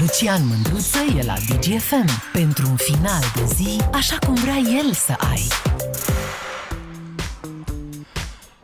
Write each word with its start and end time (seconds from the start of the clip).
Lucian 0.00 0.42
Mândruță 0.48 0.98
e 1.18 1.24
la 1.26 1.34
DGFM 1.34 2.08
pentru 2.32 2.66
un 2.70 2.76
final 2.76 3.22
de 3.34 3.54
zi 3.54 3.80
așa 3.92 4.16
cum 4.26 4.34
vrea 4.34 4.56
el 4.56 4.92
să 4.92 5.14
ai. 5.30 5.42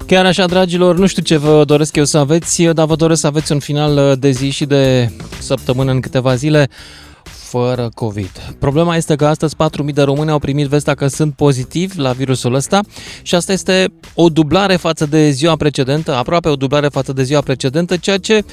Chiar 0.06 0.26
așa, 0.26 0.46
dragilor, 0.46 0.96
nu 0.96 1.06
știu 1.06 1.22
ce 1.22 1.36
vă 1.36 1.64
doresc 1.64 1.96
eu 1.96 2.04
să 2.04 2.18
aveți, 2.18 2.62
dar 2.62 2.86
vă 2.86 2.96
doresc 2.96 3.20
să 3.20 3.26
aveți 3.26 3.52
un 3.52 3.58
final 3.58 4.16
de 4.18 4.30
zi 4.30 4.50
și 4.50 4.64
de 4.64 5.12
săptămână 5.38 5.90
în 5.90 6.00
câteva 6.00 6.34
zile 6.34 6.68
fără 7.22 7.90
COVID. 7.94 8.54
Problema 8.58 8.96
este 8.96 9.16
că 9.16 9.26
astăzi 9.26 9.54
4.000 9.86 9.94
de 9.94 10.02
români 10.02 10.30
au 10.30 10.38
primit 10.38 10.66
vestea 10.66 10.94
că 10.94 11.06
sunt 11.06 11.34
pozitivi 11.34 11.98
la 11.98 12.12
virusul 12.12 12.54
ăsta 12.54 12.80
și 13.22 13.34
asta 13.34 13.52
este 13.52 13.92
o 14.14 14.28
dublare 14.28 14.76
față 14.76 15.06
de 15.06 15.30
ziua 15.30 15.56
precedentă, 15.56 16.14
aproape 16.14 16.48
o 16.48 16.56
dublare 16.56 16.88
față 16.88 17.12
de 17.12 17.22
ziua 17.22 17.40
precedentă, 17.40 17.96
ceea 17.96 18.18
ce 18.18 18.44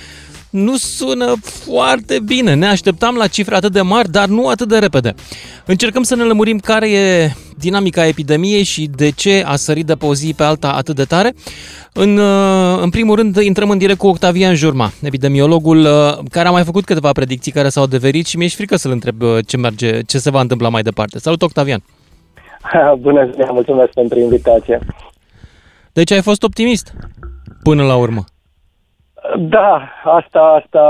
nu 0.55 0.75
sună 0.75 1.33
foarte 1.41 2.19
bine. 2.25 2.53
Ne 2.53 2.67
așteptam 2.67 3.15
la 3.15 3.27
cifre 3.27 3.55
atât 3.55 3.71
de 3.71 3.81
mari, 3.81 4.11
dar 4.11 4.27
nu 4.27 4.47
atât 4.47 4.67
de 4.67 4.77
repede. 4.77 5.13
Încercăm 5.65 6.03
să 6.03 6.15
ne 6.15 6.23
lămurim 6.23 6.57
care 6.57 6.91
e 6.91 7.31
dinamica 7.57 8.07
epidemiei 8.07 8.63
și 8.63 8.89
de 8.95 9.09
ce 9.09 9.43
a 9.45 9.55
sărit 9.55 9.85
de 9.85 9.95
pe 9.95 10.05
o 10.05 10.13
zi 10.13 10.33
pe 10.37 10.43
alta 10.43 10.71
atât 10.71 10.95
de 10.95 11.03
tare. 11.03 11.33
În, 11.93 12.17
uh, 12.17 12.79
în 12.81 12.89
primul 12.89 13.15
rând, 13.15 13.35
intrăm 13.35 13.69
în 13.69 13.77
direct 13.77 13.97
cu 13.97 14.07
Octavian 14.07 14.55
Jurma, 14.55 14.91
epidemiologul 15.01 15.79
uh, 15.79 16.17
care 16.29 16.47
a 16.47 16.51
mai 16.51 16.63
făcut 16.63 16.85
câteva 16.85 17.11
predicții 17.11 17.51
care 17.51 17.69
s-au 17.69 17.83
adeverit 17.83 18.25
și 18.25 18.37
mi-e 18.37 18.47
și 18.47 18.55
frică 18.55 18.75
să-l 18.75 18.91
întreb 18.91 19.21
uh, 19.21 19.37
ce, 19.47 19.57
merge, 19.57 20.01
ce 20.01 20.17
se 20.17 20.29
va 20.29 20.41
întâmpla 20.41 20.69
mai 20.69 20.81
departe. 20.81 21.19
Salut, 21.19 21.41
Octavian! 21.41 21.83
Bună 22.99 23.29
ziua, 23.33 23.51
mulțumesc 23.51 23.89
pentru 23.89 24.19
invitație. 24.19 24.79
Deci 25.93 26.11
ai 26.11 26.21
fost 26.21 26.43
optimist 26.43 26.93
până 27.63 27.83
la 27.83 27.95
urmă. 27.95 28.23
Da, 29.37 29.81
asta, 30.03 30.61
asta, 30.63 30.81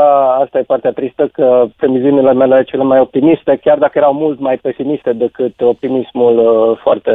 asta 0.42 0.60
e 0.60 0.64
partea 0.64 0.92
tristă, 0.92 1.28
că 1.28 1.66
previziunile 1.78 2.34
mele 2.34 2.64
cele 2.64 2.84
mai 2.84 3.00
optimiste, 3.00 3.60
chiar 3.64 3.78
dacă 3.78 3.98
erau 3.98 4.14
mult 4.14 4.40
mai 4.40 4.58
pesimiste 4.58 5.14
decât 5.14 5.62
optimismul 5.62 6.38
uh, 6.38 6.78
foarte 6.82 7.12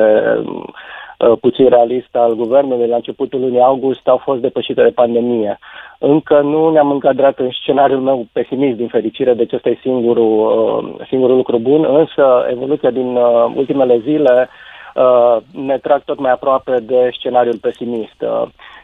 uh, 1.19 1.33
puțin 1.41 1.69
realist 1.69 2.17
al 2.17 2.35
guvernului 2.35 2.89
la 2.89 2.97
începutul 2.97 3.41
lunii 3.41 3.61
august, 3.61 4.09
au 4.09 4.17
fost 4.17 4.41
depășite 4.41 4.83
de 4.83 4.91
pandemie. 4.91 5.59
Încă 5.99 6.41
nu 6.41 6.71
ne-am 6.71 6.91
încadrat 6.91 7.39
în 7.39 7.51
scenariul 7.51 8.01
meu 8.01 8.27
pesimist, 8.33 8.77
din 8.77 8.89
fericire, 8.89 9.35
deci 9.35 9.53
ăsta 9.53 9.69
e 9.69 9.79
singurul, 9.81 10.33
uh, 10.39 11.07
singurul 11.09 11.37
lucru 11.37 11.59
bun, 11.59 11.85
însă 11.85 12.47
evoluția 12.51 12.91
din 12.91 13.17
uh, 13.17 13.53
ultimele 13.55 13.99
zile 13.99 14.49
uh, 14.95 15.37
ne 15.53 15.79
trag 15.79 16.03
tot 16.05 16.19
mai 16.19 16.31
aproape 16.31 16.77
de 16.81 17.11
scenariul 17.13 17.59
pesimist. 17.61 18.25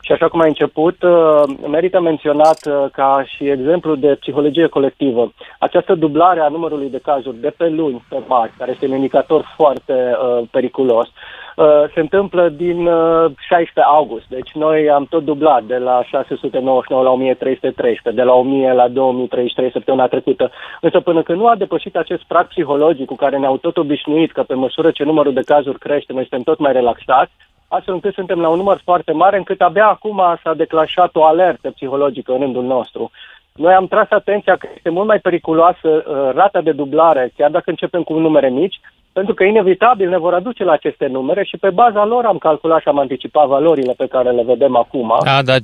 Uh, 0.07 0.13
și 0.13 0.13
așa 0.13 0.29
cum 0.29 0.41
ai 0.41 0.49
început, 0.49 1.03
uh, 1.03 1.43
merită 1.69 2.01
menționat 2.01 2.67
uh, 2.67 2.85
ca 2.93 3.25
și 3.27 3.49
exemplu 3.49 3.95
de 3.95 4.17
psihologie 4.21 4.67
colectivă. 4.67 5.33
Această 5.59 5.95
dublare 5.95 6.41
a 6.41 6.49
numărului 6.49 6.91
de 6.91 7.01
cazuri 7.03 7.37
de 7.37 7.55
pe 7.57 7.69
luni 7.69 8.05
pe 8.09 8.17
marți, 8.27 8.57
care 8.57 8.71
este 8.71 8.87
un 8.87 8.95
indicator 8.95 9.53
foarte 9.57 9.93
uh, 9.93 10.49
periculos, 10.51 11.07
uh, 11.09 11.65
se 11.95 12.01
întâmplă 12.01 12.49
din 12.49 12.87
uh, 12.87 13.31
16 13.49 13.81
august. 13.81 14.27
Deci 14.29 14.51
noi 14.53 14.91
am 14.91 15.05
tot 15.05 15.25
dublat 15.25 15.63
de 15.63 15.77
la 15.77 16.03
699 16.03 17.03
la 17.03 17.11
1313, 17.11 18.23
de 18.23 18.23
la 18.23 18.35
1000 18.35 18.73
la 18.73 18.89
2033 18.89 19.71
săptămâna 19.71 20.07
trecută. 20.07 20.51
Însă 20.81 21.01
până 21.01 21.23
când 21.23 21.39
nu 21.39 21.47
a 21.47 21.57
depășit 21.57 21.97
acest 21.97 22.23
prag 22.23 22.47
psihologic 22.47 23.07
cu 23.07 23.15
care 23.15 23.39
ne-au 23.39 23.57
tot 23.57 23.77
obișnuit 23.77 24.33
că 24.33 24.43
pe 24.43 24.55
măsură 24.55 24.91
ce 24.91 25.05
numărul 25.05 25.33
de 25.33 25.43
cazuri 25.47 25.79
crește, 25.79 26.13
noi 26.13 26.27
suntem 26.29 26.43
tot 26.43 26.59
mai 26.59 26.73
relaxați, 26.73 27.33
astfel 27.69 27.95
încât 27.95 28.15
suntem 28.15 28.41
la 28.41 28.49
un 28.49 28.57
număr 28.57 28.81
foarte 28.85 29.13
mare, 29.13 29.37
încât 29.37 29.61
abia 29.61 29.87
acum 29.87 30.23
s-a 30.43 30.55
declanșat 30.55 31.17
o 31.17 31.25
alertă 31.25 31.71
psihologică 31.71 32.33
în 32.33 32.39
rândul 32.39 32.65
nostru. 32.65 33.11
Noi 33.53 33.75
am 33.75 33.87
tras 33.87 34.07
atenția 34.11 34.57
că 34.57 34.69
este 34.77 34.91
mult 34.91 35.07
mai 35.07 35.19
periculoasă 35.19 35.89
uh, 35.89 36.31
rata 36.35 36.61
de 36.61 36.73
dublare, 36.73 37.33
chiar 37.37 37.51
dacă 37.51 37.71
începem 37.71 38.03
cu 38.03 38.19
numere 38.19 38.49
mici, 38.49 38.81
pentru 39.13 39.35
că 39.35 39.45
inevitabil 39.45 40.09
ne 40.09 40.19
vor 40.19 40.35
aduce 40.35 40.65
la 40.65 40.73
aceste 40.73 41.07
numere 41.07 41.45
și 41.45 41.57
pe 41.57 41.71
baza 41.71 42.05
lor 42.05 42.25
am 42.25 42.39
calculat 42.39 42.81
și 42.81 42.89
am 42.89 42.99
anticipat 42.99 43.47
valorile 43.47 43.93
pe 43.97 44.07
care 44.07 44.31
le 44.31 44.43
vedem 44.43 44.77
acum. 44.77 45.19
Da, 45.25 45.43
dar 45.43 45.59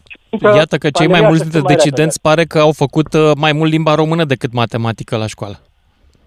iată 0.54 0.77
că 0.77 0.91
cei 0.91 1.06
mai 1.09 1.21
mulți 1.21 1.43
dintre 1.43 1.75
decidenți 1.75 2.21
pare 2.21 2.44
că 2.44 2.59
au 2.59 2.72
făcut 2.72 3.12
uh, 3.15 3.31
mai 3.37 3.53
mult 3.53 3.71
limba 3.71 3.94
română 3.94 4.25
decât 4.25 4.53
matematică 4.53 5.16
la 5.16 5.27
școală. 5.27 5.54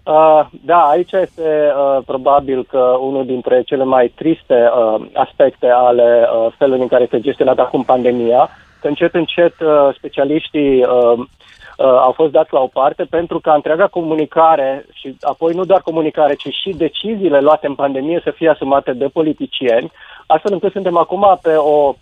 Uh, 0.06 0.46
da, 0.64 0.88
aici 0.88 1.12
este 1.12 1.72
uh, 1.76 2.02
probabil 2.04 2.64
că 2.64 2.96
unul 3.00 3.26
dintre 3.26 3.62
cele 3.62 3.84
mai 3.84 4.12
triste 4.14 4.54
uh, 4.54 5.06
aspecte 5.14 5.66
ale 5.66 6.28
uh, 6.32 6.52
felului 6.58 6.82
în 6.82 6.88
care 6.88 7.02
este 7.02 7.20
gestionată 7.20 7.60
acum 7.60 7.82
pandemia, 7.82 8.48
că 8.80 8.88
încet, 8.88 9.14
încet 9.14 9.60
uh, 9.60 9.94
specialiștii 9.96 10.82
uh, 10.82 11.18
uh, 11.18 11.24
au 11.76 12.12
fost 12.12 12.32
dați 12.32 12.52
la 12.52 12.60
o 12.60 12.66
parte 12.66 13.04
pentru 13.04 13.40
ca 13.40 13.54
întreaga 13.54 13.86
comunicare 13.86 14.86
și 14.92 15.16
apoi 15.20 15.54
nu 15.54 15.64
doar 15.64 15.80
comunicare, 15.80 16.34
ci 16.34 16.48
și 16.48 16.70
deciziile 16.70 17.40
luate 17.40 17.66
în 17.66 17.74
pandemie 17.74 18.20
să 18.24 18.30
fie 18.30 18.48
asumate 18.48 18.92
de 18.92 19.06
politicieni, 19.12 19.92
astfel 20.26 20.52
încât 20.52 20.72
suntem 20.72 20.96
acum 20.96 21.38
pe 21.42 21.54
o 21.54 21.94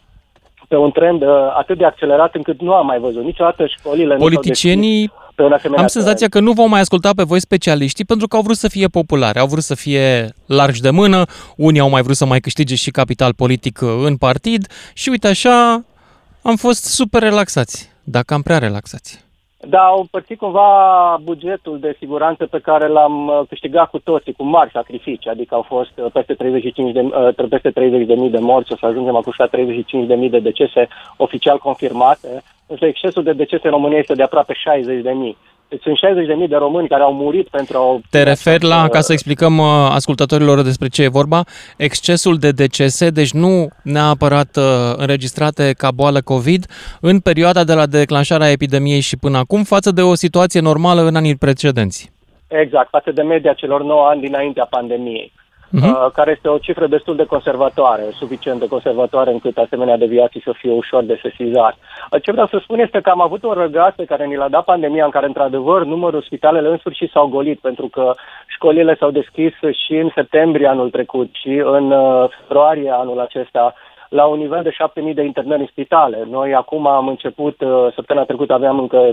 pe 0.68 0.76
un 0.76 0.90
trend 0.90 1.22
uh, 1.22 1.28
atât 1.58 1.78
de 1.78 1.84
accelerat 1.84 2.34
încât 2.34 2.60
nu 2.60 2.72
am 2.72 2.86
mai 2.86 2.98
văzut 2.98 3.24
niciodată 3.24 3.66
școlile. 3.66 4.14
Politicienii 4.14 5.12
pe 5.34 5.42
un 5.42 5.52
asemenea 5.52 5.82
Am 5.82 5.88
senzația 5.88 6.28
că 6.28 6.40
nu 6.40 6.52
vom 6.52 6.70
mai 6.70 6.80
asculta 6.80 7.10
pe 7.16 7.22
voi 7.22 7.40
specialiștii 7.40 8.04
pentru 8.04 8.26
că 8.26 8.36
au 8.36 8.42
vrut 8.42 8.56
să 8.56 8.68
fie 8.68 8.86
populare, 8.86 9.38
au 9.38 9.46
vrut 9.46 9.62
să 9.62 9.74
fie 9.74 10.34
largi 10.46 10.80
de 10.80 10.90
mână, 10.90 11.24
unii 11.56 11.80
au 11.80 11.88
mai 11.88 12.02
vrut 12.02 12.16
să 12.16 12.24
mai 12.24 12.40
câștige 12.40 12.74
și 12.74 12.90
capital 12.90 13.34
politic 13.34 13.80
uh, 13.82 13.88
în 14.04 14.16
partid 14.16 14.66
și 14.94 15.08
uite 15.08 15.28
așa 15.28 15.84
am 16.42 16.56
fost 16.56 16.84
super 16.84 17.22
relaxați, 17.22 17.90
dacă 18.04 18.34
am 18.34 18.42
prea 18.42 18.58
relaxați. 18.58 19.23
Da, 19.66 19.80
au 19.80 19.98
împărțit 20.00 20.38
cumva 20.38 20.68
bugetul 21.22 21.78
de 21.78 21.96
siguranță 21.98 22.46
pe 22.46 22.58
care 22.58 22.86
l-am 22.86 23.26
uh, 23.26 23.40
câștigat 23.48 23.90
cu 23.90 23.98
toții, 23.98 24.32
cu 24.32 24.44
mari 24.44 24.70
sacrificii, 24.70 25.30
adică 25.30 25.54
au 25.54 25.62
fost 25.62 25.90
uh, 25.96 26.06
peste 26.12 26.34
35 26.34 26.92
de, 26.92 27.00
peste 27.48 27.70
30 27.70 28.06
de 28.06 28.14
mii 28.14 28.30
de 28.30 28.38
morți, 28.38 28.72
o 28.72 28.76
să 28.76 28.86
ajungem 28.86 29.16
acum 29.16 29.32
la 29.36 29.46
35 29.46 30.06
de 30.06 30.14
mii 30.14 30.30
de 30.30 30.38
decese 30.38 30.88
oficial 31.16 31.58
confirmate, 31.58 32.42
însă 32.66 32.86
excesul 32.86 33.22
de 33.22 33.32
decese 33.32 33.66
în 33.66 33.70
România 33.70 33.98
este 33.98 34.14
de 34.14 34.22
aproape 34.22 34.52
60 34.52 35.02
de 35.02 35.10
mii. 35.10 35.36
Deci 35.74 35.82
sunt 35.82 35.98
60.000 36.42 36.48
de 36.48 36.56
români 36.56 36.88
care 36.88 37.02
au 37.02 37.12
murit 37.12 37.48
pentru 37.48 37.78
a... 37.78 38.00
Te 38.10 38.22
referi 38.22 38.64
la, 38.64 38.88
ca 38.88 39.00
să 39.00 39.12
explicăm 39.12 39.58
uh, 39.58 39.66
ascultătorilor 39.90 40.62
despre 40.62 40.88
ce 40.88 41.02
e 41.02 41.08
vorba, 41.08 41.40
excesul 41.76 42.36
de 42.36 42.50
decese, 42.50 43.10
deci 43.10 43.32
nu 43.32 43.68
neapărat 43.82 44.56
uh, 44.56 44.64
înregistrate 44.96 45.72
ca 45.78 45.90
boală 45.90 46.20
COVID, 46.20 46.66
în 47.00 47.20
perioada 47.20 47.64
de 47.64 47.74
la 47.74 47.86
declanșarea 47.86 48.50
epidemiei 48.50 49.00
și 49.00 49.16
până 49.16 49.38
acum, 49.38 49.62
față 49.62 49.90
de 49.90 50.02
o 50.02 50.14
situație 50.14 50.60
normală 50.60 51.00
în 51.00 51.16
anii 51.16 51.36
precedenți. 51.36 52.12
Exact, 52.48 52.88
față 52.88 53.10
de 53.10 53.22
media 53.22 53.52
celor 53.52 53.82
9 53.82 54.06
ani 54.06 54.20
dinaintea 54.20 54.66
pandemiei 54.70 55.32
uh-huh. 55.80 56.12
care 56.12 56.30
este 56.30 56.48
o 56.48 56.58
cifră 56.58 56.86
destul 56.86 57.16
de 57.16 57.24
conservatoare, 57.24 58.02
suficient 58.10 58.60
de 58.60 58.66
conservatoare 58.66 59.30
încât 59.30 59.56
asemenea 59.56 59.96
deviații 59.96 60.42
să 60.44 60.52
fie 60.56 60.72
ușor 60.72 61.02
de 61.04 61.18
sesizat. 61.22 61.76
Uh, 62.10 62.22
ce 62.22 62.32
vreau 62.32 62.46
să 62.46 62.58
spun 62.62 62.78
este 62.78 63.00
că 63.00 63.10
am 63.10 63.20
avut 63.20 63.42
un 63.44 63.52
răgaz 63.52 63.92
pe 63.96 64.04
care 64.04 64.24
ni 64.26 64.36
l-a 64.36 64.48
dat 64.48 64.64
pandemia, 64.64 65.04
în 65.04 65.10
care, 65.10 65.26
într-adăvăr, 65.26 65.84
numărul 65.84 66.22
spitalele 66.22 66.68
în 66.68 66.78
sfârșit 66.78 67.10
s-au 67.10 67.26
golit, 67.26 67.60
pentru 67.60 67.86
că 67.86 68.14
școlile 68.46 68.96
s-au 68.98 69.10
deschis 69.10 69.52
și 69.84 69.94
în 69.94 70.10
septembrie 70.14 70.66
anul 70.66 70.90
trecut 70.90 71.28
și 71.32 71.62
în 71.64 71.90
uh, 71.90 72.28
februarie 72.38 72.90
anul 72.90 73.20
acesta 73.20 73.74
la 74.08 74.24
un 74.24 74.38
nivel 74.38 74.62
de 74.62 74.76
7.000 75.08 75.14
de 75.14 75.22
internări 75.22 75.60
în 75.60 75.66
spitale. 75.66 76.26
Noi 76.30 76.54
acum 76.54 76.86
am 76.86 77.08
început, 77.08 77.60
uh, 77.60 77.92
săptămâna 77.94 78.26
trecută 78.26 78.52
aveam 78.52 78.78
încă, 78.78 79.12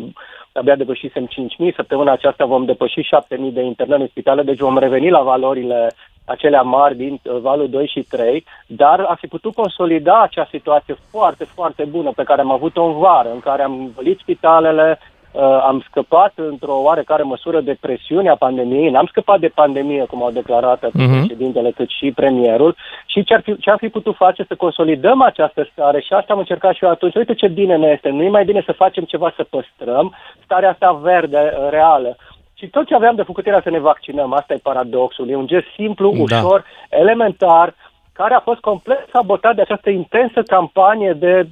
abia 0.54 0.76
depășisem 0.76 1.26
5.000, 1.26 1.76
săptămâna 1.76 2.12
aceasta 2.12 2.46
vom 2.46 2.66
depăși 2.66 3.02
7.000 3.02 3.54
de 3.54 3.62
internări 3.62 4.02
în 4.02 4.08
spitale, 4.08 4.42
deci 4.42 4.60
vom 4.60 4.78
reveni 4.78 5.10
la 5.10 5.22
valorile 5.22 5.92
acelea 6.26 6.62
mari 6.62 6.96
din 6.96 7.20
uh, 7.24 7.38
valul 7.42 7.70
2 7.70 7.88
și 7.88 8.02
3, 8.10 8.46
dar 8.68 9.00
a 9.00 9.16
fi 9.20 9.28
putut 9.28 9.54
consolida 9.54 10.22
acea 10.22 10.48
situație 10.52 10.96
foarte, 11.12 11.44
foarte 11.44 11.84
bună 11.84 12.12
pe 12.16 12.24
care 12.24 12.42
am 12.42 12.52
avut-o 12.52 12.84
în 12.84 13.00
vară, 13.00 13.30
în 13.34 13.40
care 13.40 13.64
am 13.64 13.80
învălit 13.80 14.20
spitalele, 14.20 15.00
uh, 15.32 15.42
am 15.42 15.84
scăpat 15.90 16.34
într-o 16.36 16.82
oarecare 16.82 17.24
măsură 17.24 17.62
de 17.62 17.78
presiunea 17.80 18.36
pandemiei, 18.36 18.90
n-am 18.90 19.06
scăpat 19.06 19.40
de 19.40 19.48
pandemie, 19.48 20.06
cum 20.06 20.24
au 20.24 20.32
declarat 20.32 20.84
atât 20.84 21.02
uh-huh. 21.02 21.20
președintele 21.20 21.72
cât 21.72 21.90
și 21.90 22.12
premierul, 22.12 22.76
și 23.06 23.24
ce 23.24 23.34
ar, 23.34 23.42
fi, 23.42 23.58
ce 23.58 23.70
ar 23.70 23.78
fi 23.78 23.90
putut 23.90 24.16
face 24.16 24.44
să 24.48 24.56
consolidăm 24.56 25.22
această 25.22 25.68
stare 25.72 26.00
și 26.02 26.14
asta 26.14 26.34
am 26.34 26.40
încercat 26.40 26.74
și 26.76 26.84
eu 26.84 26.90
atunci. 26.90 27.16
Uite 27.16 27.34
ce 27.34 27.48
bine 27.48 27.76
ne 27.78 27.88
este, 27.88 28.10
nu 28.10 28.24
e 28.24 28.30
mai 28.30 28.46
bine 28.46 28.64
să 28.66 28.72
facem 28.72 29.04
ceva 29.04 29.34
să 29.36 29.44
păstrăm 29.50 30.16
starea 30.44 30.70
asta 30.70 30.92
verde, 30.92 31.54
uh, 31.58 31.70
reală. 31.70 32.16
Și 32.62 32.68
tot 32.68 32.86
ce 32.88 32.96
aveam 32.96 33.16
de 33.16 33.30
făcut 33.30 33.46
era 33.46 33.62
să 33.62 33.70
ne 33.70 33.80
vaccinăm. 33.80 34.34
Asta 34.34 34.54
e 34.54 34.68
paradoxul. 34.70 35.30
E 35.30 35.36
un 35.36 35.48
gest 35.48 35.66
simplu, 35.76 36.08
da. 36.12 36.38
ușor, 36.38 36.66
elementar, 36.90 37.76
care 38.14 38.34
a 38.34 38.40
fost 38.40 38.60
complet 38.60 39.08
sabotat 39.14 39.56
de 39.56 39.62
această 39.62 39.90
intensă 39.90 40.42
campanie 40.42 41.14
de 41.20 41.48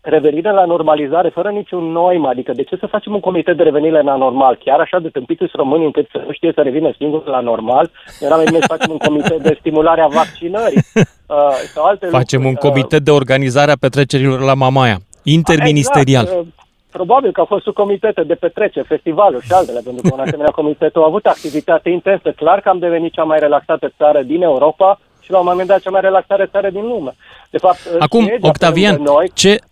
revenire 0.00 0.52
la 0.52 0.64
normalizare 0.64 1.28
fără 1.28 1.50
niciun 1.50 1.84
noim. 1.84 2.26
Adică 2.26 2.52
de 2.52 2.62
ce 2.62 2.76
să 2.76 2.86
facem 2.86 3.12
un 3.12 3.20
comitet 3.20 3.56
de 3.56 3.62
revenire 3.62 4.02
la 4.02 4.16
normal? 4.16 4.58
Chiar 4.64 4.80
așa 4.80 4.98
de 4.98 5.08
tâmpiți 5.08 5.38
sunt 5.38 5.62
românii 5.62 5.86
încât 5.86 6.08
să 6.12 6.22
nu 6.26 6.32
știe 6.32 6.52
să 6.54 6.60
revină 6.60 6.90
singur 6.96 7.26
la 7.26 7.40
normal? 7.40 7.90
Era 8.20 8.36
mai 8.36 8.44
bine 8.44 8.58
să 8.60 8.74
facem 8.74 8.90
un 8.90 8.98
comitet 8.98 9.42
de 9.42 9.56
stimulare 9.60 10.00
a 10.00 10.06
vaccinării. 10.06 10.82
Uh, 11.28 11.52
sau 11.74 11.84
alte 11.84 12.06
facem 12.06 12.42
lucruri. 12.42 12.64
un 12.64 12.70
comitet 12.70 12.98
uh, 12.98 13.04
de 13.04 13.10
organizare 13.10 13.70
a 13.70 13.76
petrecerilor 13.80 14.40
la 14.40 14.54
Mamaia. 14.54 14.96
Interministerial. 15.22 16.24
Exact. 16.24 16.67
Uh, 16.88 16.98
Probabil 16.98 17.32
că 17.32 17.40
au 17.40 17.46
fost 17.46 17.66
comitete 17.66 18.22
de 18.22 18.34
petreceri, 18.34 18.86
festivaluri 18.86 19.46
și 19.46 19.52
altele, 19.52 19.80
pentru 19.84 20.02
că 20.02 20.14
un 20.14 20.20
asemenea 20.20 20.50
comitet 20.50 20.96
a 20.96 21.00
avut 21.04 21.26
activitate 21.26 21.88
intensă. 21.90 22.30
Clar 22.30 22.60
că 22.60 22.68
am 22.68 22.78
devenit 22.78 23.12
cea 23.12 23.22
mai 23.22 23.38
relaxată 23.38 23.92
țară 23.96 24.22
din 24.22 24.42
Europa 24.42 25.00
și 25.20 25.30
la 25.30 25.38
un 25.38 25.46
moment 25.48 25.68
dat 25.68 25.80
cea 25.80 25.90
mai 25.90 26.00
relaxată 26.00 26.46
țară 26.46 26.70
din 26.70 26.86
lume. 26.86 27.14
De 27.50 27.58
fapt, 27.58 27.78
Acum, 27.98 28.30
Octavian, 28.40 29.02
noi, 29.02 29.30
ce, 29.34 29.50
Uh, 29.50 29.67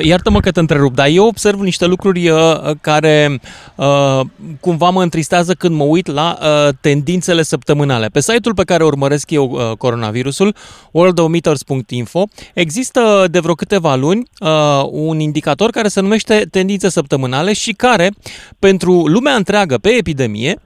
iartă-mă 0.00 0.40
că 0.40 0.50
te 0.50 0.60
întrerup, 0.60 0.94
dar 0.94 1.06
eu 1.06 1.26
observ 1.26 1.60
niște 1.60 1.86
lucruri 1.86 2.28
uh, 2.28 2.40
care 2.80 3.40
uh, 3.74 4.20
cumva 4.60 4.90
mă 4.90 5.02
întristează 5.02 5.54
când 5.54 5.76
mă 5.76 5.84
uit 5.84 6.06
la 6.06 6.38
tendințele 6.80 7.42
săptămânale. 7.42 8.06
Pe 8.06 8.20
site-ul 8.20 8.54
pe 8.54 8.64
care 8.64 8.84
urmăresc 8.84 9.30
eu 9.30 9.74
coronavirusul, 9.78 10.54
worldometers.info, 10.90 12.24
există 12.54 13.26
de 13.30 13.38
vreo 13.38 13.54
câteva 13.54 13.94
luni 13.94 14.22
un 14.90 15.20
indicator 15.20 15.70
care 15.70 15.88
se 15.88 16.00
numește 16.00 16.46
tendințe 16.50 16.88
săptămânale 16.88 17.52
și 17.52 17.72
care, 17.72 18.10
pentru 18.58 19.06
lumea 19.06 19.34
întreagă 19.34 19.78
pe 19.78 19.88
epidemie, 19.88 20.58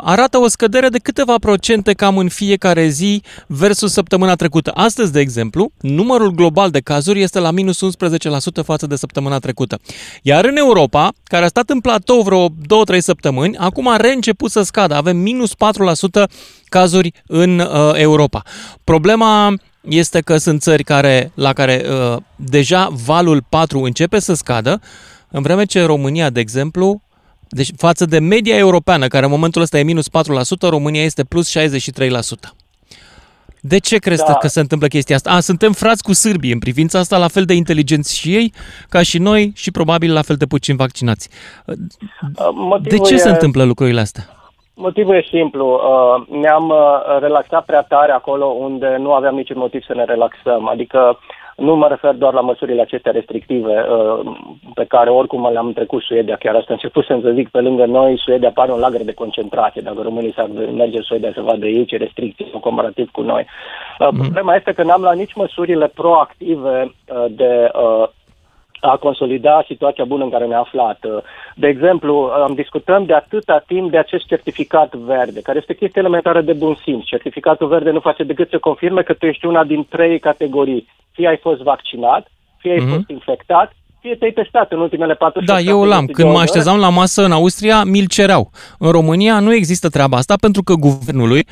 arată 0.00 0.38
o 0.38 0.48
scădere 0.48 0.88
de 0.88 0.98
câteva 0.98 1.34
procente 1.40 1.92
cam 1.92 2.18
în 2.18 2.28
fiecare 2.28 2.88
zi 2.88 3.22
versus 3.46 3.92
săptămâna 3.92 4.34
trecută. 4.34 4.70
Astăzi, 4.74 5.12
de 5.12 5.20
exemplu, 5.20 5.72
numărul 5.80 6.30
global 6.30 6.70
de 6.70 6.80
cazuri 6.80 7.22
este 7.22 7.38
la 7.38 7.50
minus 7.50 7.80
11 7.80 8.11
față 8.62 8.86
de 8.86 8.96
săptămâna 8.96 9.38
trecută. 9.38 9.78
Iar 10.22 10.44
în 10.44 10.56
Europa, 10.56 11.12
care 11.24 11.44
a 11.44 11.48
stat 11.48 11.70
în 11.70 11.80
platou 11.80 12.22
vreo 12.22 12.48
2-3 12.48 12.98
săptămâni, 12.98 13.56
acum 13.56 13.88
a 13.88 13.96
reînceput 13.96 14.50
să 14.50 14.62
scadă. 14.62 14.94
Avem 14.94 15.16
minus 15.16 15.52
4% 16.24 16.30
cazuri 16.68 17.12
în 17.26 17.58
uh, 17.58 17.92
Europa. 17.94 18.42
Problema 18.84 19.54
este 19.80 20.20
că 20.20 20.36
sunt 20.36 20.60
țări 20.60 20.84
care, 20.84 21.32
la 21.34 21.52
care 21.52 21.84
uh, 21.88 22.16
deja 22.36 22.88
valul 23.04 23.44
4 23.48 23.80
începe 23.80 24.20
să 24.20 24.34
scadă, 24.34 24.80
în 25.30 25.42
vreme 25.42 25.64
ce 25.64 25.82
România, 25.84 26.30
de 26.30 26.40
exemplu, 26.40 27.02
deci 27.48 27.70
față 27.76 28.04
de 28.04 28.18
media 28.18 28.56
europeană, 28.56 29.06
care 29.06 29.24
în 29.24 29.30
momentul 29.30 29.62
ăsta 29.62 29.78
e 29.78 29.82
minus 29.82 30.06
4%, 30.08 30.10
România 30.60 31.02
este 31.02 31.24
plus 31.24 31.58
63%. 31.58 32.61
De 33.64 33.78
ce 33.78 33.98
crezi 33.98 34.24
da. 34.24 34.34
că 34.34 34.46
se 34.46 34.60
întâmplă 34.60 34.86
chestia 34.86 35.16
asta? 35.16 35.30
A, 35.30 35.40
suntem 35.40 35.72
frați 35.72 36.02
cu 36.02 36.12
sârbii 36.12 36.52
în 36.52 36.58
privința 36.58 36.98
asta, 36.98 37.18
la 37.18 37.28
fel 37.28 37.44
de 37.44 37.54
inteligenți 37.54 38.18
și 38.18 38.34
ei, 38.34 38.52
ca 38.88 39.02
și 39.02 39.18
noi 39.18 39.52
și 39.54 39.70
probabil 39.70 40.12
la 40.12 40.22
fel 40.22 40.36
de 40.36 40.46
puțin 40.46 40.76
vaccinați. 40.76 41.28
Motivul 42.54 42.98
de 42.98 43.08
ce 43.08 43.14
e... 43.14 43.16
se 43.16 43.28
întâmplă 43.28 43.62
lucrurile 43.64 44.00
astea? 44.00 44.22
Motivul 44.74 45.14
e 45.14 45.26
simplu. 45.30 45.66
Uh, 45.66 46.38
ne-am 46.40 46.68
uh, 46.68 47.18
relaxat 47.20 47.64
prea 47.64 47.82
tare 47.82 48.12
acolo 48.12 48.44
unde 48.46 48.96
nu 48.98 49.12
aveam 49.12 49.34
niciun 49.34 49.58
motiv 49.58 49.82
să 49.84 49.94
ne 49.94 50.04
relaxăm. 50.04 50.68
Adică 50.68 51.18
nu 51.56 51.76
mă 51.76 51.86
refer 51.88 52.14
doar 52.14 52.32
la 52.32 52.40
măsurile 52.40 52.80
acestea 52.80 53.12
restrictive 53.12 53.84
uh, 53.88 54.36
pe 54.74 54.84
care 54.84 55.10
oricum 55.10 55.48
le-am 55.52 55.72
trecut 55.72 56.02
Suedia, 56.02 56.36
chiar 56.36 56.54
asta 56.54 56.72
început 56.72 57.04
să 57.04 57.32
zic, 57.34 57.48
pe 57.48 57.60
lângă 57.60 57.84
noi, 57.84 58.18
Suedia 58.18 58.50
pare 58.50 58.72
un 58.72 58.78
lagăr 58.78 59.02
de 59.02 59.12
concentrație. 59.12 59.80
Dacă 59.84 60.00
românii 60.02 60.32
s-ar 60.32 60.48
merge 60.74 60.96
în 60.96 61.02
Suedia 61.02 61.30
să 61.34 61.40
vadă 61.40 61.66
ei 61.66 61.84
ce 61.84 61.96
restricții 61.96 62.50
în 62.52 62.60
comparativ 62.60 63.10
cu 63.10 63.20
noi. 63.20 63.46
Mm. 63.98 64.18
Problema 64.18 64.54
este 64.54 64.72
că 64.72 64.82
n-am 64.82 65.02
la 65.02 65.12
nici 65.12 65.34
măsurile 65.34 65.86
proactive 65.94 66.94
uh, 67.08 67.24
de 67.30 67.70
a 68.84 68.96
consolida 68.96 69.64
situația 69.66 70.04
bună 70.04 70.24
în 70.24 70.30
care 70.30 70.46
ne 70.46 70.54
aflat. 70.54 70.98
De 71.54 71.66
exemplu, 71.66 72.30
am 72.46 72.54
discutăm 72.54 73.04
de 73.04 73.14
atâta 73.14 73.64
timp 73.66 73.90
de 73.90 73.98
acest 73.98 74.26
certificat 74.26 74.94
verde, 74.94 75.40
care 75.42 75.58
este 75.58 75.74
chestie 75.74 76.00
elementară 76.00 76.40
de 76.40 76.52
bun 76.52 76.74
simț. 76.84 77.04
Certificatul 77.04 77.68
verde 77.68 77.90
nu 77.90 78.00
face 78.00 78.22
decât 78.22 78.48
să 78.50 78.58
confirme 78.58 79.02
că 79.02 79.12
tu 79.12 79.26
ești 79.26 79.46
una 79.46 79.64
din 79.64 79.86
trei 79.88 80.18
categorii 80.18 80.88
fie 81.12 81.28
ai 81.28 81.36
fost 81.36 81.60
vaccinat, 81.60 82.30
fie 82.58 82.72
ai 82.72 82.78
mm-hmm. 82.78 82.94
fost 82.94 83.08
infectat, 83.08 83.72
fie 84.02 84.16
te-ai 84.16 84.32
testat 84.32 84.72
în 84.72 84.78
ultimele 84.78 85.14
4 85.14 85.44
Da, 85.44 85.60
eu 85.60 85.84
l-am. 85.84 86.06
Când 86.06 86.30
mă 86.30 86.38
așezam 86.38 86.78
la 86.78 86.88
masă 86.88 87.24
în 87.24 87.32
Austria, 87.32 87.84
mi-l 87.84 88.06
cereau. 88.06 88.50
În 88.78 88.90
România 88.90 89.40
nu 89.40 89.54
există 89.54 89.88
treaba 89.88 90.16
asta 90.16 90.34
pentru 90.40 90.62
că 90.62 90.74
guvernului 90.74 91.46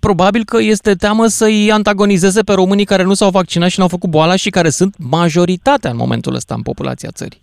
probabil 0.00 0.44
că 0.44 0.58
este 0.60 0.94
teamă 0.94 1.26
să-i 1.26 1.70
antagonizeze 1.72 2.42
pe 2.42 2.52
românii 2.52 2.84
care 2.84 3.02
nu 3.02 3.14
s-au 3.14 3.30
vaccinat 3.30 3.68
și 3.68 3.78
n-au 3.78 3.88
făcut 3.88 4.10
boala 4.10 4.36
și 4.36 4.50
care 4.50 4.68
sunt 4.68 4.94
majoritatea 4.98 5.90
în 5.90 5.96
momentul 5.96 6.34
ăsta 6.34 6.54
în 6.54 6.62
populația 6.62 7.10
țării. 7.12 7.40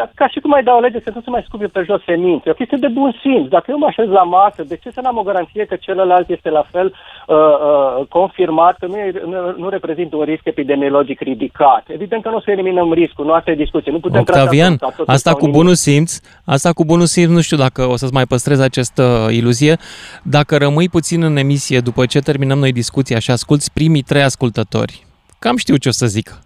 Dar 0.00 0.12
ca 0.14 0.28
și 0.28 0.40
cum 0.40 0.52
ai 0.52 0.62
da 0.62 0.74
o 0.74 0.84
lege 0.86 1.00
să 1.04 1.10
nu 1.14 1.20
se 1.20 1.30
mai 1.30 1.44
scupe 1.46 1.66
pe 1.66 1.82
jos 1.88 2.02
semințe. 2.04 2.44
E 2.46 2.50
o 2.50 2.60
chestie 2.60 2.78
de 2.80 2.88
bun 2.98 3.10
simț. 3.22 3.48
Dacă 3.48 3.66
eu 3.68 3.78
mă 3.78 3.86
așez 3.88 4.08
la 4.08 4.22
masă, 4.22 4.62
de 4.62 4.76
ce 4.82 4.90
să 4.90 5.00
n-am 5.00 5.16
o 5.16 5.22
garanție 5.22 5.64
că 5.64 5.76
celălalt 5.76 6.28
este 6.28 6.50
la 6.50 6.64
fel 6.72 6.88
uh, 6.92 7.36
uh, 7.36 8.06
confirmat, 8.08 8.76
că 8.78 8.86
nu, 8.86 8.96
e, 8.96 9.22
nu, 9.26 9.54
nu 9.62 9.68
reprezintă 9.68 10.16
un 10.16 10.24
risc 10.24 10.44
epidemiologic 10.44 11.20
ridicat? 11.20 11.84
Evident 11.86 12.22
că 12.22 12.28
nu 12.28 12.36
o 12.36 12.40
să 12.40 12.50
eliminăm 12.50 12.92
riscul, 12.92 13.24
nu 13.24 13.32
asta 13.32 13.50
e 13.50 13.54
discuție. 13.54 13.92
Nu 13.92 14.00
putem 14.00 14.20
Octavian, 14.20 14.76
asta 15.06 15.32
cu 15.32 15.48
bunul 15.48 15.74
simț, 15.74 16.18
asta 16.44 16.72
cu 16.72 16.84
bunul 16.84 17.06
simț, 17.06 17.30
nu 17.30 17.40
știu 17.40 17.56
dacă 17.56 17.82
o 17.82 17.96
să-ți 17.96 18.12
mai 18.12 18.24
păstrez 18.24 18.60
această 18.60 19.28
iluzie. 19.30 19.76
Dacă 20.22 20.56
rămâi 20.56 20.88
puțin 20.88 21.22
în 21.22 21.36
emisie 21.36 21.80
după 21.80 22.06
ce 22.06 22.18
terminăm 22.18 22.58
noi 22.58 22.72
discuția 22.72 23.18
și 23.18 23.30
asculți 23.30 23.72
primii 23.72 24.02
trei 24.02 24.22
ascultători, 24.22 25.06
cam 25.38 25.56
știu 25.56 25.76
ce 25.76 25.88
o 25.88 25.92
să 25.92 26.06
zic. 26.06 26.40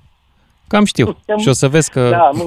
Cam 0.69 0.84
știu. 0.84 1.16
Și 1.37 1.49
o 1.49 1.52
să 1.52 1.69
vezi 1.69 1.90
că... 1.90 2.08
Da, 2.11 2.31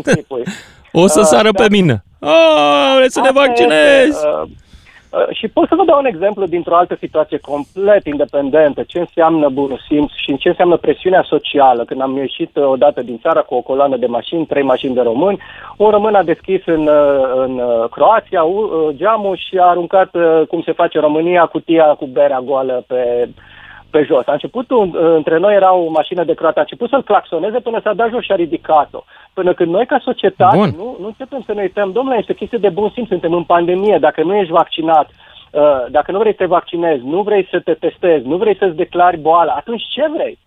O 0.91 1.07
să 1.07 1.19
uh, 1.19 1.25
sară 1.25 1.49
da. 1.51 1.63
pe 1.63 1.69
mine. 1.69 2.03
Oh, 2.19 2.93
vreți 2.97 3.13
să 3.13 3.21
ne 3.21 3.31
vaccinezi? 3.31 4.25
Uh, 4.25 4.41
uh, 4.41 5.27
și 5.31 5.47
pot 5.47 5.67
să 5.67 5.75
vă 5.75 5.83
dau 5.85 5.99
un 5.99 6.05
exemplu 6.05 6.45
dintr-o 6.45 6.75
altă 6.75 6.95
situație 6.99 7.37
complet 7.37 8.05
independentă, 8.05 8.83
ce 8.83 8.99
înseamnă 8.99 9.49
bunul 9.49 9.81
simț 9.87 10.11
și 10.11 10.37
ce 10.37 10.47
înseamnă 10.47 10.77
presiunea 10.77 11.23
socială. 11.27 11.85
Când 11.85 12.01
am 12.01 12.17
ieșit 12.17 12.55
uh, 12.55 12.65
odată 12.65 13.01
din 13.01 13.19
țară 13.21 13.41
cu 13.41 13.55
o 13.55 13.61
coloană 13.61 13.97
de 13.97 14.05
mașini, 14.05 14.45
trei 14.45 14.63
mașini 14.63 14.93
de 14.93 15.01
români, 15.01 15.41
un 15.77 15.89
român 15.89 16.15
a 16.15 16.23
deschis 16.23 16.61
în, 16.65 16.87
uh, 16.87 17.31
în 17.35 17.61
Croația 17.91 18.41
geamul 18.89 19.37
și 19.37 19.57
a 19.57 19.65
aruncat, 19.65 20.09
cum 20.47 20.61
se 20.61 20.71
face 20.71 20.97
în 20.97 21.03
România, 21.03 21.45
cutia 21.45 21.85
cu 21.85 22.05
berea 22.05 22.41
goală 22.41 22.83
pe 22.87 23.29
pe 23.97 24.03
jos. 24.03 24.25
A 24.27 24.38
început, 24.39 24.69
un, 24.71 24.89
între 25.19 25.38
noi 25.38 25.53
era 25.55 25.71
o 25.73 25.89
mașină 25.89 26.23
de 26.23 26.33
croat, 26.33 26.57
a 26.57 26.65
început 26.65 26.89
să-l 26.89 27.03
claxoneze 27.03 27.59
până 27.59 27.79
s-a 27.83 27.94
dat 27.94 28.09
jos 28.09 28.23
și 28.23 28.31
a 28.31 28.35
ridicat-o. 28.35 29.01
Până 29.33 29.53
când 29.53 29.71
noi, 29.71 29.85
ca 29.85 29.99
societate, 30.03 30.73
nu, 30.81 30.88
nu 31.01 31.07
începem 31.07 31.41
să 31.45 31.53
ne 31.53 31.61
uităm, 31.61 31.91
domnule, 31.91 32.17
este 32.19 32.33
chestie 32.33 32.57
de 32.65 32.69
bun 32.69 32.89
simț, 32.94 33.07
suntem 33.07 33.33
în 33.33 33.44
pandemie, 33.44 33.97
dacă 34.07 34.23
nu 34.23 34.35
ești 34.35 34.57
vaccinat, 34.61 35.07
uh, 35.09 35.85
dacă 35.89 36.11
nu 36.11 36.19
vrei 36.19 36.31
să 36.31 36.38
te 36.38 36.45
vaccinezi, 36.45 37.03
nu 37.05 37.21
vrei 37.21 37.47
să 37.51 37.59
te 37.59 37.73
testezi, 37.73 38.27
nu 38.27 38.38
vrei 38.38 38.57
să-ți 38.59 38.75
declari 38.75 39.17
boala, 39.17 39.53
atunci 39.53 39.83
ce 39.94 40.05
vrei? 40.15 40.38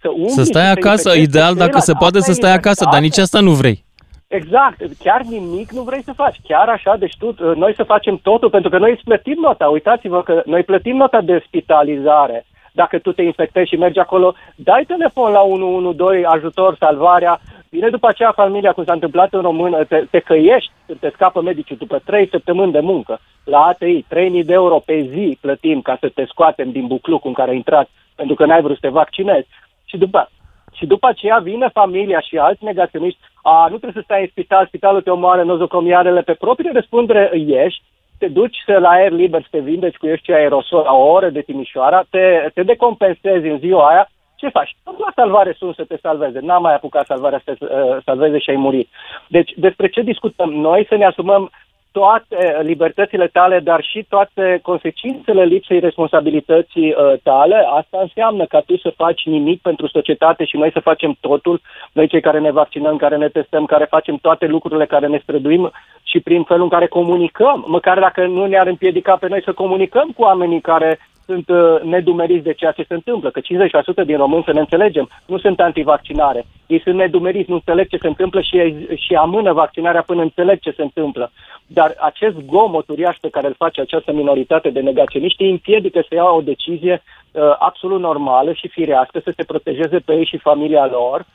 Să, 0.00 0.08
să 0.26 0.42
stai 0.42 0.70
acasă, 0.70 1.10
ideal 1.16 1.54
dacă 1.54 1.78
se 1.78 1.92
poate 1.98 2.20
să 2.20 2.32
stai 2.32 2.54
acasă, 2.54 2.88
dar 2.92 3.00
nici 3.00 3.18
asta 3.18 3.40
nu 3.40 3.50
vrei. 3.50 3.84
Exact, 4.28 4.78
chiar 4.98 5.20
nimic 5.22 5.70
nu 5.72 5.82
vrei 5.82 6.02
să 6.02 6.12
faci, 6.12 6.36
chiar 6.48 6.68
așa, 6.68 6.96
deci 6.98 7.16
tu, 7.18 7.26
uh, 7.28 7.56
noi 7.56 7.74
să 7.74 7.82
facem 7.82 8.16
totul, 8.22 8.50
pentru 8.50 8.70
că 8.70 8.78
noi 8.78 8.90
îți 8.90 9.04
plătim 9.04 9.38
nota, 9.40 9.66
uitați-vă 9.66 10.22
că 10.22 10.42
noi 10.46 10.62
plătim 10.62 10.96
nota 10.96 11.20
de 11.20 11.42
spitalizare, 11.46 12.46
dacă 12.82 12.98
tu 12.98 13.12
te 13.12 13.22
infectezi 13.22 13.68
și 13.68 13.82
mergi 13.84 13.98
acolo, 13.98 14.34
dai 14.56 14.84
telefon 14.92 15.30
la 15.32 15.42
112, 15.42 16.26
ajutor, 16.26 16.76
salvarea, 16.78 17.40
Vine 17.70 17.88
după 17.88 18.08
aceea 18.08 18.32
familia, 18.32 18.72
cum 18.72 18.84
s-a 18.84 18.92
întâmplat 18.92 19.32
în 19.32 19.40
română, 19.40 19.84
te, 19.84 20.04
te 20.10 20.18
căiești, 20.18 20.72
te 21.00 21.10
scapă 21.14 21.40
medicii 21.42 21.76
după 21.76 22.00
3 22.04 22.28
săptămâni 22.28 22.72
de 22.72 22.80
muncă. 22.80 23.20
La 23.44 23.58
ATI, 23.58 24.02
3.000 24.02 24.44
de 24.44 24.52
euro 24.52 24.78
pe 24.78 24.96
zi 25.12 25.38
plătim 25.40 25.80
ca 25.80 25.96
să 26.00 26.08
te 26.08 26.24
scoatem 26.24 26.70
din 26.70 26.86
buclucul 26.86 27.28
în 27.28 27.34
care 27.34 27.50
ai 27.50 27.56
intrat, 27.56 27.88
pentru 28.14 28.34
că 28.34 28.44
n-ai 28.46 28.62
vrut 28.62 28.74
să 28.74 28.80
te 28.80 28.88
vaccinezi. 29.00 29.48
Și 29.84 29.96
după, 29.96 30.30
și 30.72 30.86
după 30.86 31.06
aceea 31.08 31.38
vine 31.38 31.68
familia 31.68 32.20
și 32.20 32.38
alți 32.38 32.64
negaționiști, 32.64 33.20
a, 33.42 33.62
nu 33.70 33.76
trebuie 33.78 33.98
să 33.98 34.04
stai 34.04 34.20
în 34.20 34.28
spital, 34.30 34.66
spitalul 34.66 35.02
te 35.02 35.10
omoară, 35.10 35.42
nozocomiarele, 35.42 36.20
pe 36.20 36.34
proprie 36.44 36.70
răspundere 36.74 37.30
ieși, 37.34 37.82
te 38.18 38.28
duci 38.28 38.56
la 38.66 38.88
aer 38.88 39.12
liber 39.12 39.42
să 39.42 39.48
te 39.50 39.58
vindeci 39.58 39.96
cu 39.96 40.06
ieși 40.06 40.32
aerosol 40.32 40.82
la 40.84 40.92
o 40.92 41.06
oră 41.06 41.28
de 41.30 41.40
Timișoara, 41.40 42.04
te, 42.10 42.50
te 42.54 42.62
decompensezi 42.62 43.46
în 43.46 43.58
ziua 43.58 43.88
aia, 43.88 44.08
ce 44.36 44.48
faci? 44.48 44.76
La 44.84 45.12
salvare 45.14 45.54
sunt 45.58 45.74
să 45.74 45.84
te 45.84 45.96
salveze. 46.02 46.38
N-am 46.40 46.62
mai 46.62 46.74
apucat 46.74 47.06
salvarea 47.06 47.40
să 47.44 47.54
te 47.54 47.64
uh, 47.64 47.96
salveze 48.04 48.38
și 48.38 48.50
ai 48.50 48.56
murit. 48.56 48.88
Deci, 49.28 49.52
despre 49.56 49.88
ce 49.88 50.02
discutăm 50.02 50.50
noi? 50.52 50.86
Să 50.88 50.96
ne 50.96 51.04
asumăm 51.04 51.50
toate 51.92 52.60
libertățile 52.62 53.26
tale, 53.26 53.58
dar 53.60 53.82
și 53.82 54.06
toate 54.08 54.58
consecințele 54.62 55.44
lipsei 55.44 55.80
responsabilității 55.80 56.88
uh, 56.90 57.12
tale, 57.22 57.66
asta 57.70 57.98
înseamnă 58.00 58.44
ca 58.44 58.60
tu 58.60 58.76
să 58.76 58.92
faci 58.96 59.24
nimic 59.24 59.60
pentru 59.60 59.86
societate 59.86 60.44
și 60.44 60.56
noi 60.56 60.70
să 60.72 60.80
facem 60.80 61.16
totul, 61.20 61.60
noi 61.92 62.08
cei 62.08 62.20
care 62.20 62.38
ne 62.40 62.50
vaccinăm, 62.50 62.96
care 62.96 63.16
ne 63.16 63.28
testăm, 63.28 63.64
care 63.64 63.84
facem 63.84 64.16
toate 64.16 64.46
lucrurile 64.46 64.86
care 64.86 65.06
ne 65.06 65.18
străduim 65.22 65.70
și 66.02 66.20
prin 66.20 66.42
felul 66.42 66.62
în 66.62 66.68
care 66.68 66.86
comunicăm, 66.86 67.64
măcar 67.68 67.98
dacă 67.98 68.26
nu 68.26 68.46
ne-ar 68.46 68.66
împiedica 68.66 69.16
pe 69.16 69.28
noi 69.28 69.42
să 69.44 69.52
comunicăm 69.52 70.08
cu 70.16 70.22
oamenii 70.22 70.60
care 70.60 70.98
sunt 71.28 71.48
uh, 71.48 71.82
nedumeriți 71.82 72.44
de 72.44 72.52
ceea 72.52 72.72
ce 72.72 72.84
se 72.88 72.94
întâmplă, 72.94 73.30
că 73.30 73.40
50% 73.40 74.06
din 74.06 74.16
români, 74.16 74.42
să 74.46 74.52
ne 74.52 74.60
înțelegem, 74.60 75.08
nu 75.26 75.38
sunt 75.38 75.60
antivaccinare. 75.60 76.46
Ei 76.66 76.80
sunt 76.80 76.94
nedumeriți, 76.94 77.50
nu 77.50 77.54
înțeleg 77.54 77.88
ce 77.88 77.98
se 78.00 78.06
întâmplă 78.06 78.40
și, 78.40 78.56
și 78.94 79.14
amână 79.14 79.52
vaccinarea 79.52 80.02
până 80.02 80.22
înțeleg 80.22 80.58
ce 80.60 80.72
se 80.76 80.82
întâmplă. 80.82 81.30
Dar 81.66 81.94
acest 82.00 82.36
gomot 82.46 82.88
uriaș 82.88 83.16
pe 83.20 83.28
care 83.28 83.46
îl 83.46 83.54
face 83.58 83.80
această 83.80 84.12
minoritate 84.12 84.70
de 84.70 84.80
negaționiști 84.80 85.42
îi 85.42 85.50
împiedică 85.50 86.04
să 86.08 86.14
ia 86.14 86.24
o 86.24 86.40
decizie 86.40 87.02
uh, 87.02 87.42
absolut 87.58 88.00
normală 88.00 88.52
și 88.52 88.68
firească 88.68 89.20
să 89.24 89.32
se 89.36 89.44
protejeze 89.44 89.98
pe 89.98 90.12
ei 90.12 90.26
și 90.26 90.38
familia 90.38 90.86
lor 90.86 91.26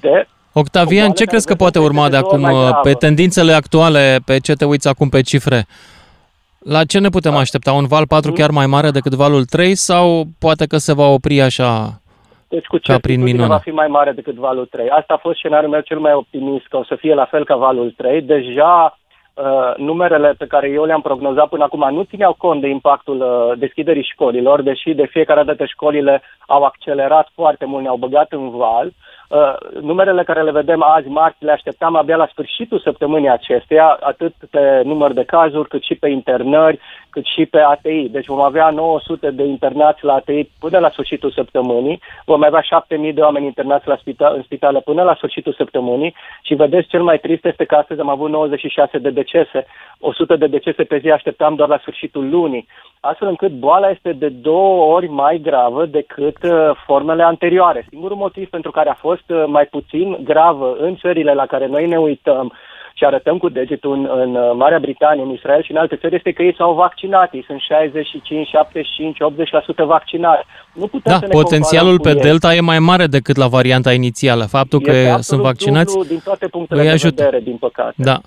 de 0.00 0.26
Octavian, 0.52 1.10
ce 1.10 1.24
crezi 1.24 1.46
că 1.46 1.54
poate 1.54 1.78
urma 1.78 2.08
de 2.08 2.16
acum 2.16 2.48
pe 2.82 2.92
tendințele 2.92 3.52
actuale, 3.52 4.18
pe 4.24 4.38
ce 4.38 4.52
te 4.52 4.64
uiți 4.64 4.88
acum 4.88 5.08
pe 5.08 5.20
cifre? 5.20 5.66
La 6.64 6.84
ce 6.84 6.98
ne 6.98 7.08
putem 7.08 7.32
da. 7.32 7.38
aștepta? 7.38 7.72
Un 7.72 7.86
val 7.86 8.06
4 8.06 8.32
chiar 8.32 8.50
mai 8.50 8.66
mare 8.66 8.90
decât 8.90 9.14
valul 9.14 9.44
3 9.44 9.74
sau 9.74 10.24
poate 10.38 10.66
că 10.66 10.76
se 10.76 10.94
va 10.94 11.06
opri 11.06 11.40
așa 11.40 12.00
deci 12.48 12.66
cu 12.66 12.78
ce 12.78 12.98
prin 12.98 13.22
minune. 13.22 13.46
va 13.46 13.58
fi 13.58 13.70
mai 13.70 13.86
mare 13.86 14.12
decât 14.12 14.34
valul 14.34 14.66
3. 14.66 14.88
Asta 14.88 15.14
a 15.14 15.22
fost 15.22 15.38
scenariul 15.38 15.70
meu 15.70 15.80
cel 15.80 15.98
mai 15.98 16.12
optimist, 16.12 16.66
că 16.66 16.76
o 16.76 16.84
să 16.84 16.94
fie 16.94 17.14
la 17.14 17.24
fel 17.24 17.44
ca 17.44 17.56
valul 17.56 17.94
3. 17.96 18.22
Deja 18.22 18.98
uh, 19.34 19.76
numerele 19.76 20.34
pe 20.38 20.46
care 20.46 20.68
eu 20.68 20.84
le-am 20.84 21.00
prognozat 21.00 21.48
până 21.48 21.64
acum 21.64 21.94
nu 21.94 22.02
țineau 22.02 22.34
cont 22.38 22.60
de 22.60 22.68
impactul 22.68 23.20
uh, 23.20 23.58
deschiderii 23.58 24.10
școlilor, 24.12 24.62
deși 24.62 24.94
de 24.94 25.06
fiecare 25.06 25.42
dată 25.42 25.64
școlile 25.64 26.22
au 26.46 26.62
accelerat 26.62 27.28
foarte 27.34 27.64
mult, 27.64 27.82
ne-au 27.82 27.96
băgat 27.96 28.32
în 28.32 28.50
val. 28.50 28.86
Uh, 28.86 28.92
Uh, 29.30 29.80
numerele 29.80 30.24
care 30.24 30.42
le 30.42 30.50
vedem 30.50 30.82
azi, 30.82 31.08
marți, 31.08 31.44
le 31.44 31.52
așteptam 31.52 31.96
abia 31.96 32.16
la 32.16 32.26
sfârșitul 32.26 32.78
săptămânii 32.78 33.28
acesteia, 33.28 33.98
atât 34.00 34.34
pe 34.50 34.82
număr 34.84 35.12
de 35.12 35.24
cazuri, 35.24 35.68
cât 35.68 35.82
și 35.82 35.94
pe 35.94 36.08
internări, 36.08 36.80
cât 37.10 37.24
și 37.24 37.46
pe 37.46 37.58
ATI. 37.58 38.08
Deci 38.08 38.26
vom 38.26 38.40
avea 38.40 38.70
900 38.70 39.30
de 39.30 39.44
internați 39.44 40.04
la 40.04 40.12
ATI 40.12 40.48
până 40.58 40.78
la 40.78 40.90
sfârșitul 40.90 41.30
săptămânii, 41.30 42.00
vom 42.24 42.44
avea 42.44 42.60
7000 42.60 43.12
de 43.12 43.20
oameni 43.20 43.46
internați 43.46 43.88
la 43.88 43.96
spital, 43.96 44.34
în 44.36 44.42
spitale 44.42 44.80
până 44.80 45.02
la 45.02 45.14
sfârșitul 45.14 45.52
săptămânii 45.52 46.14
și 46.42 46.54
vedeți, 46.54 46.88
cel 46.88 47.02
mai 47.02 47.18
trist 47.18 47.44
este 47.44 47.64
că 47.64 47.74
astăzi 47.74 48.00
am 48.00 48.08
avut 48.08 48.30
96 48.30 48.98
de 48.98 49.10
decese, 49.10 49.66
100 49.98 50.36
de 50.36 50.46
decese 50.46 50.82
pe 50.82 50.98
zi 50.98 51.10
așteptam 51.10 51.54
doar 51.54 51.68
la 51.68 51.78
sfârșitul 51.78 52.28
lunii, 52.30 52.66
astfel 53.00 53.28
încât 53.28 53.50
boala 53.50 53.90
este 53.90 54.12
de 54.12 54.28
două 54.28 54.94
ori 54.94 55.08
mai 55.08 55.38
gravă 55.38 55.86
decât 55.86 56.42
uh, 56.42 56.70
formele 56.86 57.22
anterioare. 57.22 57.86
Singurul 57.88 58.16
motiv 58.16 58.48
pentru 58.48 58.70
care 58.70 58.88
a 58.88 58.94
fost 58.94 59.30
uh, 59.30 59.44
mai 59.46 59.64
puțin 59.64 60.18
gravă 60.24 60.76
în 60.78 60.96
țările 60.96 61.34
la 61.34 61.46
care 61.46 61.66
noi 61.66 61.86
ne 61.86 61.96
uităm 61.96 62.52
și 62.94 63.04
arătăm 63.04 63.38
cu 63.38 63.48
degetul 63.48 63.92
în, 63.92 64.08
în 64.22 64.34
uh, 64.34 64.52
Marea 64.54 64.78
Britanie, 64.78 65.22
în 65.22 65.30
Israel 65.30 65.62
și 65.62 65.70
în 65.70 65.76
alte 65.76 65.96
țări, 65.96 66.14
este 66.14 66.32
că 66.32 66.42
ei 66.42 66.54
s-au 66.56 66.74
vaccinat. 66.74 67.34
Ei 67.34 67.44
sunt 67.46 67.60
65, 67.60 68.48
75, 68.48 69.16
80% 69.84 69.86
vaccinați. 69.86 70.46
Nu 70.72 70.86
putem 70.86 71.12
da, 71.12 71.18
să 71.18 71.26
ne 71.26 71.32
potențialul 71.32 72.00
pe 72.00 72.08
ei. 72.08 72.14
Delta 72.14 72.54
e 72.54 72.60
mai 72.60 72.78
mare 72.78 73.06
decât 73.06 73.36
la 73.36 73.46
varianta 73.46 73.92
inițială. 73.92 74.44
Faptul 74.44 74.82
este 74.86 75.12
că 75.12 75.20
sunt 75.20 75.40
vaccinați 75.40 76.08
din 76.08 76.20
toate 76.24 76.46
punctele 76.46 76.82
de 76.82 76.88
ajută. 76.88 77.22
vedere, 77.22 77.40
din 77.40 77.56
păcate. 77.56 77.94
Da. 77.96 78.20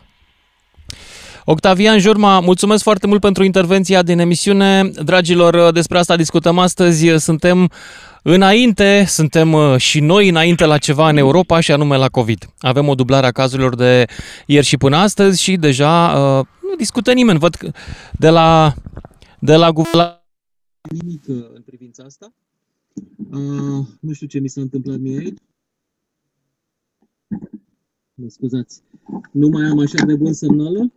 Octavian 1.46 2.00
Jurma, 2.00 2.40
mulțumesc 2.40 2.84
foarte 2.84 3.08
mult 3.08 3.22
pentru 3.22 3.44
intervenția 3.44 4.02
din 4.02 4.20
emisiune. 4.20 4.90
Dragilor, 5.04 5.72
despre 5.72 5.98
asta 5.98 6.16
discutăm 6.16 6.58
astăzi. 6.58 7.08
Suntem 7.18 7.70
Înainte, 8.26 9.04
suntem 9.08 9.54
uh, 9.54 9.78
și 9.78 10.00
noi 10.00 10.30
înainte 10.30 10.66
la 10.66 10.78
ceva 10.78 11.10
în 11.10 11.18
Europa 11.18 11.60
și 11.60 11.72
anume 11.72 11.98
la 11.98 12.10
COVID. 12.10 12.54
Avem 12.60 12.88
o 12.88 12.96
dublare 12.96 13.26
a 13.26 13.32
cazurilor 13.32 13.76
de 13.76 14.06
ieri 14.46 14.66
și 14.66 14.78
până 14.78 14.96
astăzi 14.96 15.42
și 15.42 15.56
deja 15.56 16.08
uh, 16.08 16.46
nu 16.70 16.76
discută 16.78 17.14
nimeni. 17.14 17.40
Văd 17.40 17.56
că 17.56 17.72
de 18.12 18.30
la, 18.30 18.74
de 19.40 19.56
la 19.56 19.72
guvernare 19.72 20.24
nimic 20.92 21.24
uh, 21.28 21.46
în 21.54 21.62
privința 21.62 22.04
asta. 22.04 22.34
Uh, 23.32 23.86
nu 24.00 24.12
știu 24.14 24.28
ce 24.28 24.40
mi 24.40 24.48
s-a 24.48 24.62
întâmplat 24.62 24.98
mie 25.00 25.18
aici. 25.18 25.38
Mă 28.14 28.28
scuzați. 28.28 28.82
Nu 29.32 29.48
mai 29.48 29.64
am 29.64 29.80
așa 29.80 30.06
de 30.06 30.16
bun 30.16 30.34
semnală. 30.34 30.92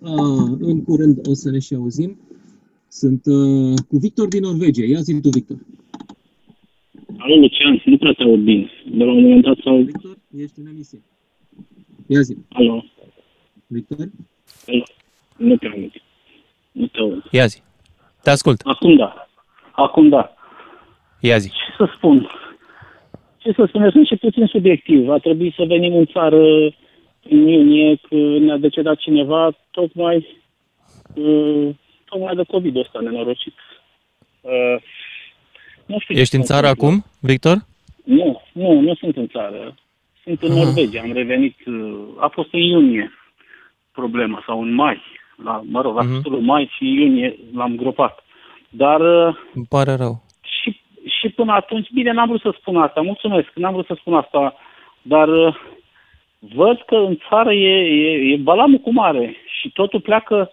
Uh, 0.00 0.56
în 0.58 0.82
curând 0.82 1.26
o 1.28 1.34
să 1.34 1.50
ne 1.50 1.58
și 1.58 1.74
auzim. 1.74 2.18
Sunt 2.88 3.26
uh, 3.26 3.78
cu 3.88 3.98
Victor 3.98 4.28
din 4.28 4.42
Norvegia. 4.42 4.84
Ia 4.84 5.00
zi 5.00 5.20
tu, 5.20 5.28
Victor. 5.28 5.56
Alo, 7.26 7.36
Lucian, 7.36 7.82
nu 7.84 7.96
prea 7.96 8.12
te 8.12 8.22
aud 8.22 8.40
bine. 8.40 8.70
De 8.84 9.04
la 9.04 9.12
un 9.12 9.22
moment 9.22 9.42
dat 9.42 9.58
sau... 9.64 9.76
Victor, 9.76 10.16
ești 10.36 10.58
în 10.58 10.66
emisie. 10.66 11.00
Ia 12.06 12.20
zi. 12.20 12.36
Alo. 12.48 12.84
Victor? 13.66 14.06
Alo. 14.66 14.84
Nu 15.36 15.56
te 15.56 15.66
aud. 15.66 15.92
Nu 16.72 16.86
te 16.86 16.98
aud. 16.98 17.24
Ia 17.30 17.46
zi. 17.46 17.62
Te 18.22 18.30
ascult. 18.30 18.60
Acum 18.64 18.96
da. 18.96 19.28
Acum 19.72 20.08
da. 20.08 20.34
Ia 21.20 21.38
zi. 21.38 21.48
Ce 21.48 21.74
să 21.76 21.92
spun? 21.96 22.30
Ce 23.36 23.52
să 23.52 23.64
spun? 23.68 23.90
Sunt 23.90 24.06
și 24.06 24.16
puțin 24.16 24.46
subiectiv. 24.46 25.08
A 25.08 25.18
trebuit 25.18 25.54
să 25.54 25.64
venim 25.64 25.94
în 25.94 26.06
țară 26.06 26.42
în 27.30 27.46
iunie 27.46 27.96
când 28.08 28.40
ne-a 28.40 28.56
decedat 28.56 28.96
cineva 28.96 29.50
tocmai 29.70 30.26
uh, 31.14 31.68
tocmai 32.04 32.34
de 32.34 32.42
COVID-ul 32.42 32.80
ăsta 32.80 33.00
nenorocit. 33.00 33.54
Uh, 35.86 35.94
nu 35.94 35.98
știu 35.98 36.14
Ești 36.14 36.36
în 36.36 36.42
țară 36.42 36.66
acum, 36.66 37.04
Victor? 37.20 37.56
Nu, 38.04 38.42
nu, 38.52 38.80
nu 38.80 38.94
sunt 38.94 39.16
în 39.16 39.28
țară. 39.28 39.74
Sunt 40.22 40.42
în 40.42 40.50
Aha. 40.50 40.64
Norvegia, 40.64 41.00
am 41.00 41.12
revenit, 41.12 41.56
uh, 41.66 41.98
a 42.18 42.28
fost 42.28 42.48
în 42.52 42.60
iunie 42.60 43.10
problema, 43.92 44.42
sau 44.46 44.62
în 44.62 44.74
mai, 44.74 45.02
la, 45.44 45.62
mă 45.64 45.80
rog, 45.80 45.94
la 45.96 46.02
uh-huh. 46.02 46.06
sfârșitul 46.06 46.40
mai 46.40 46.70
și 46.76 46.84
iunie 46.84 47.36
l-am 47.54 47.76
gropat. 47.76 48.24
Dar... 48.68 49.00
Uh, 49.00 49.36
Îmi 49.54 49.66
pare 49.68 49.94
rău. 49.94 50.22
Și, 50.40 50.80
și 51.20 51.28
până 51.28 51.52
atunci, 51.52 51.88
bine, 51.92 52.12
n-am 52.12 52.28
vrut 52.28 52.40
să 52.40 52.54
spun 52.60 52.76
asta, 52.76 53.00
mulțumesc, 53.00 53.48
n-am 53.54 53.72
vrut 53.72 53.86
să 53.86 53.96
spun 53.98 54.14
asta, 54.14 54.54
dar 55.02 55.28
uh, 55.28 55.54
văd 56.38 56.82
că 56.86 56.94
în 56.94 57.18
țară 57.28 57.52
e, 57.52 57.74
e, 57.78 58.32
e 58.32 58.36
balamul 58.36 58.78
cu 58.78 58.92
mare 58.92 59.36
și 59.60 59.70
totul 59.70 60.00
pleacă, 60.00 60.52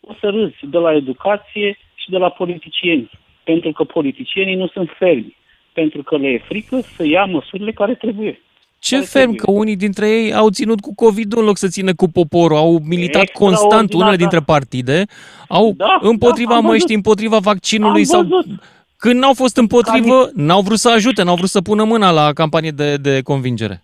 o 0.00 0.12
să 0.20 0.28
râzi, 0.28 0.66
de 0.70 0.78
la 0.78 0.94
educație 0.94 1.78
și 1.94 2.10
de 2.10 2.16
la 2.16 2.28
politicieni 2.28 3.10
pentru 3.50 3.72
că 3.72 3.84
politicienii 3.84 4.54
nu 4.54 4.66
sunt 4.66 4.88
fermi, 4.98 5.36
pentru 5.72 6.02
că 6.02 6.16
le 6.16 6.28
e 6.28 6.38
frică 6.48 6.80
să 6.80 7.06
ia 7.06 7.24
măsurile 7.24 7.72
care 7.72 7.94
trebuie. 7.94 8.40
Ce 8.78 8.94
care 8.94 9.06
ferm 9.06 9.32
trebuie. 9.32 9.40
că 9.44 9.50
unii 9.50 9.76
dintre 9.76 10.06
ei 10.08 10.34
au 10.34 10.48
ținut 10.50 10.80
cu 10.80 10.92
covid 10.94 11.32
în 11.32 11.44
loc 11.44 11.56
să 11.56 11.68
țină 11.68 11.94
cu 11.94 12.08
poporul, 12.08 12.56
au 12.56 12.78
militat 12.94 13.28
constant 13.42 13.92
unele 13.92 14.16
dintre 14.16 14.40
partide, 14.40 15.04
au 15.48 15.72
da, 15.76 15.98
împotriva 16.00 16.54
da, 16.54 16.60
măștii, 16.60 16.94
împotriva 16.94 17.38
vaccinului 17.38 18.04
sau 18.04 18.22
când 18.96 19.20
n-au 19.20 19.34
fost 19.34 19.56
împotrivă, 19.56 20.16
n-au 20.34 20.60
vrut 20.60 20.78
să 20.78 20.90
ajute, 20.90 21.22
n-au 21.22 21.34
vrut 21.34 21.48
să 21.48 21.60
pună 21.60 21.84
mâna 21.84 22.10
la 22.10 22.32
campanie 22.32 22.70
de, 22.70 22.96
de 22.96 23.22
convingere. 23.22 23.82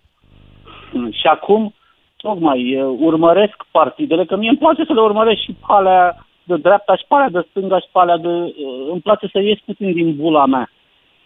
Și 1.11 1.27
acum, 1.27 1.73
tocmai, 2.17 2.81
urmăresc 2.99 3.55
partidele, 3.71 4.25
că 4.25 4.35
mie 4.35 4.49
îmi 4.49 4.57
place 4.57 4.83
să 4.85 4.93
le 4.93 5.01
urmăresc 5.01 5.41
și 5.41 5.55
alea 5.61 6.24
de 6.45 6.57
dreapta 6.57 6.95
și 6.95 7.05
palea 7.07 7.29
de 7.29 7.45
stânga 7.49 7.79
și 7.79 7.87
palea 7.91 8.17
de... 8.17 8.27
Uh, 8.27 8.91
îmi 8.91 9.01
place 9.01 9.27
să 9.31 9.39
ies 9.39 9.59
puțin 9.65 9.93
din 9.93 10.15
bula 10.15 10.45
mea. 10.45 10.69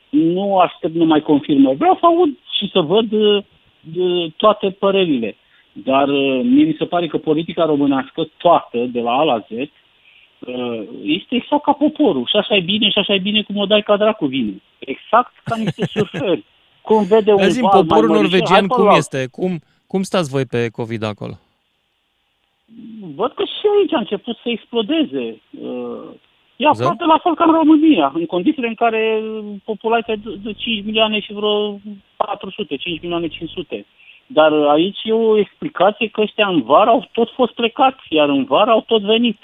Nu 0.09 0.57
aștept 0.57 0.93
numai 0.93 1.21
confirmări. 1.21 1.77
Vreau 1.77 1.97
să 1.99 2.05
aud 2.05 2.29
și 2.57 2.69
să 2.73 2.79
văd 2.79 3.11
uh, 3.11 3.43
de 3.79 4.33
toate 4.37 4.69
părerile. 4.69 5.35
Dar 5.71 6.07
uh, 6.07 6.41
mie 6.43 6.63
mi 6.63 6.75
se 6.77 6.85
pare 6.85 7.07
că 7.07 7.17
politica 7.17 7.65
românească, 7.65 8.27
toată, 8.37 8.77
de 8.77 8.99
la 8.99 9.11
A 9.11 9.23
la 9.23 9.39
Z, 9.39 9.51
este 11.03 11.35
exact 11.35 11.63
ca 11.63 11.71
poporul. 11.71 12.25
Și 12.25 12.35
așa 12.35 12.55
e 12.55 12.59
bine, 12.59 12.89
și 12.89 12.99
așa 12.99 13.13
e 13.13 13.19
bine 13.19 13.41
cum 13.41 13.57
o 13.57 13.65
dai 13.65 13.81
ca 13.81 13.97
dracu 13.97 14.25
vine. 14.25 14.61
Exact 14.79 15.33
ca 15.43 15.55
niște 15.55 15.85
surferi. 15.93 16.43
Cum 16.81 17.03
vede 17.03 17.31
un 17.31 17.37
val 17.61 17.81
poporul 17.81 18.09
norvegian 18.09 18.67
cum 18.67 18.89
este? 18.89 19.27
Cum, 19.31 19.59
cum 19.87 20.01
stați 20.01 20.29
voi 20.29 20.45
pe 20.45 20.69
COVID 20.69 21.03
acolo? 21.03 21.33
Văd 23.15 23.31
că 23.33 23.43
și 23.43 23.65
aici 23.77 23.93
a 23.93 23.97
început 23.97 24.35
să 24.35 24.49
explodeze. 24.49 25.41
Uh, 25.61 26.09
e 26.55 26.67
aproape 26.67 27.05
la 27.05 27.19
fel 27.23 27.35
ca 27.35 27.43
în 27.43 27.53
România, 27.53 28.11
în 28.13 28.25
condițiile 28.25 28.67
în 28.67 28.75
care 28.75 29.21
populația 29.65 30.15
de 30.43 30.53
5 30.53 30.85
milioane 30.85 31.19
și 31.19 31.33
vreo 31.33 31.79
400, 32.15 32.75
5 32.75 33.01
milioane 33.01 33.27
500. 33.27 33.85
Dar 34.25 34.51
aici 34.51 34.99
e 35.03 35.13
o 35.13 35.37
explicație 35.37 36.07
că 36.07 36.21
ăștia 36.21 36.47
în 36.47 36.61
vară 36.61 36.89
au 36.89 37.07
tot 37.11 37.29
fost 37.35 37.53
plecați, 37.53 38.03
iar 38.09 38.29
în 38.29 38.43
vară 38.43 38.71
au 38.71 38.81
tot 38.81 39.01
venit. 39.01 39.37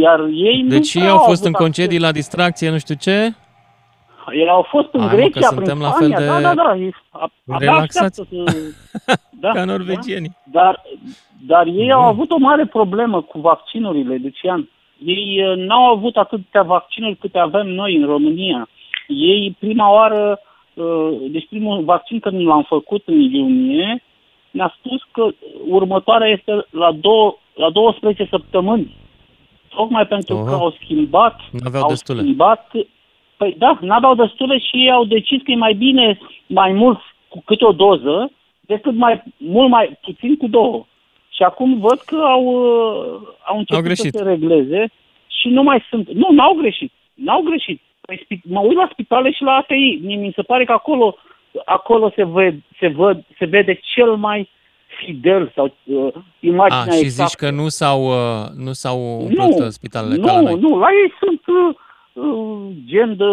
Iar 0.00 0.20
ei 0.20 0.64
deci 0.66 0.94
nu 0.94 1.02
ei 1.02 1.08
au 1.08 1.18
fost 1.18 1.44
în 1.44 1.52
concedii 1.52 2.00
la 2.00 2.12
distracție, 2.12 2.70
nu 2.70 2.78
știu 2.78 2.94
ce? 2.94 3.34
Ei 4.32 4.48
au 4.48 4.62
fost 4.62 4.88
în 4.92 5.00
Hai, 5.00 5.16
Grecia, 5.16 5.48
prin 5.48 5.64
Spania, 5.64 5.86
la 5.86 5.90
fel 5.90 6.08
de 6.08 6.26
da, 6.26 6.40
da, 6.40 6.54
da. 6.54 6.76
Relaxați. 7.58 8.16
Să, 8.16 8.24
da, 9.40 9.52
Ca 9.52 9.64
norvegienii. 9.64 10.36
Da? 10.44 10.60
Dar, 10.62 10.82
dar 11.46 11.66
ei 11.66 11.92
au 11.92 12.02
avut 12.02 12.30
o 12.30 12.38
mare 12.38 12.66
problemă 12.66 13.20
cu 13.22 13.40
vaccinurile, 13.40 14.20
Lucian. 14.22 14.68
Ei 15.04 15.42
uh, 15.44 15.56
n-au 15.56 15.84
avut 15.84 16.16
atâtea 16.16 16.62
vaccinuri 16.62 17.16
câte 17.16 17.38
avem 17.38 17.66
noi 17.66 17.96
în 17.96 18.06
România. 18.06 18.68
Ei 19.06 19.56
prima 19.58 19.92
oară, 19.92 20.40
uh, 20.74 21.10
deci 21.30 21.46
primul 21.48 21.84
vaccin 21.84 22.20
când 22.20 22.46
l-am 22.46 22.62
făcut 22.62 23.02
în 23.04 23.20
iunie, 23.20 24.02
ne-a 24.50 24.74
spus 24.78 25.02
că 25.12 25.28
următoarea 25.68 26.28
este 26.28 26.66
la, 26.70 26.92
două, 26.92 27.36
la 27.54 27.70
12 27.70 28.26
săptămâni. 28.30 28.96
Tocmai 29.68 30.06
pentru 30.06 30.36
oh. 30.36 30.44
că 30.44 30.54
au 30.54 30.74
schimbat, 30.80 31.40
au 31.74 31.88
destule. 31.88 32.20
schimbat 32.20 32.70
Păi 33.38 33.54
da, 33.58 33.78
n-aveau 33.80 34.14
destule 34.14 34.58
și 34.58 34.76
ei 34.76 34.90
au 34.90 35.04
decis 35.04 35.42
că 35.42 35.50
e 35.50 35.56
mai 35.56 35.74
bine 35.74 36.18
mai 36.46 36.72
mult 36.72 36.98
cu 37.28 37.42
câte 37.44 37.64
o 37.64 37.72
doză 37.72 38.30
decât 38.72 38.94
mai 38.94 39.22
mult 39.36 39.70
mai 39.70 39.98
puțin 40.02 40.36
cu 40.36 40.46
două. 40.48 40.86
Și 41.36 41.42
acum 41.42 41.78
văd 41.78 41.98
că 42.10 42.16
au, 42.16 42.44
uh, 42.44 43.20
au 43.50 43.58
început 43.58 43.86
au 43.86 43.94
să 43.94 44.08
se 44.12 44.22
regleze 44.22 44.90
și 45.40 45.48
nu 45.48 45.62
mai 45.62 45.84
sunt... 45.90 46.10
Nu, 46.12 46.28
n-au 46.30 46.54
greșit. 46.54 46.92
N-au 47.14 47.42
greșit. 47.42 47.80
Păi, 48.00 48.26
mă 48.42 48.60
uit 48.60 48.76
la 48.76 48.88
spitale 48.92 49.30
și 49.30 49.42
la 49.42 49.52
ATI. 49.52 49.98
Mi 50.02 50.32
se 50.36 50.42
pare 50.42 50.64
că 50.64 50.72
acolo 50.72 51.16
acolo 51.64 52.12
se, 52.14 52.24
văd, 52.24 52.54
se, 52.78 52.88
văd, 52.88 53.24
se 53.38 53.44
vede 53.44 53.80
cel 53.94 54.16
mai 54.16 54.48
fidel 55.04 55.52
sau 55.54 55.74
uh, 55.84 56.12
imaginea 56.40 56.82
A, 56.82 56.90
și 56.90 57.00
exactă. 57.00 57.28
zici 57.28 57.38
că 57.38 57.50
nu 57.50 57.68
s-au, 57.68 58.00
uh, 58.04 58.48
nu 58.56 58.72
s-au 58.72 58.98
nu, 58.98 59.24
umplut 59.24 59.64
uh, 59.64 59.68
spitalele 59.68 60.16
nu, 60.16 60.26
ca 60.26 60.32
la 60.32 60.40
noi. 60.40 60.60
Nu, 60.60 60.78
la 60.78 60.88
ei 61.02 61.12
sunt 61.20 61.42
uh, 61.46 61.74
uh, 62.12 62.72
gen 62.86 63.16
de 63.16 63.24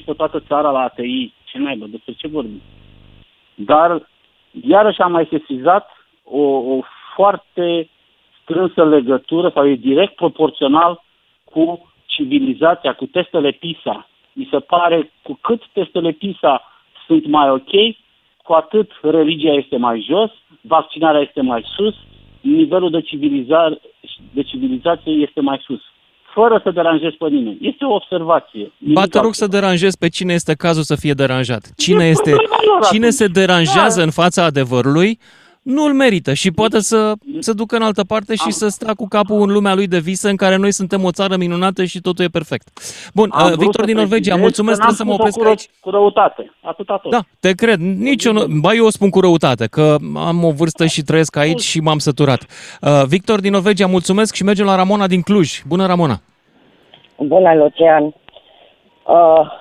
20-30 0.00 0.04
pe 0.04 0.12
toată 0.16 0.42
țara 0.48 0.70
la 0.70 0.78
ATI. 0.78 1.32
Ce 1.44 1.58
naiba, 1.58 1.86
despre 1.90 2.12
ce 2.12 2.28
vorbim? 2.28 2.60
Dar, 3.64 4.08
iarăși 4.62 5.00
am 5.00 5.12
mai 5.12 5.28
sesizat 5.30 5.90
o, 6.24 6.40
o 6.40 6.80
foarte 7.14 7.88
strânsă 8.42 8.84
legătură 8.84 9.50
sau 9.54 9.68
e 9.68 9.74
direct 9.74 10.14
proporțional 10.14 11.02
cu 11.44 11.92
civilizația, 12.06 12.92
cu 12.94 13.06
testele 13.06 13.50
PISA. 13.50 14.08
Mi 14.32 14.48
se 14.50 14.58
pare 14.58 15.12
cu 15.22 15.38
cât 15.40 15.62
testele 15.72 16.10
PISA 16.10 16.62
sunt 17.06 17.26
mai 17.26 17.50
ok, 17.50 17.96
cu 18.42 18.52
atât 18.52 18.90
religia 19.02 19.52
este 19.52 19.76
mai 19.76 20.04
jos, 20.08 20.30
vaccinarea 20.60 21.20
este 21.20 21.40
mai 21.40 21.64
sus, 21.76 21.94
nivelul 22.40 22.90
de, 22.90 23.00
civilizare, 23.00 23.80
de 24.32 24.42
civilizație 24.42 25.12
este 25.12 25.40
mai 25.40 25.58
sus. 25.64 25.82
Fără 26.34 26.60
să 26.64 26.70
deranjezi 26.70 27.16
pe 27.16 27.28
nimeni. 27.28 27.58
Este 27.60 27.84
o 27.84 27.94
observație. 27.94 28.72
Ba 28.78 29.04
te 29.04 29.16
rog 29.16 29.24
altceva. 29.26 29.32
să 29.32 29.46
deranjezi 29.46 29.98
pe 29.98 30.08
cine 30.08 30.32
este 30.34 30.54
cazul 30.54 30.82
să 30.82 30.96
fie 30.96 31.12
deranjat. 31.12 31.62
Cine, 31.76 32.04
E 32.04 32.08
este, 32.08 32.30
problema 32.30 32.56
lor 32.66 32.84
cine 32.84 32.98
atunci. 33.06 33.12
se 33.20 33.26
deranjează 33.26 33.98
Da. 33.98 34.02
în 34.04 34.10
fața 34.10 34.44
adevărului, 34.44 35.18
nu-l 35.68 35.92
merită 35.92 36.32
și 36.34 36.50
poate 36.50 36.80
să 36.80 37.12
se 37.38 37.52
ducă 37.52 37.76
în 37.76 37.82
altă 37.82 38.04
parte 38.04 38.34
și 38.34 38.42
Am- 38.44 38.50
să 38.50 38.68
stea 38.68 38.94
cu 38.94 39.08
capul 39.08 39.40
în 39.40 39.52
lumea 39.52 39.74
lui 39.74 39.86
de 39.86 39.98
visă 39.98 40.28
în 40.28 40.36
care 40.36 40.56
noi 40.56 40.72
suntem 40.72 41.04
o 41.04 41.10
țară 41.10 41.36
minunată 41.36 41.84
și 41.84 42.00
totul 42.00 42.24
e 42.24 42.28
perfect. 42.28 42.68
Bun, 43.14 43.28
Am 43.32 43.40
uh, 43.40 43.46
vrut 43.46 43.58
Victor 43.60 43.80
să 43.80 43.86
din 43.86 43.96
Norvegia, 43.96 44.34
precizez 44.34 44.40
mulțumesc, 44.40 44.78
că 44.80 44.84
n-am 44.86 44.94
trebuie 44.94 45.16
să 45.16 45.22
mă 45.22 45.28
spus-o 45.28 45.38
opresc 45.38 45.38
cu, 45.38 45.48
aici. 45.48 45.76
ră- 45.76 45.80
Cu 45.80 45.90
răutate. 45.90 46.52
Atâta 46.62 46.98
tot. 47.02 47.10
Da, 47.10 47.20
te 47.40 47.52
cred. 47.52 47.78
Nici 47.80 48.24
eu 48.24 48.32
nu, 48.32 48.44
ba 48.60 48.74
eu 48.74 48.86
o 48.86 48.90
spun 48.90 49.10
cu 49.10 49.20
răutate, 49.20 49.66
că 49.66 49.96
am 50.16 50.44
o 50.44 50.50
vârstă 50.50 50.86
și 50.86 51.02
trăiesc 51.02 51.36
aici 51.36 51.60
și 51.60 51.80
m-am 51.80 51.98
săturat. 51.98 52.40
Uh, 52.80 53.02
Victor 53.06 53.40
din 53.40 53.52
Norvegia, 53.52 53.86
mulțumesc 53.86 54.34
și 54.34 54.44
mergem 54.44 54.66
la 54.66 54.76
Ramona 54.76 55.06
din 55.06 55.20
Cluj. 55.22 55.62
Bună, 55.66 55.86
Ramona! 55.86 56.20
Bună, 57.18 57.54
Lucian. 57.54 58.04
Uh, 58.04 58.12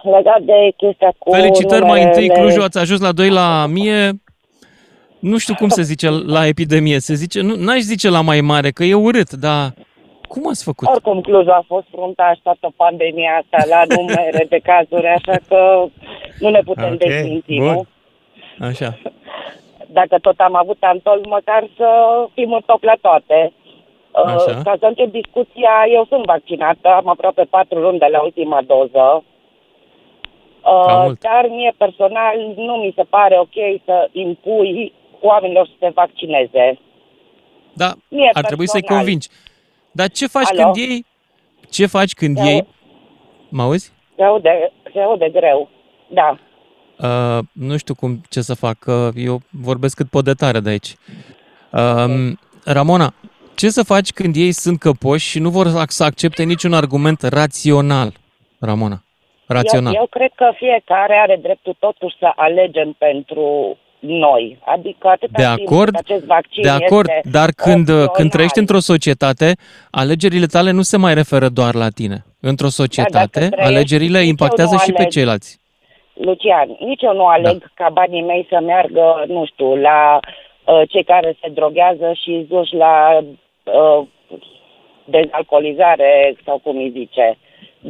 legat 0.03 0.41
de 0.41 0.53
chestia 0.77 1.13
cu 1.17 1.31
Felicitări 1.31 1.85
mai 1.85 2.03
întâi, 2.03 2.21
numerele- 2.21 2.41
Clujul 2.41 2.63
ați 2.63 2.77
ajuns 2.77 2.99
la 2.99 3.11
2 3.11 3.29
la 3.29 3.65
mie. 3.69 4.21
Nu 5.19 5.37
știu 5.37 5.53
cum 5.55 5.67
se 5.69 5.81
zice 5.81 6.09
la 6.09 6.47
epidemie, 6.47 6.99
se 6.99 7.13
zice, 7.13 7.41
nu, 7.41 7.55
n-aș 7.55 7.79
zice 7.79 8.09
la 8.09 8.21
mai 8.21 8.41
mare, 8.41 8.69
că 8.71 8.83
e 8.83 8.93
urât, 8.93 9.31
dar 9.31 9.73
cum 10.27 10.47
ați 10.47 10.63
făcut? 10.63 10.87
Oricum, 10.87 11.21
Clujul 11.21 11.51
a 11.51 11.63
fost 11.67 11.85
fruntaș 11.91 12.37
toată 12.43 12.73
pandemia 12.75 13.31
asta 13.41 13.57
la 13.75 13.95
numere 13.95 14.45
de 14.49 14.59
cazuri, 14.63 15.07
așa 15.07 15.37
că 15.47 15.85
nu 16.39 16.49
ne 16.49 16.59
putem 16.59 16.91
Ok, 16.93 16.97
desminți, 16.97 17.53
bun. 17.55 17.65
nu? 17.65 17.85
Așa. 18.67 18.97
Dacă 19.91 20.17
tot 20.21 20.39
am 20.39 20.55
avut 20.55 20.77
antol, 20.79 21.25
măcar 21.29 21.67
să 21.77 21.87
fim 22.33 22.53
în 22.53 22.61
top 22.65 22.83
la 22.83 22.93
toate. 23.01 23.53
Uh, 24.11 24.33
Așa. 24.33 24.61
Ca 24.63 24.75
să 24.79 24.85
încep 24.85 25.11
discuția, 25.11 25.71
eu 25.93 26.05
sunt 26.09 26.25
vaccinată, 26.25 26.87
am 26.89 27.07
aproape 27.09 27.43
patru 27.49 27.79
luni 27.79 27.99
de 27.99 28.07
la 28.11 28.21
ultima 28.23 28.61
doză. 28.67 29.23
Cam 30.63 30.97
Uh, 30.97 31.01
mult. 31.03 31.19
dar 31.19 31.45
mie 31.49 31.73
personal 31.77 32.35
nu 32.55 32.73
mi 32.73 32.93
se 32.95 33.03
pare 33.03 33.39
ok 33.39 33.57
să 33.85 34.07
impui 34.11 34.93
oamenilor 35.21 35.67
să 35.67 35.73
se 35.79 35.89
vaccineze. 35.93 36.79
Da, 37.73 37.93
Mie 38.09 38.29
ar 38.33 38.45
trebui 38.45 38.67
să-i 38.67 38.79
personal. 38.79 39.03
convingi. 39.03 39.27
Dar 39.91 40.09
ce 40.09 40.27
faci 40.27 40.49
Alo? 40.51 40.61
când 40.71 40.75
iei? 40.75 41.05
Ce 41.69 41.85
faci 41.85 42.13
când 42.13 42.37
Eu- 42.37 42.43
iei? 42.45 42.67
Mă 43.49 43.61
auzi? 43.61 43.91
Se 44.15 44.23
aude, 44.23 44.71
se 44.93 44.99
aude 44.99 45.29
greu. 45.29 45.69
Da. 46.07 46.37
Uh, 46.97 47.43
nu 47.51 47.77
știu 47.77 47.95
cum 47.95 48.21
ce 48.29 48.41
să 48.41 48.53
fac, 48.53 48.77
că 48.79 49.09
eu 49.15 49.39
vorbesc 49.51 49.95
cât 49.95 50.09
pot 50.09 50.23
de 50.23 50.33
tare 50.33 50.59
de 50.59 50.69
aici. 50.69 50.95
Uh, 51.71 52.31
Ramona, 52.65 53.13
ce 53.55 53.69
să 53.69 53.83
faci 53.83 54.11
când 54.11 54.35
ei 54.35 54.51
sunt 54.51 54.79
căpoși 54.79 55.29
și 55.29 55.39
nu 55.39 55.49
vor 55.49 55.67
să 55.87 56.03
accepte 56.03 56.43
niciun 56.43 56.73
argument 56.73 57.21
rațional? 57.21 58.13
Ramona, 58.59 59.03
rațional. 59.47 59.93
Eu, 59.93 59.99
eu 59.99 60.07
cred 60.07 60.31
că 60.35 60.51
fiecare 60.55 61.15
are 61.15 61.39
dreptul 61.41 61.75
totuși 61.79 62.15
să 62.19 62.31
alegem 62.35 62.95
pentru 62.97 63.77
noi. 63.99 64.57
Adică 64.65 65.07
atâta 65.07 65.31
De 65.35 65.43
timp 65.55 65.69
acord, 65.71 65.95
cât 65.95 65.99
acest 66.09 66.25
vaccin 66.25 66.61
De 66.61 66.69
acord, 66.69 67.09
este 67.09 67.29
dar 67.29 67.49
când, 67.55 67.79
opțional. 67.79 68.07
când 68.07 68.29
trăiești 68.29 68.59
într-o 68.59 68.79
societate, 68.79 69.55
alegerile 69.91 70.45
tale 70.45 70.71
nu 70.71 70.81
se 70.81 70.97
mai 70.97 71.13
referă 71.13 71.47
doar 71.49 71.73
la 71.75 71.89
tine. 71.89 72.25
Într-o 72.41 72.67
societate, 72.67 73.39
trăiești, 73.39 73.61
alegerile 73.61 74.17
nici 74.17 74.23
eu 74.23 74.29
impactează 74.29 74.73
nu 74.73 74.79
și 74.79 74.91
pe 74.91 74.97
aleg. 74.97 75.11
ceilalți. 75.11 75.59
Lucian, 76.13 76.67
nici 76.79 77.01
eu 77.01 77.13
nu 77.13 77.25
aleg 77.25 77.57
Da. 77.59 77.65
ca 77.73 77.89
banii 77.89 78.23
mei 78.23 78.45
să 78.49 78.59
meargă, 78.65 79.23
nu 79.27 79.45
știu, 79.45 79.75
la 79.75 80.19
uh, 80.65 80.81
cei 80.89 81.03
care 81.03 81.37
se 81.41 81.49
droghează 81.49 82.11
și 82.23 82.45
duși 82.49 82.73
la 82.75 83.17
uh, 83.63 84.07
dezalcoolizare 85.05 86.35
sau 86.45 86.57
cum 86.63 86.77
îi 86.77 86.91
zice, 86.95 87.37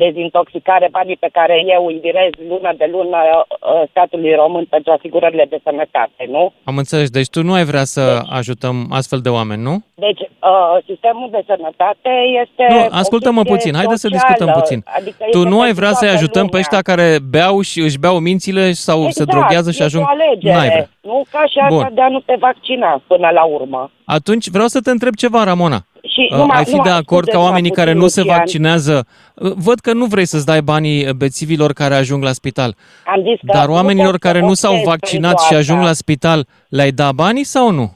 dezintoxicare, 0.04 0.88
banii 0.92 1.16
pe 1.26 1.30
care 1.38 1.56
eu 1.76 1.86
îi 1.86 2.00
direz 2.08 2.32
lună 2.50 2.72
de 2.78 2.88
lună 2.92 3.18
uh, 3.28 3.84
statului 3.90 4.34
român 4.36 4.66
pentru 4.70 4.92
asigurările 4.92 5.46
de 5.50 5.60
sănătate, 5.64 6.22
nu? 6.36 6.54
Am 6.64 6.78
înțeles, 6.78 7.10
deci 7.10 7.30
tu 7.30 7.44
nu 7.44 7.54
ai 7.54 7.64
vrea 7.72 7.84
să 7.84 8.04
Deci- 8.06 8.32
ajutăm 8.40 8.76
astfel 9.00 9.20
de 9.20 9.30
oameni, 9.30 9.62
nu? 9.62 9.76
Deci, 9.96 10.20
uh, 10.22 10.78
sistemul 10.90 11.30
de 11.32 11.42
sănătate 11.48 12.10
este... 12.44 12.64
Nu, 12.70 12.80
o 12.84 12.88
ascultă-mă 12.92 13.42
chestie 13.42 13.56
puțin, 13.56 13.74
haide 13.76 13.96
să 13.96 14.08
socială, 14.08 14.22
discutăm 14.24 14.50
puțin. 14.62 14.80
Adică 14.98 15.24
Tu 15.32 15.38
este 15.38 15.50
nu 15.50 15.58
ai 15.62 15.66
pentru 15.66 15.80
vrea 15.80 15.94
să-i 15.94 16.08
toată 16.08 16.18
ajutăm 16.24 16.46
pe 16.48 16.56
lumea. 16.56 16.62
ăștia 16.64 16.82
care 16.94 17.08
beau 17.30 17.62
și 17.62 17.80
își 17.80 18.00
beau 18.00 18.18
mințile 18.20 18.72
sau 18.72 19.00
se 19.02 19.08
Exact, 19.08 19.30
droghează 19.30 19.72
și 19.72 19.82
este 19.84 19.84
ajung... 19.84 20.04
o 20.06 20.10
alegere, 20.10 20.56
N-ai 20.56 20.68
vrea. 20.70 20.90
nu 21.02 21.24
ca 21.32 21.44
și 21.52 21.58
asta 21.60 21.76
Bun. 21.76 21.92
de 21.94 22.02
a 22.02 22.10
nu 22.10 22.20
te 22.20 22.36
vaccina 22.40 23.02
până 23.08 23.30
la 23.34 23.44
urmă. 23.44 23.92
Atunci 24.06 24.48
vreau 24.48 24.68
să 24.68 24.80
te 24.82 24.90
întreb 24.92 25.14
ceva, 25.14 25.44
Ramona. 25.44 25.80
Și 26.18 26.28
Uh, 26.32 26.38
numai, 26.38 26.58
ai 26.58 26.64
fi 26.66 26.70
numai, 26.76 26.90
de 26.90 26.96
acord 26.96 27.24
ca 27.26 27.32
scuze-mă 27.32 27.44
oamenii 27.44 27.70
puțin, 27.70 27.84
care 27.84 27.98
nu 27.98 28.08
se 28.08 28.20
Lucian. 28.22 28.38
vaccinează... 28.38 29.06
Uh, 29.36 29.52
Văd 29.56 29.80
că 29.80 29.94
nu 29.94 30.06
vrei 30.06 30.26
să-ți 30.26 30.46
dai 30.46 30.62
banii 30.62 31.14
bețivilor 31.14 31.74
care 31.74 31.96
ajung 31.96 32.24
la 32.24 32.32
spital, 32.32 32.76
Am 33.06 33.22
zis 33.22 33.40
că 33.40 33.52
dar 33.58 33.68
nu 33.68 33.74
oamenilor 33.74 34.12
pot 34.12 34.22
să 34.22 34.28
care 34.28 34.40
nu 34.46 34.54
s-au 34.54 34.72
optez 34.72 34.88
vaccinat 34.88 35.30
pentru 35.36 35.46
și 35.50 35.54
ajung 35.54 35.78
asta. 35.78 35.90
la 35.90 35.96
spital, 35.96 36.48
le-ai 36.70 36.92
da 36.92 37.12
banii 37.12 37.44
sau 37.44 37.72
nu? 37.72 37.92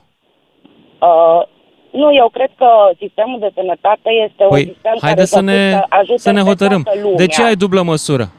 Uh, 1.00 1.42
nu, 1.92 2.14
eu 2.16 2.30
cred 2.34 2.50
că 2.58 2.68
sistemul 3.00 3.40
de 3.40 3.50
sănătate 3.56 4.10
este 4.28 4.44
un 4.44 4.50
Păi, 4.50 4.64
sistem 4.74 4.96
haide 5.02 5.16
care 5.16 5.26
să 5.26 5.42
ne, 5.42 5.72
să, 5.72 5.86
ajute 5.90 6.18
să 6.18 6.32
ne 6.32 6.42
pe 6.42 6.48
hotărâm. 6.48 6.82
toată 6.84 7.00
lumea. 7.02 7.18
De 7.18 7.26
ce 7.28 7.44
ai 7.44 7.56
dublă 7.56 7.82
măsură? 7.82 8.32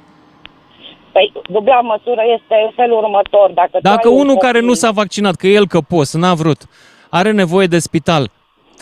Păi, 1.13 1.33
dubla 1.51 1.81
măsură 1.81 2.21
este 2.37 2.55
în 2.67 2.73
felul 2.77 2.99
următor. 2.99 3.51
Dacă, 3.55 3.71
tu 3.73 3.79
Dacă 3.83 4.09
ai 4.09 4.15
un 4.15 4.21
unul 4.21 4.37
care 4.37 4.53
copil- 4.53 4.67
nu 4.69 4.75
s-a 4.75 4.91
vaccinat, 4.91 5.35
că 5.35 5.47
el 5.47 5.67
căpos, 5.67 6.15
n-a 6.15 6.35
vrut, 6.35 6.61
are 7.11 7.31
nevoie 7.31 7.67
de 7.67 7.79
spital, 7.79 8.31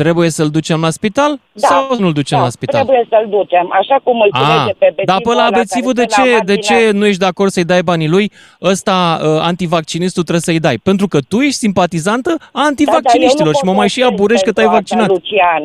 trebuie 0.03 0.31
să-l 0.31 0.49
ducem 0.59 0.81
la 0.81 0.91
spital 0.99 1.33
Da, 1.53 1.67
sau 1.69 1.83
nu-l 1.99 2.13
ducem 2.13 2.39
da, 2.39 2.45
la 2.45 2.51
spital? 2.51 2.81
trebuie 2.83 3.07
să-l 3.09 3.27
ducem, 3.39 3.67
așa 3.81 3.97
cum 4.05 4.21
îl 4.21 4.29
Ah, 4.33 4.41
culege 4.41 4.73
pe 4.79 4.93
bețivul 4.97 5.05
dar 5.13 5.21
pe 5.23 5.33
la 5.41 5.47
ăla 5.47 5.51
bețivul 5.61 5.93
de 5.93 6.05
care 6.05 6.23
se 6.23 6.31
ce, 6.31 6.37
l-a 6.37 6.45
de 6.51 6.57
ce 6.57 6.73
vaccinat. 6.75 6.95
nu 6.99 7.07
ești 7.07 7.19
de 7.25 7.27
acord 7.33 7.51
să-i 7.51 7.65
dai 7.73 7.83
banii 7.83 8.09
lui? 8.09 8.27
Ăsta, 8.73 8.97
uh, 9.23 9.29
antivaccinistul, 9.53 10.23
trebuie 10.23 10.49
să-i 10.51 10.61
dai. 10.67 10.77
Pentru 10.91 11.07
că 11.13 11.19
tu 11.31 11.39
ești 11.49 11.63
simpatizantă 11.67 12.33
a 12.53 12.61
antivacciniștilor 12.71 13.53
Da, 13.53 13.59
și 13.59 13.65
dar 13.65 13.69
mă 13.69 13.71
eu 13.71 13.77
nu 13.77 13.81
mai 13.83 13.87
pot 13.89 13.95
și 13.95 14.01
să 14.01 14.07
aburești 14.11 14.45
că 14.49 14.51
optez 14.51 14.65
te-ai 14.65 14.73
pentru 14.75 14.79
vaccinat. 14.97 15.09
Asta, 15.11 15.19
Lucian, 15.19 15.63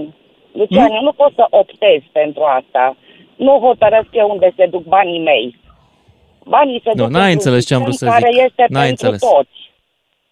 Lucian 0.59 0.87
Hmm? 0.87 0.95
eu 0.99 1.03
nu 1.09 1.13
pot 1.21 1.31
să 1.39 1.45
optez 1.61 1.99
pentru 2.21 2.41
asta. 2.59 2.83
Nu 3.45 3.53
hotărăsc 3.65 4.11
eu 4.21 4.27
unde 4.35 4.49
se 4.57 4.65
duc 4.73 4.83
banii 4.95 5.21
mei. 5.31 5.45
Banii 6.55 6.81
se 6.83 6.91
Nu, 6.93 7.03
duc 7.03 7.11
n-ai 7.11 7.21
într-un 7.21 7.31
înțeles 7.37 7.61
ce 7.67 7.73
am 7.73 7.83
sistem 7.85 7.85
vrut 7.85 7.97
să 8.01 8.05
care 8.15 8.29
zic. 8.33 8.41
este 8.47 8.63
N-ai 8.75 8.87
pentru 8.89 9.05
înțeles. 9.05 9.21
toți. 9.35 9.57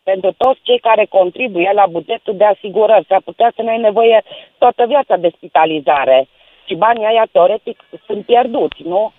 Pentru 0.03 0.33
toți 0.37 0.59
cei 0.63 0.79
care 0.79 1.05
contribuie 1.09 1.71
la 1.73 1.85
bugetul 1.89 2.35
de 2.37 2.43
asigurări. 2.45 3.05
S-ar 3.07 3.21
putea 3.25 3.51
să 3.55 3.61
ne 3.61 3.69
ai 3.69 3.77
nevoie 3.79 4.23
toată 4.57 4.85
viața 4.87 5.15
de 5.15 5.31
spitalizare. 5.35 6.27
Și 6.65 6.75
banii 6.75 7.05
aia, 7.05 7.25
teoretic, 7.31 7.83
sunt 8.05 8.25
pierduți, 8.25 8.81
nu? 8.83 9.11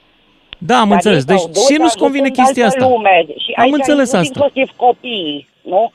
Da, 0.58 0.78
am 0.78 0.88
Dar 0.88 0.94
înțeles. 0.96 1.24
ei 1.24 1.36
s-au 1.38 1.46
Deci 1.46 1.54
dus 1.54 1.66
ce 1.66 1.72
nu-ți 1.76 1.84
ajutând 1.84 2.02
convine 2.04 2.28
altă 2.28 2.40
chestia 2.40 2.66
asta? 2.66 2.88
Lume. 2.88 3.24
Și 3.44 3.52
Am 3.56 3.62
aici 3.62 3.72
înțeles 3.72 4.12
includ 4.12 4.22
asta. 4.24 4.44
inclusiv 4.44 4.76
copiii, 4.76 5.48
nu? 5.62 5.92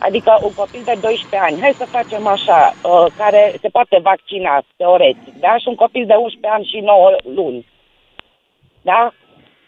Adică 0.00 0.38
un 0.42 0.54
copil 0.54 0.82
de 0.84 0.96
12 1.00 1.36
ani, 1.46 1.60
hai 1.60 1.72
să 1.72 1.84
facem 1.84 2.26
așa, 2.26 2.74
uh, 2.82 3.06
care 3.16 3.54
se 3.60 3.68
poate 3.68 3.98
vaccina, 4.02 4.62
teoretic, 4.76 5.34
da? 5.40 5.56
Și 5.56 5.68
un 5.68 5.74
copil 5.74 6.06
de 6.06 6.14
11 6.14 6.48
ani 6.56 6.64
și 6.72 6.78
9 6.80 7.16
luni. 7.34 7.66
Da? 8.82 9.12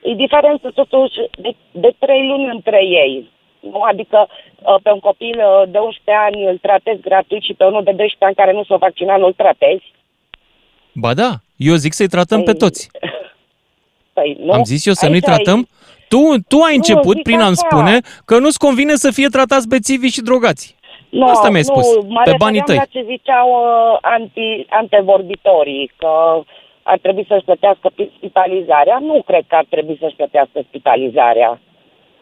E 0.03 0.13
diferență 0.15 0.71
totuși 0.75 1.15
de, 1.39 1.51
de 1.73 1.95
3 1.99 2.27
luni 2.27 2.51
între 2.51 2.81
ei. 2.85 3.31
Nu? 3.73 3.81
Adică 3.81 4.27
uh, 4.29 4.75
pe 4.83 4.91
un 4.91 4.99
copil 5.01 5.39
uh, 5.39 5.69
de 5.69 5.79
11 5.79 6.25
ani 6.27 6.45
îl 6.51 6.59
tratezi 6.59 7.01
gratuit 7.01 7.43
și 7.43 7.55
pe 7.55 7.65
unul 7.65 7.83
de 7.83 7.91
12 7.93 8.25
ani 8.25 8.35
care 8.35 8.53
nu 8.53 8.65
s-a 8.65 8.77
vaccinat 8.77 9.19
nu 9.19 9.27
îl 9.27 9.33
tratezi. 9.33 9.93
Ba 10.93 11.15
da, 11.15 11.31
eu 11.57 11.75
zic 11.75 11.93
să-i 11.93 12.07
tratăm 12.17 12.39
pe 12.43 12.51
Păi, 12.51 12.59
toți. 12.59 12.91
Păi, 14.17 14.37
nu? 14.41 14.53
Am 14.53 14.65
zis 14.65 14.87
eu 14.87 14.93
să 14.93 15.05
Aici 15.05 15.15
nu-i 15.15 15.23
ai- 15.27 15.35
tratăm? 15.35 15.69
Tu, 16.09 16.19
tu 16.49 16.59
ai 16.61 16.75
început 16.77 17.15
zic 17.15 17.23
prin 17.23 17.41
a-mi 17.41 17.57
așa. 17.59 17.67
spune 17.69 18.01
că 18.25 18.39
nu-ți 18.39 18.59
convine 18.59 18.95
să 18.95 19.11
fie 19.11 19.29
tratați 19.29 19.69
bețivii 19.69 20.11
și 20.11 20.21
drogați. 20.23 20.75
Nu, 21.11 21.27
Asta 21.27 21.51
mi-ai 21.51 21.63
spus, 21.65 21.95
nu, 21.95 22.03
mă 22.09 22.21
pe 22.25 22.35
banii 22.39 22.59
refeream 22.67 22.67
tăi. 22.67 22.77
la 22.77 23.01
ce 23.01 23.07
ziceau 23.17 23.49
uh, 23.51 23.99
anti, 24.01 24.67
antevorbitorii, 24.69 25.91
că 25.97 26.41
ar 26.83 26.99
trebui 26.99 27.25
să-și 27.29 27.45
plătească 27.45 27.91
pi- 27.91 28.17
spitalizarea. 28.17 28.99
Nu 29.01 29.23
cred 29.27 29.45
că 29.47 29.55
ar 29.57 29.65
trebui 29.69 29.97
să-și 30.01 30.15
plătească 30.17 30.61
spitalizarea. 30.69 31.61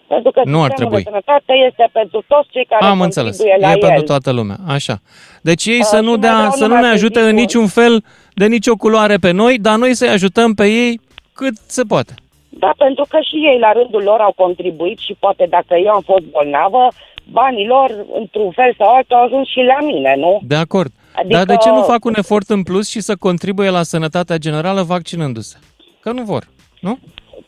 Pentru 0.08 0.30
că 0.30 0.40
Nu 0.44 0.62
ar 0.62 0.68
sistemul 0.68 0.74
trebui. 0.76 0.96
de 1.02 1.08
sănătate 1.10 1.52
este 1.68 1.88
pentru 1.92 2.24
toți 2.28 2.48
cei 2.50 2.64
care 2.68 2.84
Am 2.84 3.00
înțeles. 3.00 3.36
contribuie 3.36 3.66
la 3.66 3.70
E 3.70 3.74
el. 3.74 3.86
pentru 3.86 4.04
toată 4.04 4.30
lumea. 4.32 4.56
Așa. 4.66 4.96
Deci 5.42 5.64
ei 5.66 5.78
Uh, 5.78 5.84
să 5.84 5.96
și 5.96 6.02
nu, 6.02 6.10
mai 6.10 6.18
dea, 6.18 6.34
vreau 6.36 6.50
să 6.50 6.60
nu 6.66 6.66
numai 6.66 6.80
ne 6.82 6.86
să 6.88 6.94
ajute 6.94 7.18
zic 7.20 7.28
în 7.28 7.34
un- 7.34 7.40
niciun 7.40 7.66
fel, 7.66 8.04
de 8.34 8.46
nicio 8.46 8.74
culoare 8.76 9.16
pe 9.16 9.30
noi, 9.30 9.58
dar 9.58 9.76
noi 9.78 9.94
să-i 9.94 10.08
ajutăm 10.08 10.54
pe 10.54 10.64
ei 10.66 11.00
cât 11.32 11.54
se 11.66 11.82
poate. 11.82 12.14
Da, 12.48 12.72
pentru 12.78 13.04
că 13.08 13.18
și 13.28 13.36
ei 13.36 13.58
la 13.58 13.72
rândul 13.72 14.02
lor 14.02 14.20
au 14.20 14.32
contribuit 14.36 14.98
și 14.98 15.16
poate 15.18 15.46
dacă 15.50 15.74
eu 15.84 15.92
am 15.92 16.02
fost 16.04 16.24
bolnavă, 16.24 16.88
banii 17.30 17.66
lor, 17.66 17.90
într-un 18.18 18.50
fel 18.50 18.74
sau 18.78 18.94
altul, 18.94 19.16
au 19.16 19.24
ajuns 19.24 19.48
și 19.48 19.60
la 19.60 19.86
mine, 19.86 20.14
nu? 20.18 20.40
De 20.42 20.54
acord. 20.54 20.90
Adică- 21.14 21.34
Dar 21.36 21.44
de 21.44 21.56
ce 21.56 21.68
nu 21.68 21.82
fac 21.82 22.04
un 22.04 22.14
efort 22.16 22.48
în 22.48 22.62
plus 22.62 22.88
și 22.88 23.00
să 23.00 23.16
contribuie 23.16 23.70
la 23.70 23.82
sănătatea 23.82 24.36
generală 24.36 24.82
vaccinându-se? 24.82 25.56
Că 26.00 26.12
nu 26.12 26.22
vor, 26.22 26.44
nu? 26.80 26.98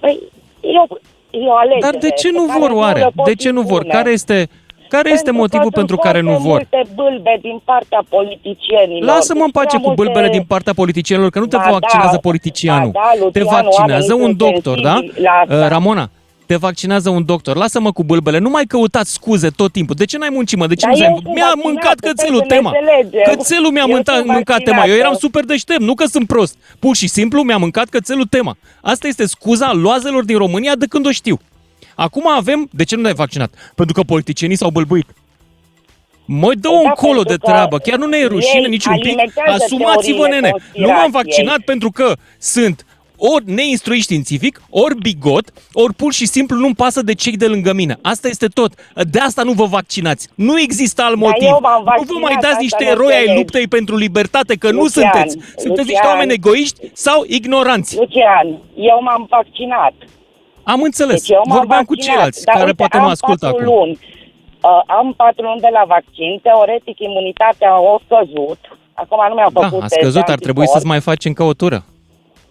Păi, 0.01 0.19
eu, 0.61 0.99
e 1.45 1.49
o 1.49 1.57
alegere. 1.57 1.81
Dar 1.91 1.95
de 2.07 2.11
ce 2.11 2.29
pe 2.31 2.37
nu 2.39 2.45
care 2.47 2.59
vor 2.59 2.71
nu 2.71 2.79
oare? 2.79 3.01
le 3.01 3.11
pot 3.15 3.25
De 3.25 3.35
ce 3.35 3.51
nu 3.51 3.61
vor? 3.61 3.81
impune. 3.83 3.95
Care 3.95 4.11
este, 4.11 4.49
care 4.89 5.09
este 5.11 5.23
Pentru 5.31 5.41
motivul 5.43 5.71
că 5.71 5.77
pentru 5.81 5.97
sunt 5.97 6.07
care 6.07 6.21
nu 6.21 6.29
foarte 6.31 6.49
vor? 6.49 6.59
multe 6.73 6.81
bâlbe 6.95 7.39
din 7.43 7.61
partea 7.65 8.03
politicienilor. 8.09 9.15
Lasă-mă 9.15 9.39
în 9.41 9.51
Deci 9.53 9.55
pace 9.63 9.77
prea 9.77 9.89
cu 9.89 9.95
bâlbele 9.95 10.19
multe- 10.21 10.37
din 10.39 10.45
partea 10.53 10.73
politicienilor, 10.83 11.31
că 11.31 11.39
nu 11.39 11.47
te 11.47 11.57
Ba 11.57 11.69
vaccinează 11.71 12.13
da, 12.21 12.27
politicianul. 12.29 12.91
ba 12.91 13.01
da, 13.05 13.11
te 13.33 13.39
Lucianu, 13.41 13.49
vaccinează 13.57 14.13
oamenii 14.13 14.27
un 14.33 14.37
sunt 14.39 14.53
doctor, 14.53 14.81
da? 14.81 14.93
sensibili 14.93 15.23
la 15.25 15.31
asta. 15.43 15.55
Uh, 15.65 15.69
Ramona, 15.69 16.09
te 16.47 16.57
vaccinează 16.57 17.09
un 17.11 17.25
doctor. 17.25 17.57
Lasă-mă 17.57 17.93
cu 17.93 18.05
bâlbele. 18.05 18.39
Nu 18.39 18.51
mai 18.51 18.65
căutați 18.65 19.13
scuze 19.13 19.49
tot 19.49 19.73
timpul. 19.73 19.95
De 19.95 20.05
ce 20.05 20.19
n-ai 20.19 20.29
muncit, 20.33 20.59
mă? 20.59 20.67
De 20.67 20.75
ce 20.75 20.87
Dar 20.87 20.95
nu 20.97 21.05
eu 21.05 21.09
zi- 21.17 21.23
sunt 21.23 21.35
Mi-a 21.35 21.45
vaccinată, 21.45 21.69
mâncat 21.69 21.95
stai 21.99 22.11
cățelul 22.11 22.39
să 22.39 22.45
ne 22.49 22.55
tema. 22.57 22.73
înțelegem. 22.81 23.35
Cățelul 23.35 23.71
mi-a 23.71 23.85
Eu 23.87 23.95
mâncat, 23.95 24.15
sunt 24.17 24.27
mâncat 24.27 24.57
tema. 24.63 24.71
Eu 24.77 24.77
vaccinată. 24.81 25.01
eram 25.07 25.15
super 25.19 25.45
deștept. 25.45 25.81
Nu 25.81 25.95
că 25.95 26.05
sunt 26.07 26.27
prost. 26.27 26.57
Pur 26.79 26.97
și 26.97 27.07
simplu 27.09 27.43
mi-a 27.43 27.57
mâncat 27.57 27.89
cățelul 27.89 28.27
tema. 28.31 28.57
Asta 28.81 29.07
este 29.09 29.27
scuza 29.27 29.73
loazelor 29.73 30.25
din 30.25 30.37
România 30.39 30.75
de 30.77 30.87
când 30.87 31.07
o 31.07 31.11
știu. 31.11 31.39
Acum 31.95 32.29
avem... 32.29 32.69
De 32.73 32.85
ce 32.85 32.95
nu 32.97 33.01
ne-ai 33.03 33.15
vaccinat? 33.15 33.53
Pentru 33.75 33.95
că 33.95 34.03
politicienii 34.03 34.57
s-au 34.57 34.71
bălbuit. 34.71 35.07
Măi, 36.25 36.55
dă 36.57 36.69
Da, 36.83 36.89
încolo 36.89 37.13
pentru 37.23 37.33
de 37.33 37.39
că 37.39 37.51
treabă, 37.51 37.79
chiar 37.79 37.99
nu 37.99 38.07
ne 38.07 38.17
e 38.17 38.27
rușine 38.27 38.61
ei 38.63 38.69
nici 38.69 38.85
un 38.87 38.93
pic. 38.99 39.05
alimentează 39.07 39.65
Asumați-vă, 39.65 40.01
teoriile 40.17 40.29
nene. 40.41 40.51
Nu 40.75 40.87
m-am 40.87 41.01
conspirației. 41.01 41.11
vaccinat 41.11 41.59
pentru 41.61 41.91
că 41.91 42.13
sunt 42.39 42.87
ori 43.17 43.45
neinstruit 43.53 44.03
științific, 44.03 44.63
ori 44.71 44.95
bigot, 45.01 45.49
ori 45.73 45.95
pur 45.95 46.13
și 46.13 46.27
simplu 46.27 46.57
nu-mi 46.57 46.75
pasă 46.75 47.03
de 47.03 47.15
cei 47.15 47.37
de 47.37 47.47
lângă 47.47 47.73
mine. 47.73 47.99
Asta 48.03 48.29
este 48.29 48.47
tot. 48.47 48.73
De 49.11 49.19
asta 49.19 49.43
nu 49.43 49.53
vă 49.53 49.65
vaccinați. 49.65 50.29
Nu 50.35 50.61
există 50.61 51.03
alt 51.03 51.19
Dar 51.21 51.29
motiv. 51.29 51.49
eu 51.49 51.59
m-am 51.63 51.83
Nu 51.97 52.03
vă 52.03 52.13
mai 52.13 52.21
vaccinat, 52.21 52.41
dați 52.41 52.47
asta 52.53 52.59
niște 52.61 52.85
nu 52.85 52.91
eroi 52.91 53.07
ai 53.13 53.19
înțelegi. 53.19 53.39
luptei 53.39 53.67
pentru 53.69 53.97
libertate, 53.97 54.55
că 54.55 54.71
nu 54.71 54.83
Lucian, 54.83 55.11
sunteți. 55.13 55.37
Sunteți 55.57 55.89
niște 55.89 55.93
Lucian. 56.03 56.09
oameni 56.13 56.33
egoiști 56.33 56.81
sau 56.93 57.25
ignoranți. 57.27 57.97
Lucian, 57.97 58.47
eu 58.77 58.99
m-am 59.03 59.27
vaccinat. 59.31 59.95
Am 60.63 60.83
înțeles. 60.83 61.21
Deci 61.21 61.31
eu 61.37 61.43
m-am 61.47 61.57
Vorbeam 61.59 61.85
cu 61.85 61.93
vaccinat, 61.95 62.15
ceilalți 62.15 62.45
dar 62.45 62.55
care 62.55 62.67
uite, 62.67 62.77
poate 62.81 62.97
am 62.97 63.03
mă 63.05 63.11
ascultă 63.11 63.47
patru 63.47 63.63
acum. 63.63 63.75
Luni. 63.75 63.99
Uh, 64.69 64.83
am 64.87 65.13
patru 65.17 65.43
luni 65.49 65.61
de 65.61 65.69
la 65.73 65.85
vaccin, 65.87 66.41
teoretic 66.43 66.97
imunitatea 66.99 67.71
a 67.73 68.01
scăzut. 68.05 68.61
Acum 69.03 69.19
nu 69.29 69.35
mi-au 69.35 69.51
Da, 69.53 69.61
făcut 69.61 69.83
a 69.83 69.87
test 69.87 70.01
scăzut, 70.01 70.25
de 70.27 70.33
ar 70.33 70.39
trebui 70.47 70.67
anticorp. 70.67 70.71
să-ți 70.73 70.87
mai 70.87 71.01
faci 71.01 71.25
încă 71.25 71.43
o 71.43 71.53
tură. 71.53 71.85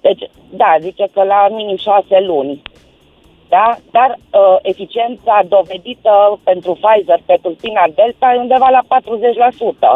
Deci, 0.08 0.24
da, 0.50 0.72
zice 0.82 1.06
că 1.14 1.24
la 1.24 1.48
minim 1.52 1.78
șase 1.78 2.18
luni. 2.32 2.62
Da? 3.50 3.78
Dar 3.92 4.10
uh, 4.18 4.40
eficiența 4.62 5.36
dovedită 5.50 6.40
pentru 6.44 6.78
Pfizer 6.82 7.20
pe 7.26 7.38
tulpina 7.42 7.84
Delta 7.96 8.34
e 8.36 8.40
undeva 8.40 8.70
la 8.70 8.82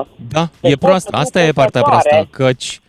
40%. 0.03 0.07
Da, 0.31 0.43
Deci 0.61 0.71
e 0.71 0.75
proastă. 0.75 1.11
tot 1.11 1.19
Asta 1.19 1.39
e 1.43 1.51
partea 1.51 1.81
încurcătoare. 1.85 2.27
proastă, 2.27 2.43
căci 2.43 2.79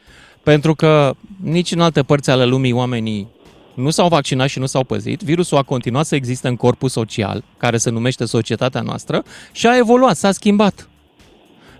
pentru 0.43 0.75
că 0.75 1.11
nici 1.45 1.71
în 1.73 1.81
alte 1.81 2.03
părți 2.03 2.31
ale 2.31 2.45
lumii 2.45 2.73
oamenii 2.73 3.29
nu 3.75 3.91
s-au 3.91 4.09
vaccinat 4.09 4.49
și 4.49 4.59
nu 4.59 4.67
s-au 4.67 4.85
păzit, 4.85 5.21
virusul 5.21 5.59
a 5.59 5.63
continuat 5.63 6.05
să 6.05 6.15
existe 6.15 6.49
în 6.49 6.57
corpul 6.57 6.89
social, 6.89 7.43
care 7.59 7.77
se 7.77 7.91
numește 7.91 8.25
societatea 8.25 8.81
noastră, 8.81 9.23
și 9.53 9.67
a 9.67 9.77
evoluat, 9.77 10.15
s-a 10.17 10.31
schimbat. 10.33 10.89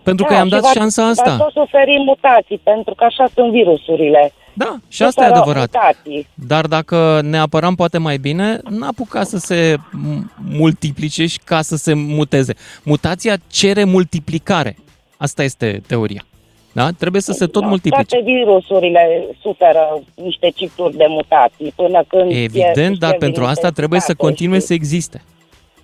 Pentru 0.03 0.25
că 0.25 0.33
Da, 0.33 0.39
i-am 0.39 0.47
și 0.49 0.53
dat 0.53 0.63
va- 0.63 0.71
șansa 0.75 1.03
Va 1.03 1.09
asta. 1.09 1.37
tot 1.37 1.53
suferi 1.53 2.03
mutații, 2.07 2.59
pentru 2.63 2.95
că 2.95 3.05
așa 3.05 3.27
sunt 3.35 3.51
virusurile. 3.51 4.33
Da, 4.65 4.77
și 4.89 5.03
asta 5.03 5.21
e 5.23 5.25
Suferă 5.27 5.41
adevărat. 5.41 5.71
Mutații. 5.73 6.27
Dar 6.35 6.67
dacă 6.67 7.21
ne 7.25 7.39
apăram 7.39 7.75
poate 7.75 7.99
mai 7.99 8.17
bine, 8.19 8.61
n-a 8.69 8.87
apucat 8.87 9.27
să 9.27 9.39
se 9.39 9.77
m- 9.77 10.25
multiplice 10.45 11.27
și 11.27 11.41
ca 11.45 11.63
să 11.63 11.77
se 11.77 11.95
muteze. 11.95 12.55
Mutația 12.83 13.37
cere 13.47 13.85
multiplicare. 13.85 14.77
Asta 15.17 15.43
este 15.43 15.83
teoria. 15.87 16.25
Da? 16.73 16.91
Trebuie 16.91 17.23
să 17.23 17.33
se 17.33 17.47
tot 17.47 17.63
Da, 17.63 17.69
multiplice. 17.69 18.05
Toate 18.17 18.25
virusurile 18.33 19.27
suferă 19.43 20.03
niște 20.15 20.51
cicluri 20.55 20.97
de 20.97 21.05
mutații 21.09 21.73
până 21.77 22.05
când... 22.09 22.31
Evident, 22.31 22.95
e- 22.95 22.99
dar 22.99 23.11
își 23.11 23.19
pentru 23.19 23.41
devin 23.41 23.49
asta 23.49 23.71
trebuie 23.71 24.01
să 24.01 24.07
intensitate, 24.11 24.23
continue 24.23 24.55
știi? 24.57 24.67
să 24.67 24.75
existe. 24.75 25.23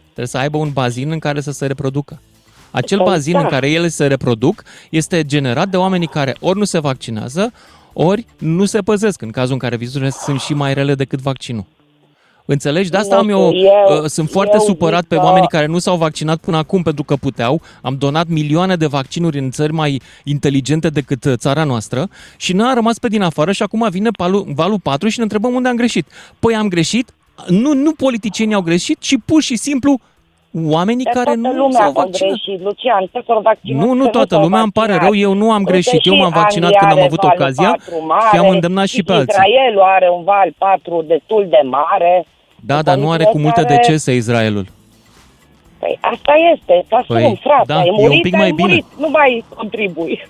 Trebuie 0.05 0.27
să 0.27 0.39
aibă 0.39 0.57
un 0.59 0.71
bazin 0.73 1.11
în 1.11 1.19
care 1.19 1.41
să 1.41 1.51
se 1.51 1.67
reproducă. 1.67 2.21
Acel 2.71 2.99
Exact. 2.99 3.17
bazin 3.17 3.37
în 3.37 3.47
care 3.47 3.71
ele 3.71 3.89
se 3.89 4.07
reproduc 4.07 4.63
este 4.91 5.25
generat 5.25 5.69
de 5.69 5.77
oamenii 5.77 6.07
care 6.07 6.37
ori 6.41 6.59
nu 6.59 6.65
se 6.65 6.79
vaccinează, 6.79 7.53
ori 7.99 8.27
nu 8.39 8.65
se 8.65 8.81
păzesc, 8.81 9.23
în 9.23 9.31
cazul 9.31 9.53
în 9.53 9.59
care 9.59 9.77
virusurile 9.77 10.11
sunt 10.11 10.41
și 10.41 10.55
mai 10.55 10.75
rele 10.75 10.95
decât 10.95 11.21
vaccinul. 11.21 11.65
Înțelegi? 12.49 12.91
De 12.91 12.97
asta 12.97 13.15
Nu 13.15 13.21
am 13.21 13.29
eu, 13.29 13.47
știu, 13.53 13.61
eu- 13.67 14.03
uh, 14.03 14.09
sunt 14.09 14.31
foarte 14.31 14.57
eu 14.59 14.65
supărat 14.65 15.01
zic 15.01 15.09
pe 15.09 15.17
că- 15.17 15.23
oamenii 15.23 15.49
care 15.49 15.67
nu 15.67 15.79
s-au 15.79 15.97
vaccinat 15.97 16.39
până 16.39 16.57
acum 16.57 16.83
pentru 16.83 17.05
că 17.05 17.17
puteau. 17.17 17.61
Am 17.83 17.97
donat 17.99 18.27
milioane 18.29 18.77
de 18.77 18.87
vaccinuri 18.87 19.39
în 19.39 19.51
țări 19.51 19.73
mai 19.73 20.01
inteligente 20.25 20.89
decât 20.89 21.25
uh, 21.25 21.33
țara 21.37 21.65
noastră 21.65 22.09
și 22.37 22.53
noi 22.53 22.69
am 22.69 22.75
rămas 22.75 22.99
pe 22.99 23.09
din 23.09 23.23
afară 23.23 23.53
și 23.53 23.63
acum 23.63 23.87
vine 23.91 24.11
palul, 24.11 24.45
valul 24.55 24.81
4 24.81 25.09
și 25.09 25.17
ne 25.19 25.23
întrebăm 25.23 25.55
unde 25.55 25.69
am 25.69 25.77
greșit. 25.77 26.07
Păi 26.39 26.55
am 26.55 26.69
greșit, 26.69 27.11
nu, 27.49 27.75
nu 27.75 27.93
politicienii 27.93 28.55
au 28.55 28.63
greșit, 28.63 28.99
ci 29.01 29.15
pur 29.25 29.43
și 29.43 29.57
simplu 29.57 30.01
oamenii 30.65 31.05
Dar 31.05 31.13
care 31.13 31.25
toată 31.25 31.41
nu 31.41 31.53
lumea 31.63 31.81
s-au 31.81 31.89
a 31.89 31.93
vaccinat. 32.03 32.33
greșit, 32.33 32.61
Lucian, 32.63 33.09
să 33.13 33.23
s-au 33.27 33.41
vaccinat. 33.41 33.85
Nu, 33.87 33.93
nu 33.93 34.05
să 34.05 34.11
toată 34.11 34.35
s-au 34.35 34.43
lumea, 34.43 34.61
îmi 34.61 34.73
pare 34.73 34.93
vaccinat. 34.93 35.13
rău, 35.13 35.21
eu 35.27 35.33
nu 35.43 35.53
am 35.53 35.59
Uite, 35.59 35.71
greșit, 35.73 36.01
eu 36.07 36.13
și 36.15 36.21
m-am 36.21 36.31
vaccinat 36.43 36.65
Anglia 36.73 36.79
când 36.81 36.91
am 36.91 36.97
are 36.97 37.07
avut 37.07 37.21
valul 37.23 37.37
ocazia 37.41 37.71
4 37.71 38.05
mare, 38.07 38.29
și 38.33 38.39
am 38.39 38.49
îndemnat 38.49 38.87
și 38.87 39.03
pe 39.03 39.13
alții. 39.13 39.29
Israelul 39.39 39.83
are 39.97 40.09
un 40.17 40.25
val 40.25 40.49
4 40.59 41.05
destul 41.13 41.47
de 41.51 41.61
mare. 41.79 42.27
Da, 42.61 42.83
dar 42.83 42.97
nu 42.97 43.11
are 43.11 43.25
cu 43.25 43.39
multe 43.39 43.63
Care- 43.63 43.75
decese 43.77 44.15
Israelul. 44.15 44.67
Păi 45.79 45.99
asta 46.01 46.33
este, 46.55 46.85
să 46.89 47.05
Păi, 47.07 47.23
asum, 47.25 47.39
frate, 47.43 47.65
da, 47.67 47.77
ai 47.79 47.87
e 47.87 47.91
un 47.91 47.97
murit, 48.01 48.23
pic 48.23 48.35
ai 48.35 48.41
mai 48.41 48.51
bine. 48.51 48.69
murit, 48.69 48.85
nu 48.99 49.09
mai 49.11 49.45
contribui. 49.57 50.27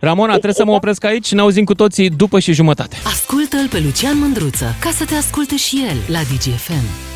Ramona, 0.00 0.30
trebuie 0.32 0.52
să 0.52 0.64
mă 0.64 0.72
opresc 0.72 1.04
aici 1.04 1.26
și 1.26 1.34
ne 1.34 1.40
auzim 1.40 1.64
cu 1.64 1.74
toții 1.74 2.10
după 2.10 2.38
și 2.38 2.52
jumătate. 2.52 2.96
Ascultă-l 3.06 3.68
pe 3.70 3.78
Lucian 3.84 4.18
Mândruță 4.18 4.64
ca 4.80 4.90
să 4.90 5.04
te 5.04 5.14
asculte 5.14 5.56
și 5.56 5.76
el 5.90 5.96
la 6.14 6.18
DGFM. 6.18 7.11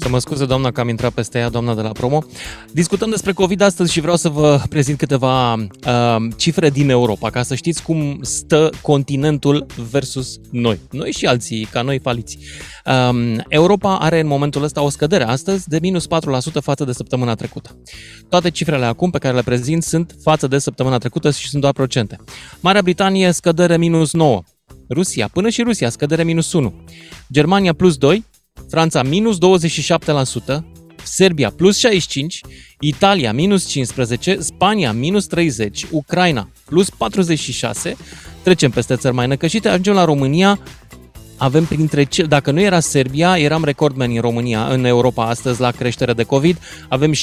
Să 0.00 0.08
mă 0.08 0.18
scuze, 0.18 0.46
doamna, 0.46 0.70
că 0.70 0.80
am 0.80 0.88
intrat 0.88 1.12
peste 1.12 1.38
ea, 1.38 1.48
doamna 1.48 1.74
de 1.74 1.80
la 1.80 1.88
promo. 1.88 2.24
Discutăm 2.72 3.10
despre 3.10 3.32
COVID 3.32 3.60
astăzi 3.60 3.92
și 3.92 4.00
vreau 4.00 4.16
să 4.16 4.28
vă 4.28 4.60
prezint 4.68 4.98
câteva 4.98 5.52
uh, 5.54 6.16
cifre 6.36 6.70
din 6.70 6.90
Europa, 6.90 7.30
ca 7.30 7.42
să 7.42 7.54
știți 7.54 7.82
cum 7.82 8.18
stă 8.22 8.70
continentul 8.82 9.66
versus 9.90 10.40
noi. 10.50 10.80
Noi 10.90 11.12
și 11.12 11.26
alții, 11.26 11.64
ca 11.64 11.82
noi 11.82 11.98
faliți. 11.98 12.38
Um, 12.84 13.44
Europa 13.48 13.98
are 13.98 14.20
în 14.20 14.26
momentul 14.26 14.62
ăsta 14.62 14.82
o 14.82 14.88
scădere 14.88 15.24
astăzi 15.24 15.68
de 15.68 15.78
minus 15.80 16.06
4% 16.06 16.08
față 16.60 16.84
de 16.84 16.92
săptămâna 16.92 17.34
trecută. 17.34 17.76
Toate 18.28 18.50
cifrele 18.50 18.84
acum 18.84 19.10
pe 19.10 19.18
care 19.18 19.34
le 19.34 19.42
prezint 19.42 19.82
sunt 19.82 20.14
față 20.22 20.46
de 20.46 20.58
săptămâna 20.58 20.98
trecută 20.98 21.30
și 21.30 21.48
sunt 21.48 21.60
doar 21.60 21.72
procente. 21.72 22.16
Marea 22.60 22.82
Britanie 22.82 23.32
scădere 23.32 23.76
minus 23.76 24.12
9. 24.12 24.42
Rusia, 24.90 25.28
până 25.32 25.48
și 25.48 25.62
Rusia, 25.62 25.90
scădere 25.90 26.22
minus 26.24 26.52
1. 26.52 26.72
Germania 27.32 27.72
plus 27.72 27.96
2, 27.96 28.24
Franța 28.68 29.02
minus 29.02 29.38
27%, 29.38 30.62
Serbia 31.02 31.50
plus 31.50 31.78
65, 31.78 32.40
Italia 32.80 33.32
minus 33.32 33.66
15, 33.66 34.38
Spania 34.40 34.92
minus 34.92 35.26
30, 35.26 35.86
Ucraina 35.90 36.48
plus 36.64 36.90
46, 36.90 37.96
trecem 38.42 38.70
peste 38.70 38.96
țări 38.96 39.14
mai 39.14 39.26
năcășite, 39.26 39.68
ajungem 39.68 39.94
la 39.94 40.04
România, 40.04 40.60
avem 41.38 41.64
printre 41.64 42.04
ce, 42.04 42.22
dacă 42.22 42.50
nu 42.50 42.60
era 42.60 42.80
Serbia, 42.80 43.38
eram 43.38 43.64
recordmeni 43.64 44.14
în 44.14 44.20
România, 44.20 44.66
în 44.66 44.84
Europa 44.84 45.24
astăzi 45.24 45.60
la 45.60 45.70
creștere 45.70 46.12
de 46.12 46.22
COVID, 46.22 46.58
avem 46.88 47.12
63% 47.12 47.16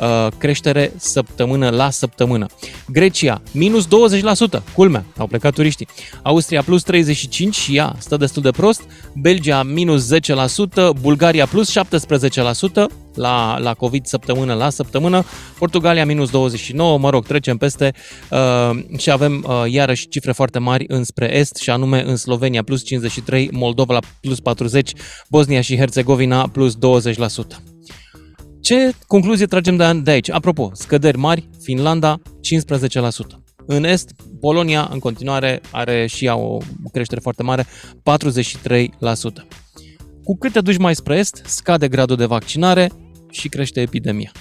uh, 0.00 0.26
creștere 0.38 0.92
săptămână 0.96 1.68
la 1.68 1.90
săptămână. 1.90 2.46
Grecia, 2.88 3.42
minus 3.52 3.86
20%, 3.86 3.88
culmea, 4.74 5.04
au 5.16 5.26
plecat 5.26 5.54
turiștii. 5.54 5.88
Austria, 6.22 6.62
plus 6.62 6.82
35% 6.92 7.50
și 7.50 7.76
ea 7.76 7.94
stă 7.98 8.16
destul 8.16 8.42
de 8.42 8.50
prost. 8.50 8.82
Belgia, 9.14 9.62
minus 9.62 10.14
10%, 10.14 10.18
Bulgaria, 11.00 11.46
plus 11.46 11.72
17% 11.72 11.74
la, 13.16 13.58
la 13.58 13.74
COVID 13.74 14.06
săptămână 14.06 14.54
la 14.54 14.70
săptămână. 14.70 15.24
Portugalia, 15.58 16.06
minus 16.06 16.30
29%, 16.30 16.32
mă 16.98 17.10
rog, 17.10 17.26
trecem 17.26 17.56
peste 17.56 17.92
uh, 18.30 18.98
și 18.98 19.10
avem 19.10 19.44
uh, 19.48 19.72
iarăși 19.72 20.08
cifre 20.08 20.32
foarte 20.32 20.58
mari 20.58 20.84
înspre 20.88 21.36
est 21.36 21.56
și 21.56 21.70
anume 21.70 22.02
în 22.06 22.16
Slovenia, 22.16 22.62
plus 22.62 22.82
53%, 22.84 23.50
Moldova, 23.50 23.92
la 23.92 24.00
plus 24.20 24.38
40%, 24.78 24.82
Bosnia 25.28 25.60
și 25.60 25.76
Herțegovina, 25.76 26.48
plus 26.48 26.76
20%. 26.76 26.78
Ce 28.60 28.94
concluzie 29.06 29.46
tragem 29.46 29.76
de, 29.76 30.00
de 30.02 30.10
aici? 30.10 30.30
Apropo, 30.30 30.70
scăderi 30.74 31.18
mari, 31.18 31.48
Finlanda 31.62 32.20
15%. 32.20 33.44
În 33.66 33.84
Est, 33.84 34.10
Polonia 34.40 34.88
în 34.92 34.98
continuare 34.98 35.60
are 35.70 36.06
și 36.06 36.24
ea 36.24 36.36
o 36.36 36.58
creștere 36.92 37.20
foarte 37.20 37.42
mare, 37.42 37.64
43%. 37.64 37.66
Cu 40.24 40.36
cât 40.36 40.52
te 40.52 40.60
duci 40.60 40.78
mai 40.78 40.94
spre 40.94 41.18
est, 41.18 41.42
scade 41.46 41.88
gradul 41.88 42.16
de 42.16 42.24
vaccinare 42.24 42.90
și 43.34 43.48
crește 43.48 43.80
epidemia. 43.80 44.32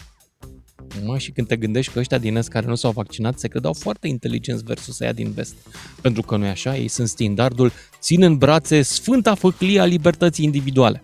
Mă, 1.03 1.17
și 1.17 1.31
când 1.31 1.47
te 1.47 1.55
gândești 1.55 1.91
că 1.91 1.99
ăștia 1.99 2.17
din 2.17 2.35
est 2.35 2.49
care 2.49 2.65
nu 2.65 2.75
s-au 2.75 2.91
vaccinat 2.91 3.39
se 3.39 3.47
credeau 3.47 3.73
foarte 3.73 4.07
inteligenți 4.07 4.63
versus 4.63 4.99
aia 4.99 5.11
din 5.11 5.31
vest. 5.31 5.55
Pentru 6.01 6.21
că 6.21 6.37
nu 6.37 6.45
e 6.45 6.49
așa, 6.49 6.77
ei 6.77 6.87
sunt 6.87 7.07
standardul, 7.07 7.71
țin 7.99 8.23
în 8.23 8.37
brațe 8.37 8.81
sfânta 8.81 9.35
făclie 9.35 9.79
a 9.79 9.85
libertății 9.85 10.45
individuale. 10.45 11.03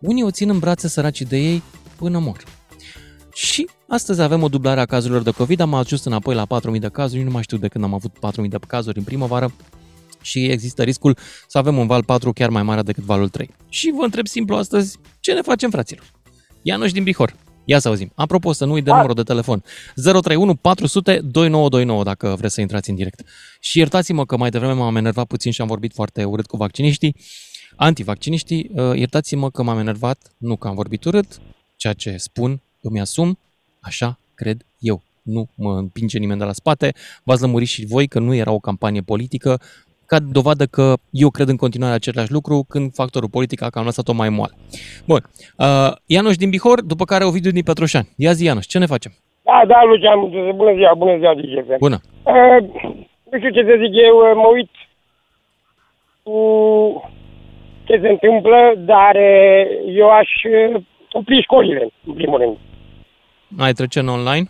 Unii 0.00 0.22
o 0.22 0.30
țin 0.30 0.48
în 0.48 0.58
brațe 0.58 0.88
săraci 0.88 1.22
de 1.22 1.36
ei 1.36 1.62
până 1.96 2.18
mor. 2.18 2.44
Și 3.32 3.68
astăzi 3.88 4.20
avem 4.20 4.42
o 4.42 4.48
dublare 4.48 4.80
a 4.80 4.84
cazurilor 4.84 5.22
de 5.22 5.30
COVID, 5.30 5.60
am 5.60 5.74
ajuns 5.74 6.04
înapoi 6.04 6.34
la 6.34 6.46
4.000 6.74 6.80
de 6.80 6.88
cazuri, 6.88 7.22
nu 7.22 7.30
mai 7.30 7.42
știu 7.42 7.56
de 7.56 7.68
când 7.68 7.84
am 7.84 7.94
avut 7.94 8.12
4.000 8.42 8.48
de 8.48 8.58
cazuri 8.66 8.98
în 8.98 9.04
primăvară 9.04 9.52
și 10.20 10.44
există 10.44 10.82
riscul 10.82 11.16
să 11.46 11.58
avem 11.58 11.78
un 11.78 11.86
val 11.86 12.04
4 12.04 12.32
chiar 12.32 12.50
mai 12.50 12.62
mare 12.62 12.82
decât 12.82 13.04
valul 13.04 13.28
3. 13.28 13.50
Și 13.68 13.92
vă 13.96 14.04
întreb 14.04 14.26
simplu 14.26 14.56
astăzi, 14.56 14.98
ce 15.20 15.32
ne 15.32 15.40
facem 15.40 15.70
fraților? 15.70 16.04
Ianuș 16.66 16.92
din 16.92 17.02
Bihor. 17.02 17.34
Ia 17.64 17.78
să 17.78 17.88
auzim. 17.88 18.12
Apropo, 18.14 18.52
să 18.52 18.64
nu 18.64 18.72
uit 18.72 18.84
de 18.84 18.90
numărul 18.90 19.14
de 19.14 19.22
telefon. 19.22 19.62
031 19.94 20.54
400 20.54 21.10
2929 21.12 22.02
dacă 22.02 22.34
vreți 22.38 22.54
să 22.54 22.60
intrați 22.60 22.90
în 22.90 22.96
direct. 22.96 23.22
Și 23.60 23.78
iertați-mă 23.78 24.26
că 24.26 24.36
mai 24.36 24.50
devreme 24.50 24.72
m-am 24.72 24.96
enervat 24.96 25.26
puțin 25.26 25.52
și 25.52 25.60
am 25.60 25.66
vorbit 25.66 25.92
foarte 25.92 26.24
urât 26.24 26.46
cu 26.46 26.56
vacciniștii. 26.56 27.16
Antivacciniștii, 27.76 28.70
uh, 28.74 28.96
iertați-mă 28.96 29.50
că 29.50 29.62
m-am 29.62 29.78
enervat, 29.78 30.18
nu 30.36 30.56
că 30.56 30.68
am 30.68 30.74
vorbit 30.74 31.04
urât, 31.04 31.40
ceea 31.76 31.92
ce 31.92 32.16
spun, 32.16 32.60
îmi 32.80 33.00
asum, 33.00 33.38
așa 33.80 34.18
cred 34.34 34.64
eu. 34.78 35.02
Nu 35.22 35.48
mă 35.54 35.78
împinge 35.78 36.18
nimeni 36.18 36.38
de 36.38 36.44
la 36.44 36.52
spate, 36.52 36.94
v-ați 37.22 37.40
lămurit 37.40 37.68
și 37.68 37.86
voi 37.86 38.08
că 38.08 38.18
nu 38.18 38.34
era 38.34 38.50
o 38.50 38.58
campanie 38.58 39.00
politică, 39.00 39.60
ca 40.14 40.20
dovadă 40.38 40.64
că 40.76 40.86
eu 41.24 41.30
cred 41.36 41.48
în 41.48 41.56
continuare 41.56 41.94
același 41.94 42.32
lucru 42.36 42.56
când 42.68 42.86
factorul 43.00 43.34
politic 43.36 43.62
a 43.62 43.68
cam 43.74 43.84
lăsat-o 43.84 44.14
mai 44.20 44.28
moale. 44.28 44.54
Bun. 45.10 45.20
Uh, 45.64 45.90
Ianuș 46.14 46.36
din 46.36 46.50
Bihor, 46.50 46.78
după 46.92 47.04
care 47.04 47.24
Ovidiu 47.24 47.50
din 47.50 47.68
Petroșani. 47.68 48.08
Ia 48.16 48.32
zi, 48.32 48.44
Ianuș, 48.44 48.66
ce 48.66 48.78
ne 48.78 48.92
facem? 48.94 49.12
Da, 49.48 49.58
da, 49.66 49.78
Lucian, 49.88 50.18
bună 50.60 50.72
ziua, 50.78 50.94
bună 51.02 51.14
ziua, 51.20 51.34
DGF. 51.34 51.68
Bună. 51.86 51.98
Uh, 52.22 52.58
nu 53.30 53.36
știu 53.38 53.50
ce 53.56 53.62
să 53.68 53.74
zic 53.82 53.92
eu, 54.08 54.16
uh, 54.24 54.32
mă 54.42 54.48
uit 54.56 54.72
cu 56.22 56.38
ce 57.84 57.98
se 58.02 58.08
întâmplă, 58.08 58.58
dar 58.76 59.14
uh, 59.14 59.94
eu 60.02 60.08
aș 60.10 60.30
uh, 60.44 60.82
opri 61.12 61.42
școlile, 61.42 61.88
în 62.06 62.12
primul 62.12 62.38
rând. 62.38 62.56
Ai 63.58 63.72
trece 63.72 63.98
în 64.00 64.08
online? 64.08 64.46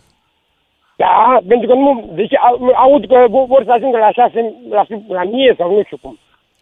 Da, 0.97 1.39
pentru 1.47 1.67
că 1.67 1.73
nu, 1.73 2.11
deci 2.15 2.31
au- 2.49 2.71
aud 2.75 3.07
că 3.07 3.25
vor 3.29 3.45
vor 3.47 3.63
să 3.65 3.71
ajungă 3.71 3.97
la 3.97 4.11
șase, 4.11 4.53
la, 4.69 4.85
la 5.07 5.23
mie 5.23 5.55
sau 5.57 5.75
nu 5.75 5.83
știu 5.85 5.97
cum. 6.01 6.19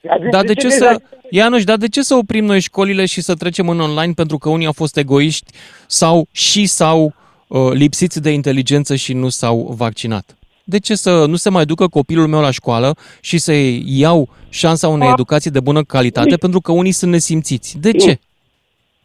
Ajung- 0.09 0.29
Dar 0.31 0.43
de 0.45 0.53
ce 0.53 0.67
deci, 0.67 0.77
să, 0.77 1.01
Ianuș, 1.29 1.63
dar 1.63 1.77
de 1.77 1.87
ce 1.87 2.01
să 2.01 2.15
oprim 2.15 2.45
noi 2.45 2.59
școlile 2.59 3.05
și 3.05 3.21
să 3.21 3.33
trecem 3.35 3.69
în 3.69 3.79
online 3.79 4.13
pentru 4.13 4.37
că 4.37 4.49
unii 4.49 4.65
au 4.65 4.71
fost 4.71 4.97
egoiști 4.97 5.51
sau 5.87 6.27
și 6.31 6.65
s-au 6.65 7.13
uh, 7.47 7.59
lipsiți 7.71 8.21
de 8.21 8.29
inteligență 8.31 8.95
și 8.95 9.13
nu 9.13 9.29
s-au 9.29 9.73
vaccinat? 9.77 10.37
De 10.63 10.79
ce 10.79 10.95
să 10.95 11.25
nu 11.27 11.35
se 11.35 11.49
mai 11.49 11.65
ducă 11.65 11.87
copilul 11.87 12.27
meu 12.27 12.41
la 12.41 12.51
școală 12.51 12.95
și 13.21 13.37
să-i 13.37 13.83
iau 13.85 14.29
șansa 14.49 14.87
unei 14.87 15.09
educații 15.09 15.51
de 15.51 15.59
bună 15.59 15.83
calitate 15.83 16.35
pentru 16.35 16.59
că 16.61 16.71
unii 16.71 16.91
sunt 16.91 17.11
nesimțiți? 17.11 17.77
De 17.79 17.91
ce? 17.91 18.19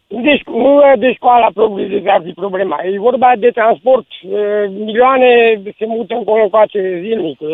Deci, 0.09 0.43
nu 0.45 0.81
e 0.81 0.95
de 0.97 1.13
școala 1.13 1.49
propriu 1.53 1.99
de 1.99 2.09
ar 2.09 2.21
fi 2.25 2.31
problema. 2.31 2.77
E 2.83 2.99
vorba 2.99 3.33
de 3.37 3.49
transport. 3.49 4.05
Uh, 4.23 4.39
Milioane 4.69 5.61
se 5.77 5.85
mută 5.85 6.13
încolo 6.13 6.43
încoace 6.43 6.99
zilnic. 7.01 7.39
Uh, 7.39 7.49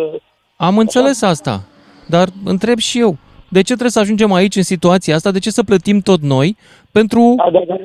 Am 0.56 0.78
înțeles 0.78 1.22
asta, 1.22 1.60
dar 2.08 2.28
întreb 2.46 2.78
și 2.78 3.00
eu, 3.00 3.18
de 3.50 3.60
ce 3.60 3.72
trebuie 3.72 3.90
să 3.90 4.00
ajungem 4.00 4.34
aici 4.34 4.56
în 4.56 4.64
situația 4.64 5.16
asta? 5.16 5.32
De 5.32 5.40
ce 5.40 5.50
să 5.50 5.64
plătim 5.64 6.00
tot 6.00 6.22
noi 6.22 6.58
pentru 6.92 7.34
Da, 7.38 7.50
da, 7.52 7.62
da. 7.68 7.76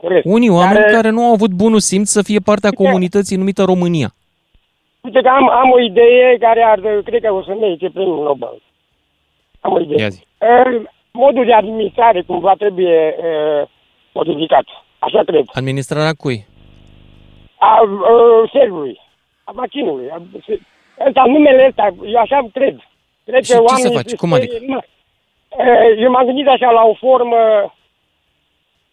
Corect. 0.00 0.24
unii 0.24 0.48
oameni 0.50 0.80
Dar, 0.80 0.90
care 0.90 1.10
nu 1.10 1.22
au 1.22 1.32
avut 1.32 1.50
bunul 1.50 1.80
simț 1.80 2.08
să 2.08 2.22
fie 2.22 2.38
partea 2.38 2.70
comunității 2.70 3.36
numită 3.36 3.62
România? 3.62 4.08
Uite 5.00 5.20
că 5.20 5.28
am, 5.28 5.48
am 5.48 5.70
o 5.70 5.80
idee 5.80 6.36
care 6.40 6.62
ar, 6.62 6.80
cred 7.04 7.22
că 7.22 7.32
o 7.32 7.42
să 7.42 7.56
merite 7.60 7.90
premiul 7.94 8.24
Nobel. 8.24 8.62
Am 9.60 9.72
o 9.72 9.80
idee. 9.80 9.98
Ia 9.98 10.08
zi. 10.08 10.26
Uh, 10.38 10.82
Modul 11.12 11.44
de 11.44 11.52
administrare 11.52 12.22
cumva 12.22 12.54
trebuie 12.58 13.14
uh, 13.18 13.68
modificat. 14.20 14.66
Așa 15.06 15.20
cred. 15.26 15.44
Administrarea 15.60 16.14
cui? 16.22 16.38
A 17.58 17.72
uh, 17.82 18.50
servului. 18.56 18.94
A 19.48 19.50
vaccinului. 19.54 20.06
A, 20.14 20.16
se- 20.46 20.60
ăsta, 21.06 21.22
numele 21.26 21.66
ăsta, 21.68 21.84
eu 22.14 22.20
așa 22.20 22.38
cred. 22.56 22.76
Cred 23.28 23.42
Și 23.44 23.50
ce 23.50 23.56
să 23.56 23.62
oamenii 23.68 23.94
faci? 23.98 24.08
se 24.08 24.16
Cum 24.16 24.28
sperie, 24.34 24.56
adică? 24.56 24.72
mă. 24.72 24.80
Uh, 25.48 26.02
Eu 26.04 26.10
m-am 26.10 26.26
gândit 26.26 26.46
așa 26.46 26.70
la 26.70 26.82
o 26.92 26.94
formă, 27.04 27.36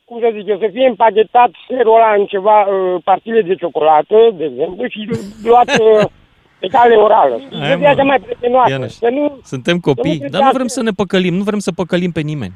cum 0.05 0.19
să 0.19 0.29
zic 0.36 0.47
eu, 0.47 0.57
să 0.57 0.69
fie 0.71 0.88
împachetat 0.88 1.51
serul 1.67 1.95
ăla 1.95 2.13
în 2.19 2.25
ceva 2.25 2.57
uh, 2.62 3.01
partile 3.03 3.41
de 3.41 3.55
ciocolată, 3.55 4.17
de 4.33 4.43
exemplu, 4.51 4.88
și 4.88 5.09
luat 5.43 5.69
uh, 5.79 6.05
pe 6.62 6.67
cale 6.67 6.95
orală. 6.95 7.36
Să 7.51 7.57
Hai, 7.57 7.67
fie 7.67 7.75
mă. 7.88 7.88
așa 7.88 8.03
mai 8.03 8.19
prietenoasă. 8.19 8.71
Ianuș. 8.71 8.91
Să 8.91 9.09
nu, 9.09 9.39
Suntem 9.43 9.77
copii, 9.79 10.03
Domnule, 10.09 10.29
dar 10.29 10.41
nu 10.41 10.47
da, 10.51 10.53
vrem 10.53 10.67
să 10.67 10.81
ne 10.83 10.91
păcălim, 10.91 11.33
nu 11.33 11.43
vrem 11.43 11.59
să 11.59 11.71
păcălim 11.71 12.12
pe 12.12 12.21
nimeni. 12.21 12.53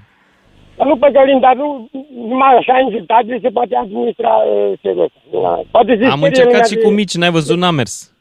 Să 0.78 0.84
nu 0.84 0.98
păcălim, 0.98 1.40
dar 1.40 1.56
nu 1.56 1.90
numai 2.28 2.56
așa 2.60 2.78
înjurtat 2.86 3.24
se 3.42 3.50
poate 3.50 3.76
administra 3.76 4.30
uh, 4.30 4.74
serul 4.82 5.04
ăsta. 5.04 5.20
Da. 5.32 5.62
Poate 5.72 5.98
se 6.00 6.06
Am 6.06 6.10
sperie 6.10 6.28
încercat 6.28 6.52
lumea 6.52 6.63
și 6.68 6.76
de- 6.76 6.82
cu 6.82 6.90
mici, 6.90 7.16
n-ai 7.16 7.32
văzut, 7.32 7.58
n-a 7.58 7.72
mers. 7.72 8.12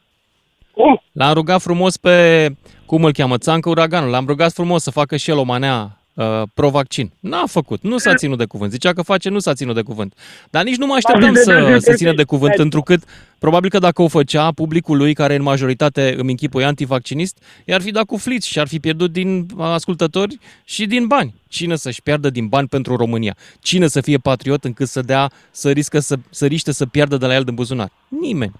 Cum? 0.71 1.01
L-am 1.11 1.33
rugat 1.33 1.61
frumos 1.61 1.97
pe, 1.97 2.47
cum 2.85 3.03
îl 3.03 3.11
cheamă, 3.11 3.37
Țancă 3.37 3.69
Uraganul, 3.69 4.09
l-am 4.09 4.25
rugat 4.27 4.51
frumos 4.51 4.83
să 4.83 4.91
facă 4.91 5.15
și 5.15 5.29
el 5.29 5.37
o 5.37 5.43
manea 5.43 5.96
uh, 6.17 6.41
pro-vaccin. 6.53 7.11
N-a 7.19 7.43
făcut, 7.45 7.81
nu 7.81 7.97
s-a 7.97 8.13
ținut 8.15 8.37
de 8.37 8.45
cuvânt. 8.45 8.71
Zicea 8.71 8.93
că 8.93 9.01
face, 9.01 9.29
nu 9.29 9.39
s-a 9.39 9.53
ținut 9.53 9.75
de 9.75 9.81
cuvânt. 9.81 10.13
Dar 10.49 10.63
nici 10.63 10.75
nu 10.75 10.85
mă 10.85 10.93
așteptam 10.93 11.33
să, 11.33 11.75
să 11.79 11.93
țină 11.93 12.13
de 12.13 12.23
cuvânt, 12.23 12.53
întrucât 12.53 13.03
probabil 13.39 13.69
că 13.69 13.79
dacă 13.79 14.01
o 14.01 14.07
făcea, 14.07 14.51
publicul 14.51 14.97
lui, 14.97 15.13
care 15.13 15.35
în 15.35 15.41
majoritate 15.41 16.15
îmi 16.17 16.29
închipui 16.29 16.63
antivaccinist, 16.63 17.43
i-ar 17.65 17.81
fi 17.81 17.91
dat 17.91 18.05
cu 18.05 18.17
fliți 18.17 18.47
și 18.49 18.59
ar 18.59 18.67
fi 18.67 18.79
pierdut 18.79 19.11
din 19.11 19.45
ascultători 19.57 20.37
și 20.65 20.85
din 20.85 21.07
bani. 21.07 21.33
Cine 21.49 21.75
să-și 21.75 22.01
piardă 22.01 22.29
din 22.29 22.47
bani 22.47 22.67
pentru 22.67 22.95
România? 22.95 23.35
Cine 23.61 23.87
să 23.87 24.01
fie 24.01 24.17
patriot 24.17 24.63
încât 24.63 24.87
să 24.87 25.01
dea, 25.01 25.29
să 25.51 25.71
riscă 25.71 25.99
să, 25.99 26.15
să 26.29 26.45
riște 26.45 26.71
să 26.71 26.85
piardă 26.85 27.17
de 27.17 27.25
la 27.25 27.35
el 27.35 27.43
din 27.43 27.55
buzunar? 27.55 27.89
Nimeni. 28.07 28.51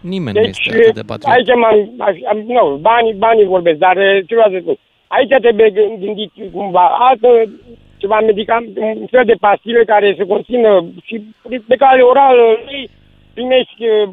Nimeni 0.00 0.38
nu 0.38 0.44
Deci, 0.44 0.66
este 0.66 0.80
atât 0.80 0.94
de 0.94 1.02
patriot. 1.06 1.34
aici 1.36 1.48
m-am, 1.62 2.08
aș- 2.08 2.24
am, 2.30 2.38
nu, 2.38 2.78
banii, 2.80 3.14
banii 3.14 3.44
vorbesc, 3.44 3.78
dar 3.78 3.96
eh, 3.96 4.24
ce 4.26 4.34
vreau 4.34 4.50
să 4.50 4.58
spun. 4.60 4.78
Aici 5.16 5.34
trebuie 5.46 5.70
gând- 5.76 5.98
gândit 6.04 6.32
cumva 6.52 6.86
altă, 7.08 7.28
ceva 7.96 8.20
medicament, 8.20 8.76
un 9.02 9.06
fel 9.10 9.24
de 9.24 9.36
pastile 9.40 9.84
care 9.84 10.14
să 10.18 10.24
conțină 10.24 10.70
și 11.02 11.14
pe 11.68 11.76
cale 11.76 12.02
orală 12.02 12.42
ei 12.74 12.90
primești, 13.34 13.84
eh, 13.84 14.08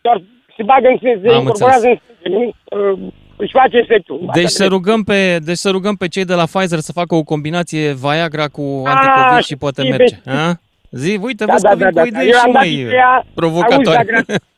doar 0.00 0.22
se 0.56 0.62
bagă 0.62 0.88
în 0.88 0.98
sân, 1.02 1.20
se 1.22 1.28
Am 1.28 1.38
incorporează 1.40 1.86
în 1.88 1.98
sân, 2.22 2.32
nu? 2.32 2.42
Eh, 2.42 2.98
își 3.36 3.52
face 3.52 3.76
efectul. 3.76 4.18
Deci 4.34 4.44
Asta 4.44 4.62
să, 4.64 4.68
rugăm 4.68 5.02
pe, 5.02 5.38
deci 5.44 5.56
să 5.56 5.70
rugăm 5.70 5.94
pe 5.94 6.08
cei 6.08 6.24
de 6.24 6.34
la 6.34 6.44
Pfizer 6.44 6.78
să 6.78 6.92
facă 6.92 7.14
o 7.14 7.22
combinație 7.22 7.92
Viagra 7.92 8.46
cu 8.48 8.82
anticovid 8.84 9.42
și 9.44 9.56
poate 9.56 9.82
și 9.82 9.88
merge. 9.90 10.14
pe- 10.24 10.30
A? 10.30 10.52
Zi, 10.90 11.18
uite, 11.22 11.44
Da, 11.44 11.52
vezi 11.52 11.62
da, 11.64 11.68
că 11.70 11.76
vin 11.76 11.84
da, 11.92 12.02
cu 12.02 12.08
da, 12.10 12.18
idei 12.18 12.26
eu 12.30 12.32
și 12.38 12.44
am 12.44 12.52
dat 12.52 12.62
mai 12.62 12.72
ideea, 12.72 13.06
auzi, 13.14 13.28
provocatoare. 13.34 14.24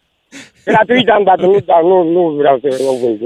dar 0.65 0.75
grat- 0.75 0.87
Gratuit 0.87 1.09
am 1.09 1.23
dat, 1.25 1.39
nu, 1.41 1.59
da, 1.67 1.81
nu, 1.83 2.03
nu 2.11 2.29
vreau 2.31 2.59
să 2.59 2.83
o 2.89 3.07
vând. 3.07 3.21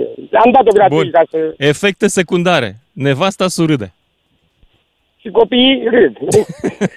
Am 0.45 0.51
dat-o 0.53 0.71
gratuit 0.73 1.01
Bun. 1.03 1.11
ca 1.11 1.23
să... 1.31 1.55
Efecte 1.57 2.07
secundare. 2.07 2.77
Nevasta 2.93 3.49
surâde. 3.49 3.93
Și 5.21 5.31
copiii 5.31 5.83
râd. 5.91 6.17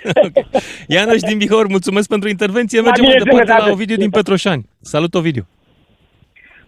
Ianuș 0.88 1.22
din 1.22 1.38
Bihor, 1.38 1.68
mulțumesc 1.68 2.10
pentru 2.10 2.30
intervenție. 2.30 2.80
La 2.80 2.86
Mergem 2.86 3.04
mine 3.04 3.16
mai 3.16 3.24
departe 3.24 3.46
sănătate. 3.46 3.68
la 3.70 3.74
Ovidiu 3.76 3.96
din 3.96 4.10
Petroșani. 4.10 4.70
Salut, 4.82 5.14
Ovidiu. 5.14 5.48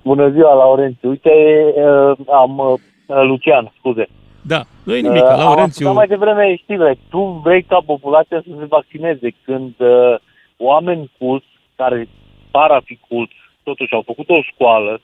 Bună 0.04 0.30
ziua, 0.30 0.54
Laurențiu. 0.54 1.10
Uite, 1.10 1.30
uh, 1.76 2.18
am 2.34 2.58
uh, 2.58 2.80
Lucian, 3.28 3.74
scuze. 3.78 4.08
Da, 4.42 4.64
nu 4.84 4.96
e 4.96 5.00
nimic, 5.00 5.22
Uh, 5.24 5.30
Am 5.30 5.38
Laurențiu. 5.38 5.88
ascultat 5.88 5.94
mai 5.94 6.08
devreme 6.08 6.56
știrile. 6.56 6.98
Tu 7.10 7.42
vrei 7.44 7.64
ca 7.64 7.84
populația 7.86 8.42
să 8.48 8.50
se 8.60 8.66
vaccineze 8.66 9.34
când 9.46 9.74
uh, 9.78 10.16
oameni 10.58 11.12
culți, 11.18 11.46
care 11.76 12.08
par 12.52 12.72
a 12.72 12.82
fi 12.86 12.98
culți, 13.08 13.34
totuși 13.64 13.94
au 13.94 14.02
făcut 14.02 14.30
o 14.30 14.42
școală 14.42 15.02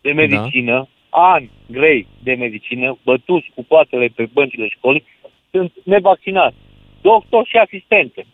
de 0.00 0.12
medicină, 0.12 0.72
Da. 1.10 1.18
ani 1.34 1.50
grei 1.70 2.06
de 2.22 2.34
medicină, 2.34 2.98
bătuți 3.04 3.50
cu 3.54 3.64
poatele 3.64 4.06
pe 4.14 4.28
băncile 4.32 4.68
școlii, 4.68 5.04
sunt 5.50 5.72
nevaccinați. 5.84 6.56
Doctori 7.02 7.48
și 7.48 7.56
asistente. 7.56 8.26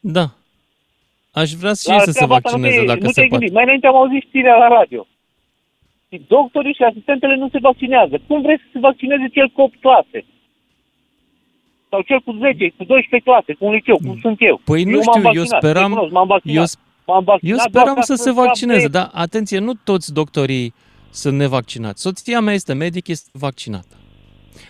Da. 0.00 0.24
Aș 1.32 1.50
vrea 1.50 1.72
și 1.74 1.88
La 1.88 1.94
ei 1.94 2.00
să 2.00 2.10
se 2.10 2.16
treaba 2.16 2.34
asta 2.34 2.50
nu 2.50 2.56
vaccineze 2.56 2.80
te- 2.80 2.86
dacă 2.86 3.00
nu 3.02 3.06
se 3.06 3.12
te-ai 3.12 3.28
poate. 3.28 3.44
gândit. 3.44 3.54
Mai 3.54 3.64
înainte 3.64 3.86
am 3.86 3.96
auzit 3.96 4.22
știrea 4.28 4.56
la 4.56 4.68
radio. 4.68 5.06
Și 6.12 6.20
Doctorii 6.28 6.74
și 6.74 6.82
asistentele 6.82 7.36
nu 7.36 7.48
se 7.48 7.58
vaccinează. 7.60 8.20
Cum 8.26 8.42
vrei 8.42 8.58
să 8.58 8.64
se 8.72 8.78
vaccineze 8.78 9.26
cel 9.32 9.48
cu 9.48 9.60
8 9.62 9.80
clase? 9.80 10.24
Sau 11.90 12.00
cel 12.02 12.20
cu 12.20 12.32
10, 12.32 12.68
cu 12.76 12.84
12 12.84 13.28
clase, 13.30 13.52
cu 13.54 13.64
un 13.64 13.72
liceu, 13.72 13.96
cum 14.06 14.18
sunt 14.20 14.36
eu. 14.40 14.60
Păi 14.64 14.82
nu 14.84 14.90
eu 14.90 15.00
știu, 15.00 15.20
m-am 15.22 15.34
eu 15.36 15.42
vaccinat, 15.42 15.62
speram- 15.62 15.88
recunosc, 15.90 16.12
m-am 16.12 16.26
vaccinat. 16.26 16.56
Eu, 16.56 16.64
m-am 17.12 17.24
vaccinat 17.24 17.50
eu 17.50 17.56
doar 17.56 17.68
speram 17.68 17.94
ca 17.94 18.02
să 18.02 18.14
se 18.14 18.22
scap 18.22 18.34
vaccineze, 18.34 18.80
de- 18.80 18.88
dar 18.88 19.10
atenție, 19.14 19.58
nu 19.58 19.72
toți 19.84 20.12
doctorii 20.12 20.74
sunt 21.10 21.36
nevaccinați. 21.36 22.02
Soția 22.02 22.40
mea 22.40 22.54
este 22.54 22.72
medic, 22.72 23.08
este 23.08 23.28
vaccinată. 23.32 23.94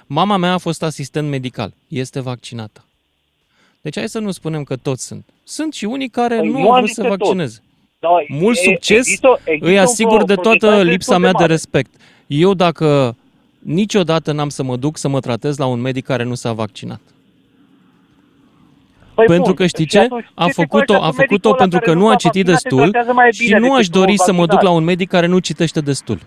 Mama 0.06 0.36
mea 0.36 0.52
a 0.52 0.58
fost 0.58 0.82
asistent 0.82 1.28
medical, 1.28 1.72
este 1.88 2.20
vaccinată. 2.20 2.84
Deci 3.80 3.96
hai 3.98 4.08
să 4.08 4.18
nu 4.18 4.30
spunem 4.30 4.62
că 4.64 4.76
toți 4.76 5.06
sunt. 5.06 5.24
Sunt 5.44 5.74
și 5.74 5.84
unii 5.84 6.08
care 6.08 6.36
Păi 6.38 6.46
nu 6.48 6.58
nu 6.58 6.64
au 6.64 6.70
am 6.70 6.76
vrut 6.76 6.86
zis 6.86 6.94
să 6.96 7.02
că 7.02 7.08
toți. 7.08 7.18
vaccineze. 7.20 7.62
Da, 7.98 8.08
Mult 8.28 8.56
e- 8.56 8.60
succes, 8.60 8.96
există- 8.98 9.40
există 9.44 9.66
îi 9.66 9.72
un 9.76 9.78
asigur 9.82 10.24
de 10.24 10.34
toată 10.34 10.58
procentaj 10.58 10.82
lipsa 10.82 10.96
destul 10.96 11.18
mea 11.18 11.30
de 11.30 11.36
mare. 11.38 11.52
respect. 11.52 11.90
Eu 12.26 12.54
dacă 12.54 13.16
niciodată 13.58 14.32
n-am 14.32 14.48
să 14.48 14.62
mă 14.62 14.76
duc 14.76 14.96
să 14.96 15.08
mă 15.08 15.20
tratez 15.20 15.56
la 15.56 15.66
un 15.66 15.80
medic 15.80 16.04
care 16.04 16.22
nu 16.22 16.34
s-a 16.34 16.52
vaccinat. 16.52 17.00
Păi 19.14 19.26
pentru 19.26 19.42
bun, 19.42 19.54
că 19.54 19.66
știi 19.66 19.84
și 19.84 19.90
ce? 19.90 19.98
atunci 19.98 20.26
A 20.34 20.44
se 20.44 20.52
făcut-o, 20.52 20.92
face 20.92 21.04
a 21.04 21.08
cu 21.08 21.14
medicul 21.16 21.26
făcut-o 21.26 21.48
ăla 21.48 21.56
pentru 21.58 21.78
care 21.78 21.92
că 21.92 21.98
nu 21.98 22.06
s-a 22.06 22.12
a 22.12 22.16
citit 22.16 22.44
vaccinat, 22.44 22.60
se 22.60 22.68
destul 22.68 22.90
tratează 22.90 23.12
mai 23.12 23.32
și 23.32 23.44
bine 23.44 23.58
nu 23.58 23.64
decât 23.64 23.78
aș 23.78 23.88
dori 23.88 24.12
unul 24.12 24.24
să 24.26 24.32
mă 24.32 24.38
duc 24.38 24.48
vaccinat. 24.50 24.72
la 24.72 24.78
un 24.78 24.84
medic 24.84 25.08
care 25.08 25.26
nu 25.26 25.38
citește 25.38 25.80
destul. 25.80 26.18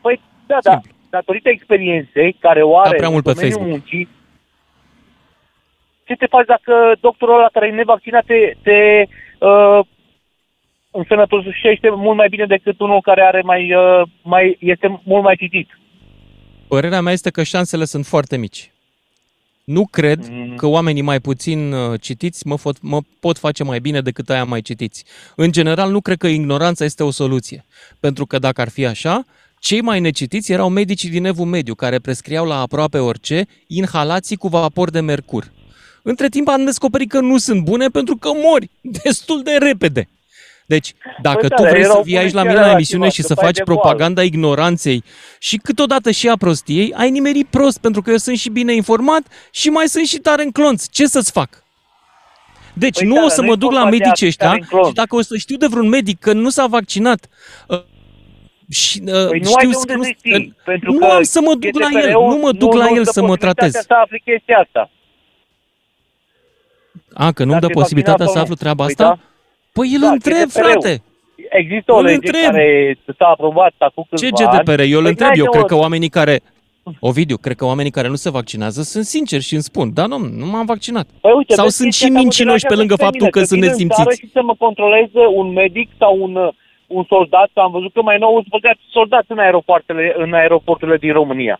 Păi, 0.00 0.20
da, 0.46 0.58
da. 0.62 0.80
Datorită 1.10 1.48
experienței 1.48 2.36
care 2.40 2.62
o 2.62 2.78
are 2.78 2.96
prea 2.96 3.08
mult 3.08 3.26
în 3.26 3.32
pe 3.32 3.32
domeniul 3.32 3.60
Facebook. 3.60 3.70
muncii, 3.70 4.08
ce 6.04 6.14
te 6.14 6.26
faci 6.26 6.46
dacă 6.46 6.94
doctorul 7.00 7.38
ăla 7.38 7.48
care 7.52 7.66
e 7.66 7.70
nevaccinat 7.70 8.24
te, 8.24 8.56
te 8.62 9.06
uh, 9.46 9.80
însănătoșește 10.90 11.90
mult 11.90 12.16
mai 12.16 12.28
bine 12.28 12.46
decât 12.46 12.80
unul 12.80 13.00
care 13.00 13.22
are 13.22 13.40
mai, 13.44 13.74
uh, 13.74 14.02
mai 14.22 14.56
este 14.60 15.00
mult 15.04 15.22
mai 15.22 15.36
citit? 15.36 15.78
Părerea 16.68 17.00
mea 17.00 17.12
este 17.12 17.30
că 17.30 17.42
șansele 17.42 17.84
sunt 17.84 18.06
foarte 18.06 18.36
mici. 18.36 18.72
Nu 19.70 19.86
cred 19.86 20.28
Mm. 20.30 20.56
că 20.56 20.66
oamenii 20.66 21.02
mai 21.02 21.20
puțin 21.20 21.72
uh, 21.72 22.00
citiți 22.00 22.46
mă, 22.46 22.56
fot, 22.56 22.76
mă 22.82 23.00
pot 23.20 23.38
face 23.38 23.64
mai 23.64 23.80
bine 23.80 24.00
decât 24.00 24.30
aia 24.30 24.44
mai 24.44 24.60
citiți. 24.62 25.04
În 25.36 25.52
general, 25.52 25.90
nu 25.90 26.00
cred 26.00 26.18
că 26.18 26.26
ignoranța 26.26 26.84
este 26.84 27.02
o 27.02 27.10
soluție. 27.10 27.64
Pentru 28.00 28.26
că 28.26 28.38
dacă 28.38 28.60
ar 28.60 28.68
fi 28.68 28.86
așa, 28.86 29.24
cei 29.58 29.80
mai 29.80 30.00
necitiți 30.00 30.52
erau 30.52 30.68
medicii 30.68 31.10
din 31.10 31.24
evul 31.24 31.46
mediu, 31.46 31.74
care 31.74 31.98
prescriau 31.98 32.46
la 32.46 32.60
aproape 32.60 32.98
orice 32.98 33.46
inhalații 33.66 34.36
cu 34.36 34.48
vapor 34.48 34.90
de 34.90 35.00
mercur. 35.00 35.52
Între 36.02 36.28
timp 36.28 36.48
am 36.48 36.64
descoperit 36.64 37.08
că 37.08 37.20
nu 37.20 37.38
sunt 37.38 37.62
bune 37.64 37.88
pentru 37.88 38.16
că 38.16 38.30
mori 38.34 38.70
destul 39.04 39.42
de 39.42 39.56
repede. 39.60 40.08
Deci, 40.74 40.92
dacă 41.22 41.38
Păi 41.38 41.48
da, 41.48 41.54
tu 41.56 41.62
dar 41.62 41.70
vrei 41.70 41.84
să 41.84 41.90
erau 41.90 42.02
vii 42.02 42.18
aici 42.18 42.32
la 42.32 42.40
bune 42.40 42.48
mine 42.52 42.60
la 42.60 42.66
chiar 42.66 42.74
emisiune 42.76 43.08
și 43.08 43.22
să 43.22 43.32
activați, 43.32 43.44
faci 43.46 43.58
că 43.58 43.64
fai 43.64 43.74
de 43.76 43.80
propaganda 43.82 44.22
ignoranței 44.22 45.04
și 45.38 45.56
câteodată 45.56 46.10
și 46.10 46.28
a 46.28 46.36
prostiei, 46.36 46.92
ai 46.96 47.10
nimerit 47.10 47.46
prost, 47.46 47.78
pentru 47.80 48.02
că 48.02 48.10
eu 48.10 48.16
sunt 48.16 48.38
și 48.38 48.48
bine 48.50 48.74
informat 48.74 49.22
și 49.50 49.68
mai 49.68 49.86
sunt 49.86 50.06
și 50.06 50.18
tare 50.18 50.42
în 50.42 50.50
clonț. 50.50 50.86
Ce 50.88 51.06
să-ți 51.06 51.30
fac? 51.32 51.64
Deci 52.72 52.98
Păi 52.98 53.06
nu 53.06 53.14
da, 53.14 53.20
o 53.20 53.22
dar 53.22 53.30
să 53.30 53.40
nu 53.40 53.46
mă 53.46 53.52
e 53.52 53.56
duc 53.56 53.70
la 53.72 53.80
vorba 53.80 53.90
de 53.90 53.96
medici 53.96 54.22
a- 54.22 54.26
ăștia 54.26 54.46
tare 54.46 54.58
în 54.60 54.66
clonț. 54.68 54.86
și 54.86 54.92
dacă 54.92 55.16
o 55.16 55.22
să 55.22 55.36
știu 55.36 55.56
de 55.56 55.66
vreun 55.66 55.88
medic 55.88 56.18
că 56.20 56.32
nu 56.32 56.48
s-a 56.48 56.66
vaccinat 56.66 57.28
uh, 57.68 57.82
și 58.70 59.02
uh, 59.06 59.26
Păi 59.28 59.38
nu 59.38 59.44
știu 59.48 59.58
ai 59.58 59.66
de 59.66 59.72
că 59.72 59.78
unde 59.78 59.94
nu, 59.94 60.02
să 60.02 60.12
știi, 60.18 60.56
pentru 60.64 60.92
nu 60.92 60.98
că 60.98 61.04
am 61.04 61.22
să 61.22 61.40
mă 61.40 61.54
duc 61.54 61.78
la 61.78 61.88
el, 61.92 62.00
GDPR-ul 62.00 62.28
nu 62.28 62.36
mă 62.36 62.52
duc 62.52 62.72
la 62.74 62.84
nu 62.88 62.96
el 62.96 63.02
dă 63.04 63.10
să 63.10 63.20
mă 63.20 63.26
posibilitatea 63.26 63.68
tratez. 63.68 63.84
Să 63.86 63.94
afli 64.02 64.22
chestia 64.24 64.58
asta. 64.58 64.90
A, 67.14 67.32
că 67.32 67.44
nu-mi 67.44 67.60
dă 67.60 67.66
Dacă 67.66 67.72
e 67.78 67.80
posibilitatea 67.80 68.24
vaccinat 68.24 68.28
să 68.28 68.32
sau 68.32 68.42
aflu 68.42 68.54
nu. 68.54 68.60
treaba 68.60 68.84
Păi 68.84 68.92
asta? 68.92 69.04
da. 69.04 69.29
Păi 69.72 69.88
îl 69.94 70.00
Da, 70.00 70.08
întreb, 70.10 70.36
GDPR-ul. 70.36 70.70
frate. 70.70 71.02
Există 71.50 71.92
o 71.92 71.96
Îl 71.96 72.04
lege 72.04 72.14
întreb. 72.14 72.42
care 72.50 72.98
s-a 73.18 73.26
aprobat 73.26 73.72
acum 73.78 74.04
Ce 74.16 74.28
câțiva 74.28 74.50
ani. 74.50 74.58
GDPR? 74.64 74.80
Eu 74.80 74.96
îl 74.96 75.02
Păi 75.02 75.10
întreb, 75.10 75.28
n-ai 75.28 75.38
eu 75.38 75.44
de 75.44 75.50
cred 75.50 75.62
o- 75.62 75.66
că 75.66 75.74
oamenii 75.74 76.08
care... 76.08 76.40
Ovidiu, 77.00 77.36
cred 77.36 77.56
că 77.56 77.64
oamenii 77.64 77.90
care 77.90 78.08
nu 78.08 78.14
se 78.14 78.30
vaccinează 78.30 78.82
sunt 78.82 79.04
sinceri 79.04 79.42
și 79.42 79.54
îmi 79.54 79.62
spun, 79.62 79.86
da, 79.94 80.06
nu, 80.06 80.18
nu 80.40 80.46
m-am 80.46 80.66
vaccinat. 80.66 81.06
Păi 81.20 81.32
uite, 81.36 81.54
Sau 81.54 81.64
vezi, 81.64 81.76
sunt 81.76 81.88
chestia 81.88 82.06
și 82.06 82.12
asta 82.12 82.18
mă 82.18 82.22
mincinoși 82.26 82.66
pe 82.66 82.74
deranjează 82.74 82.80
lângă 82.80 82.94
și 82.94 82.98
pe 83.00 83.04
faptul 83.08 83.26
mine, 83.26 83.34
că 83.36 83.40
să 83.40 83.50
sunt 83.52 83.60
vin 83.60 83.68
în 83.70 83.74
țară 83.74 84.08
nesimțiți. 84.08 84.20
Și 84.22 84.34
să 84.36 84.40
mă 84.48 84.54
controleze 84.64 85.22
un 85.40 85.48
medic 85.62 85.88
sau 86.02 86.12
un, 86.26 86.34
uh, 86.46 86.52
un 86.96 87.04
soldat, 87.12 87.48
că 87.54 87.60
am 87.66 87.70
văzut 87.76 87.92
că 87.96 88.02
mai 88.10 88.18
nou 88.24 88.32
sunt 88.42 88.52
băgați 88.56 88.82
soldați 88.96 89.30
în 89.34 89.38
aeroporturile, 89.46 90.06
în 90.24 90.30
aeroporturile 90.42 90.96
din 91.04 91.12
România 91.20 91.56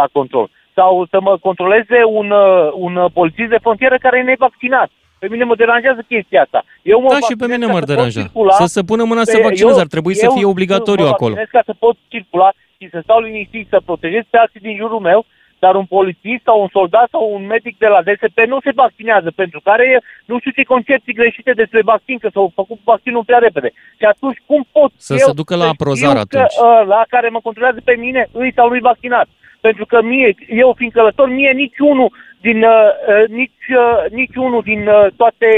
la 0.00 0.06
control. 0.16 0.46
Sau 0.78 1.06
să 1.12 1.18
mă 1.26 1.32
controleze 1.46 1.98
un, 2.18 2.28
uh, 2.30 2.68
un 2.86 2.94
uh, 2.96 3.10
polițist 3.18 3.50
de 3.54 3.62
frontieră 3.64 3.96
care 4.04 4.16
e 4.18 4.22
nevaccinat. 4.32 4.90
Pe 5.26 5.32
mine 5.32 5.44
mă 5.44 5.54
deranjează 5.62 6.00
chestia 6.08 6.40
asta. 6.42 6.64
Eu 6.82 7.00
mă 7.00 7.08
Da, 7.08 7.14
și 7.14 7.20
pe 7.20 7.26
vaccinez 7.28 7.50
mine 7.56 7.66
ca 7.66 7.72
m-ar 7.72 7.82
să 7.82 7.86
pot 7.86 7.94
deranja. 7.96 8.20
circula. 8.20 8.52
Să 8.62 8.66
se 8.76 8.82
pună 8.90 9.04
mâna 9.10 9.22
să 9.24 9.36
Pe- 9.36 9.42
vaccinez, 9.48 9.74
eu- 9.76 9.80
ar 9.84 9.86
trebui 9.94 10.14
să 10.14 10.24
eu 10.24 10.32
fie 10.36 10.44
obligatoriu 10.54 11.04
mă 11.04 11.10
acolo. 11.14 11.34
vaccinez 11.34 11.50
ca 11.56 11.62
să 11.70 11.74
pot 11.84 11.96
circula 12.12 12.48
și 12.78 12.86
să 12.92 12.98
stau 13.02 13.20
liniștit, 13.20 13.66
să 13.70 13.78
protejez 13.88 14.22
pe 14.30 14.36
alții 14.42 14.60
din 14.60 14.76
jurul 14.82 15.00
meu, 15.10 15.20
dar 15.58 15.74
un 15.74 15.84
polițist 15.96 16.42
sau 16.48 16.60
un 16.60 16.68
soldat 16.78 17.08
sau 17.10 17.22
un 17.36 17.46
medic 17.46 17.74
de 17.78 17.86
la 17.94 18.00
DSP 18.06 18.38
nu 18.52 18.58
se 18.64 18.70
vaccinează 18.82 19.28
pentru 19.40 19.60
că 19.62 19.68
are 19.70 20.02
nu 20.24 20.38
știu 20.38 20.50
ce 20.56 20.62
concepții 20.74 21.18
greșite 21.20 21.52
despre 21.62 21.80
vaccin, 21.92 22.18
că 22.18 22.28
s-au 22.32 22.52
făcut 22.54 22.78
vaccinul 22.84 23.24
prea 23.24 23.38
repede. 23.46 23.70
Și 23.98 24.04
atunci 24.12 24.38
cum 24.46 24.60
pot 24.72 24.90
Să 24.96 25.12
eu 25.12 25.18
se 25.28 25.32
ducă 25.40 25.54
la 25.56 25.62
să 25.68 25.68
aprozar 25.74 26.16
știu 26.16 26.26
că 26.28 26.38
atunci. 26.38 26.86
la 26.94 27.02
care 27.08 27.28
mă 27.28 27.40
controlează 27.46 27.80
pe 27.84 27.94
mine 28.04 28.28
îi 28.32 28.52
sau 28.56 28.68
nu-i 28.68 28.80
vaccinat? 28.92 29.26
Pentru 29.60 29.86
că 29.86 30.02
mie, 30.02 30.34
eu 30.48 30.74
fiind 30.76 30.92
călător, 30.92 31.28
mie 31.28 31.50
niciunul 31.52 32.12
din, 32.48 32.58
uh, 32.62 32.72
uh, 33.12 33.24
nici, 33.40 33.66
uh, 33.82 34.10
niciunul 34.20 34.62
din 34.70 34.82
uh, 34.88 35.06
toate 35.20 35.48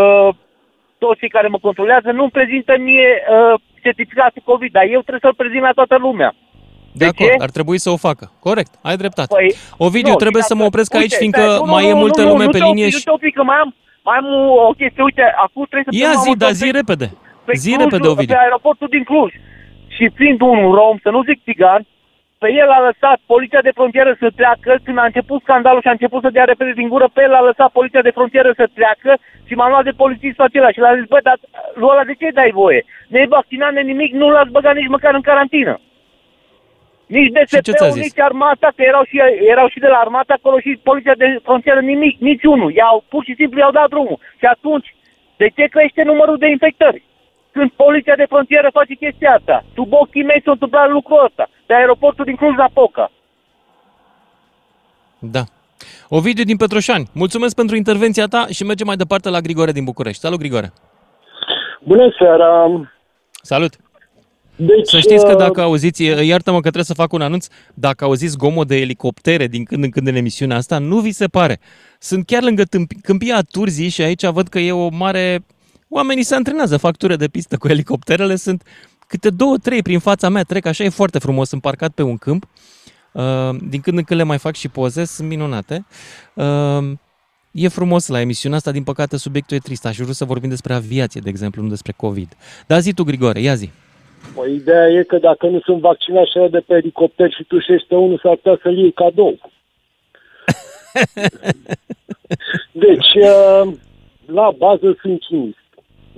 uh, 0.00 0.28
toți 1.02 1.18
cei 1.20 1.28
care 1.36 1.48
mă 1.54 1.58
controlează 1.66 2.08
nu-mi 2.10 2.30
prezintă 2.38 2.72
mie 2.88 3.10
uh, 3.22 3.60
certificatul 3.84 4.42
COVID, 4.50 4.72
dar 4.72 4.84
eu 4.94 5.00
trebuie 5.06 5.24
să-l 5.26 5.40
prezint 5.42 5.62
la 5.68 5.78
toată 5.80 5.96
lumea. 6.06 6.30
De 7.00 7.04
De 7.04 7.10
acord, 7.12 7.30
ce? 7.30 7.44
ar 7.46 7.50
trebui 7.56 7.78
să 7.84 7.90
o 7.90 7.98
facă. 8.06 8.24
Corect, 8.48 8.72
ai 8.88 8.96
dreptate. 9.02 9.34
Păi, 9.38 9.48
Ovidiu, 9.86 10.14
nu, 10.16 10.22
trebuie 10.24 10.42
și 10.42 10.50
să 10.50 10.54
mă 10.54 10.62
dacă- 10.64 10.70
opresc 10.72 10.90
aici, 10.94 11.02
uite, 11.02 11.16
fiindcă 11.22 11.40
stai, 11.46 11.58
nu, 11.58 11.64
nu, 11.64 11.72
mai 11.74 11.82
nu, 11.84 11.88
e 11.90 11.92
nu, 11.96 11.98
multă 12.04 12.20
nu, 12.22 12.28
lume 12.32 12.44
nu 12.44 12.50
pe 12.54 12.58
te 12.58 12.64
linie 12.68 12.86
opi, 12.86 12.94
și... 12.96 13.02
Nu 13.04 13.06
te 13.10 13.16
opi, 13.18 13.30
că 13.38 13.42
mai 13.50 13.58
am, 13.64 13.70
mai 14.08 14.16
am 14.20 14.26
o, 14.40 14.40
o 14.70 14.72
chestie. 14.80 15.02
Uite, 15.08 15.24
acum 15.44 15.62
trebuie 15.70 15.88
să 15.88 15.92
Ia 15.92 16.08
filmăm 16.08 16.24
zi, 16.24 16.30
o 16.34 16.40
dar 16.42 16.48
tot 16.48 16.58
zi 16.62 16.68
pe- 16.70 16.76
repede. 16.80 17.06
pe 17.48 17.52
Zi 17.62 17.70
Clujul- 17.70 17.82
repede, 17.84 18.06
Ovidiu. 18.12 18.34
Pe 18.34 18.40
aeroportul 18.46 18.88
din 18.96 19.04
Cluj. 19.10 19.32
Și 19.96 20.04
fiind 20.18 20.38
unul 20.52 20.70
rom, 20.78 20.96
să 21.04 21.08
nu 21.16 21.20
zic 21.28 21.38
țigan, 21.48 21.80
pe 22.44 22.50
el 22.62 22.70
a 22.78 22.80
lăsat 22.88 23.18
poliția 23.32 23.62
de 23.66 23.76
frontieră 23.78 24.12
să 24.22 24.28
treacă, 24.40 24.72
când 24.84 24.98
a 24.98 25.04
început 25.10 25.40
scandalul 25.42 25.82
și 25.82 25.90
a 25.90 25.96
început 25.96 26.20
să 26.22 26.34
dea 26.36 26.44
repede 26.44 26.72
din 26.80 26.88
gură, 26.92 27.06
pe 27.12 27.22
el 27.26 27.34
a 27.34 27.46
lăsat 27.48 27.70
poliția 27.78 28.02
de 28.06 28.16
frontieră 28.18 28.50
să 28.60 28.66
treacă 28.78 29.12
și 29.48 29.54
m-am 29.54 29.70
luat 29.70 29.84
de 29.84 29.98
polițistul 30.02 30.44
acela 30.44 30.70
și 30.70 30.82
l-a 30.84 30.96
zis, 30.98 31.06
bă, 31.12 31.18
dar 31.28 31.38
lui 31.74 31.90
ăla 31.92 32.04
de 32.10 32.14
ce 32.20 32.38
dai 32.40 32.50
voie? 32.60 32.80
Ne-ai 33.08 33.32
vaccinat, 33.36 33.72
ne 33.72 33.82
nimic, 33.92 34.12
nu 34.12 34.26
l-ați 34.30 34.54
băgat 34.56 34.74
nici 34.74 34.94
măcar 34.96 35.14
în 35.14 35.26
carantină. 35.28 35.74
Nici 37.06 37.30
ce 37.52 37.58
ți-a 37.60 37.60
DSP-ul, 37.60 37.90
zis? 37.90 38.02
nici 38.02 38.20
armata, 38.28 38.68
că 38.76 38.82
erau 38.90 39.04
și, 39.10 39.16
erau 39.54 39.68
și 39.68 39.78
de 39.84 39.90
la 39.94 39.98
armată 40.04 40.32
acolo 40.32 40.56
și 40.64 40.80
poliția 40.88 41.14
de 41.22 41.28
frontieră, 41.42 41.80
nimic, 41.80 42.14
niciunul. 42.18 42.70
I-au, 42.72 43.04
pur 43.08 43.22
și 43.24 43.34
simplu 43.40 43.58
i-au 43.58 43.76
dat 43.78 43.88
drumul. 43.88 44.18
Și 44.40 44.46
atunci, 44.54 44.88
de 45.36 45.48
ce 45.56 45.64
crește 45.74 46.02
numărul 46.02 46.38
de 46.38 46.48
infectări? 46.48 47.02
Când 47.54 47.70
poliția 47.84 48.16
de 48.16 48.26
frontieră 48.28 48.68
face 48.72 48.94
chestia 48.94 49.30
asta. 49.38 49.64
Sub 49.74 49.92
ochii 49.92 50.28
mei 50.30 50.42
s-a 50.44 50.50
întâmplat 50.50 50.90
lucrul 50.90 51.24
ăsta. 51.28 51.44
Pe 51.66 51.74
aeroportul 51.74 52.24
din 52.24 52.36
Cluj-Napoca. 52.36 53.10
Da. 55.18 55.44
Ovidiu 56.08 56.44
din 56.44 56.56
Petroșani, 56.56 57.08
mulțumesc 57.12 57.54
pentru 57.54 57.76
intervenția 57.76 58.26
ta 58.26 58.46
și 58.50 58.64
mergem 58.64 58.86
mai 58.86 58.96
departe 58.96 59.28
la 59.28 59.40
Grigore 59.40 59.72
din 59.72 59.84
București. 59.84 60.20
Salut, 60.20 60.38
Grigore! 60.38 60.72
Bună 61.84 62.14
seara! 62.18 62.50
Salut! 63.42 63.72
Deci, 64.56 64.88
Să 64.88 64.98
știți 64.98 65.24
că 65.24 65.30
uh, 65.30 65.36
dacă 65.36 65.60
auziți, 65.60 66.04
iartă-mă 66.04 66.56
că 66.56 66.60
trebuie 66.60 66.84
să 66.84 66.94
fac 66.94 67.12
un 67.12 67.20
anunț, 67.20 67.46
dacă 67.74 68.04
auziți 68.04 68.32
zgomot 68.32 68.66
de 68.66 68.76
elicoptere 68.76 69.46
din 69.46 69.64
când 69.64 69.84
în 69.84 69.90
când 69.90 70.06
în 70.06 70.14
emisiunea 70.14 70.56
asta, 70.56 70.78
nu 70.78 70.98
vi 70.98 71.10
se 71.10 71.26
pare. 71.26 71.58
Sunt 71.98 72.26
chiar 72.26 72.42
lângă 72.42 72.62
tâmp- 72.62 73.00
câmpia 73.02 73.40
Turzii 73.50 73.88
și 73.88 74.02
aici 74.02 74.24
văd 74.26 74.48
că 74.48 74.58
e 74.58 74.72
o 74.72 74.88
mare... 74.88 75.44
Oamenii 75.96 76.22
se 76.22 76.34
antrenează, 76.34 76.76
fac 76.76 76.96
ture 76.96 77.16
de 77.16 77.28
pistă 77.28 77.56
cu 77.56 77.68
elicopterele, 77.68 78.36
sunt 78.36 78.62
câte 79.08 79.30
două, 79.30 79.56
trei 79.56 79.82
prin 79.82 79.98
fața 79.98 80.28
mea, 80.28 80.42
trec, 80.42 80.66
așa 80.66 80.84
e 80.84 80.88
foarte 80.88 81.18
frumos, 81.18 81.48
sunt 81.48 81.60
parcat 81.60 81.90
pe 81.90 82.02
un 82.02 82.16
câmp. 82.16 82.44
Uh, 83.12 83.22
din 83.68 83.80
când 83.80 83.98
în 83.98 84.04
când 84.04 84.20
le 84.20 84.26
mai 84.26 84.38
fac 84.38 84.54
și 84.54 84.68
poze, 84.68 85.04
sunt 85.04 85.28
minunate. 85.28 85.86
Uh, 86.34 86.92
E 87.52 87.68
frumos 87.68 88.08
la 88.08 88.20
emisiunea 88.20 88.58
asta, 88.58 88.70
din 88.70 88.82
păcate 88.82 89.16
subiectul 89.16 89.56
e 89.56 89.60
trist. 89.60 89.86
Aș 89.86 89.96
vrea 89.96 90.12
să 90.12 90.24
vorbim 90.24 90.48
despre 90.48 90.72
aviație, 90.72 91.20
de 91.24 91.28
exemplu, 91.28 91.62
nu 91.62 91.68
despre 91.68 91.92
COVID. 91.96 92.28
Dar 92.66 92.80
zi 92.80 92.94
tu, 92.94 93.04
Grigore, 93.04 93.40
ia 93.40 93.54
zi. 93.54 93.70
Păi, 94.34 94.54
ideea 94.54 94.88
e 94.88 95.02
că 95.02 95.18
dacă 95.18 95.46
nu 95.46 95.60
sunt 95.60 95.80
vaccinat 95.80 96.26
și 96.26 96.38
ăia 96.38 96.48
de 96.48 96.60
pe 96.60 96.74
elicopter 96.74 97.32
și 97.32 97.44
tușește 97.44 97.94
unul, 97.94 98.20
s-ar 98.22 98.34
putea 98.34 98.58
să-l 98.62 98.78
iei 98.78 98.92
cadou. 98.92 99.38
Deci, 102.84 103.14
uh, 103.14 103.72
la 104.26 104.50
bază 104.58 104.96
sunt 105.00 105.20
chimist. 105.20 105.63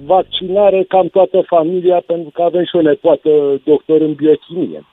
Vaccinare 0.05 0.85
cam 0.89 1.09
toată 1.09 1.41
familia, 1.41 2.03
pentru 2.07 2.31
că 2.31 2.43
avem 2.43 2.65
și 2.65 2.77
o 2.77 2.81
nepoată 2.81 3.61
doctor 3.65 4.01
în 4.01 4.13
biochimie. 4.13 4.85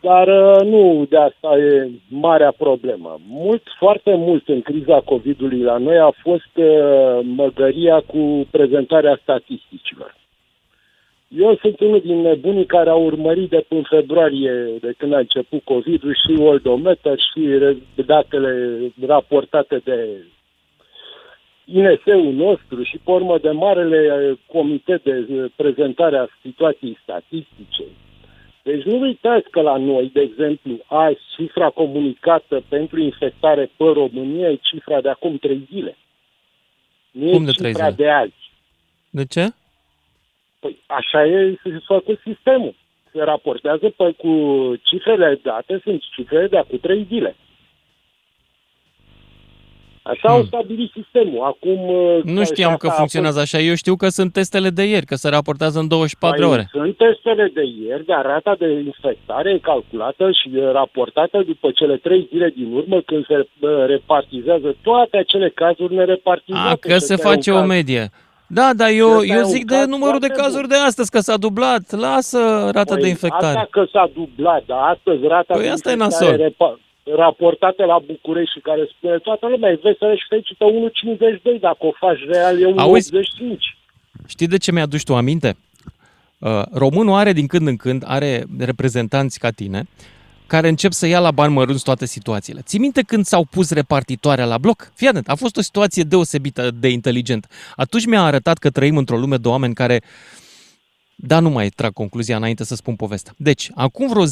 Dar 0.00 0.28
uh, 0.28 0.66
nu 0.66 1.06
de 1.08 1.16
asta 1.16 1.56
e 1.58 1.90
marea 2.08 2.52
problemă. 2.58 3.20
Mult, 3.28 3.62
foarte 3.78 4.14
mult 4.14 4.48
în 4.48 4.60
criza 4.60 5.00
COVID-ului 5.00 5.60
la 5.60 5.76
noi 5.76 5.98
a 5.98 6.10
fost 6.22 6.50
uh, 6.54 7.20
măgăria 7.22 8.00
cu 8.00 8.46
prezentarea 8.50 9.18
statisticilor. 9.22 10.14
Eu 11.28 11.56
sunt 11.56 11.80
unul 11.80 12.00
din 12.00 12.20
nebunii 12.20 12.66
care 12.66 12.90
au 12.90 13.04
urmărit 13.04 13.50
de 13.50 13.64
până 13.68 13.82
februarie, 13.88 14.52
de 14.80 14.92
când 14.96 15.12
a 15.12 15.18
început 15.18 15.64
COVID-ul, 15.64 16.14
și 16.14 16.40
Oldometer 16.40 17.18
și 17.18 17.58
re- 17.58 17.76
datele 18.06 18.78
raportate 19.06 19.80
de 19.84 20.08
INS-ul 21.64 22.32
nostru 22.32 22.82
și, 22.82 22.98
pe 23.04 23.10
urmă, 23.10 23.38
de 23.38 23.50
marele 23.50 24.28
eh, 24.28 24.38
comitet 24.46 25.02
de 25.02 25.26
eh, 25.30 25.44
prezentare 25.56 26.16
a 26.18 26.26
situației 26.42 26.98
statistice. 27.02 27.84
Deci 28.62 28.82
nu 28.82 29.00
uitați 29.00 29.50
că 29.50 29.60
la 29.60 29.76
noi, 29.76 30.10
de 30.12 30.20
exemplu, 30.20 30.78
azi 30.86 31.18
cifra 31.36 31.70
comunicată 31.70 32.62
pentru 32.68 33.00
infectare 33.00 33.70
pe 33.76 33.84
România 33.84 34.50
e 34.50 34.58
cifra 34.62 35.00
de 35.00 35.08
acum 35.08 35.36
trei 35.36 35.68
zile. 35.72 35.96
Nu 37.10 37.30
Cum 37.30 37.42
e 37.42 37.44
de 37.44 37.50
cifra 37.50 37.70
trei 37.70 37.72
zile? 37.72 37.90
de 37.96 38.10
azi. 38.10 38.50
De 39.10 39.24
ce? 39.24 39.48
Păi 40.60 40.78
așa 40.86 41.26
e 41.26 41.58
făcut 41.86 42.20
sistemul. 42.24 42.74
Se 43.12 43.22
raportează 43.22 43.88
pe 43.88 44.12
cu 44.16 44.32
cifrele 44.82 45.40
date, 45.42 45.80
sunt 45.82 46.02
cifrele 46.14 46.46
de 46.46 46.58
acum 46.58 46.78
trei 46.78 47.04
zile. 47.08 47.36
Așa 50.06 50.28
Hmm. 50.28 50.36
au 50.36 50.42
stabilit 50.44 50.90
sistemul. 50.92 51.40
Acum 51.44 51.78
uh, 51.88 52.22
Nu 52.22 52.44
știam 52.44 52.68
așa 52.68 52.78
că 52.78 52.86
a 52.86 52.90
funcționează 52.90 53.40
așa. 53.40 53.58
Eu 53.58 53.74
știu 53.74 53.96
că 53.96 54.08
sunt 54.08 54.32
testele 54.32 54.70
de 54.70 54.82
ieri, 54.82 55.06
că 55.06 55.14
se 55.14 55.28
raportează 55.28 55.78
în 55.78 55.88
24 55.88 56.40
Păi, 56.40 56.48
ore. 56.52 56.68
Sunt 56.70 56.96
testele 56.96 57.50
de 57.54 57.62
ieri, 57.86 58.04
dar 58.04 58.22
rata 58.24 58.54
de 58.58 58.68
infectare 58.84 59.50
e 59.50 59.58
calculată 59.58 60.30
și 60.30 60.58
e 60.58 60.70
raportată 60.70 61.42
după 61.46 61.70
cele 61.74 61.96
trei 61.96 62.26
zile 62.30 62.52
din 62.56 62.72
urmă 62.72 63.00
când 63.00 63.26
se 63.26 63.48
bă, 63.60 63.84
repartizează 63.88 64.76
toate 64.82 65.16
acele 65.16 65.48
cazuri 65.54 65.94
nerepartizate. 65.94 66.68
A, 66.68 66.76
că 66.76 66.92
Și 66.92 66.98
se 66.98 67.12
ăsta 67.14 67.26
e 67.26 67.30
un 67.30 67.34
face 67.34 67.50
o 67.50 67.54
caz. 67.54 67.66
medie. 67.68 68.10
Da, 68.46 68.70
dar 68.76 68.88
eu, 68.90 69.10
Ăsta 69.10 69.24
e 69.32 69.36
eu 69.36 69.38
un 69.44 69.44
zic 69.56 69.64
de 69.64 69.74
caz 69.74 69.86
numărul 69.86 70.18
de 70.18 70.26
foarte 70.26 70.42
cazuri 70.42 70.66
bun. 70.68 70.76
de 70.78 70.84
astăzi, 70.86 71.10
că 71.10 71.18
s-a 71.20 71.36
dublat. 71.36 71.82
Lasă 72.06 72.38
rata 72.72 72.94
Păi, 72.94 73.02
de 73.02 73.08
infectare. 73.08 73.46
Asta 73.58 73.68
că 73.70 73.84
s-a 73.92 74.10
dublat, 74.14 74.62
dar 74.66 74.78
astăzi 74.94 75.26
rata 75.26 75.54
Păi 75.54 75.62
de 75.62 75.68
asta 75.68 75.90
e 75.90 75.92
infectare 75.92 75.96
nasol. 75.96 76.36
repa- 76.46 76.78
raportată 77.04 77.84
la 77.84 77.98
București 78.06 78.52
și 78.52 78.60
care 78.60 78.88
spune 78.96 79.18
toată 79.18 79.46
lumea, 79.46 79.70
e 79.70 79.80
veselă 79.82 80.14
și 80.14 80.26
fericită 80.28 80.64
1,52, 81.56 81.60
dacă 81.60 81.86
o 81.86 81.92
faci 81.98 82.18
real 82.26 82.60
e 82.60 82.72
1,85. 82.72 82.74
Auzi? 82.76 83.10
Știi 84.26 84.46
de 84.46 84.58
ce 84.58 84.72
mi-aduci 84.72 85.04
tu 85.04 85.14
aminte? 85.14 85.56
Uh, 86.38 86.62
Românul 86.72 87.14
are 87.14 87.32
din 87.32 87.46
când 87.46 87.66
în 87.66 87.76
când, 87.76 88.02
are 88.06 88.44
reprezentanți 88.58 89.38
ca 89.38 89.50
tine, 89.50 89.84
care 90.46 90.68
încep 90.68 90.92
să 90.92 91.06
ia 91.06 91.20
la 91.20 91.30
bani 91.30 91.52
mărunți 91.52 91.84
toate 91.84 92.06
situațiile. 92.06 92.60
Ții 92.64 92.78
minte 92.78 93.02
când 93.02 93.24
s-au 93.24 93.44
pus 93.50 93.70
repartitoarea 93.70 94.44
la 94.44 94.58
bloc? 94.58 94.90
Fii 94.94 95.08
atent, 95.08 95.28
a 95.28 95.34
fost 95.34 95.56
o 95.56 95.60
situație 95.60 96.02
deosebită 96.02 96.70
de 96.70 96.88
inteligentă. 96.88 97.48
Atunci 97.76 98.06
mi-a 98.06 98.22
arătat 98.22 98.58
că 98.58 98.70
trăim 98.70 98.96
într-o 98.96 99.16
lume 99.16 99.36
de 99.36 99.48
oameni 99.48 99.74
care 99.74 100.02
da, 101.16 101.40
nu 101.40 101.50
mai 101.50 101.68
trag 101.68 101.92
concluzia 101.92 102.36
înainte 102.36 102.64
să 102.64 102.74
spun 102.74 102.94
povestea. 102.94 103.34
Deci, 103.36 103.70
acum 103.74 104.08
vreo 104.08 104.26
10-15 104.26 104.30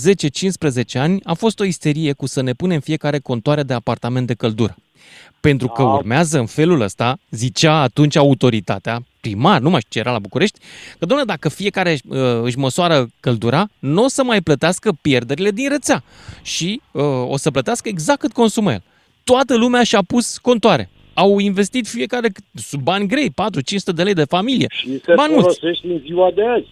ani 0.95 1.21
a 1.25 1.33
fost 1.33 1.61
o 1.61 1.65
isterie 1.65 2.13
cu 2.13 2.27
să 2.27 2.41
ne 2.41 2.53
punem 2.53 2.81
fiecare 2.81 3.19
contoare 3.19 3.63
de 3.63 3.73
apartament 3.75 4.27
de 4.27 4.35
căldură. 4.35 4.77
Pentru 5.41 5.69
că 5.69 5.83
Da. 5.83 5.89
urmează 5.89 6.39
în 6.39 6.47
felul 6.47 6.81
ăsta, 6.81 7.19
zicea 7.31 7.81
atunci 7.81 8.17
autoritatea, 8.17 9.03
primar, 9.21 9.61
nu 9.61 9.71
mai 9.71 9.81
știu 9.81 9.91
ce 9.93 9.99
era 9.99 10.11
la 10.13 10.19
București, 10.19 10.59
că, 10.99 11.07
domnule, 11.07 11.25
dacă 11.25 11.49
fiecare 11.49 11.99
uh, 12.09 12.19
își 12.43 12.59
măsoară 12.59 13.09
căldura, 13.21 13.69
nu 13.79 14.05
o 14.05 14.09
să 14.09 14.25
mai 14.25 14.41
plătească 14.41 14.93
pierderile 15.01 15.51
din 15.51 15.69
rețea 15.69 16.03
și 16.43 16.81
uh, 16.93 17.03
o 17.29 17.37
să 17.37 17.51
plătească 17.51 17.89
exact 17.89 18.21
cât 18.21 18.33
consumă 18.33 18.73
el. 18.73 18.83
Toată 19.25 19.57
lumea 19.57 19.83
și-a 19.83 20.03
pus 20.07 20.39
contoare. 20.39 20.91
Au 21.15 21.39
investit 21.39 21.87
fiecare 21.87 22.29
cât- 22.29 22.45
sub 22.55 22.81
bani 22.83 23.07
grei, 23.07 23.31
4-500 23.31 23.93
de 23.95 24.03
lei 24.03 24.15
de 24.15 24.25
familie. 24.25 24.67
Și 24.71 25.01
se 25.05 25.13
Bani 25.15 25.33
mulți. 25.33 25.59
folosește 25.59 25.87
în 25.87 26.01
ziua 26.07 26.31
de 26.35 26.43
azi. 26.47 26.67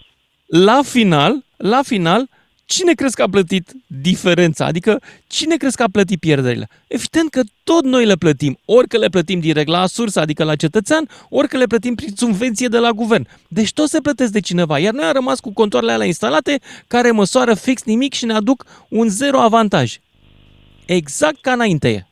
La 0.46 0.80
final, 0.84 1.44
la 1.56 1.80
final, 1.82 2.28
cine 2.64 2.92
crezi 2.92 3.14
că 3.14 3.22
a 3.22 3.28
plătit 3.28 3.72
diferența? 3.86 4.64
Adică 4.64 5.00
cine 5.26 5.56
crezi 5.56 5.76
că 5.76 5.82
a 5.82 5.88
plătit 5.92 6.20
pierderile? 6.20 6.68
Evident 6.86 7.30
că 7.30 7.40
tot 7.64 7.84
noi 7.84 8.04
le 8.06 8.14
plătim, 8.16 8.58
ori 8.64 8.88
că 8.88 8.98
le 8.98 9.08
plătim 9.08 9.40
direct 9.40 9.68
la 9.68 9.86
sursă, 9.86 10.20
adică 10.20 10.44
la 10.44 10.56
cetățean, 10.56 11.08
ori 11.28 11.48
că 11.48 11.56
le 11.56 11.66
plătim 11.66 11.94
prin 11.94 12.12
subvenție 12.16 12.68
de 12.68 12.78
la 12.78 12.90
guvern. 12.90 13.26
Deci 13.48 13.72
tot 13.72 13.88
se 13.88 14.00
plătesc 14.00 14.32
de 14.32 14.40
cineva, 14.40 14.78
iar 14.78 14.92
noi 14.94 15.04
am 15.04 15.12
rămas 15.12 15.40
cu 15.40 15.52
contoarele 15.52 15.92
alea 15.92 16.06
instalate 16.06 16.60
care 16.86 17.10
măsoară 17.10 17.54
fix 17.54 17.82
nimic 17.82 18.12
și 18.14 18.24
ne 18.24 18.32
aduc 18.32 18.64
un 18.88 19.08
zero 19.08 19.38
avantaj. 19.40 19.96
Exact 20.86 21.40
ca 21.40 21.52
înainte 21.52 21.88
e. 21.88 22.04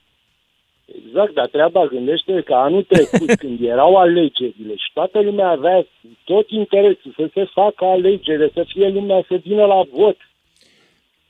Exact, 1.19 1.35
dar 1.35 1.47
treaba 1.47 1.87
gândește 1.87 2.43
că 2.43 2.55
anul 2.55 2.83
trecut, 2.83 3.35
când 3.43 3.61
erau 3.61 3.97
alegerile 3.97 4.75
și 4.77 4.91
toată 4.93 5.21
lumea 5.21 5.49
avea 5.49 5.87
tot 6.25 6.51
interesul 6.51 7.13
să 7.17 7.29
se 7.35 7.45
facă 7.45 7.85
alegere, 7.85 8.51
să 8.55 8.65
fie 8.69 8.89
lumea 8.89 9.25
să 9.29 9.35
vină 9.45 9.65
la 9.65 9.83
vot, 9.93 10.17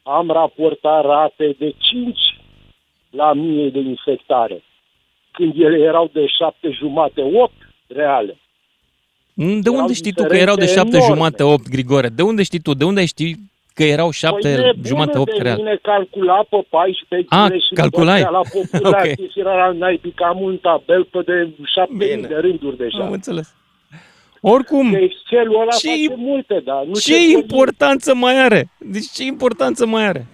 am 0.02 0.30
raportat 0.30 1.04
rate 1.04 1.54
de 1.58 1.74
5 1.78 2.18
la 3.10 3.32
mie 3.32 3.68
de 3.68 3.78
infectare, 3.78 4.62
când 5.32 5.52
ele 5.56 5.78
erau 5.78 6.10
de 6.12 6.26
7 6.26 6.70
jumate, 6.70 7.22
8 7.22 7.52
reale. 7.86 8.36
Mm, 9.34 9.60
De 9.60 9.68
Erau 9.68 9.80
unde 9.80 9.92
știi 9.92 10.12
tu 10.12 10.24
că 10.24 10.36
erau 10.36 10.54
de 10.54 10.64
diferențe 10.64 10.74
șapte 10.74 10.96
enorme. 10.96 11.14
jumate, 11.14 11.42
opt, 11.42 11.68
Grigore? 11.68 12.08
De 12.08 12.22
unde 12.22 12.42
știi 12.42 12.60
tu? 12.60 12.74
De 12.74 12.84
unde 12.84 13.04
știi 13.04 13.36
că 13.78 13.84
erau 13.84 14.10
șapte 14.10 14.48
păi 14.54 14.64
nebună 14.64 14.86
jumate, 14.86 15.18
opt 15.18 15.36
de 15.36 15.42
real? 15.42 15.56
mine 15.56 15.78
calcula 15.82 16.38
pe 16.50 16.58
14 16.68 17.28
Ah, 17.34 17.44
zile 17.46 17.58
și 17.58 17.72
calculai. 17.74 18.20
împărțea 18.20 18.38
la 18.38 18.42
populație 18.58 19.14
Ok. 19.18 19.30
și 19.32 19.38
era 19.44 19.54
la 19.66 19.72
naibii 19.72 20.12
cam 20.22 20.40
un 20.42 20.56
tabel 20.56 21.04
pe 21.04 21.20
de 21.26 21.48
7000 21.74 22.14
Bine. 22.14 22.26
de 22.28 22.34
rânduri 22.34 22.76
deja. 22.76 23.02
Am 23.04 23.12
înțeles. 23.12 23.54
Oricum, 24.40 24.90
Deci 24.90 25.02
Excelul 25.02 25.60
ăla 25.60 25.70
Ce- 25.70 25.88
face 25.88 26.14
multe, 26.16 26.60
dar 26.64 26.82
nu 26.84 26.94
ce 26.98 27.12
vorbim. 27.12 27.38
importanță 27.38 28.14
mai 28.14 28.38
are? 28.44 28.70
Deci 28.78 29.08
ce 29.14 29.22
importanță 29.24 29.86
mai 29.86 30.06
are? 30.06 30.26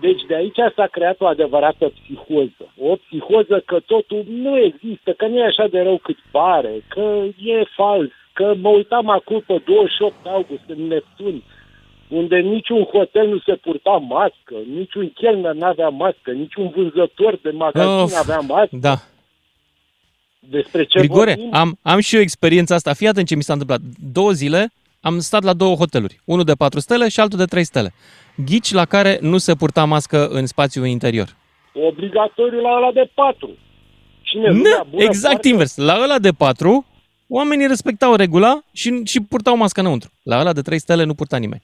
Deci 0.00 0.22
de 0.28 0.34
aici 0.34 0.56
s-a 0.76 0.86
creat 0.90 1.20
o 1.20 1.26
adevărată 1.26 1.92
psihoză. 1.98 2.64
O 2.78 2.94
psihoză 2.96 3.62
că 3.66 3.80
totul 3.86 4.24
nu 4.28 4.58
există, 4.58 5.10
că 5.16 5.26
nu 5.26 5.36
e 5.38 5.44
așa 5.44 5.66
de 5.70 5.80
rău 5.80 5.98
cât 6.02 6.16
pare, 6.30 6.84
că 6.88 7.22
e 7.44 7.64
fals, 7.76 8.10
că 8.32 8.54
mă 8.60 8.68
uitam 8.68 9.08
acum 9.10 9.42
pe 9.46 9.62
28 9.66 10.14
august 10.26 10.62
în 10.66 10.86
Neptun, 10.86 11.42
unde 12.10 12.36
niciun 12.36 12.82
hotel 12.82 13.28
nu 13.28 13.38
se 13.38 13.52
purta 13.54 13.90
mască, 13.90 14.54
niciun 14.74 15.10
chelner 15.14 15.54
n-avea 15.54 15.88
mască, 15.88 16.30
niciun 16.30 16.72
vânzător 16.76 17.38
de 17.42 17.50
magazin 17.50 17.90
Of, 18.02 18.12
n-avea 18.12 18.38
mască. 18.40 18.76
Da. 18.76 18.96
Despre 20.38 20.84
ce 20.84 20.98
Grigore, 20.98 21.34
vorbim? 21.34 21.54
am, 21.54 21.78
am 21.82 22.00
și 22.00 22.14
eu 22.14 22.20
experiența 22.20 22.74
asta. 22.74 22.92
Fii 22.92 23.06
atent 23.08 23.26
ce 23.26 23.34
mi 23.36 23.42
s-a 23.42 23.52
întâmplat. 23.52 23.80
Două 24.12 24.30
zile 24.32 24.72
am 25.00 25.18
stat 25.18 25.42
la 25.42 25.52
două 25.52 25.74
hoteluri. 25.74 26.20
Unul 26.24 26.44
de 26.44 26.52
4 26.52 26.80
stele 26.80 27.08
și 27.08 27.20
altul 27.20 27.38
de 27.38 27.44
3 27.44 27.64
stele. 27.64 27.92
Ghici 28.46 28.72
la 28.72 28.84
care 28.84 29.18
nu 29.20 29.38
se 29.38 29.54
purta 29.54 29.84
mască 29.84 30.28
în 30.28 30.46
spațiul 30.46 30.86
interior. 30.86 31.36
Obligatoriu 31.74 32.60
la 32.60 32.68
ăla 32.76 32.92
de 32.92 33.10
patru. 33.14 33.50
Cine 34.22 34.48
Nu, 34.48 34.54
lumea 34.56 34.86
bună 34.90 35.02
exact 35.02 35.32
poartă- 35.32 35.48
invers. 35.48 35.76
La 35.76 35.98
ăla 36.02 36.18
de 36.18 36.30
4, 36.30 36.86
oamenii 37.28 37.66
respectau 37.66 38.14
regula 38.14 38.60
și, 38.72 39.00
și 39.04 39.20
purtau 39.22 39.56
mască 39.56 39.80
înăuntru. 39.80 40.10
La 40.22 40.40
ăla 40.40 40.52
de 40.52 40.60
3 40.62 40.78
stele 40.78 41.04
nu 41.04 41.14
purta 41.14 41.36
nimeni. 41.36 41.62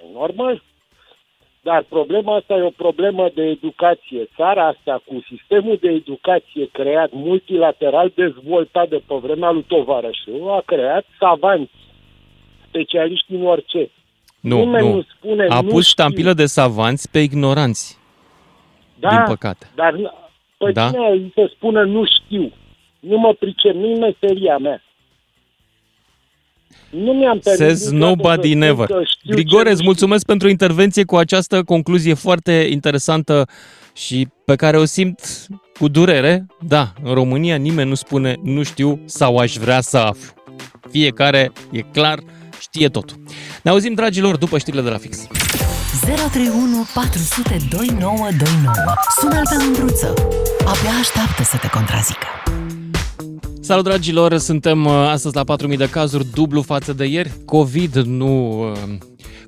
Păi 0.00 0.08
normal. 0.12 0.62
Dar 1.62 1.82
problema 1.88 2.36
asta 2.36 2.54
e 2.54 2.62
o 2.62 2.70
problemă 2.84 3.28
de 3.34 3.42
educație. 3.42 4.28
Țara 4.36 4.66
asta, 4.66 5.02
cu 5.06 5.24
sistemul 5.28 5.78
de 5.80 5.88
educație 5.88 6.68
creat 6.72 7.10
multilateral 7.12 8.12
dezvoltat 8.14 8.88
de 8.88 9.02
pe 9.06 9.14
vremea 9.14 9.50
lui 9.50 9.62
Tovarășu, 9.68 10.48
a 10.50 10.62
creat 10.66 11.04
savanți, 11.18 11.72
specialiști 12.68 13.32
în 13.34 13.46
orice. 13.46 13.90
Nu, 14.40 14.56
Nimeni 14.58 14.88
nu. 14.88 14.94
nu 14.94 15.02
spune, 15.16 15.46
A 15.48 15.54
nu 15.60 15.68
pus 15.68 15.86
știu. 15.86 16.02
ștampilă 16.02 16.32
de 16.32 16.46
savanți 16.46 17.10
pe 17.10 17.18
ignoranți, 17.18 17.98
da, 18.98 19.08
din 19.08 19.22
păcate. 19.26 19.66
Dar 19.74 19.92
păi 20.56 20.72
Da? 20.72 20.82
da? 20.82 20.90
cine 20.90 21.08
îi 21.10 21.32
să 21.34 21.50
spună 21.54 21.84
nu 21.84 22.04
știu? 22.04 22.52
Nu 23.00 23.16
mă 23.18 23.32
pricep, 23.32 23.74
nu-i 23.74 23.98
meseria 23.98 24.58
mea. 24.58 24.82
Nu 26.90 27.12
mi-am 27.12 27.38
permis 27.38 27.60
Says 27.60 27.90
niciodată 27.90 28.06
nobody 28.06 28.48
să 28.48 28.48
spun 28.48 28.58
never. 28.58 28.86
că 28.86 29.02
știu 29.04 29.34
Grigore, 29.34 29.64
ce 29.64 29.72
îți 29.72 29.82
mulțumesc 29.82 30.24
pentru 30.24 30.48
intervenție 30.48 31.04
cu 31.04 31.16
această 31.16 31.62
concluzie 31.62 32.14
foarte 32.14 32.52
interesantă 32.70 33.48
și 33.94 34.28
pe 34.44 34.56
care 34.56 34.76
o 34.78 34.84
simt 34.84 35.20
cu 35.78 35.88
durere. 35.88 36.46
Da, 36.60 36.92
în 37.02 37.14
România 37.14 37.56
nimeni 37.56 37.88
nu 37.88 37.94
spune 37.94 38.34
nu 38.42 38.62
știu 38.62 39.00
sau 39.04 39.36
aș 39.36 39.54
vrea 39.56 39.80
să 39.80 39.96
aflu. 39.96 40.32
Fiecare, 40.90 41.52
e 41.70 41.80
clar, 41.80 42.18
știe 42.60 42.88
totul. 42.88 43.16
Ne 43.62 43.70
auzim, 43.70 43.94
dragilor, 43.94 44.36
după 44.36 44.58
știrile 44.58 44.82
de 44.82 44.88
la 44.90 44.96
fix. 44.98 45.26
031 46.04 46.86
400 46.94 47.56
2929. 47.70 48.74
Sună-l 49.20 49.42
pe 49.50 49.64
Mândruță. 49.64 50.14
Abia 50.58 50.90
așteaptă 51.00 51.42
să 51.42 51.56
te 51.56 51.68
contrazică. 51.68 52.26
Salut, 53.66 53.84
dragilor! 53.84 54.38
Suntem 54.38 54.84
uh, 54.84 54.92
astăzi 54.92 55.34
la 55.34 55.44
4.000 55.70 55.76
de 55.76 55.88
cazuri, 55.88 56.26
dublu 56.34 56.62
față 56.62 56.92
de 56.92 57.04
ieri. 57.04 57.32
COVID, 57.44 57.96
nu 57.96 58.60
uh, 58.70 58.78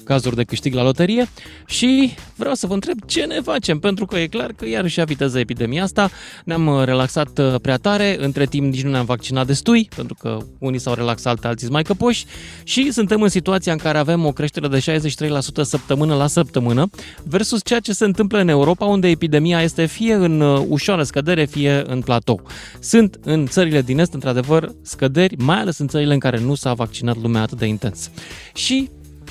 cazuri 0.09 0.36
de 0.36 0.44
câștig 0.44 0.74
la 0.74 0.82
loterie. 0.82 1.28
Și 1.66 2.14
vreau 2.36 2.54
să 2.54 2.66
vă 2.66 2.74
întreb 2.74 2.98
ce 3.06 3.24
ne 3.24 3.40
facem, 3.40 3.78
pentru 3.78 4.06
că 4.06 4.18
e 4.18 4.26
clar 4.26 4.52
că 4.56 4.68
iarăși 4.68 5.00
avitează 5.00 5.38
epidemia 5.38 5.82
asta. 5.82 6.11
Ne-am 6.44 6.66
uh, 6.66 6.84
relaxat 6.84 7.38
uh, 7.38 7.54
prea 7.62 7.76
tare, 7.76 8.16
între 8.20 8.46
timp 8.46 8.72
nici 8.72 8.82
nu 8.82 8.90
ne-am 8.90 9.04
vaccinat 9.04 9.46
destui, 9.46 9.88
pentru 9.96 10.16
că 10.20 10.38
unii 10.59 10.78
s-au 10.78 10.94
relaxat, 10.94 11.44
alții 11.44 11.61
sunt 11.61 11.72
mai 11.72 11.82
căpoși. 11.82 12.24
Și 12.62 12.92
suntem 12.92 13.22
în 13.22 13.28
situația 13.28 13.72
în 13.72 13.78
care 13.78 13.98
avem 13.98 14.24
o 14.24 14.32
creștere 14.32 14.68
de 14.68 14.78
63% 14.78 15.28
săptămână 15.62 16.14
la 16.14 16.26
săptămână, 16.26 16.90
versus 17.22 17.61
ceea 17.64 17.80
ce 17.80 17.92
se 17.92 18.04
întâmplă 18.04 18.38
în 18.38 18.48
Europa, 18.48 18.84
unde 18.84 19.09
epidemia 19.09 19.62
este 19.62 19.86
fie 19.86 20.14
în 20.14 20.40
uh, 20.40 20.62
ușoară 20.68 21.02
scădere, 21.02 21.44
fie 21.44 21.82
în 21.86 22.00
platou. 22.00 22.42
Sunt 22.80 23.18
în 23.24 23.46
țările 23.46 23.82
din 23.82 23.98
Est, 23.98 24.14
într-adevăr, 24.14 24.72
scăderi, 24.82 25.36
mai 25.36 25.61
ales 25.61 25.78
în 25.78 25.88
țările 25.88 26.12
în 26.12 26.18
care 26.18 26.38
nu 26.38 26.54
s-a 26.54 26.72
vaccinat 26.72 27.16
lumea 27.20 27.42
atât 27.42 27.59
de 27.59 27.66
intens. 27.66 28.11
Și 28.54 28.88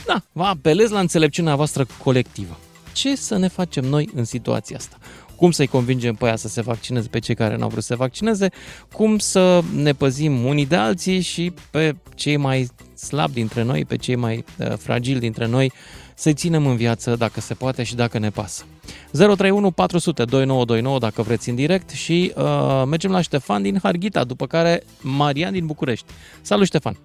Da, 0.08 0.22
vă 0.32 0.44
apelez 0.44 0.90
la 0.90 1.00
înțelepciunea 1.00 1.56
voastră 1.56 1.86
colectivă. 2.04 2.58
Ce 2.94 3.16
să 3.16 3.38
ne 3.38 3.48
facem 3.48 3.86
noi 3.86 4.10
în 4.16 4.24
situația 4.24 4.78
asta? 4.78 4.98
Cum 5.36 5.52
să-i 5.52 5.68
convingem 5.68 6.16
pe 6.16 6.26
aia 6.26 6.36
să 6.36 6.48
se 6.48 6.62
vaccineze 6.62 7.08
pe 7.08 7.20
cei 7.20 7.36
care 7.36 7.56
n-au 7.56 7.70
vrut 7.70 7.82
să 7.82 7.88
se 7.88 7.96
vaccineze? 7.96 8.50
Cum 8.94 9.18
să 9.18 9.62
ne 9.76 9.94
păzim 9.94 10.46
unii 10.46 10.66
de 10.66 10.76
alții 10.76 11.20
și 11.20 11.54
pe 11.72 11.96
cei 12.16 12.38
mai 12.38 12.68
slabi 12.96 13.34
dintre 13.34 13.64
noi, 13.64 13.86
pe 13.86 13.96
cei 13.96 14.16
mai 14.16 14.44
uh, 14.60 14.68
fragili 14.68 15.20
dintre 15.20 15.48
noi, 15.48 15.72
să-i 16.16 16.34
ținem 16.34 16.68
în 16.68 16.76
viață 16.76 17.16
dacă 17.16 17.40
se 17.40 17.54
poate 17.54 17.84
și 17.84 17.96
dacă 17.96 18.20
ne 18.20 18.30
pasă. 18.30 18.66
031 19.12 19.72
400 19.72 20.24
2929 20.24 21.00
dacă 21.00 21.22
vreți 21.22 21.50
în 21.50 21.56
direct 21.56 21.90
și 21.90 22.34
uh, 22.36 22.84
mergem 22.86 23.12
la 23.12 23.22
Ștefan 23.22 23.62
din 23.62 23.80
Harghita, 23.84 24.24
după 24.24 24.46
care 24.46 24.84
Marian 25.02 25.52
din 25.52 25.66
București. 25.66 26.06
Salut 26.42 26.66
Ștefan! 26.66 26.98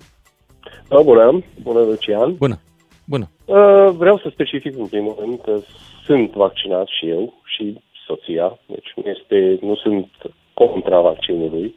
Bună, 0.89 1.43
bună 1.63 1.81
Lucian! 1.81 2.35
Bună! 2.37 2.61
Bună! 3.15 3.29
Uh, 3.45 3.95
vreau 3.97 4.19
să 4.19 4.29
specific 4.31 4.79
în 4.79 4.87
primul 4.87 5.17
rând 5.19 5.41
că 5.41 5.59
sunt 6.05 6.31
vaccinat 6.31 6.87
și 6.87 7.09
eu 7.09 7.33
și 7.45 7.81
soția, 8.07 8.59
deci 8.67 8.93
nu, 8.97 9.11
este, 9.11 9.59
nu 9.61 9.75
sunt 9.75 10.09
contra 10.55 11.01
vaccinului, 11.01 11.75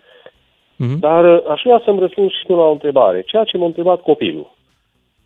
mm-hmm. 0.74 1.00
dar 1.00 1.24
uh, 1.34 1.44
aș 1.50 1.62
vrea 1.64 1.82
să-mi 1.86 2.00
răspund 2.00 2.30
și 2.30 2.50
la 2.50 2.56
o 2.56 2.72
întrebare, 2.72 3.22
ceea 3.22 3.44
ce 3.44 3.58
m-a 3.58 3.66
întrebat 3.66 4.02
copilul. 4.02 4.56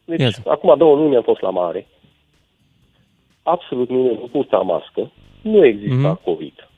Deci, 0.05 0.19
yes. 0.19 0.41
acum 0.45 0.77
două 0.77 0.95
luni 0.95 1.15
am 1.15 1.21
fost 1.21 1.41
la 1.41 1.49
mare, 1.49 1.87
absolut 3.43 3.89
nimeni 3.89 4.17
nu 4.21 4.27
purta 4.31 4.57
mască, 4.57 5.11
nu 5.41 5.65
exista 5.65 6.17
mm-hmm. 6.19 6.23
COVID. 6.23 6.69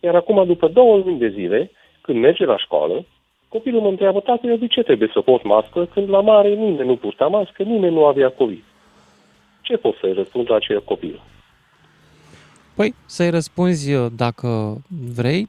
Iar 0.00 0.14
acum, 0.14 0.46
după 0.46 0.68
două 0.68 0.96
luni 0.96 1.18
de 1.18 1.28
zile, 1.28 1.70
când 2.00 2.18
merge 2.18 2.44
la 2.44 2.56
școală, 2.56 3.04
copilul 3.48 3.80
mă 3.80 3.88
întreabă, 3.88 4.20
tată, 4.20 4.46
eu 4.46 4.56
de 4.56 4.66
ce 4.66 4.82
trebuie 4.82 5.10
să 5.12 5.20
port 5.20 5.44
mască 5.44 5.84
când 5.84 6.08
la 6.08 6.20
mare 6.20 6.48
nimeni 6.48 6.88
nu 6.88 6.96
purta 6.96 7.26
mască, 7.26 7.62
nimeni 7.62 7.94
nu 7.94 8.04
avea 8.04 8.28
COVID? 8.30 8.62
Ce 9.60 9.76
pot 9.76 9.94
să-i 10.00 10.12
răspund 10.12 10.50
la 10.50 10.56
acel 10.56 10.82
copil? 10.82 11.20
Păi, 12.74 12.94
să-i 13.06 13.30
răspunzi 13.30 13.92
uh, 13.92 14.06
dacă 14.16 14.76
vrei 15.14 15.48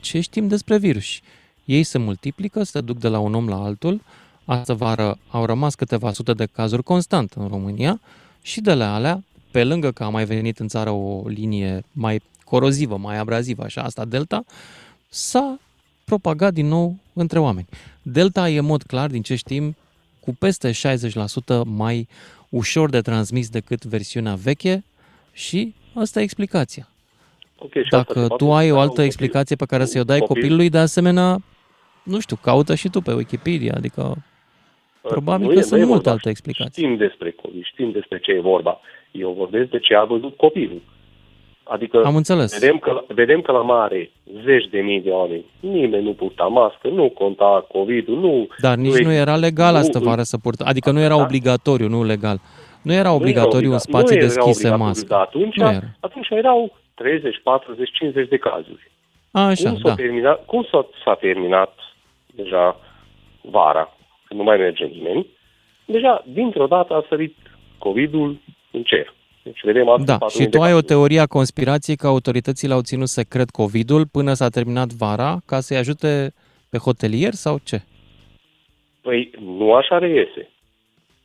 ce 0.00 0.20
știm 0.20 0.48
despre 0.48 0.78
virus. 0.78 1.20
Ei 1.64 1.82
se 1.82 1.98
multiplică, 1.98 2.62
se 2.62 2.80
duc 2.80 2.96
de 2.96 3.08
la 3.08 3.18
un 3.18 3.34
om 3.34 3.48
la 3.48 3.62
altul. 3.62 4.00
Astă 4.44 4.74
vară 4.74 5.18
au 5.30 5.44
rămas 5.44 5.74
câteva 5.74 6.12
sute 6.12 6.32
de 6.32 6.46
cazuri 6.52 6.82
constant 6.82 7.32
în 7.32 7.48
România 7.48 8.00
și 8.42 8.60
de 8.60 8.74
la 8.74 8.94
alea, 8.94 9.22
pe 9.50 9.64
lângă 9.64 9.90
că 9.90 10.04
a 10.04 10.08
mai 10.08 10.24
venit 10.24 10.58
în 10.58 10.68
țară 10.68 10.90
o 10.90 11.22
linie 11.26 11.82
mai 11.92 12.20
corozivă, 12.44 12.96
mai 12.96 13.18
abrazivă, 13.18 13.62
așa, 13.62 13.82
asta 13.82 14.04
Delta, 14.04 14.44
s-a 15.08 15.58
propagat 16.04 16.52
din 16.52 16.66
nou 16.66 16.96
între 17.20 17.38
oameni. 17.38 17.66
Delta 18.02 18.48
e, 18.48 18.58
în 18.58 18.64
mod 18.64 18.82
clar, 18.82 19.10
din 19.10 19.22
ce 19.22 19.34
știm, 19.34 19.76
cu 20.20 20.36
peste 20.38 20.70
60% 20.70 20.74
mai 21.64 22.08
ușor 22.48 22.90
de 22.90 23.00
transmis 23.00 23.48
decât 23.50 23.84
versiunea 23.84 24.34
veche 24.34 24.84
și 25.32 25.74
asta 25.94 26.20
e 26.20 26.22
explicația. 26.22 26.88
Okay, 27.58 27.86
Dacă 27.90 28.26
tu 28.36 28.52
ai 28.52 28.70
o 28.70 28.78
altă 28.78 29.02
explicație 29.02 29.56
pe 29.56 29.66
care 29.66 29.84
să-i 29.84 30.00
o 30.00 30.04
dai 30.04 30.18
copil. 30.18 30.34
copilului, 30.34 30.68
de 30.68 30.78
asemenea, 30.78 31.38
nu 32.02 32.20
știu, 32.20 32.36
caută 32.36 32.74
și 32.74 32.88
tu 32.88 33.00
pe 33.00 33.12
Wikipedia, 33.12 33.74
adică 33.76 34.16
probabil 35.02 35.46
nu 35.46 35.52
că 35.52 35.58
e, 35.58 35.62
sunt 35.62 35.86
multe 35.86 36.10
alte 36.10 36.28
explicații. 36.28 36.82
Știm 36.82 36.96
despre 36.96 37.30
COVID, 37.30 37.64
știm 37.64 37.90
despre 37.90 38.18
ce 38.18 38.30
e 38.30 38.40
vorba. 38.40 38.80
Eu 39.10 39.32
vorbesc 39.32 39.70
de 39.70 39.78
ce 39.78 39.94
a 39.94 40.04
văzut 40.04 40.36
copilul. 40.36 40.82
Adică 41.68 42.02
Am 42.04 42.16
înțeles. 42.16 42.58
Vedem, 42.58 42.78
că, 42.78 43.04
vedem 43.06 43.40
că 43.40 43.52
la 43.52 43.62
mare 43.62 44.10
zeci 44.44 44.68
de 44.70 44.80
mii 44.80 45.00
de 45.00 45.10
oameni, 45.10 45.44
nimeni 45.60 46.04
nu 46.04 46.12
purta 46.12 46.44
mască, 46.44 46.88
nu 46.88 47.08
conta 47.08 47.66
COVID-ul, 47.72 48.18
nu... 48.18 48.48
Dar 48.60 48.76
nici 48.76 48.98
nu, 48.98 49.06
nu 49.06 49.12
era 49.12 49.36
legal 49.36 49.72
nu, 49.72 49.78
asta 49.78 49.98
vară 49.98 50.22
să 50.22 50.38
purta, 50.38 50.64
adică 50.66 50.90
nu 50.90 51.00
era 51.00 51.16
da? 51.16 51.22
obligatoriu, 51.22 51.88
nu 51.88 52.04
legal. 52.04 52.38
Nu 52.82 52.92
era 52.92 53.12
obligatoriu 53.12 53.72
în 53.72 53.78
spații 53.78 54.16
nu 54.16 54.22
deschise 54.22 54.74
mască. 54.74 55.06
Da, 55.08 55.20
atunci, 55.20 55.56
nu 55.56 55.68
era. 55.68 55.86
atunci 56.00 56.28
erau 56.30 56.76
30, 56.94 57.40
40, 57.42 57.90
50 57.92 58.28
de 58.28 58.36
cazuri. 58.36 58.90
Așa, 59.30 59.68
cum 59.68 59.78
s-a, 59.78 59.88
da. 59.88 59.94
terminat, 59.94 60.44
cum 60.44 60.66
s-a, 60.70 60.88
s-a 61.04 61.14
terminat 61.14 61.74
deja 62.34 62.80
vara, 63.40 63.96
când 64.24 64.40
nu 64.40 64.46
mai 64.46 64.56
merge 64.56 64.84
nimeni, 64.84 65.26
deja 65.84 66.24
dintr-o 66.26 66.66
dată 66.66 66.94
a 66.94 67.04
sărit 67.08 67.36
COVID-ul 67.78 68.38
în 68.70 68.82
cer. 68.82 69.14
Deci 69.48 69.60
vedem 69.62 69.88
asta 69.88 70.16
da, 70.20 70.28
și 70.28 70.46
tu 70.46 70.60
ai 70.60 70.74
o 70.74 70.80
teorie 70.80 71.20
a 71.20 71.26
conspirației 71.26 71.96
că 71.96 72.06
autoritățile 72.06 72.72
au 72.72 72.80
ținut 72.80 73.08
secret 73.08 73.50
COVID-ul 73.50 74.06
până 74.06 74.32
s-a 74.32 74.48
terminat 74.48 74.88
vara 74.88 75.38
ca 75.46 75.60
să-i 75.60 75.76
ajute 75.76 76.32
pe 76.70 76.78
hotelier 76.78 77.32
sau 77.32 77.58
ce? 77.62 77.82
Păi 79.00 79.30
nu 79.40 79.72
așa 79.72 79.98
reiese. 79.98 80.50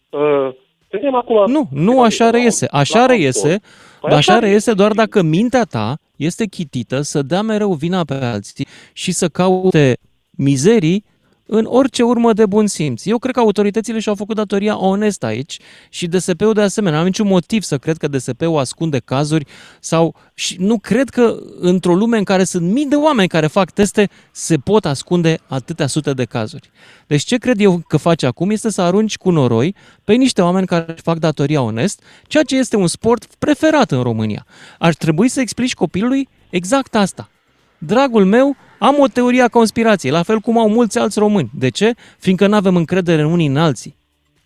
Uh, 0.10 0.50
vedem 0.90 1.16
acum... 1.16 1.52
Nu, 1.52 1.68
nu 1.72 2.02
așa 2.02 2.30
reiese. 2.30 2.68
Așa 2.72 3.06
reiese, 3.06 3.62
păi 4.02 4.10
dar 4.10 4.18
așa 4.18 4.40
reiese 4.40 4.74
doar 4.74 4.92
dacă 4.92 5.22
mintea 5.22 5.64
ta 5.64 5.98
este 6.16 6.46
chitită 6.46 7.02
să 7.02 7.22
dea 7.22 7.42
mereu 7.42 7.74
vina 7.74 8.04
pe 8.04 8.14
alții 8.14 8.68
și 8.94 9.12
să 9.12 9.28
caute 9.28 9.98
mizerii 10.38 11.06
în 11.46 11.66
orice 11.70 12.04
urmă 12.04 12.34
de 12.34 12.46
bun 12.46 12.68
simț. 12.68 13.06
Eu 13.06 13.18
cred 13.18 13.34
că 13.34 13.40
autoritățile 13.40 14.00
și-au 14.00 14.16
făcut 14.16 14.36
datoria 14.36 14.78
onest 14.78 15.24
aici 15.24 15.60
și 15.90 16.08
DSP-ul 16.08 16.54
de 16.54 16.62
asemenea. 16.62 17.00
Am 17.00 17.06
niciun 17.06 17.28
motiv 17.28 17.62
să 17.64 17.78
cred 17.78 17.98
că 17.98 18.08
DSP-ul 18.08 18.58
ascunde 18.58 19.00
cazuri 19.00 19.46
sau 19.80 20.16
și 20.34 20.56
nu 20.60 20.80
cred 20.80 21.10
că 21.10 21.40
într-o 21.60 21.96
lume 21.96 22.18
în 22.18 22.24
care 22.24 22.44
sunt 22.44 22.72
mii 22.72 22.86
de 22.86 22.96
oameni 22.96 23.28
care 23.28 23.48
fac 23.48 23.72
teste 23.72 24.10
se 24.32 24.58
pot 24.58 24.86
ascunde 24.86 25.40
atâtea 25.48 25.88
sute 25.88 26.14
de 26.14 26.24
cazuri. 26.24 26.72
Deci 27.08 27.24
ce 27.24 27.38
cred 27.38 27.60
eu 27.60 27.82
că 27.88 27.98
face 27.98 28.26
acum 28.26 28.50
este 28.50 28.70
să 28.70 28.82
arunci 28.82 29.18
cu 29.18 29.30
noroi 29.30 29.76
pe 30.04 30.14
niște 30.14 30.42
oameni 30.42 30.68
care 30.68 30.96
fac 31.04 31.18
datoria 31.18 31.62
onest, 31.62 32.02
ceea 32.28 32.44
ce 32.44 32.58
este 32.58 32.76
un 32.76 32.88
sport 32.88 33.36
preferat 33.40 33.92
în 33.92 34.02
România. 34.02 34.46
Ar 34.80 34.94
trebui 34.94 35.28
să 35.28 35.40
explici 35.40 35.74
copilului 35.74 36.28
exact 36.50 36.96
asta. 36.96 37.30
Dragul 37.78 38.26
meu, 38.26 38.56
am 38.88 38.96
o 39.00 39.08
teorie 39.08 39.42
a 39.42 39.48
conspirației, 39.48 40.12
la 40.12 40.24
fel 40.24 40.40
cum 40.40 40.58
au 40.58 40.70
mulți 40.70 41.00
alți 41.00 41.20
români. 41.20 41.50
De 41.60 41.70
ce? 41.70 41.94
Fiindcă 42.20 42.48
nu 42.48 42.56
avem 42.56 42.76
încredere 42.76 43.22
în 43.22 43.32
unii 43.32 43.48
în 43.48 43.58
alții. 43.58 43.96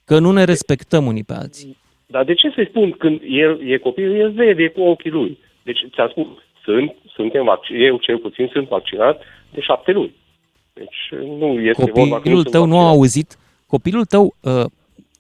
Că 0.06 0.20
nu 0.20 0.32
ne 0.32 0.44
respectăm 0.44 1.06
unii 1.06 1.24
pe 1.24 1.34
alții. 1.34 1.78
Dar 2.06 2.24
de 2.24 2.34
ce 2.34 2.52
să-i 2.56 2.68
spun 2.70 2.92
când 2.92 3.20
el 3.28 3.72
e 3.72 3.78
copil, 3.78 4.20
el 4.20 4.32
vede 4.32 4.68
cu 4.68 4.82
ochii 4.82 5.12
lui? 5.12 5.38
Deci 5.64 5.80
ți-a 5.94 6.08
spus, 6.10 6.28
sunt, 6.64 6.96
suntem 7.14 7.44
vaccin, 7.44 7.76
eu 7.76 7.98
cel 7.98 8.18
puțin 8.18 8.50
sunt 8.52 8.68
vaccinat 8.68 9.22
de 9.54 9.62
șapte 9.62 9.92
luni. 9.92 10.16
Deci 10.74 11.22
nu 11.40 11.48
este 11.60 11.82
Copilul 11.82 12.08
vorba 12.08 12.22
că 12.22 12.30
nu 12.30 12.44
tău 12.44 12.66
nu 12.66 12.78
a 12.78 12.78
vaccinat. 12.78 12.96
auzit, 12.96 13.38
copilul 13.68 14.06
tău 14.06 14.36
uh, 14.42 14.66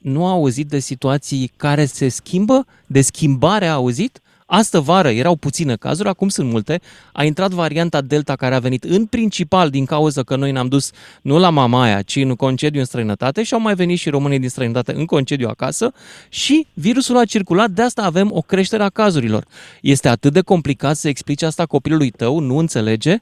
nu 0.01 0.25
a 0.25 0.31
auzit 0.31 0.67
de 0.67 0.79
situații 0.79 1.51
care 1.57 1.85
se 1.85 2.07
schimbă, 2.07 2.65
de 2.87 3.01
schimbare 3.01 3.65
a 3.65 3.73
auzit? 3.73 4.21
Astă 4.49 4.79
vară 4.79 5.09
erau 5.09 5.35
puține 5.35 5.75
cazuri, 5.75 6.09
acum 6.09 6.27
sunt 6.27 6.51
multe. 6.51 6.79
A 7.13 7.23
intrat 7.23 7.51
varianta 7.51 8.01
Delta 8.01 8.35
care 8.35 8.55
a 8.55 8.59
venit 8.59 8.83
în 8.83 9.05
principal 9.05 9.69
din 9.69 9.85
cauza 9.85 10.23
că 10.23 10.35
noi 10.35 10.51
ne-am 10.51 10.67
dus 10.67 10.91
nu 11.21 11.39
la 11.39 11.49
Mamaia, 11.49 12.01
ci 12.01 12.15
în 12.15 12.35
concediu 12.35 12.79
în 12.79 12.85
străinătate 12.85 13.43
și 13.43 13.53
au 13.53 13.59
mai 13.59 13.73
venit 13.73 13.97
și 13.97 14.09
românii 14.09 14.39
din 14.39 14.49
străinătate 14.49 14.93
în 14.95 15.05
concediu 15.05 15.47
acasă 15.47 15.91
și 16.29 16.67
virusul 16.73 17.17
a 17.17 17.25
circulat, 17.25 17.69
de 17.69 17.81
asta 17.81 18.01
avem 18.03 18.29
o 18.33 18.41
creștere 18.41 18.83
a 18.83 18.89
cazurilor. 18.89 19.43
Este 19.81 20.07
atât 20.07 20.33
de 20.33 20.41
complicat 20.41 20.95
să 20.95 21.07
explici 21.07 21.41
asta 21.41 21.65
copilului 21.65 22.09
tău, 22.09 22.39
nu 22.39 22.57
înțelege? 22.57 23.15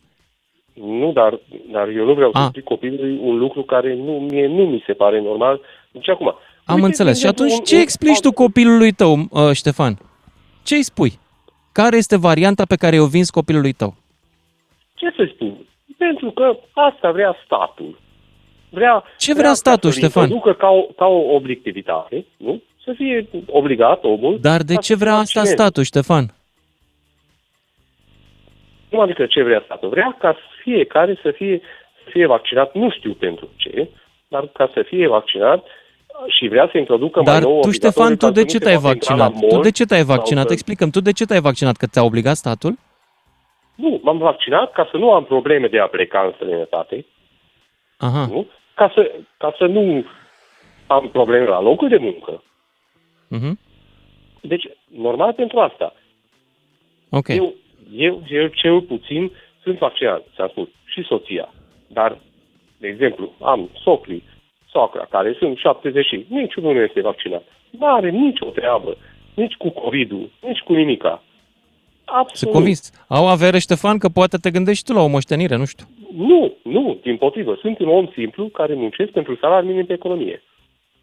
Nu, 0.74 1.12
dar, 1.12 1.40
dar 1.72 1.88
eu 1.88 2.06
nu 2.06 2.14
vreau 2.14 2.32
să 2.32 2.38
A. 2.38 2.42
explic 2.44 2.64
copilului 2.64 3.20
un 3.22 3.38
lucru 3.38 3.64
care 3.64 3.96
nu, 3.96 4.12
mie 4.12 4.48
nu 4.48 4.66
mi 4.66 4.84
se 4.86 4.94
pare 4.94 5.22
normal. 5.22 5.62
Deci 5.92 6.10
acum... 6.10 6.36
Am 6.66 6.76
uite, 6.76 6.88
înțeles. 6.88 7.18
Și 7.18 7.24
de 7.24 7.28
exemplu, 7.30 7.54
atunci 7.54 7.68
ce 7.68 7.76
un- 7.76 7.82
explici 7.82 8.20
tu 8.20 8.32
copilului 8.32 8.92
tău, 8.92 9.28
uh, 9.30 9.52
Ștefan? 9.52 9.98
Ce 10.66 10.76
îi 10.76 10.84
spui? 10.84 11.20
Care 11.72 11.96
este 11.98 12.18
varianta 12.18 12.66
pe 12.66 12.76
care 12.76 13.00
o 13.00 13.06
vinzi 13.06 13.32
copilului 13.32 13.74
tău? 13.74 13.96
Ce 14.94 15.14
să 15.16 15.30
spun? 15.34 15.58
Pentru 15.98 16.32
că 16.32 16.58
asta 16.74 17.12
vrea 17.12 17.36
statul. 17.46 18.00
Vrea, 18.70 19.04
Ce 19.18 19.34
vrea 19.34 19.48
ca 19.48 19.54
statul, 19.54 19.92
să 19.92 19.98
Ștefan? 20.00 20.24
introducă 20.24 20.54
ca 20.54 20.70
o, 20.70 20.82
ca 20.82 21.06
o 21.06 21.34
obiectivitate, 21.36 22.26
nu? 22.38 22.62
Să 22.84 22.94
fie 22.96 23.28
obligat 23.48 24.04
omul. 24.04 24.40
Dar 24.42 24.62
de 24.62 24.74
ca 24.74 24.80
ce 24.80 24.92
să 24.94 24.98
se 24.98 25.04
vrea 25.04 25.14
asta 25.14 25.40
vaccineze. 25.40 25.54
statul, 25.62 25.84
Ștefan? 25.84 26.34
Cum 28.90 29.00
adică 29.00 29.26
ce 29.26 29.44
vrea 29.44 29.62
statul? 29.66 29.90
Vrea 29.90 30.16
ca 30.20 30.36
fiecare 30.64 31.20
să 31.22 31.32
fie, 31.32 31.62
să 32.04 32.10
fie 32.10 32.26
vaccinat, 32.26 32.74
nu 32.74 32.90
știu 32.92 33.14
pentru 33.14 33.50
ce, 33.56 33.90
dar 34.28 34.48
ca 34.48 34.70
să 34.74 34.82
fie 34.88 35.08
vaccinat 35.08 35.66
și 36.28 36.48
vrea 36.48 36.70
să 36.72 36.78
introducă 36.78 37.22
mai 37.22 37.34
Dar 37.34 37.42
nou 37.42 37.52
tu, 37.52 37.58
obligatoriu 37.58 37.90
Ștefan, 37.90 38.18
tu 38.18 38.26
ca 38.26 38.32
de 38.32 38.40
să 38.40 38.46
ce 38.46 38.54
nu 38.54 38.60
se 38.60 38.66
te-ai 38.66 38.78
poată 38.82 38.94
intra 38.94 39.16
la 39.16 39.24
vaccinat? 39.24 39.48
Tu 39.50 39.54
mall 39.54 39.64
de 39.64 39.72
ce 39.72 39.86
te-ai 39.86 40.02
sau 40.04 40.16
vaccinat? 40.16 40.48
să- 40.48 40.54
Explicăm, 40.54 40.90
tu 40.90 41.00
de 41.02 41.12
ce 41.12 41.26
te-ai 41.26 41.42
vaccinat? 41.42 41.76
Că 41.76 41.86
te-a 41.88 42.04
obligat 42.04 42.36
statul? 42.36 42.78
Nu, 43.76 44.00
m-am 44.04 44.18
vaccinat 44.18 44.72
ca 44.72 44.88
să 44.92 44.98
nu 44.98 45.12
am 45.12 45.24
probleme 45.26 45.68
de 45.68 45.80
a 45.80 45.88
pleca 45.88 46.22
în 46.26 46.32
străinătate, 46.36 47.06
Aha. 47.98 48.26
nu? 48.26 48.48
Ca 48.76 48.92
să, 48.96 49.12
ca 49.38 49.56
să 49.58 49.66
nu 49.66 50.06
am 50.88 51.10
probleme 51.10 51.46
la 51.46 51.62
locul 51.62 51.90
de 51.90 51.98
muncă. 51.98 52.44
Mhm. 53.28 53.60
Deci, 54.42 54.66
normal 54.98 55.34
pentru 55.34 55.60
asta. 55.60 55.94
Ok. 57.10 57.28
Eu, 57.28 57.54
eu, 57.96 58.24
eu 58.30 58.48
cel 58.48 58.82
puțin 58.82 59.32
sunt 59.64 59.78
vaccinat, 59.78 60.24
ți-am 60.36 60.48
spus, 60.48 60.68
și 60.86 61.02
soția. 61.04 61.54
Dar, 61.88 62.18
de 62.78 62.88
exemplu, 62.88 63.34
am 63.42 63.70
socrii 63.84 64.24
soacra, 64.76 65.08
care 65.10 65.36
sunt 65.40 65.58
70 65.58 66.06
și 66.06 66.26
niciunul 66.28 66.74
nu 66.74 66.80
este 66.80 67.02
vaccinat. 67.02 67.44
Nu 67.70 67.86
are 67.98 68.10
nicio 68.10 68.46
treabă, 68.46 68.98
nici 69.34 69.54
cu 69.54 69.70
COVID-ul, 69.70 70.30
nici 70.48 70.60
cu 70.60 70.74
nimica. 70.74 71.24
Absolut. 72.06 72.36
Se 72.36 72.58
convins. 72.58 72.92
Au 73.08 73.28
avere, 73.28 73.60
Ștefan, 73.60 73.98
că 73.98 74.10
poate 74.10 74.38
te 74.38 74.52
gândești 74.52 74.84
tu 74.86 74.94
la 74.94 75.02
o 75.02 75.08
moștenire, 75.08 75.56
nu 75.56 75.66
știu. 75.66 75.86
Nu, 76.16 76.54
nu, 76.64 76.98
din 77.04 77.18
potrivă. 77.18 77.58
Sunt 77.62 77.80
un 77.80 77.88
om 77.88 78.08
simplu 78.14 78.48
care 78.48 78.74
muncesc 78.74 79.12
pentru 79.12 79.38
salariul 79.42 79.72
minim 79.72 79.86
pe 79.86 79.94
economie. 79.94 80.44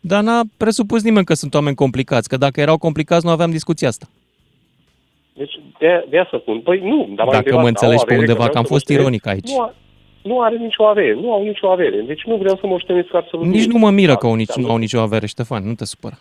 Dar 0.00 0.22
n-a 0.22 0.40
presupus 0.56 1.02
nimeni 1.02 1.24
că 1.24 1.34
sunt 1.34 1.54
oameni 1.54 1.76
complicați, 1.76 2.28
că 2.28 2.36
dacă 2.36 2.60
erau 2.60 2.78
complicați 2.78 3.24
nu 3.26 3.30
aveam 3.30 3.50
discuția 3.50 3.88
asta. 3.88 4.06
Deci, 5.34 5.60
de, 5.78 6.06
de 6.10 6.26
să 6.30 6.38
spun. 6.40 6.60
Păi 6.60 6.80
nu, 6.80 7.08
dar 7.14 7.26
Dacă 7.28 7.58
mă 7.58 7.68
înțelegi 7.68 8.04
pe 8.04 8.16
undeva, 8.16 8.48
că 8.48 8.58
am 8.58 8.64
fost 8.64 8.88
ironic 8.88 9.26
aici. 9.26 9.50
Nu, 9.50 9.60
a, 9.60 9.74
nu 10.22 10.40
are 10.40 10.56
nicio 10.56 10.86
avere, 10.86 11.14
nu 11.14 11.32
au 11.32 11.42
nicio 11.42 11.70
avere. 11.70 12.00
Deci 12.00 12.22
nu 12.24 12.36
vreau 12.36 12.56
să 12.56 12.66
moștenesc 12.66 13.14
absolut 13.14 13.46
Nici 13.46 13.66
nu 13.66 13.78
mă 13.78 13.90
miră 13.90 14.16
că 14.16 14.26
au 14.26 14.34
nici, 14.34 14.54
nu 14.54 14.70
au 14.70 14.76
nicio 14.76 15.00
avere, 15.00 15.26
Ștefan, 15.26 15.66
nu 15.66 15.74
te 15.74 15.84
supăra. 15.84 16.18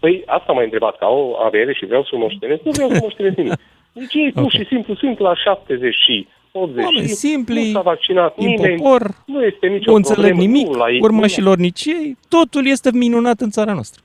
Păi 0.00 0.22
asta 0.26 0.52
m-a 0.52 0.62
întrebat, 0.62 0.98
că 0.98 1.04
au 1.04 1.38
avere 1.44 1.72
și 1.72 1.86
vreau 1.86 2.04
să 2.04 2.16
moștenesc. 2.16 2.62
Nu 2.62 2.70
vreau 2.70 2.88
să 2.88 2.98
moștenesc 3.02 3.36
nimic. 3.36 3.52
Deci 3.92 4.14
ei 4.14 4.32
pur 4.32 4.42
okay. 4.42 4.60
și 4.60 4.66
simplu 4.66 4.94
sunt 4.94 5.18
la 5.18 5.34
70 5.34 5.94
și 5.94 6.26
80 6.52 6.84
Oameni 6.84 7.06
și 7.06 7.12
simpli, 7.12 7.64
nu 7.64 7.70
s-a 7.70 7.80
vaccinat 7.80 8.36
din 8.36 8.48
nimeni, 8.48 8.76
popor, 8.76 9.14
nu 9.26 9.44
este 9.44 9.66
nicio 9.66 9.90
nu 9.90 9.96
înțeleg 9.96 10.24
problemă, 10.24 10.40
nimic, 10.40 10.66
nu 10.66 10.78
la 10.78 10.90
ei, 10.90 11.00
urmașilor 11.00 11.56
nici 11.56 11.84
ei, 11.84 12.16
totul 12.28 12.66
este 12.66 12.90
minunat 12.92 13.40
în 13.40 13.50
țara 13.50 13.72
noastră. 13.72 14.02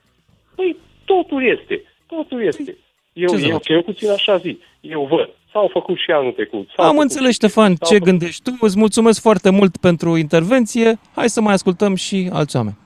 Păi 0.54 0.76
totul 1.04 1.46
este, 1.46 1.82
totul 2.06 2.42
este. 2.42 2.76
Eu, 3.12 3.28
Ce 3.28 3.36
să 3.36 3.46
eu, 3.46 3.52
faci? 3.52 3.68
eu 3.68 3.82
puțin 3.82 4.10
așa 4.10 4.36
zic, 4.36 4.62
eu 4.80 5.06
văd. 5.10 5.30
S-au 5.54 5.68
făcut 5.72 5.96
și 5.98 6.10
anul 6.10 6.32
trecut. 6.32 6.68
s-au 6.76 6.84
Am 6.84 6.90
făcut 6.90 7.02
înțeles, 7.02 7.28
și- 7.30 7.34
Ștefan, 7.34 7.66
s-au 7.76 7.88
ce 7.88 7.94
făcut- 7.94 8.08
gândești 8.08 8.42
tu. 8.42 8.50
Îți 8.60 8.78
mulțumesc 8.78 9.20
foarte 9.22 9.50
mult 9.50 9.76
pentru 9.76 10.16
intervenție. 10.16 10.98
Hai 11.14 11.28
să 11.28 11.40
mai 11.40 11.52
ascultăm 11.52 11.94
și 11.94 12.28
alți 12.32 12.56
oameni. 12.56 12.76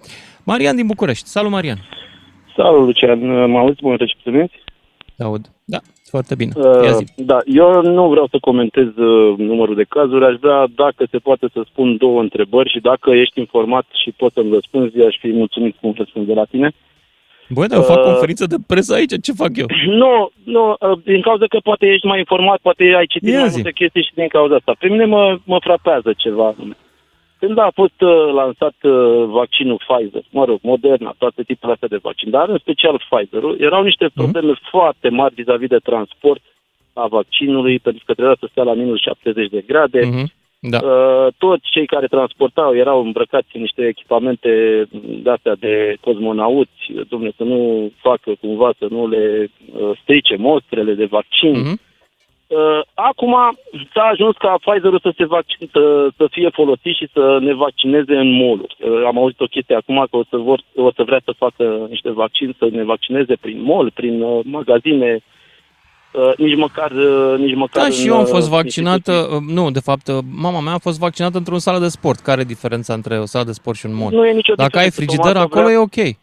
Marian 0.44 0.76
din 0.76 0.86
București. 0.86 1.26
Salut, 1.28 1.50
Marian. 1.50 1.78
Salut, 2.56 2.84
Lucian. 2.86 3.50
Mă 3.50 3.58
auzi? 3.58 3.82
Mă 3.84 3.94
recepționezi? 3.96 4.52
Te 5.16 5.22
aud. 5.22 5.44
Da, 5.64 5.78
foarte 6.10 6.34
bine. 6.34 6.52
Ia 6.56 6.68
Uh, 6.80 6.96
zi. 7.00 7.04
da, 7.16 7.38
eu 7.44 7.82
nu 7.82 8.08
vreau 8.08 8.26
să 8.30 8.36
comentez 8.40 8.86
uh, 8.96 9.38
numărul 9.38 9.74
de 9.74 9.84
cazuri. 9.88 10.24
Aș 10.24 10.36
vrea, 10.40 10.66
dacă 10.74 11.06
se 11.10 11.18
poate, 11.18 11.46
să 11.52 11.60
spun 11.70 11.96
două 11.96 12.20
întrebări 12.20 12.70
și 12.70 12.80
dacă 12.80 13.10
ești 13.10 13.38
informat 13.38 13.86
și 14.02 14.10
poți 14.16 14.34
să-mi 14.34 14.52
răspunzi, 14.52 15.00
aș 15.00 15.16
fi 15.20 15.32
mulțumit 15.32 15.74
cu 15.80 15.86
un 15.86 15.94
răspuns 15.96 16.26
de 16.26 16.34
la 16.34 16.44
tine. 16.44 16.70
Băi, 17.48 17.66
dar 17.68 17.78
eu 17.78 17.84
fac 17.84 17.96
Uh, 17.98 18.04
conferință 18.04 18.46
de 18.46 18.56
presă 18.66 18.94
aici. 18.94 19.20
Ce 19.22 19.32
fac 19.32 19.56
eu? 19.56 19.66
Nu, 19.86 20.30
nu, 20.44 20.70
uh, 20.80 20.98
din 21.04 21.20
cauza 21.20 21.46
că 21.46 21.58
poate 21.62 21.86
ești 21.86 22.06
mai 22.06 22.18
informat, 22.18 22.58
poate 22.62 22.82
ai 22.96 23.06
citit 23.06 23.28
Ia 23.32 23.40
mai 23.40 23.48
zi. 23.48 23.54
multe 23.54 23.72
chestii 23.80 24.02
și 24.02 24.14
din 24.14 24.28
cauza 24.28 24.54
asta. 24.54 24.72
Pe 24.78 24.88
mine 24.88 25.04
mă, 25.04 25.38
mă 25.44 25.58
frapează 25.60 26.12
ceva. 26.16 26.46
anume. 26.56 26.76
Când 27.38 27.58
a 27.58 27.70
fost 27.74 28.00
uh, 28.00 28.32
lansat 28.34 28.74
uh, 28.82 29.24
vaccinul 29.26 29.80
Pfizer, 29.86 30.22
mă 30.30 30.44
rog, 30.44 30.58
Moderna, 30.62 31.14
toate 31.18 31.42
tipurile 31.42 31.72
astea 31.72 31.88
de 31.88 32.00
vaccin, 32.02 32.30
dar 32.30 32.48
în 32.48 32.58
special 32.58 33.02
Pfizer-ul, 33.08 33.56
erau 33.60 33.82
niște 33.82 34.10
probleme 34.14 34.52
foarte 34.70 35.08
mari 35.08 35.34
vis-a-vis 35.34 35.68
de 35.68 35.76
transport 35.90 36.42
a 36.92 37.06
vaccinului, 37.06 37.78
pentru 37.78 38.02
că 38.06 38.12
trebuia 38.12 38.36
să 38.40 38.46
stea 38.50 38.62
la 38.62 38.74
minus 38.74 39.00
70 39.00 39.48
de 39.50 39.64
grade. 39.66 40.00
Mhm. 40.04 40.32
Da. 40.60 40.78
Uh, 40.82 41.26
toți 41.38 41.70
cei 41.70 41.86
care 41.86 42.06
transportau 42.06 42.76
erau 42.76 43.04
îmbrăcați 43.04 43.48
în 43.52 43.60
niște 43.60 43.86
echipamente 43.86 44.50
de 45.22 45.30
astea 45.30 45.54
de 45.54 45.96
cosmonauți, 46.00 46.92
domne, 47.08 47.30
să 47.36 47.42
nu 47.42 47.90
facă 47.96 48.32
cumva, 48.40 48.72
să 48.78 48.86
nu 48.90 49.08
le 49.08 49.50
uh, 49.80 49.90
strice 50.02 50.36
mostrele 50.36 50.94
de 50.94 51.04
vaccin. 51.04 51.58
Mhm. 51.58 51.80
Uh, 52.46 52.80
acum 52.94 53.34
s-a 53.94 54.02
ajuns 54.02 54.36
ca 54.36 54.58
Pfizer-ul 54.60 55.00
să, 55.02 55.12
se 55.16 55.24
vaccin, 55.24 55.68
să, 55.72 56.08
să 56.16 56.26
fie 56.30 56.48
folosit 56.52 56.96
și 56.96 57.08
să 57.12 57.38
ne 57.40 57.54
vaccineze 57.54 58.16
în 58.16 58.30
moluri. 58.30 58.76
Uh, 58.80 59.04
am 59.06 59.18
auzit 59.18 59.40
o 59.40 59.46
chestie 59.46 59.74
acum 59.74 60.06
că 60.10 60.16
o 60.16 60.24
să, 60.30 60.36
vor, 60.36 60.60
o 60.74 60.92
să 60.92 61.02
vrea 61.02 61.20
să 61.24 61.32
facă 61.36 61.86
niște 61.88 62.10
vaccini, 62.10 62.56
să 62.58 62.68
ne 62.70 62.84
vaccineze 62.84 63.36
prin 63.40 63.62
mall, 63.62 63.90
prin 63.90 64.22
uh, 64.22 64.40
magazine, 64.44 65.14
uh, 65.14 65.20
nici 66.36 66.56
măcar... 66.56 66.90
Uh, 66.90 67.38
nici 67.38 67.54
măcar 67.54 67.82
Da, 67.82 67.90
și 67.90 68.02
în, 68.02 68.08
eu 68.08 68.14
am 68.14 68.22
uh, 68.22 68.28
fost 68.28 68.48
vaccinată, 68.48 69.12
instituții. 69.12 69.46
uh, 69.48 69.54
nu, 69.54 69.70
de 69.70 69.80
fapt, 69.80 70.08
uh, 70.08 70.18
mama 70.34 70.60
mea 70.60 70.72
a 70.72 70.78
fost 70.78 70.98
vaccinată 70.98 71.38
într-o 71.38 71.58
sală 71.58 71.78
de 71.78 71.88
sport. 71.88 72.18
Care 72.18 72.40
e 72.40 72.44
diferența 72.44 72.94
între 72.94 73.18
o 73.18 73.24
sală 73.26 73.44
de 73.44 73.52
sport 73.52 73.76
și 73.78 73.86
un 73.86 73.94
mall? 73.94 74.14
Nu 74.14 74.26
e 74.26 74.32
nicio 74.32 74.54
Dacă 74.54 74.78
ai 74.78 74.84
diferență. 74.84 74.96
frigider 75.00 75.24
Tocmai 75.24 75.42
asta 75.42 75.58
acolo, 75.58 75.64
vreau- 75.64 75.80
e 75.80 76.10
ok. 76.10 76.16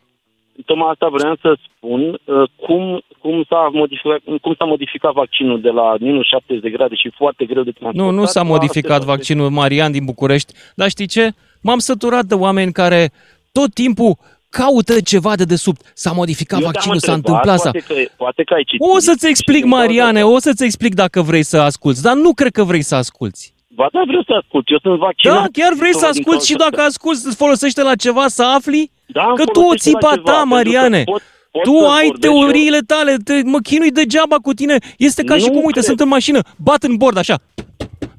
Tocmai 0.66 0.90
asta 0.92 1.08
vreau 1.18 1.36
să 1.42 1.58
spun, 1.68 2.02
uh, 2.10 2.50
cum, 2.66 3.02
cum, 3.20 3.44
s-a 3.50 3.70
modificat, 3.74 4.20
cum 4.42 4.54
s-a 4.58 4.66
modificat 4.66 5.14
vaccinul 5.14 5.62
de 5.62 5.70
la 5.70 5.96
minus 6.00 6.26
70 6.28 6.64
de 6.64 6.70
grade 6.70 6.96
și 6.96 7.12
foarte 7.18 7.46
greu 7.46 7.64
de 7.64 7.72
transportat. 7.72 8.12
Nu, 8.14 8.20
nu 8.20 8.26
s-a 8.26 8.42
la 8.42 8.48
modificat 8.48 8.92
70. 9.02 9.16
vaccinul 9.16 9.50
Marian 9.50 9.92
din 9.92 10.06
București, 10.06 10.54
dar 10.76 10.90
știi 10.90 11.08
ce? 11.08 11.30
M-am 11.62 11.78
săturat 11.78 12.26
de 12.26 12.34
oameni 12.34 12.72
care 12.72 13.12
tot 13.52 13.74
timpul 13.74 14.18
caută 14.60 14.94
ceva 15.12 15.36
de 15.36 15.44
desubt. 15.54 15.82
S-a 15.94 16.12
modificat 16.12 16.60
Eu 16.60 16.64
te-am 16.64 16.72
vaccinul, 16.74 17.00
s-a 17.00 17.14
întrebat, 17.14 17.46
întâmplat 17.46 17.56
asta. 17.58 17.72
Poate 17.72 18.04
că, 18.04 18.14
poate 18.24 18.42
că 18.44 18.54
ai 18.54 18.64
citit. 18.64 18.88
O 18.96 19.00
să-ți 19.00 19.28
explic, 19.28 19.56
și 19.56 19.62
din 19.62 19.70
cauza 19.70 19.86
Mariane, 19.86 20.20
asta- 20.22 20.34
o 20.36 20.40
să-ți 20.40 20.64
explic 20.64 20.94
dacă 20.94 21.22
vrei 21.22 21.44
să 21.44 21.58
asculți, 21.58 22.02
dar 22.02 22.16
nu 22.26 22.32
cred 22.34 22.52
că 22.52 22.64
vrei 22.64 22.82
să 22.82 22.96
asculți. 22.96 23.54
Ba 23.80 23.88
da, 23.92 24.02
vreau 24.08 24.24
să 24.30 24.34
ascult. 24.42 24.66
Eu 24.70 24.80
sunt 24.86 24.98
vaccinat. 25.00 25.36
Da, 25.42 25.46
chiar 25.60 25.74
vrei 25.82 25.94
să 25.94 26.00
Tot 26.06 26.12
din 26.12 26.22
asculți 26.22 26.46
și 26.48 26.54
cauza 26.54 26.70
dacă 26.70 26.88
asculți, 26.90 27.26
îți 27.28 27.36
folosește 27.36 27.82
la 27.90 27.96
ceva 27.96 28.26
să 28.28 28.44
afli? 28.44 28.92
Da, 29.06 29.24
îmi 29.28 29.36
că 29.38 29.44
tu 29.44 29.60
o 29.60 29.64
folosește 29.64 29.90
la 29.92 29.98
țipa 30.00 30.10
ceva, 30.16 30.32
ta, 30.32 30.32
pentru 30.32 30.48
că 30.50 30.56
Mariane. 30.56 31.02
pot- 31.04 31.22
pot 31.52 31.64
Tu 31.64 31.76
să 31.80 31.86
ai 31.98 32.06
vorbesc 32.08 32.20
teoriile 32.26 32.80
tale, 32.80 33.16
te, 33.24 33.42
mă 33.44 33.60
chinui 33.60 33.92
degeaba 33.92 34.36
cu 34.36 34.54
tine. 34.54 34.78
Este 34.98 35.24
ca 35.24 35.36
și 35.38 35.46
Nu 35.46 35.52
cum, 35.52 35.58
uite, 35.58 35.72
cred. 35.72 35.84
sunt 35.84 36.00
în 36.00 36.08
mașină, 36.08 36.40
bat 36.58 36.84
în 36.84 36.96
bord 36.96 37.18
așa. 37.18 37.36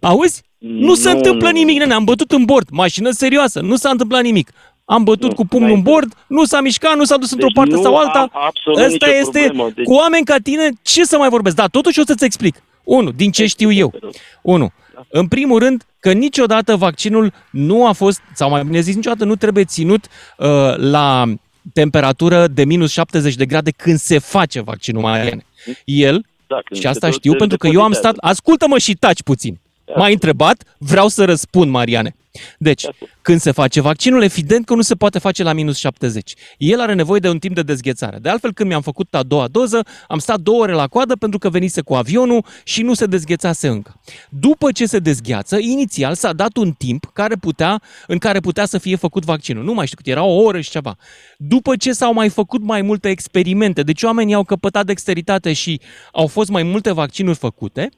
Auzi? 0.01 0.43
Nu, 0.59 0.95
se 0.95 1.11
Nu, 1.11 1.17
întâmplă 1.17 1.47
nu. 1.51 1.59
nimic, 1.59 1.79
nene, 1.79 1.95
am 1.95 2.05
bătut 2.05 2.31
în 2.33 2.45
bord. 2.45 2.67
Mașină 2.71 3.11
serioasă, 3.11 3.61
nu 3.61 3.77
s-a 3.77 3.91
întâmplat 3.91 4.23
nimic. 4.23 4.51
Am 4.89 5.05
bătut 5.05 5.33
cu 5.35 5.47
pumnul 5.47 5.71
în 5.75 5.83
bord, 5.83 6.13
nu 6.27 6.45
s-a 6.45 6.61
mișcat, 6.61 6.97
nu 6.97 7.05
s-a 7.05 7.17
dus 7.17 7.31
într-o 7.31 7.47
Deci 7.47 7.57
parte 7.57 7.75
nu 7.75 7.83
sau 7.83 7.97
alta. 7.97 8.19
am 8.19 8.31
absolut 8.33 8.79
Ăsta 8.79 9.07
nicio 9.07 9.19
este, 9.19 9.41
problemă. 9.45 9.71
Deci- 9.75 9.85
cu 9.85 9.93
oameni 9.93 10.25
ca 10.25 10.37
tine, 10.43 10.69
ce 10.83 11.05
să 11.05 11.17
mai 11.19 11.29
vorbesc? 11.29 11.57
Da, 11.57 11.67
totuși 11.67 12.01
o 12.01 12.03
să-ți 12.07 12.25
explic. 12.25 12.63
Unu, 12.85 13.11
din 13.11 13.31
ce 13.31 13.47
știu 13.47 13.73
eu. 13.73 13.95
Unu, 14.43 14.73
în 15.09 15.29
primul 15.29 15.59
rând, 15.59 15.83
că 16.01 16.13
niciodată 16.13 16.77
vaccinul 16.77 17.33
nu 17.51 17.87
a 17.87 17.93
fost, 17.93 18.21
sau 18.35 18.51
mai 18.51 18.65
bine 18.65 18.81
zis, 18.81 18.95
niciodată 18.95 19.25
nu 19.25 19.37
trebuie 19.37 19.65
ținut 19.65 20.05
uh, 20.39 20.47
la 20.77 21.25
temperatură 21.73 22.47
de 22.47 22.65
minus 22.65 22.91
70 22.93 23.35
de 23.35 23.47
grade 23.47 23.71
când 23.71 23.99
se 23.99 24.19
face 24.19 24.61
vaccinul, 24.61 25.03
Mariane. 25.03 25.47
El, 25.85 26.25
Da, 26.47 26.59
când 26.65 26.81
și 26.81 26.87
asta 26.87 27.07
se- 27.07 27.13
știu 27.13 27.33
se 27.33 27.37
pentru 27.39 27.59
că 27.59 27.67
eu 27.67 27.73
am 27.73 27.79
depozitează. 27.79 28.17
stat, 28.19 28.31
ascultă-mă 28.31 28.79
și 28.79 28.95
taci 28.95 29.23
puțin. 29.23 29.59
M-ai 29.95 30.13
întrebat, 30.13 30.65
vreau 30.79 31.09
să 31.09 31.25
răspund, 31.25 31.71
Mariane. 31.71 32.17
Deci, 32.59 32.85
când 33.23 33.41
se 33.41 33.51
face 33.51 33.81
vaccinul, 33.81 34.23
evident 34.23 34.67
că 34.67 34.75
nu 34.75 34.83
se 34.83 34.95
poate 34.95 35.19
face 35.19 35.43
la 35.43 35.53
minus 35.53 35.77
70. 35.77 36.35
El 36.59 36.81
are 36.81 36.95
nevoie 36.95 37.21
de 37.21 37.29
un 37.29 37.39
timp 37.39 37.55
de 37.55 37.63
dezghețare. 37.63 38.19
De 38.19 38.29
altfel, 38.29 38.53
când 38.53 38.69
mi-am 38.69 38.83
făcut 38.83 39.15
a 39.15 39.23
doua 39.23 39.49
doză, 39.49 39.87
am 40.09 40.19
stat 40.19 40.41
două 40.41 40.63
ore 40.63 40.73
la 40.73 40.87
coadă 40.87 41.17
pentru 41.17 41.39
că 41.39 41.49
venise 41.49 41.81
cu 41.81 41.95
avionul 41.95 42.45
și 42.65 42.83
nu 42.83 42.95
se 42.95 43.07
dezghețase 43.07 43.69
încă. 43.69 44.01
După 44.29 44.73
ce 44.73 44.87
se 44.87 44.99
dezgheață, 44.99 45.59
inițial 45.59 46.15
s-a 46.15 46.33
dat 46.33 46.57
un 46.57 46.73
timp 46.73 47.11
care 47.13 47.35
putea, 47.35 47.83
în 48.07 48.19
care 48.19 48.41
putea 48.41 48.67
să 48.67 48.79
fie 48.79 48.97
făcut 48.97 49.25
vaccinul. 49.25 49.65
Nu 49.65 49.73
mai 49.73 49.87
știu 49.87 49.97
cât 49.97 50.07
era, 50.07 50.23
o 50.23 50.43
oră 50.43 50.61
și 50.61 50.71
ceva. 50.71 50.97
După 51.39 51.77
ce 51.77 51.93
s-au 51.93 52.13
mai 52.13 52.29
făcut 52.29 52.63
mai 52.63 52.83
multe 52.83 53.09
experimente, 53.09 53.83
deci 53.83 54.03
oamenii 54.03 54.35
au 54.35 54.45
căpătat 54.45 54.87
dexteritate 54.87 55.53
și 55.53 55.81
au 56.13 56.27
fost 56.27 56.51
mai 56.51 56.63
multe 56.63 56.93
vaccinuri 56.93 57.37
făcute, 57.37 57.91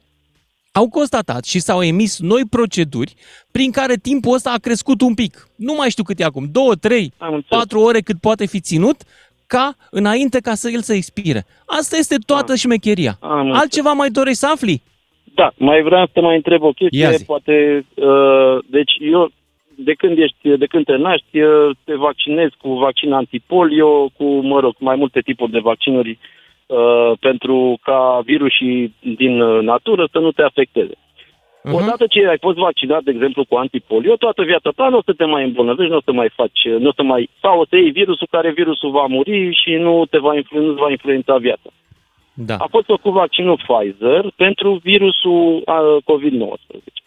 au 0.80 0.88
constatat 0.98 1.44
și 1.44 1.58
s-au 1.66 1.80
emis 1.82 2.12
noi 2.32 2.42
proceduri 2.56 3.12
prin 3.56 3.70
care 3.78 3.94
timpul 4.08 4.34
ăsta 4.34 4.50
a 4.54 4.64
crescut 4.66 5.00
un 5.00 5.14
pic. 5.14 5.32
Nu 5.56 5.74
mai 5.74 5.90
știu 5.90 6.04
cât 6.08 6.18
e 6.20 6.24
acum, 6.24 6.44
două, 6.52 6.74
trei, 6.74 7.06
patru 7.48 7.78
ore 7.80 8.00
cât 8.00 8.18
poate 8.20 8.44
fi 8.46 8.60
ținut, 8.60 8.98
ca 9.46 9.66
înainte 9.90 10.38
ca 10.40 10.54
să 10.54 10.68
el 10.76 10.82
să 10.88 10.94
expire. 10.94 11.40
Asta 11.78 11.96
este 11.96 12.16
toată 12.26 12.54
șmecheria. 12.54 13.14
înțeles. 13.20 13.60
Altceva 13.60 13.92
mai 13.92 14.10
dorești 14.10 14.38
să 14.38 14.48
afli? 14.54 14.82
Da, 15.34 15.48
mai 15.56 15.82
vreau 15.82 16.04
să 16.06 16.10
te 16.12 16.20
mai 16.20 16.36
întreb 16.36 16.62
o 16.62 16.72
chestie, 16.72 17.00
Ia 17.00 17.10
zi. 17.10 17.24
poate, 17.24 17.86
uh, 17.94 18.58
deci 18.76 18.92
eu, 19.14 19.30
de 19.74 19.92
când 19.92 20.18
ești, 20.18 20.56
de 20.62 20.66
când 20.66 20.84
te 20.84 20.96
naști, 20.96 21.40
uh, 21.40 21.76
te 21.84 21.94
vaccinezi 21.94 22.54
cu 22.62 22.68
vaccin 22.72 23.12
antipolio, 23.12 24.08
cu, 24.16 24.24
mă 24.24 24.60
rog, 24.60 24.74
mai 24.78 24.96
multe 24.96 25.20
tipuri 25.20 25.50
de 25.50 25.58
vaccinuri 25.70 26.10
uh, 26.10 26.18
pentru 27.20 27.78
ca 27.82 28.20
virusii 28.24 28.94
din 29.16 29.40
uh, 29.40 29.62
natură 29.62 30.08
să 30.12 30.18
nu 30.18 30.30
te 30.32 30.42
afecteze. 30.42 30.94
Mhm. 31.62 31.74
Odată 31.74 32.06
ce 32.06 32.26
ai 32.26 32.38
fost 32.40 32.56
vaccinat, 32.56 33.02
de 33.02 33.10
exemplu, 33.10 33.44
cu 33.44 33.56
antipolio, 33.56 34.16
toată 34.16 34.42
viața 34.42 34.70
ta 34.76 34.88
nu 34.88 34.96
o 34.96 35.02
să 35.04 35.12
te 35.12 35.24
mai 35.24 35.44
îmbolnăvești, 35.44 35.90
nu 35.90 35.96
o 35.96 36.00
să 36.04 36.12
mai 36.12 36.30
faci, 36.34 36.62
nu 36.78 36.88
o 36.88 36.92
să 36.92 37.02
mai, 37.02 37.30
sau 37.40 37.60
o 37.60 37.64
să 37.68 37.76
iei 37.76 37.90
virusul 37.90 38.26
care 38.30 38.50
virusul 38.52 38.90
va 38.90 39.06
muri 39.06 39.60
și 39.62 39.74
nu 39.74 40.06
te 40.10 40.18
va, 40.18 40.34
influ, 40.34 40.60
nu 40.60 40.72
va 40.72 40.90
influența 40.90 41.36
viața. 41.36 41.70
Da. 42.34 42.56
A 42.58 42.66
fost 42.70 42.86
făcut 42.86 43.12
vaccinul 43.12 43.60
Pfizer 43.66 44.32
pentru 44.36 44.80
virusul 44.82 45.62
uh, 45.66 45.96
COVID-19. 46.10 46.98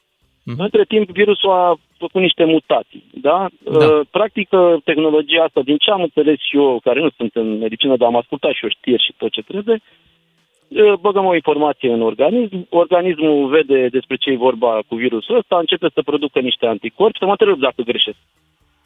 Mhm. 0.44 0.60
Între 0.62 0.84
timp, 0.84 1.10
virusul 1.10 1.50
a 1.50 1.76
făcut 2.06 2.22
niște 2.22 2.44
mutații. 2.56 3.04
Da? 3.28 3.38
Da. 3.64 3.86
Uh, 3.86 4.00
practic, 4.18 4.48
uh, 4.52 4.76
tehnologia 4.84 5.44
asta, 5.44 5.62
din 5.70 5.78
ce 5.78 5.90
am 5.92 6.02
înțeles 6.02 6.40
eu, 6.52 6.80
care 6.84 7.00
nu 7.02 7.10
sunt 7.18 7.32
în 7.36 7.58
medicină, 7.58 7.94
dar 7.98 8.08
am 8.08 8.22
ascultat 8.22 8.52
și 8.52 8.64
eu 8.64 8.70
știri 8.70 9.06
și 9.06 9.14
tot 9.18 9.32
ce 9.32 9.42
trebuie, 9.42 9.78
uh, 9.82 10.94
băgăm 11.06 11.26
o 11.26 11.36
informație 11.36 11.90
în 11.94 12.02
organism, 12.02 12.58
organismul 12.70 13.48
vede 13.56 13.88
despre 13.88 14.16
ce 14.16 14.30
e 14.30 14.48
vorba 14.48 14.80
cu 14.88 14.96
virusul 14.96 15.38
ăsta, 15.38 15.58
începe 15.58 15.88
să 15.94 16.02
producă 16.02 16.40
niște 16.40 16.66
anticorpi, 16.66 17.20
să 17.20 17.26
mă 17.26 17.36
întreb 17.38 17.60
dacă 17.60 17.82
greșesc. 17.82 18.18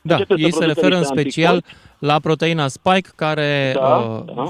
Da, 0.01 0.17
ei 0.35 0.51
se 0.51 0.65
referă 0.65 0.95
în 0.95 1.03
special 1.03 1.63
la 1.99 2.19
proteina 2.19 2.67
spike 2.67 3.09
care 3.15 3.71
Da, 3.73 3.97
uh, 3.97 4.35
da. 4.35 4.43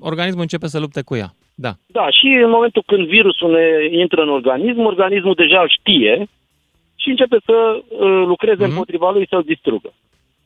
organismul 0.00 0.42
începe 0.42 0.66
să 0.66 0.78
lupte 0.78 1.02
cu 1.02 1.16
ea. 1.16 1.30
Da. 1.54 1.72
Da, 1.86 2.06
și 2.10 2.26
în 2.44 2.50
momentul 2.50 2.82
când 2.86 3.06
virusul 3.06 3.50
ne 3.50 3.96
intră 3.98 4.22
în 4.22 4.28
organism, 4.28 4.80
organismul 4.80 5.34
deja 5.34 5.60
îl 5.60 5.68
știe 5.78 6.28
și 7.02 7.08
începe 7.14 7.36
să 7.44 7.56
uh, 7.78 8.00
lucreze 8.32 8.62
Mhm. 8.62 8.70
împotriva 8.70 9.10
lui 9.10 9.26
să-l 9.28 9.42
distrugă. 9.52 9.90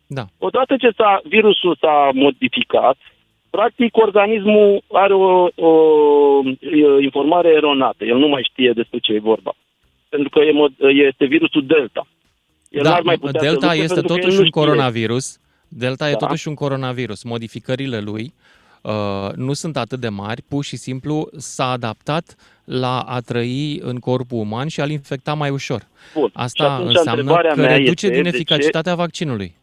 Da. 0.07 0.25
Odată 0.39 0.77
ce 0.77 0.91
s-a, 0.97 1.21
virusul 1.25 1.77
s-a 1.81 2.11
modificat, 2.15 2.97
practic 3.51 3.97
organismul 3.97 4.83
are 4.93 5.15
o, 5.15 5.49
o 5.69 5.71
e, 6.61 7.03
informare 7.03 7.49
eronată. 7.49 8.05
El 8.05 8.17
nu 8.19 8.29
mai 8.29 8.49
știe 8.51 8.73
despre 8.73 8.99
ce 8.99 9.13
e 9.13 9.19
vorba. 9.33 9.53
Pentru 10.09 10.29
că 10.29 10.39
e, 10.41 10.53
mod- 10.53 10.79
este 11.09 11.25
virusul 11.25 11.67
Delta. 11.67 12.07
El 12.71 12.83
da, 12.83 12.91
n-ar 12.91 13.03
mai 13.03 13.17
putea 13.19 13.41
să 13.41 13.47
Delta 13.47 13.67
lupte 13.67 13.83
este 13.83 13.95
pentru 13.95 14.07
că 14.07 14.13
el 14.13 14.19
totuși 14.21 14.37
nu 14.37 14.43
un 14.43 14.49
știe. 14.49 14.61
coronavirus. 14.63 15.39
Delta 15.69 16.09
e 16.09 16.13
Da. 16.13 16.17
totuși 16.19 16.49
un 16.49 16.55
coronavirus. 16.55 17.23
Modificările 17.25 18.01
lui 18.01 18.33
uh, 18.87 19.33
nu 19.35 19.53
sunt 19.53 19.77
atât 19.77 20.01
de 20.01 20.09
mari, 20.09 20.43
pur 20.49 20.65
și 20.65 20.77
simplu 20.77 21.29
s-a 21.37 21.71
adaptat 21.71 22.37
la 22.65 23.01
a 23.01 23.21
trăi 23.21 23.79
în 23.83 23.99
corpul 23.99 24.39
uman 24.39 24.69
și 24.69 24.81
a-l 24.81 24.91
infecta 24.91 25.35
mai 25.35 25.51
ușor. 25.51 25.87
Bun. 26.15 26.27
Și 26.29 26.33
Asta 26.35 26.73
atunci 26.73 26.89
înseamnă 26.97 27.21
întrebarea 27.21 27.53
că 27.53 27.61
mea 27.61 27.77
reduce 27.77 27.91
este 28.07 28.09
din 28.09 28.23
de 28.23 28.31
ce- 28.31 28.35
eficacitatea 28.37 28.95
vaccinului. 28.95 29.55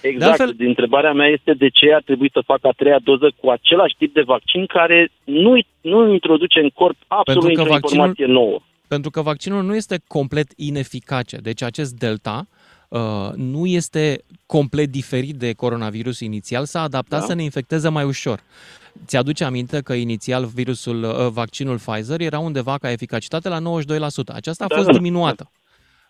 Exact. 0.00 0.18
De 0.18 0.24
altfel- 0.24 0.54
Din 0.56 0.66
întrebarea 0.66 1.12
mea 1.12 1.26
este 1.28 1.52
de 1.54 1.68
ce 1.68 1.92
ar 1.94 2.02
trebui 2.02 2.30
să 2.32 2.40
facă 2.46 2.66
a 2.66 2.70
treia 2.76 2.98
doză 3.04 3.32
cu 3.40 3.50
același 3.50 3.94
tip 3.98 4.14
de 4.14 4.22
vaccin 4.22 4.66
care 4.66 5.10
nu, 5.24 5.58
nu 5.80 6.12
introduce 6.12 6.60
în 6.60 6.68
corp 6.68 6.96
absolut 7.06 7.42
Pentru 7.44 7.62
că 7.62 7.68
nicio 7.68 7.72
vaccinul- 7.72 8.06
informație 8.06 8.26
nouă. 8.26 8.58
Pentru 8.88 9.10
că 9.10 9.22
vaccinul 9.22 9.62
nu 9.62 9.74
este 9.74 10.00
complet 10.06 10.46
ineficace. 10.56 11.36
Deci 11.36 11.62
acest 11.62 11.92
delta 11.94 12.46
uh, 12.50 12.55
nu 13.34 13.66
este 13.66 14.24
complet 14.46 14.90
diferit 14.90 15.34
de 15.36 15.52
coronavirus 15.52 16.20
inițial, 16.20 16.64
s-a 16.64 16.82
adaptat 16.82 17.20
Da. 17.20 17.26
să 17.26 17.34
ne 17.34 17.42
infecteze 17.42 17.88
mai 17.88 18.04
ușor. 18.04 18.42
Ți-aduce 19.06 19.44
aminte 19.44 19.80
că 19.80 19.92
inițial 19.92 20.44
virusul, 20.44 21.02
uh, 21.02 21.28
vaccinul 21.30 21.78
Pfizer 21.78 22.20
era 22.20 22.38
undeva 22.38 22.78
ca 22.78 22.90
eficacitate 22.90 23.48
la 23.48 23.58
92%. 23.58 24.32
Aceasta 24.32 24.64
a 24.64 24.66
Da, 24.66 24.74
fost 24.74 24.86
da, 24.86 24.92
da. 24.92 24.98
diminuată. 24.98 25.50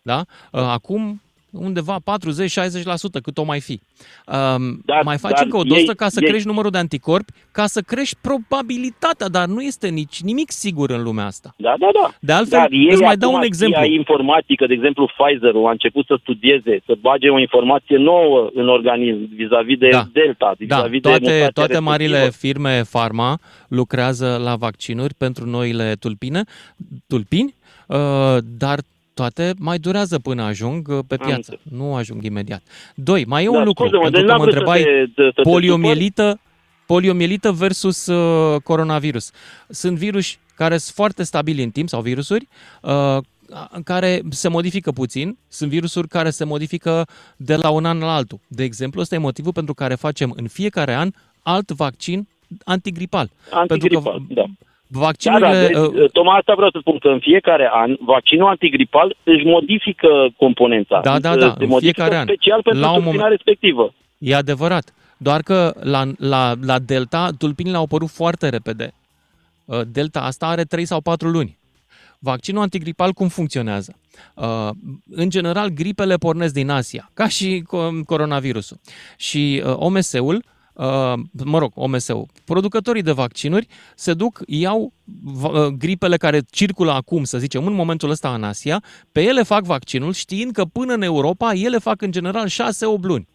Da? 0.03 0.25
Uh, 0.53 0.61
Acum 0.61 1.23
undeva 1.51 1.97
40-60%, 2.05 3.21
cât 3.23 3.39
o 3.39 3.43
mai 3.43 3.61
fi. 3.61 3.81
Um, 4.27 4.83
Dar- 4.85 5.03
mai 5.05 5.19
faci 5.19 5.33
dar 5.35 5.45
încă 5.45 5.57
o 5.57 5.63
doză 5.63 5.81
ei- 5.81 5.95
ca 5.97 6.09
să 6.09 6.19
ei- 6.23 6.29
crești 6.29 6.47
numărul 6.47 6.71
de 6.71 6.79
anticorpi, 6.79 7.33
ca 7.53 7.67
să 7.67 7.81
crești 7.81 8.17
probabilitatea, 8.21 9.29
dar 9.29 9.47
nu 9.47 9.61
este 9.61 9.89
nici 9.89 10.21
nimic 10.21 10.51
sigur 10.51 10.91
în 10.91 11.03
lumea 11.03 11.25
asta. 11.27 11.55
Da, 11.57 11.75
da, 11.79 11.89
da. 11.93 12.11
De 12.21 12.33
altfel, 12.33 12.59
Dar 12.59 12.69
ei 12.71 12.89
îți 12.91 13.03
mai 13.03 13.17
dau 13.17 13.29
acum 13.29 13.41
un 13.41 13.47
exemplu. 13.47 13.83
știa 13.83 13.93
informatică, 13.95 14.67
de 14.67 14.73
exemplu 14.73 15.11
Pfizer-ul 15.17 15.67
a 15.67 15.71
început 15.71 16.07
să 16.07 16.17
studieze, 16.21 16.81
să 16.87 16.95
bage 17.01 17.29
o 17.29 17.39
informație 17.39 17.97
nouă 17.97 18.51
în 18.55 18.69
organism 18.69 19.35
vis-a-vis 19.35 19.79
de 19.79 19.89
Da. 19.89 20.05
Delta, 20.13 20.47
Da, 20.47 20.53
vis-a-vis 20.59 21.01
de 21.01 21.09
toate, 21.09 21.19
mutația 21.23 21.49
toate 21.51 21.73
respectivă. 21.73 21.81
marile 21.91 22.31
firme 22.31 22.83
farma 22.83 23.39
lucrează 23.69 24.41
la 24.45 24.57
vaccinuri 24.57 25.15
pentru 25.15 25.47
noile 25.47 25.95
tulpine, 26.01 26.43
tulpini, 27.07 27.55
uh, 27.87 27.97
dar 28.59 28.79
toate 29.17 29.55
mai 29.59 29.79
durează 29.79 30.19
până 30.19 30.43
ajung 30.43 30.89
uh, 30.89 30.99
pe 31.07 31.17
Am 31.21 31.27
piață. 31.27 31.61
Nu 31.63 31.95
ajung 31.95 32.25
imediat. 32.25 32.63
Doi, 32.95 33.25
mai 33.25 33.45
e 33.45 33.49
Da, 33.51 33.59
un 33.59 33.65
lucru, 33.65 33.83
scuze-mă, 33.87 34.03
pentru 34.03 34.21
deci 34.21 34.29
că 34.29 34.33
n-am 34.33 34.41
mă 34.41 34.51
vrut 34.51 34.55
să 34.55 34.59
întrebai 34.59 35.09
te- 35.15 35.23
să 35.23 35.31
te 35.35 35.43
poliomielită, 35.43 36.41
poliomielită 36.87 37.53
versus 37.53 38.07
uh, 38.07 38.61
coronavirus. 38.63 39.31
Sunt 39.69 39.97
virus 39.97 40.37
care 40.55 40.77
sunt 40.77 40.95
foarte 40.95 41.23
stabili 41.23 41.63
în 41.63 41.71
timp, 41.71 41.89
sau 41.89 42.01
virusuri, 42.01 42.49
uh, 42.83 43.19
în 43.71 43.83
care 43.83 44.23
se 44.31 44.49
modifică 44.49 44.93
puțin, 44.93 45.37
sunt 45.49 45.71
virusuri 45.71 46.09
care 46.09 46.31
se 46.31 46.45
modifică 46.45 47.07
de 47.37 47.57
la 47.57 47.71
un 47.71 47.85
an 47.85 47.99
la 47.99 48.15
altul. 48.15 48.39
De 48.47 48.63
exemplu, 48.65 49.01
ăsta 49.01 49.15
e 49.15 49.19
motivul 49.19 49.53
pentru 49.53 49.75
care 49.75 49.95
facem 49.95 50.33
în 50.37 50.47
fiecare 50.49 50.95
an 50.95 51.11
alt 51.43 51.71
vaccin 51.71 52.29
antigripal. 52.65 53.31
Antigripal, 53.51 54.03
pentru 54.03 54.27
că 54.29 54.35
da. 54.35 54.45
Vaccinurile... 54.87 55.47
Da, 55.73 55.81
da, 55.81 55.87
deci, 55.89 56.01
uh, 56.03 56.11
tocmai 56.13 56.37
asta 56.39 56.53
vreau 56.55 56.71
să 56.71 56.79
spun, 56.81 56.99
că 56.99 57.09
în 57.09 57.19
fiecare 57.21 57.71
an 57.73 57.97
vaccinul 58.01 58.49
antigripal 58.49 59.17
își 59.23 59.45
modifică 59.45 60.09
componența. 60.37 61.01
Da, 61.05 61.19
da, 61.19 61.33
Se 61.33 61.39
da, 61.39 61.55
în 61.59 61.69
modifică 61.69 61.77
fiecare 62.03 62.17
an. 62.17 62.27
special 62.27 62.63
pentru 62.63 62.83
La 62.83 62.89
un 62.91 62.95
tulpina 63.03 63.23
moment- 63.23 63.31
respectivă. 63.37 63.95
E 64.19 64.35
adevărat. 64.35 64.95
Doar 65.17 65.41
că 65.41 65.73
la, 65.81 66.03
la, 66.19 66.53
la 66.63 66.79
Delta, 66.79 67.29
tulpinile 67.39 67.77
au 67.77 67.83
apărut 67.83 68.09
foarte 68.11 68.49
repede. 68.49 68.93
Uh, 69.65 69.81
Delta 69.93 70.21
asta 70.21 70.47
are 70.47 70.63
3 70.65 70.85
sau 70.85 71.01
4 71.01 71.29
luni. 71.29 71.59
Vaccinul 72.19 72.63
antigripal 72.63 73.13
cum 73.13 73.29
funcționează? 73.29 73.97
Uh, 74.35 74.69
În 75.11 75.31
general, 75.31 75.69
gripele 75.69 76.15
pornesc 76.17 76.53
din 76.53 76.71
Asia, 76.71 77.11
ca 77.15 77.29
și 77.29 77.63
co- 77.63 78.05
coronavirusul. 78.07 78.77
Și 79.17 79.63
uh, 79.67 79.73
OMS-ul, 79.77 80.35
uh, 80.35 80.43
mă 81.45 81.59
rog, 81.59 81.73
OMS-ul, 81.75 82.27
producătorii 82.45 83.03
de 83.03 83.13
vaccinuri 83.13 83.67
se 83.95 84.15
duc, 84.15 84.41
iau 84.47 84.93
va- 85.23 85.49
uh, 85.49 85.67
gripele 85.67 86.17
care 86.17 86.41
circulă 86.51 86.93
acum, 86.93 87.25
să 87.25 87.39
zicem, 87.39 87.67
în 87.67 87.73
momentul 87.73 88.11
ăsta 88.11 88.35
în 88.35 88.45
Asia, 88.45 88.83
pe 89.13 89.23
ele 89.23 89.43
fac 89.43 89.65
vaccinul, 89.65 90.13
știind 90.13 90.53
că 90.53 90.65
până 90.65 90.95
în 90.95 91.03
Europa 91.03 91.53
ele 91.53 91.79
fac 91.79 92.03
în 92.03 92.11
general 92.11 92.49
6-8 92.49 93.03
luni. 93.03 93.29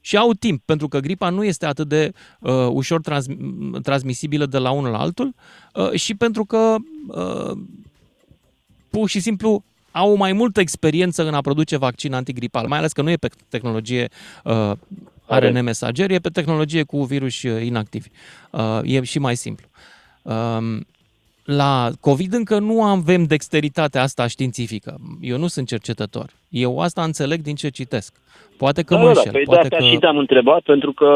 Și 0.00 0.16
au 0.16 0.32
timp, 0.32 0.62
pentru 0.64 0.88
că 0.88 0.98
gripa 1.00 1.28
nu 1.28 1.44
este 1.44 1.66
atât 1.66 1.88
de 1.88 2.12
uh, 2.40 2.52
ușor 2.70 3.00
trans- 3.00 3.26
transmisibilă 3.82 4.46
de 4.46 4.58
la 4.58 4.70
unul 4.70 4.90
la 4.90 4.98
altul 4.98 5.34
uh, 5.74 5.92
și 5.92 6.14
pentru 6.14 6.44
că 6.44 6.74
uh, 7.08 7.58
pur 8.90 9.08
și 9.08 9.20
simplu 9.20 9.64
au 9.90 10.16
mai 10.16 10.32
multă 10.32 10.60
experiență 10.60 11.26
în 11.26 11.34
a 11.34 11.40
produce 11.40 11.76
vaccin 11.76 12.12
antigripal, 12.12 12.66
mai 12.66 12.78
ales 12.78 12.92
că 12.92 13.02
nu 13.02 13.10
e 13.10 13.16
pe 13.16 13.28
tehnologie 13.48 14.08
uh, 14.44 14.72
ARN 15.26 15.62
mesager, 15.64 16.10
e 16.10 16.18
pe 16.18 16.28
tehnologie 16.28 16.82
cu 16.82 17.02
virus 17.04 17.42
uh, 17.42 17.64
inactivi. 17.64 18.08
Uh, 18.50 18.80
e 18.82 19.02
și 19.02 19.18
mai 19.18 19.36
simplu. 19.36 19.66
Um, 20.22 20.86
la 21.44 21.90
COVID 22.00 22.32
încă 22.32 22.58
nu 22.58 22.82
avem 22.82 23.24
dexteritatea 23.24 24.02
asta 24.02 24.26
științifică. 24.26 24.96
Eu 25.20 25.38
nu 25.38 25.46
sunt 25.46 25.66
cercetător. 25.66 26.26
Eu 26.48 26.78
asta 26.78 27.02
înțeleg 27.02 27.40
din 27.40 27.54
ce 27.54 27.68
citesc. 27.68 28.14
Poate 28.58 28.82
că 28.82 28.94
da, 28.94 29.00
mă 29.00 29.06
da, 29.06 29.12
da, 29.12 29.18
înșel. 29.18 29.32
păi 29.32 29.44
de 29.44 29.46
poate 29.46 29.62
asta 29.62 29.76
că... 29.76 29.84
și 29.84 29.96
te-am 29.98 30.18
întrebat, 30.18 30.60
pentru 30.60 30.92
că, 30.92 31.10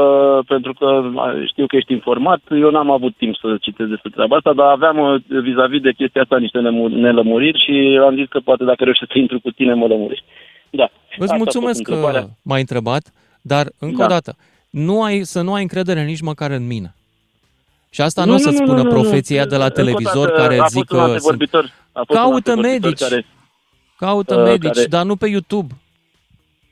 pentru 0.47 0.73
că 0.75 0.87
a, 1.17 1.35
știu 1.47 1.67
că 1.67 1.77
ești 1.77 1.93
informat, 1.93 2.41
eu 2.51 2.71
n-am 2.71 2.91
avut 2.91 3.17
timp 3.17 3.35
să 3.37 3.57
citesc 3.61 3.89
despre 3.89 4.11
treaba 4.11 4.37
asta, 4.37 4.53
dar 4.53 4.67
aveam 4.67 4.99
uh, 4.99 5.23
vis-a-vis 5.43 5.81
de 5.81 5.93
chestia 5.93 6.23
asta 6.23 6.39
niște 6.39 6.59
nemu- 6.59 6.89
nelămuriri 6.89 7.63
și 7.65 7.99
am 8.07 8.15
zis 8.15 8.29
că 8.29 8.39
poate 8.41 8.65
dacă 8.65 8.85
reușesc 8.85 9.11
să 9.13 9.19
intru 9.19 9.41
cu 9.41 9.51
tine, 9.51 9.75
mă 9.75 9.87
lămurești. 9.87 10.25
Da. 10.71 10.89
Îți 11.11 11.23
Asta 11.23 11.35
a 11.35 11.37
mulțumesc 11.37 11.77
fost 11.77 11.83
că 11.83 11.93
întrebarea. 11.93 12.29
m-ai 12.43 12.61
întrebat, 12.61 13.13
dar 13.41 13.67
încă 13.79 13.97
Da. 13.97 14.05
o 14.05 14.09
dată, 14.09 14.37
nu 14.71 15.03
ai, 15.03 15.23
să 15.25 15.41
nu 15.41 15.53
ai 15.55 15.63
încredere 15.63 16.05
nici 16.05 16.21
măcar 16.21 16.51
în 16.51 16.67
mine. 16.67 16.95
Și 17.91 18.01
asta 18.01 18.25
nu, 18.25 18.31
Nu, 18.31 18.35
o 18.37 18.39
să 18.39 18.51
nu, 18.51 18.59
nu, 18.59 18.65
spună 18.65 18.77
nu, 18.83 18.83
nu. 18.83 18.89
profeția 18.91 19.47
de 19.47 19.57
la 19.57 19.65
Încă 19.65 19.81
o 19.81 19.83
televizor 19.83 20.27
dată, 20.29 20.41
care 20.41 20.59
a 20.59 20.67
zic 20.67 20.87
fost 20.89 20.91
un 20.91 20.97
că 20.99 21.05
sunt... 21.05 21.11
antevorbitor, 21.13 21.65
a 21.93 22.03
fost 22.07 22.11
un 22.11 22.17
Caută 22.17 22.51
antevorbitor 22.51 22.81
medici, 22.83 22.99
care- 23.01 23.27
caută 23.97 24.35
uh, 24.37 24.43
medici, 24.45 24.73
care- 24.75 24.87
dar 24.87 25.05
nu 25.05 25.17
pe 25.17 25.29
YouTube. 25.29 25.75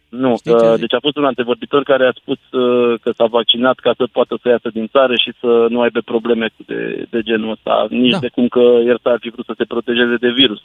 Nu, 0.09 0.37
Știi 0.37 0.59
ce 0.59 0.64
uh, 0.66 0.71
zic? 0.71 0.81
deci 0.81 0.95
a 0.95 0.99
fost 1.01 1.16
un 1.16 1.25
antevorbitor 1.25 1.83
care 1.83 2.07
a 2.07 2.12
spus 2.21 2.39
uh, 2.51 2.99
că 3.03 3.11
s-a 3.16 3.25
vaccinat 3.27 3.79
ca 3.79 3.95
să 3.97 4.05
poată 4.12 4.39
să 4.43 4.49
iasă 4.49 4.69
din 4.73 4.87
țară 4.87 5.14
și 5.14 5.33
să 5.41 5.66
nu 5.71 5.81
aibă 5.81 6.01
probleme 6.01 6.47
cu 6.57 6.62
de, 6.66 7.07
de 7.11 7.21
genul 7.23 7.51
ăsta, 7.51 7.87
nici 7.91 8.12
Da. 8.12 8.19
de 8.19 8.29
cum 8.29 8.49
că 8.49 8.61
el 8.85 8.99
s-ar 9.03 9.16
fi 9.21 9.29
vrut 9.31 9.45
să 9.45 9.55
se 9.57 9.64
protejeze 9.64 10.16
de 10.21 10.31
virus. 10.31 10.61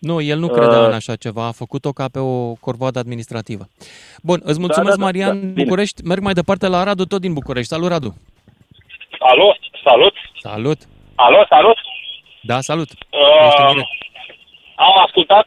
Nu, 0.00 0.20
el 0.20 0.38
nu 0.38 0.48
credea 0.48 0.78
Uh, 0.80 0.86
în 0.86 0.92
așa 0.92 1.16
ceva, 1.16 1.46
a 1.46 1.52
făcut-o 1.62 1.92
ca 1.92 2.06
pe 2.12 2.18
o 2.18 2.54
corvoadă 2.54 2.98
administrativă. 2.98 3.64
Bun, 4.22 4.40
îți 4.44 4.58
mulțumesc, 4.60 4.96
da, 4.96 5.00
da, 5.00 5.04
Marian, 5.04 5.40
da, 5.40 5.46
bine. 5.46 5.62
București. 5.62 6.02
Merg 6.04 6.22
mai 6.22 6.32
departe 6.32 6.66
la 6.68 6.82
Radu, 6.82 7.04
tot 7.04 7.20
din 7.20 7.32
București. 7.32 7.68
Salut, 7.72 7.88
Radu! 7.90 8.14
Alo, 9.18 9.56
salut! 9.84 10.14
Salut! 10.38 10.78
Alo, 11.14 11.44
salut! 11.48 11.76
Da, 12.42 12.60
salut! 12.60 12.88
Ești 13.46 13.60
în 13.60 13.66
Uh, 13.66 13.70
direct. 13.72 13.88
am 14.74 14.94
ascultat 15.06 15.46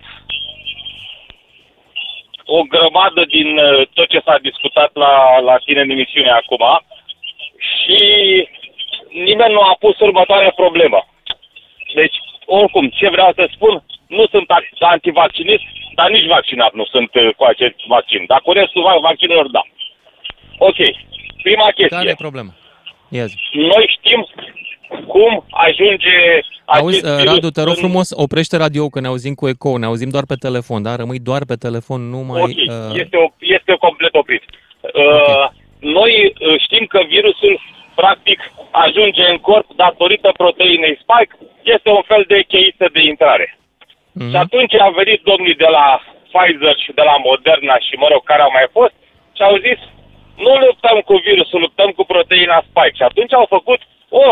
o 2.46 2.62
grămadă 2.74 3.22
din 3.26 3.58
uh, 3.58 3.88
tot 3.94 4.08
ce 4.10 4.22
s-a 4.26 4.38
discutat 4.42 4.90
la, 4.94 5.40
la 5.40 5.58
tine 5.66 5.82
în 5.82 5.90
emisiune 5.90 6.30
acum 6.30 6.64
și 7.80 8.02
nimeni 9.28 9.54
nu 9.54 9.60
a 9.62 9.76
pus 9.80 10.00
următoarea 10.00 10.52
problemă. 10.56 11.00
Deci, 11.96 12.16
oricum, 12.46 12.90
ce 12.90 13.10
vreau 13.10 13.32
să 13.36 13.50
spun, 13.56 13.84
nu 14.20 14.24
sunt 14.34 14.48
anti- 14.58 14.78
antivaccinist, 14.96 15.64
dar 15.96 16.08
nici 16.10 16.28
vaccinat 16.38 16.74
nu 16.74 16.86
sunt 16.94 17.12
uh, 17.16 17.30
cu 17.38 17.44
acest 17.44 17.76
vaccin. 17.88 18.22
Dar 18.28 18.40
cu 18.46 18.52
restul 18.52 18.82
va- 18.88 18.98
vaccinurilor, 19.10 19.50
da. 19.58 19.62
Ok. 20.58 20.80
Prima 21.44 21.66
chestie. 21.78 21.98
Care 21.98 22.10
e 22.10 22.26
problema? 22.28 22.52
Ia 23.10 23.26
zi. 23.26 23.36
Noi 23.72 23.86
știm 23.98 24.28
cum 25.08 25.46
ajunge 25.50 26.16
Auzi, 26.66 26.98
acest 26.98 27.06
uh, 27.12 27.18
virus 27.20 27.34
Radu, 27.34 27.50
te 27.50 27.60
rog 27.62 27.70
în- 27.76 27.76
frumos, 27.84 28.08
oprește 28.16 28.58
radio 28.58 28.88
că 28.90 29.00
ne 29.00 29.08
auzim 29.08 29.34
cu 29.34 29.48
eco, 29.48 29.78
ne 29.78 29.86
auzim 29.86 30.10
doar 30.10 30.26
pe 30.28 30.36
telefon, 30.36 30.82
da? 30.82 30.96
Rămâi 30.96 31.20
doar 31.20 31.44
pe 31.48 31.56
telefon, 31.56 32.02
nu 32.10 32.18
mai... 32.18 32.42
Ok, 32.42 32.48
uh, 32.50 33.00
este, 33.02 33.18
o, 33.18 33.28
este 33.40 33.76
complet 33.80 34.16
oprit. 34.16 34.44
Uh, 34.82 35.46
Noi 35.80 36.12
uh, 36.34 36.60
știm 36.66 36.86
că 36.86 37.00
virusul 37.08 37.60
practic 37.96 38.40
ajunge 38.72 39.24
în 39.30 39.38
corp 39.38 39.68
datorită 39.76 40.30
proteinei 40.38 41.00
spike, 41.04 41.34
este 41.64 41.90
un 41.90 42.02
fel 42.12 42.24
de 42.28 42.40
cheiță 42.48 42.86
de 42.94 43.02
intrare. 43.12 43.58
Mhm. 44.14 44.30
Și 44.30 44.36
atunci 44.36 44.74
a 44.86 44.90
venit 44.90 45.22
domnii 45.32 45.56
de 45.64 45.70
la 45.78 45.88
Pfizer 46.32 46.76
și 46.84 46.92
de 47.00 47.04
la 47.10 47.16
Moderna 47.28 47.76
și, 47.86 47.94
mă 47.96 48.08
rog, 48.12 48.24
care 48.24 48.42
au 48.42 48.54
mai 48.58 48.68
fost, 48.78 48.94
Și 49.38 49.42
au 49.50 49.56
zis, 49.68 49.80
nu 50.46 50.54
luptăm 50.66 50.98
cu 51.00 51.16
virusul, 51.28 51.60
luptăm 51.60 51.90
cu 51.98 52.04
proteina 52.14 52.66
spike. 52.70 52.98
Și 53.00 53.04
atunci 53.10 53.34
au 53.34 53.46
făcut 53.56 53.82
o 54.10 54.28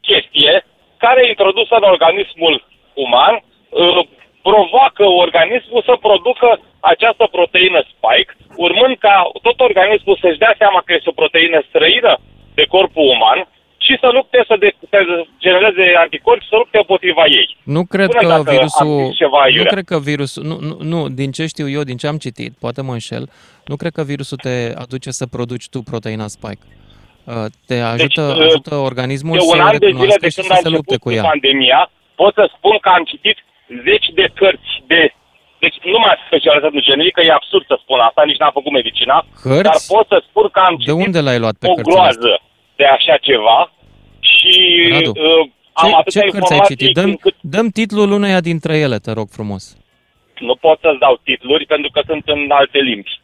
chestie 0.00 0.64
care 1.04 1.18
e 1.22 1.34
introdusă 1.34 1.74
în 1.76 1.86
organismul 1.92 2.54
uman, 2.94 3.34
uh, 3.68 4.06
provoacă 4.42 5.04
organismul 5.24 5.82
să 5.88 6.04
producă 6.06 6.48
această 6.80 7.24
proteină 7.36 7.80
spike, 7.92 8.32
urmând 8.56 8.94
ca 8.98 9.30
tot 9.46 9.60
organismul 9.60 10.16
să-și 10.20 10.42
dea 10.44 10.54
seama 10.58 10.80
că 10.84 10.92
este 10.92 11.08
o 11.08 11.20
proteină 11.20 11.58
străină 11.68 12.12
de 12.54 12.64
corpul 12.74 13.06
uman 13.14 13.48
și 13.86 13.94
să 14.00 14.08
lupte, 14.12 14.44
să, 14.48 14.54
de, 14.58 14.74
să 14.90 14.98
genereze 15.38 15.84
anticorpi, 16.04 16.46
să 16.50 16.56
lupte 16.56 16.78
împotriva 16.78 17.24
ei. 17.40 17.56
Nu 17.64 17.82
cred 17.84 18.06
Până 18.06 18.20
că 18.20 18.26
dacă 18.26 18.50
virusul... 18.50 18.86
am 18.86 19.04
zis 19.06 19.16
ceva 19.16 19.38
nu 19.38 19.42
aiurea. 19.46 19.72
cred 19.72 19.84
că 19.84 19.98
virusul... 20.10 20.42
Nu, 20.50 20.56
nu, 20.68 20.76
nu, 20.92 21.08
din 21.08 21.30
ce 21.36 21.46
știu 21.46 21.68
eu, 21.76 21.82
din 21.90 21.96
ce 21.96 22.06
am 22.06 22.16
citit, 22.26 22.52
poate 22.64 22.80
mă 22.82 22.92
înșel, 22.92 23.24
nu 23.70 23.76
cred 23.76 23.92
că 23.92 24.02
virusul 24.02 24.36
te 24.36 24.56
aduce 24.84 25.10
să 25.10 25.24
produci 25.26 25.68
tu 25.68 25.78
proteina 25.90 26.26
spike. 26.26 26.66
Uh, 27.24 27.44
Te 27.66 27.76
ajută, 27.94 28.24
Deci, 28.38 28.46
ajută 28.46 28.74
organismul 28.90 29.36
de 29.38 29.44
să 29.44 29.54
un 29.54 29.60
o 29.60 29.64
an 29.64 29.70
de 29.70 29.76
zile 29.76 29.88
recunoască 29.90 30.26
de 30.26 30.28
și 30.28 30.36
când 30.40 30.46
să 30.52 30.56
a 30.58 30.64
se 30.66 30.68
lupte 30.76 30.94
început 30.94 31.02
cu 31.04 31.16
ea. 31.16 31.22
pandemia, 31.30 31.80
pot 32.20 32.32
să 32.38 32.44
spun 32.56 32.76
că 32.84 32.88
am 32.88 33.04
citit 33.12 33.38
zeci 33.86 34.08
de 34.18 34.26
cărți 34.40 34.72
de... 34.86 35.00
Deci 35.64 35.76
nu 35.92 35.98
m-am 35.98 36.18
specializat 36.26 36.72
în 36.78 36.84
generică, 36.90 37.20
e 37.22 37.32
absurd 37.40 37.64
să 37.72 37.76
spun 37.84 37.98
asta, 38.08 38.22
nici 38.30 38.40
n-am 38.40 38.54
făcut 38.58 38.72
medicina, 38.80 39.16
Cărți? 39.42 39.68
dar 39.70 39.78
pot 39.94 40.06
să 40.12 40.18
spun 40.28 40.46
că 40.54 40.60
am 40.68 40.74
De 40.76 40.82
citit 40.84 41.04
unde 41.06 41.20
l-ai 41.26 41.38
luat 41.44 41.56
pe 41.60 41.66
o 41.70 41.74
cărțile 41.74 42.00
astea? 42.12 42.36
Groază 42.76 42.80
de 42.80 42.84
așa 42.84 43.16
ceva 43.16 43.72
și 44.20 44.88
Radu, 44.92 45.10
uh, 45.10 45.48
am 45.72 45.88
Ce, 45.88 45.94
atâtea 45.94 46.22
ce 46.22 46.28
cărți 46.28 46.52
ai 46.52 46.58
informații 46.58 46.76
citit? 46.76 46.94
Dăm, 46.94 47.08
încât 47.08 47.34
dăm 47.40 47.68
titlul 47.68 48.10
uneia 48.12 48.40
dintre 48.40 48.78
ele, 48.78 48.96
te 48.98 49.12
rog 49.12 49.28
frumos. 49.30 49.76
nu 50.40 50.54
pot 50.54 50.78
să-ți 50.80 50.98
dau 50.98 51.20
titluri 51.24 51.66
pentru 51.66 51.90
că 51.92 52.00
sunt 52.06 52.22
în 52.26 52.50
alte 52.50 52.78
limbi. 52.78 53.22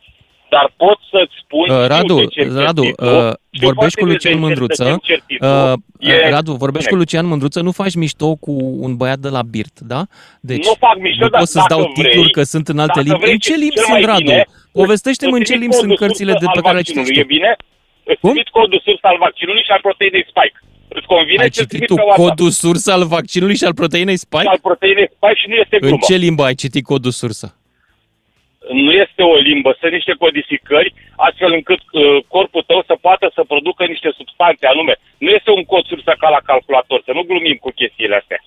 Dar 0.54 0.72
pot 0.76 0.98
să-ți 1.12 1.34
spun... 1.44 1.66
Uh, 1.70 1.76
știu 1.76 1.86
Radu, 1.86 2.14
de 2.14 2.24
ce 2.26 2.40
cer 2.42 2.52
Radu, 2.52 2.82
titlul, 2.82 3.08
uh, 3.26 3.32
știu 3.50 3.66
vorbești 3.68 3.98
foarte 3.98 4.00
cu 4.00 4.04
bine 4.04 4.12
Lucian 4.12 4.32
de 4.32 4.38
ce- 4.38 4.44
Mândruță. 4.46 4.84
de 4.84 4.90
ce 4.90 5.12
cer 5.12 5.20
titlul. 5.26 5.50
Uh, 5.50 6.12
E- 6.12 6.28
Radu, 6.30 6.52
vorbești 6.52 6.88
cu 6.88 6.94
Spune. 6.94 7.00
Lucian 7.00 7.26
Mândruță, 7.26 7.60
nu 7.60 7.72
faci 7.72 7.94
mișto 7.94 8.34
cu 8.34 8.52
un 8.86 8.96
băiat 8.96 9.18
de 9.18 9.28
la 9.28 9.42
Birt, 9.42 9.80
da? 9.80 10.00
Deci, 10.40 10.66
nu 10.66 10.72
fac 10.78 10.96
mișto, 10.98 11.24
nu 11.24 11.28
dar 11.30 11.38
pot 11.40 11.48
să-ți 11.48 11.66
dacă 11.68 11.80
dau 11.80 11.92
vrei, 11.94 12.04
titluri 12.04 12.30
că 12.30 12.42
sunt 12.42 12.68
în 12.68 12.78
alte 12.78 12.92
dacă 12.94 13.06
limbi. 13.06 13.20
vrei, 13.20 13.32
În 13.32 13.38
ce 13.38 13.54
limbi 13.54 13.74
cel 13.74 13.84
sunt, 13.84 13.96
mai 13.96 14.04
Radu? 14.12 14.22
bine, 14.22 14.44
Povestește-mi 14.72 15.32
în 15.32 15.38
îți 15.38 15.44
ce 15.50 15.52
trimit 15.56 15.60
limbi 15.70 15.76
sunt 15.82 15.90
codul 15.90 16.06
cărțile 16.06 16.30
sursă 16.32 16.44
de 16.46 16.50
pe 16.52 16.58
al 16.58 16.62
care 16.66 16.76
le 16.76 16.82
vaccinului, 16.82 17.10
citești 17.14 17.32
E 17.32 17.34
bine? 17.36 17.56
Îți 18.04 18.20
Cum? 18.20 18.30
trimit 18.30 18.48
codul 18.48 18.80
sursă 18.84 19.06
al 19.12 19.18
vaccinului 19.26 19.62
și 19.66 19.70
al 19.76 19.82
proteinei 19.86 20.24
spike. 20.32 20.58
Îți 20.96 21.06
convine 21.14 21.42
Ai 21.42 21.50
ți-l 21.50 21.62
citit 21.62 21.68
trimit 21.72 21.88
tu 21.88 21.94
pe 21.94 22.00
WhatsApp. 22.06 22.28
codul 22.28 22.50
sursă 22.62 22.88
al 22.92 23.04
vaccinului 23.16 23.56
și 23.60 23.64
al 23.68 23.74
proteinei 23.80 24.18
Și 24.20 24.26
spike? 24.26 24.48
al 24.54 24.60
proteinei 24.68 25.08
spike 25.16 25.38
și 25.42 25.48
nu 25.48 25.54
este 25.62 25.76
În 25.80 25.88
glumă. 25.88 26.04
ce 26.08 26.14
limbă 26.26 26.42
ai 26.44 26.54
citit 26.64 26.84
codul 26.92 27.10
sursă? 27.22 27.46
Nu 28.84 28.92
este 29.04 29.22
o 29.32 29.36
limbă, 29.48 29.76
sunt 29.80 29.92
niște 29.92 30.14
codificări 30.24 30.94
astfel 31.16 31.52
încât 31.58 31.80
uh, 31.92 32.02
corpul 32.34 32.64
tău 32.70 32.80
să 32.86 32.94
poată 33.06 33.26
să 33.36 33.42
producă 33.52 33.82
niște 33.92 34.10
substanțe 34.16 34.66
anume. 34.66 34.94
Nu 35.24 35.28
este 35.38 35.50
un 35.58 35.64
cod 35.64 35.84
sursă 35.86 36.12
ca 36.22 36.28
la 36.36 36.40
calculator, 36.50 36.98
să 37.04 37.12
nu 37.14 37.22
glumim 37.22 37.56
cu 37.64 37.70
chestiile 37.80 38.16
astea. 38.20 38.40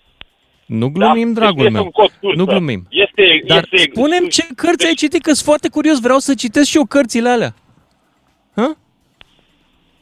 Nu 0.65 0.87
glumim, 0.95 1.33
Da? 1.33 1.39
dragul 1.39 1.65
este 1.65 1.77
meu. 1.77 1.83
un 1.83 1.91
cod 1.99 2.11
sursă. 2.21 2.37
Nu 2.39 2.45
glumim. 2.45 2.81
Este, 2.89 3.23
Dar 3.47 3.63
este, 3.71 3.89
spune-mi 3.91 4.29
ce 4.29 4.43
cărți 4.55 4.85
ai 4.87 4.93
citit, 4.93 5.21
că 5.21 5.31
sunt 5.33 5.45
foarte 5.51 5.67
curios, 5.69 5.99
vreau 5.99 6.19
să 6.27 6.33
citesc 6.33 6.67
și 6.69 6.77
eu 6.77 6.85
cărțile 6.85 7.29
alea. 7.29 7.53
Hă? 8.55 8.67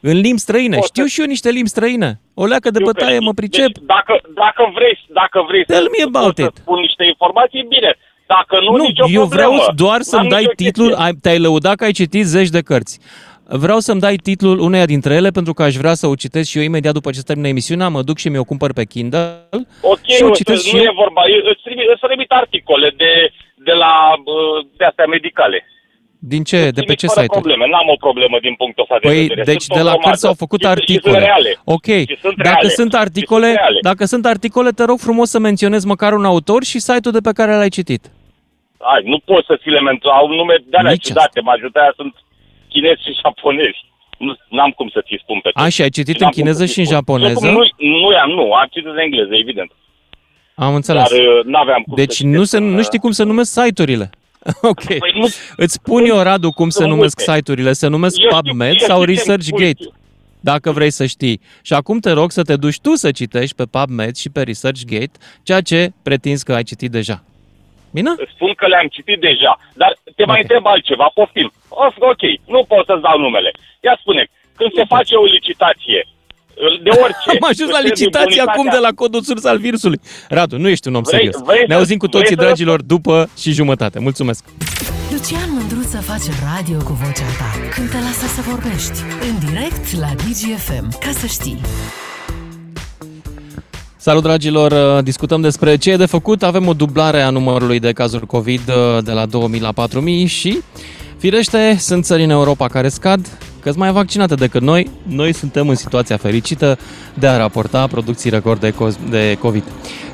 În 0.01 0.17
limbi 0.19 0.39
străine. 0.39 0.75
Pot 0.77 0.85
Știu 0.85 1.03
să- 1.03 1.09
și 1.09 1.19
eu 1.21 1.25
niște 1.25 1.49
limbi 1.49 1.69
străine. 1.69 2.19
O 2.33 2.45
leacă 2.45 2.69
de 2.69 2.79
Știu 2.79 2.85
că 2.85 2.91
bătaie, 2.91 3.13
știi. 3.15 3.25
mă 3.25 3.33
pricep. 3.33 3.65
Deci, 3.73 3.83
dacă, 3.95 4.13
dacă 4.43 4.71
vrei, 4.75 5.05
dacă 5.13 5.45
vrei 5.47 5.63
Tell 5.65 5.83
să, 5.89 5.91
me 5.97 6.03
about 6.03 6.35
să 6.37 6.43
it. 6.43 6.55
spun 6.63 6.79
niște 6.79 7.03
informații, 7.13 7.65
bine. 7.75 7.91
Dacă 8.27 8.55
nu, 8.65 8.75
Nu, 8.75 8.83
nicio 8.83 9.05
eu 9.09 9.25
vreau 9.25 9.51
problemă. 9.51 9.73
doar 9.75 9.99
N-am 10.01 10.11
să-mi 10.13 10.29
dai 10.29 10.41
nicio 10.41 10.53
titlul, 10.63 10.87
chestie. 10.87 11.05
ai, 11.05 11.11
te-ai 11.21 11.39
lăudat 11.39 11.75
că 11.75 11.83
ai 11.83 11.91
citit 12.01 12.25
zeci 12.25 12.49
de 12.57 12.61
cărți. 12.61 12.99
Vreau 13.65 13.79
să-mi 13.79 13.99
dai 13.99 14.15
titlul 14.15 14.59
uneia 14.59 14.85
dintre 14.85 15.13
ele 15.13 15.29
pentru 15.29 15.53
că 15.53 15.63
aș 15.63 15.75
vrea 15.75 15.93
să 15.93 16.07
o 16.07 16.15
citesc 16.15 16.49
și 16.49 16.57
eu 16.57 16.63
imediat 16.63 16.93
după 16.93 17.09
ce 17.11 17.17
se 17.17 17.23
termină 17.29 17.47
emisiunea, 17.47 17.87
mă 17.89 18.01
duc 18.01 18.17
și 18.17 18.29
mi-o 18.29 18.43
cumpăr 18.43 18.73
pe 18.73 18.85
Kindle 18.85 19.47
Ok, 19.81 19.99
și 20.15 20.23
o 20.23 20.27
o, 20.27 20.29
citesc 20.39 20.65
și 20.67 20.75
nu 20.75 20.81
eu. 20.81 20.87
e 20.91 21.01
vorba. 21.03 21.21
Eu 21.35 21.39
Îți 21.51 21.61
trimit, 21.63 21.85
îți 21.93 22.01
trimit 22.07 22.31
articole 22.31 22.93
de, 22.97 23.11
de 23.67 23.71
la 23.71 23.93
uh, 24.33 24.65
de 24.77 24.85
astea 24.85 25.05
medicale. 25.05 25.65
Din 26.23 26.43
ce, 26.49 26.57
de 26.57 26.63
pe 26.71 26.71
Trimit 26.81 26.97
ce 27.01 27.07
fără 27.07 27.19
site-uri? 27.21 27.39
probleme. 27.41 27.65
N-am 27.73 27.87
o 27.95 27.97
problemă 28.07 28.37
din 28.45 28.53
punctul 28.61 28.83
ăsta 28.85 28.97
de 29.01 29.07
Păi, 29.07 29.21
vedere. 29.27 29.43
deci 29.51 29.61
Sunt 29.67 29.77
de 29.77 29.83
o 29.83 29.87
la 29.89 29.91
grămadă. 29.93 30.07
cărți 30.07 30.21
s-au 30.25 30.35
făcut 30.43 30.59
Și- 30.61 30.65
și 30.67 30.71
articole. 30.77 31.13
sunt 31.17 31.25
reale. 31.29 31.51
Ok, 31.75 31.89
Și 32.11 32.17
sunt 32.25 32.35
dacă 32.47 32.55
reale. 32.61 32.69
sunt 32.79 32.91
Și 32.93 32.99
articole, 33.05 33.47
sunt 33.51 33.57
reale. 33.63 33.79
dacă 33.89 34.03
sunt 34.13 34.25
articole, 34.35 34.69
te 34.79 34.83
rog 34.91 34.99
frumos 35.07 35.27
să 35.35 35.39
menționezi 35.49 35.85
măcar 35.93 36.11
un 36.19 36.25
autor 36.33 36.61
și 36.71 36.79
site-ul 36.87 37.13
de 37.17 37.23
pe 37.27 37.31
care 37.39 37.51
l-ai 37.59 37.73
citit. 37.79 38.03
Ai, 38.93 39.01
nu 39.11 39.17
pot 39.29 39.43
să 39.49 39.55
ți 39.61 39.69
le 39.75 39.81
menționez. 39.89 40.17
Au 40.19 40.27
nume 40.39 40.55
de 40.71 40.77
alea 40.77 40.91
Nici 40.91 41.05
ciudate. 41.07 41.39
Majoritatea 41.51 41.93
sunt 41.99 42.13
chinezi 42.73 43.01
și 43.05 43.11
japonezi. 43.23 43.79
Nu, 44.25 44.31
n-am 44.57 44.71
cum 44.77 44.87
să 44.95 44.99
ți 45.07 45.15
spun 45.23 45.39
pe 45.43 45.49
toți. 45.49 45.65
A, 45.65 45.69
și 45.75 45.81
ai 45.81 45.89
citit 45.99 46.17
N-am 46.19 46.27
în 46.27 46.31
cum 46.33 46.37
chineză 46.41 46.63
să 46.65 46.71
și 46.73 46.79
în 46.79 46.85
ți 46.85 46.91
spun. 46.91 46.97
japoneză? 47.01 47.45
Nu, 47.57 47.61
nu 48.01 48.07
am, 48.23 48.29
nu. 48.39 48.45
Am 48.61 48.67
citit 48.71 48.89
în 48.95 48.97
engleză, 49.05 49.33
evident. 49.43 49.71
Am 50.55 50.73
înțeles. 50.75 51.01
Dar 51.09 51.19
uh, 51.19 51.45
n-aveam 51.45 51.81
cum 51.81 51.95
Deci 51.95 52.13
să 52.13 52.25
nu, 52.25 52.31
citesc 52.31 52.49
se, 52.49 52.57
în, 52.57 52.63
nu 52.77 52.81
știi 52.83 52.99
cum 52.99 53.11
să 53.11 53.23
numesc 53.23 53.51
site-urile. 53.61 54.09
Ok. 54.61 54.83
Păi 54.83 55.11
nu, 55.15 55.27
Îți 55.55 55.73
spun 55.73 56.05
eu, 56.05 56.21
Radu, 56.21 56.51
cum 56.51 56.69
se 56.69 56.77
sunt 56.81 56.89
numesc 56.93 57.17
multe. 57.17 57.33
site-urile. 57.33 57.73
Se 57.73 57.87
numesc 57.87 58.17
Eu 58.19 58.29
știu- 58.29 58.37
PubMed 58.41 58.71
eu 58.79 58.87
sau 58.87 59.01
știu 59.01 59.05
ce-mi 59.13 59.15
ResearchGate, 59.17 59.83
spui. 59.83 59.93
dacă 60.39 60.71
vrei 60.71 60.91
să 60.91 61.05
știi. 61.05 61.41
Și 61.61 61.73
acum 61.73 61.99
te 61.99 62.11
rog 62.11 62.31
să 62.31 62.43
te 62.43 62.55
duci 62.55 62.79
tu 62.79 62.95
să 62.95 63.11
citești 63.11 63.55
pe 63.55 63.63
PubMed 63.65 64.15
și 64.15 64.29
pe 64.29 64.41
ResearchGate 64.43 65.11
ceea 65.43 65.61
ce 65.61 65.91
pretinzi 66.03 66.45
că 66.45 66.53
ai 66.53 66.63
citit 66.63 66.91
deja. 66.91 67.23
Bine? 67.93 68.09
Îți 68.17 68.31
spun 68.35 68.53
că 68.53 68.67
le-am 68.67 68.87
citit 68.87 69.19
deja, 69.19 69.59
dar 69.73 69.91
te 70.15 70.25
mai 70.25 70.35
Ok. 70.35 70.41
întreb 70.41 70.65
altceva, 70.65 71.11
poftim. 71.13 71.51
Of, 71.69 71.95
ok, 72.11 72.23
nu 72.53 72.63
pot 72.71 72.85
să-ți 72.85 73.01
dau 73.01 73.17
numele. 73.19 73.51
Ia 73.87 73.97
spune, 73.99 74.27
când 74.57 74.71
se 74.73 74.83
face 74.95 75.15
o 75.15 75.25
licitație, 75.25 76.07
de 76.83 76.89
orice... 77.03 77.27
Am 77.39 77.45
ajuns 77.51 77.69
la 77.69 77.79
trebuie 77.79 77.91
licitație 77.93 78.41
imunitatea- 78.41 78.53
acum 78.53 78.65
de 78.75 78.77
la 78.87 78.91
codul 78.95 79.21
surs 79.21 79.43
al 79.45 79.57
virusului. 79.57 79.99
Radu, 80.29 80.57
nu 80.57 80.67
ești 80.69 80.87
un 80.87 80.95
om 80.95 81.01
Vrei- 81.03 81.19
serios. 81.19 81.35
vrei 81.45 81.63
Ne 81.67 81.73
să- 81.73 81.79
auzim 81.79 81.97
cu 81.97 82.05
vrei 82.07 82.21
toții, 82.21 82.35
să- 82.37 82.41
dragilor, 82.43 82.81
după 82.81 83.29
și 83.41 83.51
jumătate. 83.51 83.99
Mulțumesc! 83.99 84.43
Lucian 85.11 85.49
Mândruță 85.57 85.97
face 85.97 86.29
radio 86.53 86.77
cu 86.87 86.93
vocea 87.03 87.29
ta 87.39 87.49
când 87.75 87.89
te 87.89 87.97
lasă 88.07 88.25
să 88.35 88.41
vorbești. 88.51 88.97
În 89.29 89.35
direct 89.47 89.85
la 89.99 90.09
DGFM. 90.23 90.87
Ca 91.05 91.11
să 91.19 91.25
știi. 91.25 91.61
Salut 93.97 94.23
dragilor, 94.23 95.01
discutăm 95.01 95.41
despre 95.41 95.75
ce 95.77 95.91
e 95.91 95.95
de 95.97 96.05
făcut. 96.05 96.43
Avem 96.43 96.67
o 96.67 96.73
dublare 96.73 97.21
a 97.21 97.29
numărului 97.29 97.79
de 97.79 97.91
cazuri 97.91 98.25
COVID 98.25 98.61
uh, 98.67 99.03
de 99.03 99.11
la 99.11 99.25
2000 99.25 99.59
la 99.59 99.71
4000 99.71 100.25
și 100.25 100.57
firește 101.17 101.75
sunt 101.79 102.05
țări 102.05 102.23
în 102.23 102.29
Europa 102.29 102.67
care 102.67 102.89
scad, 102.89 103.27
că 103.61 103.69
sunt 103.69 103.81
mai 103.81 103.91
vaccinate 103.91 104.35
decât 104.35 104.61
noi. 104.61 104.89
Noi 105.07 105.33
suntem 105.33 105.69
în 105.69 105.75
situația 105.75 106.17
fericită 106.17 106.77
de 107.13 107.27
a 107.27 107.37
raporta 107.37 107.87
producții 107.87 108.29
record 108.29 108.59
de, 108.59 108.71
co- 108.71 109.09
de 109.09 109.37
COVID. 109.39 109.63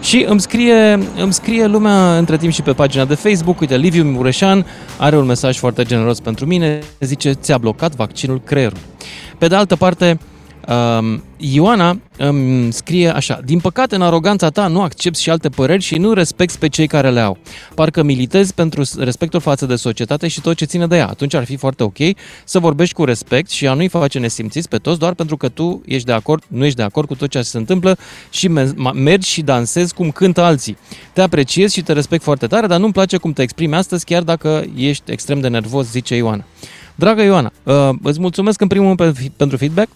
Și 0.02 0.26
îmi 0.28 0.40
scrie, 0.40 1.00
îmi 1.18 1.34
scrie 1.34 1.66
lumea 1.66 2.18
între 2.18 2.38
timp 2.38 2.54
și 2.54 2.62
pe 2.62 2.74
pagina 2.74 3.06
de 3.06 3.16
Facebook, 3.16 3.60
uite, 3.60 3.78
Liviu 3.78 4.04
Mureșan 4.04 4.66
are 4.98 5.18
un 5.18 5.26
mesaj 5.26 5.58
foarte 5.58 5.84
generos 5.84 6.20
pentru 6.20 6.46
mine, 6.46 6.80
zice, 7.00 7.32
ți-a 7.32 7.58
blocat 7.58 7.96
vaccinul 7.96 8.42
creierului. 8.46 8.84
Pe 9.38 9.48
de 9.48 9.56
altă 9.56 9.76
parte, 9.76 10.06
Um, 10.10 10.37
Ioana 11.38 12.00
îmi 12.18 12.74
scrie 12.74 13.10
așa 13.10 13.40
Din 13.46 13.60
păcate, 13.60 13.96
în 13.96 14.02
aroganța 14.02 14.50
ta 14.50 14.68
nu 14.68 14.82
accepti 14.82 15.22
și 15.22 15.30
alte 15.30 15.50
păreri 15.50 15.82
și 15.84 15.98
nu 15.98 16.14
respecti 16.14 16.58
pe 16.58 16.68
cei 16.68 16.88
care 16.88 17.10
le 17.10 17.20
au. 17.20 17.38
Parcă 17.76 18.04
militezi 18.04 18.54
pentru 18.54 18.84
respectul 18.98 19.40
față 19.40 19.66
de 19.66 19.76
societate 19.76 20.28
și 20.28 20.42
tot 20.42 20.56
ce 20.56 20.66
ține 20.66 20.88
de 20.88 20.96
ea. 20.96 21.08
Atunci 21.08 21.34
ar 21.34 21.46
fi 21.46 21.56
foarte 21.56 21.84
ok 21.84 21.98
să 22.46 22.60
vorbești 22.60 22.94
cu 22.94 23.04
respect 23.04 23.50
și 23.50 23.68
a 23.68 23.74
nu-i 23.74 23.88
face 23.88 24.20
nesimțiți 24.20 24.70
pe 24.70 24.78
toți 24.78 25.00
doar 25.00 25.14
pentru 25.14 25.38
că 25.38 25.50
tu 25.50 25.82
ești 25.86 26.06
de 26.06 26.12
acord, 26.12 26.44
nu 26.48 26.66
ești 26.66 26.78
de 26.78 26.84
acord 26.84 27.08
cu 27.08 27.16
tot 27.16 27.30
ce 27.30 27.42
se 27.42 27.58
întâmplă 27.58 27.98
și 28.30 28.48
me- 28.48 28.74
ma- 28.74 28.94
mergi 28.94 29.30
și 29.30 29.42
dansezi 29.42 29.94
cum 29.94 30.12
cântă 30.12 30.42
alții. 30.42 30.78
Te 31.14 31.22
apreciez 31.22 31.72
și 31.72 31.82
te 31.82 31.94
respect 31.94 32.24
foarte 32.24 32.48
tare, 32.48 32.68
dar 32.68 32.80
nu-mi 32.80 32.94
place 32.94 33.18
cum 33.18 33.34
te 33.34 33.42
exprimi 33.42 33.76
astăzi, 33.76 34.06
chiar 34.06 34.24
dacă 34.24 34.64
ești 34.76 35.12
extrem 35.12 35.40
de 35.40 35.48
nervos, 35.48 35.90
zice 35.92 36.16
Ioana. 36.16 36.44
Dragă 36.96 37.22
Ioana, 37.22 37.52
uh, 37.64 37.90
îți 38.04 38.20
mulțumesc 38.20 38.62
în 38.62 38.68
primul 38.68 38.96
rând 38.96 39.14
pe- 39.14 39.32
pentru 39.38 39.58
feedback. 39.58 39.88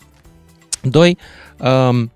Doi, 0.82 1.18
um, 1.60 2.12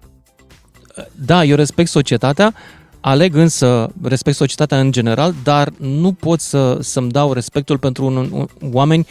da, 1.12 1.44
eu 1.44 1.56
respect 1.56 1.90
societatea, 1.90 2.54
aleg 3.00 3.36
însă, 3.36 3.88
respect 4.04 4.38
societatea 4.38 4.80
în 4.80 4.92
general, 4.92 5.34
dar 5.44 5.72
nu 5.80 6.12
pot 6.12 6.40
să, 6.40 6.78
să-mi 6.82 7.12
dau 7.12 7.34
respectul 7.34 7.78
pentru 7.78 8.06
un, 8.06 8.16
un, 8.32 8.48
oameni 8.72 9.08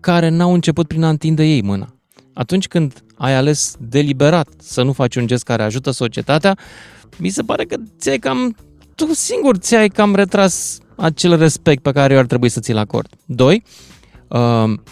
care 0.00 0.28
n-au 0.28 0.52
început 0.52 0.86
prin 0.86 1.02
a 1.02 1.08
întinde 1.08 1.44
ei 1.44 1.62
mâna. 1.62 1.94
Atunci 2.34 2.68
când 2.68 3.04
ai 3.16 3.34
ales 3.34 3.74
deliberat 3.78 4.48
să 4.58 4.82
nu 4.82 4.92
faci 4.92 5.16
un 5.16 5.26
gest 5.26 5.44
care 5.44 5.62
ajută 5.62 5.90
societatea, 5.90 6.58
mi 7.18 7.28
se 7.28 7.42
pare 7.42 7.64
că 7.64 7.76
ți-ai 7.98 8.18
cam, 8.18 8.56
tu 8.94 9.14
singur 9.14 9.56
ți-ai 9.56 9.88
cam 9.88 10.14
retras 10.14 10.78
acel 10.96 11.38
respect 11.38 11.82
pe 11.82 11.92
care 11.92 12.12
eu 12.12 12.18
ar 12.18 12.26
trebui 12.26 12.48
să 12.48 12.60
ți-l 12.60 12.76
acord. 12.76 13.08
Doi, 13.24 13.62
um, 14.28 14.82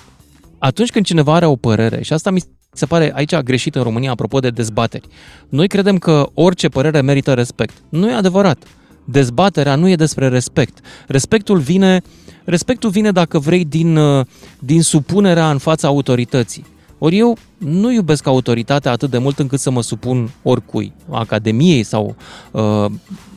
atunci 0.59 0.91
când 0.91 1.05
cineva 1.05 1.35
are 1.35 1.47
o 1.47 1.57
părere, 1.57 2.03
și 2.03 2.13
asta 2.13 2.31
mi 2.31 2.43
se 2.73 2.87
pare 2.87 3.13
aici 3.15 3.37
greșit 3.37 3.75
în 3.75 3.83
România 3.83 4.11
apropo 4.11 4.39
de 4.39 4.51
dezbateri, 4.51 5.09
noi 5.49 5.69
credem 5.69 5.99
că 5.99 6.29
orice 6.35 6.69
părere 6.69 7.01
merită 7.01 7.35
respect. 7.35 7.75
Nu 7.89 8.11
e 8.11 8.15
adevărat. 8.15 8.63
Dezbaterea 9.05 9.75
nu 9.75 9.89
e 9.89 9.97
despre 9.97 10.29
respect. 10.29 10.79
Respectul 11.07 11.59
vine, 11.59 12.03
Respectul 12.45 12.91
vine, 12.91 13.11
dacă 13.11 13.39
vrei, 13.39 13.65
din, 13.65 13.97
uh, 13.97 14.27
din 14.59 14.83
supunerea 14.83 15.51
în 15.51 15.59
fața 15.59 15.89
autorității. 15.89 16.67
Ori 16.99 17.19
eu 17.19 17.37
nu 17.59 17.93
iubesc 17.93 18.27
autoritatea 18.27 18.91
atât 18.91 19.11
de 19.11 19.19
mult 19.19 19.39
încât 19.39 19.61
să 19.61 19.71
mă 19.71 19.83
supun 19.83 20.31
oricui, 20.43 20.93
academiei 21.11 21.83
sau 21.83 22.17
uh, 22.51 22.87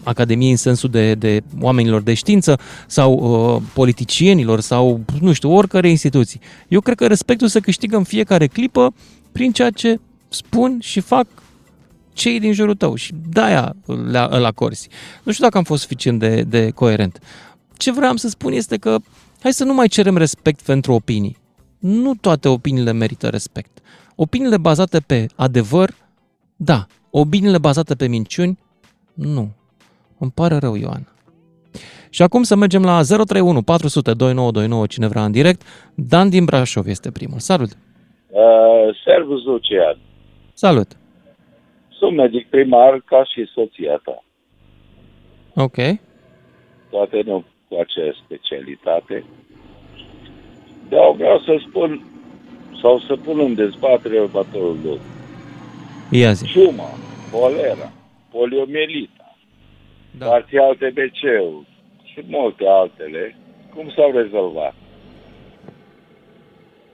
academiei 0.03 0.51
în 0.51 0.57
sensul 0.57 0.89
de, 0.89 1.13
de 1.13 1.41
oamenilor 1.61 2.01
de 2.01 2.13
știință 2.13 2.59
sau 2.87 3.13
uh, 3.13 3.61
politicienilor 3.73 4.59
sau, 4.59 5.01
nu 5.19 5.33
știu, 5.33 5.55
oricare 5.55 5.89
instituții. 5.89 6.39
Eu 6.67 6.79
cred 6.81 6.95
că 6.97 7.07
respectul 7.07 7.47
se 7.47 7.59
câștigă 7.59 7.97
în 7.97 8.03
fiecare 8.03 8.47
clipă 8.47 8.93
prin 9.33 9.51
ceea 9.51 9.69
ce 9.69 9.99
spun 10.29 10.79
și 10.79 10.99
fac 10.99 11.27
cei 12.13 12.39
din 12.39 12.53
jurul 12.53 12.75
tău 12.75 12.95
și 12.95 13.13
de-aia 13.29 13.75
la, 13.85 14.37
la 14.37 14.51
corsi. 14.51 14.87
Nu 15.23 15.31
știu 15.31 15.43
dacă 15.43 15.57
am 15.57 15.63
fost 15.63 15.81
suficient 15.81 16.19
de, 16.19 16.41
de 16.41 16.69
coerent. 16.69 17.19
Ce 17.77 17.91
vreau 17.91 18.15
să 18.15 18.29
spun 18.29 18.51
este 18.51 18.77
că 18.77 18.97
hai 19.41 19.53
să 19.53 19.63
nu 19.63 19.73
mai 19.73 19.87
cerem 19.87 20.17
respect 20.17 20.61
pentru 20.61 20.93
opinii. 20.93 21.37
Nu 21.79 22.13
toate 22.15 22.47
opiniile 22.47 22.91
merită 22.91 23.27
respect. 23.27 23.79
Opiniile 24.15 24.57
bazate 24.57 24.99
pe 24.99 25.27
adevăr, 25.35 25.95
da. 26.55 26.87
Opiniile 27.09 27.57
bazate 27.57 27.95
pe 27.95 28.07
minciuni, 28.07 28.59
nu. 29.13 29.51
Îmi 30.17 30.31
pare 30.31 30.57
rău, 30.57 30.75
Ioan. 30.75 31.07
Și 32.09 32.21
acum 32.21 32.43
să 32.43 32.55
mergem 32.55 32.83
la 32.83 33.03
031 33.03 33.61
400 33.61 34.13
2929, 34.13 34.85
cine 34.85 35.07
vrea 35.07 35.25
în 35.25 35.31
direct. 35.31 35.61
Dan 35.95 36.29
din 36.29 36.45
Brașov 36.45 36.87
este 36.87 37.11
primul. 37.11 37.39
Salut! 37.39 37.77
Uh, 38.33 38.95
servus, 39.05 39.43
Lucian. 39.43 39.97
Salut! 40.53 40.87
Sunt 41.89 42.15
medic 42.15 42.49
primar 42.49 43.01
ca 43.05 43.23
și 43.23 43.45
soția 43.53 44.01
ta. 44.03 44.23
Ok. 45.55 45.77
Toate 46.89 47.21
nu 47.25 47.43
cu 47.67 47.75
aceeași 47.75 48.19
specialitate. 48.25 49.23
Dar 50.89 51.11
vreau 51.15 51.39
să 51.39 51.61
spun 51.67 52.05
sau 52.81 52.99
să 52.99 53.15
pun 53.15 53.39
în 53.39 53.55
dezbatere 53.55 54.19
următorul 54.19 54.77
lucru. 54.83 55.01
Ia 56.11 56.31
zi. 56.31 56.45
Ciuma, 56.45 56.89
holera, 57.31 57.91
poliomielita, 58.31 59.35
da. 60.17 60.25
parțial 60.25 60.75
TBC-ul 60.75 61.65
și 62.03 62.21
multe 62.27 62.67
altele, 62.67 63.35
cum 63.75 63.91
s-au 63.95 64.11
rezolvat? 64.11 64.73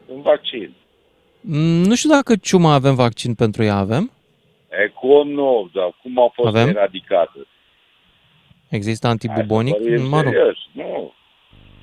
Un 0.06 0.22
vaccin. 0.22 0.74
Mm, 1.42 1.84
nu 1.84 1.96
știu 1.96 2.10
dacă 2.10 2.36
ciuma 2.36 2.74
avem 2.74 2.96
vaccin 2.96 3.34
pentru 3.34 3.64
ea, 3.64 3.76
avem? 3.76 4.12
E 4.70 4.88
cum 4.88 5.30
nu, 5.30 5.70
dar 5.74 5.96
cum 6.02 6.20
a 6.20 6.32
fost 6.34 6.56
avem? 6.56 6.68
eradicată? 6.68 7.48
Există 8.70 9.08
antibubonic? 9.08 9.76
Mă 10.10 10.22
rog. 10.22 10.34
Serios, 10.34 10.58
nu. 10.72 11.14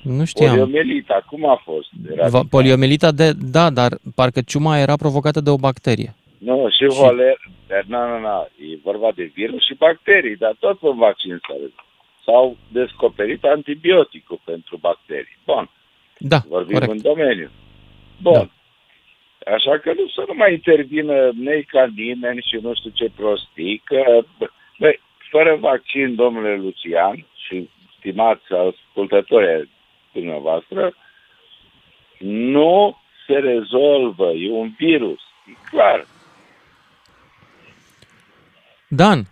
Nu 0.01 0.25
știam. 0.25 0.57
Poliomelita, 0.57 1.25
cum 1.29 1.49
a 1.49 1.61
fost? 1.63 1.89
Va, 2.29 2.41
poliomelita, 2.49 3.11
de, 3.11 3.31
da, 3.31 3.69
dar 3.69 3.97
parcă 4.15 4.41
ciuma 4.41 4.77
era 4.77 4.95
provocată 4.95 5.41
de 5.41 5.49
o 5.49 5.55
bacterie. 5.55 6.15
Nu, 6.37 6.69
și, 6.69 6.95
și... 6.95 6.99
holer, 7.01 7.37
dar 7.67 7.83
nu, 7.87 7.97
nu, 7.97 8.19
nu, 8.19 8.47
e 8.71 8.79
vorba 8.83 9.11
de 9.15 9.31
virus 9.33 9.65
și 9.65 9.73
bacterii, 9.73 10.35
dar 10.35 10.55
tot 10.59 10.77
în 10.81 10.97
vaccin 10.97 11.39
s-au 12.25 12.57
descoperit 12.71 13.43
antibioticul 13.43 14.39
pentru 14.43 14.77
bacterii. 14.77 15.37
Bun. 15.45 15.69
Da, 16.17 16.39
Vorbim 16.47 16.73
corect. 16.73 16.91
în 16.91 17.01
domeniu. 17.01 17.49
Bun. 18.21 18.33
Da. 18.33 18.49
Așa 19.53 19.77
că 19.77 19.93
nu 19.93 20.07
să 20.07 20.23
nu 20.27 20.33
mai 20.33 20.53
intervină 20.53 21.31
nei 21.35 21.63
ca 21.63 21.85
nimeni 21.95 22.45
și 22.49 22.55
nu 22.61 22.73
știu 22.73 22.89
ce 22.93 23.11
prostii, 23.15 23.81
că, 23.85 24.23
băi, 24.79 24.99
fără 25.31 25.55
vaccin, 25.59 26.15
domnule 26.15 26.55
Lucian 26.55 27.25
și 27.45 27.69
stimați 27.97 28.53
ascultători 28.53 29.69
dumneavoastră, 30.11 30.93
nu 32.19 32.97
se 33.27 33.33
rezolvă, 33.33 34.31
e 34.31 34.51
un 34.51 34.73
virus, 34.77 35.19
e 35.45 35.51
clar. 35.69 36.05
Dan, 38.87 39.23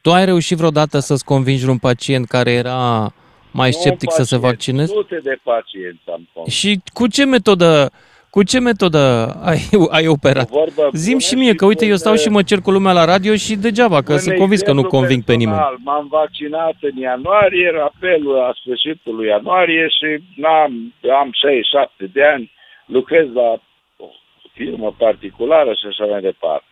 tu 0.00 0.12
ai 0.12 0.24
reușit 0.24 0.56
vreodată 0.56 0.98
să-ți 0.98 1.24
convingi 1.24 1.68
un 1.68 1.78
pacient 1.78 2.26
care 2.28 2.50
era 2.50 3.12
mai 3.50 3.72
sceptic 3.72 4.10
să 4.10 4.22
se 4.22 4.36
vaccineze? 4.36 4.92
Sute 4.92 5.20
de 5.22 5.38
pacienți 5.42 6.02
am 6.06 6.28
convins. 6.32 6.56
Și 6.56 6.80
cu 6.92 7.06
ce 7.06 7.24
metodă 7.24 7.90
cu 8.36 8.42
ce 8.42 8.60
metodă 8.60 9.04
ai, 9.50 9.60
ai 9.98 10.06
operat? 10.06 10.48
Zim 10.92 11.18
și 11.18 11.34
mie, 11.34 11.54
că 11.54 11.64
uite, 11.64 11.86
eu 11.86 11.96
stau 11.96 12.14
și 12.14 12.28
mă 12.28 12.42
cer 12.42 12.60
cu 12.60 12.70
lumea 12.70 12.92
la 12.92 13.04
radio 13.04 13.34
și 13.34 13.56
degeaba, 13.56 14.02
că 14.02 14.16
sunt 14.16 14.36
convins 14.36 14.62
că 14.62 14.72
nu 14.72 14.84
conving 14.84 15.22
pe 15.24 15.34
nimeni. 15.34 15.60
M-am 15.84 16.06
vaccinat 16.10 16.76
în 16.80 16.96
ianuarie, 16.96 17.72
apelul 17.82 18.34
la 18.34 18.52
sfârșitul 18.60 19.14
lui 19.14 19.26
ianuarie 19.26 19.86
și 19.88 20.08
am 20.42 20.94
am 21.20 21.30
67 21.32 22.10
de 22.12 22.24
ani, 22.24 22.50
lucrez 22.86 23.26
la 23.32 23.50
o 23.96 24.06
firmă 24.52 24.94
particulară 24.98 25.72
și 25.72 25.86
așa 25.88 26.04
mai 26.04 26.20
departe. 26.20 26.64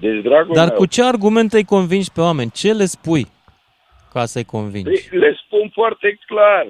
Deci, 0.00 0.22
dragul 0.22 0.54
Dar 0.54 0.68
meu, 0.68 0.76
cu 0.76 0.86
ce 0.86 1.02
argumente 1.04 1.56
îi 1.56 1.64
convingi 1.64 2.12
pe 2.14 2.20
oameni? 2.20 2.50
Ce 2.50 2.72
le 2.72 2.84
spui 2.84 3.26
ca 4.12 4.24
să-i 4.24 4.44
convingi? 4.44 5.08
Păi, 5.08 5.18
le 5.18 5.38
spun 5.44 5.70
foarte 5.72 6.18
clar. 6.26 6.66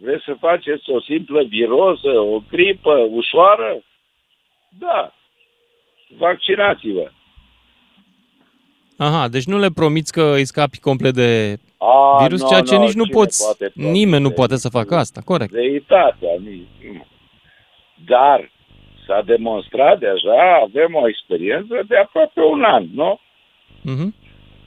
Vreți 0.00 0.24
să 0.24 0.36
faceți 0.40 0.90
o 0.90 1.00
simplă 1.00 1.42
viroză, 1.42 2.08
o 2.08 2.42
gripă 2.50 2.94
ușoară? 3.10 3.82
Da. 4.78 5.14
Vaccinați-vă. 6.18 7.10
Aha, 8.96 9.28
deci 9.28 9.44
nu 9.44 9.58
le 9.58 9.68
promiți 9.74 10.12
că 10.12 10.34
îi 10.34 10.44
scapi 10.44 10.80
complet 10.80 11.14
de 11.14 11.58
A, 11.78 12.22
virus, 12.22 12.40
no, 12.40 12.48
ceea 12.48 12.60
ce 12.60 12.74
no, 12.74 12.80
nici 12.80 12.92
nu 12.92 13.06
poți, 13.06 13.44
poate 13.44 13.72
nimeni 13.74 14.22
nu 14.22 14.30
poate 14.30 14.56
să 14.56 14.68
facă 14.68 14.94
asta, 14.96 15.20
corect. 15.24 15.52
Reitatea. 15.52 16.28
Dar 18.06 18.50
s-a 19.06 19.22
demonstrat 19.22 19.98
deja, 19.98 20.60
avem 20.62 20.94
o 20.94 21.08
experiență 21.08 21.84
de 21.88 21.96
aproape 21.96 22.40
un 22.40 22.62
an, 22.62 22.86
nu? 22.94 23.20
Uh-huh. 23.80 24.10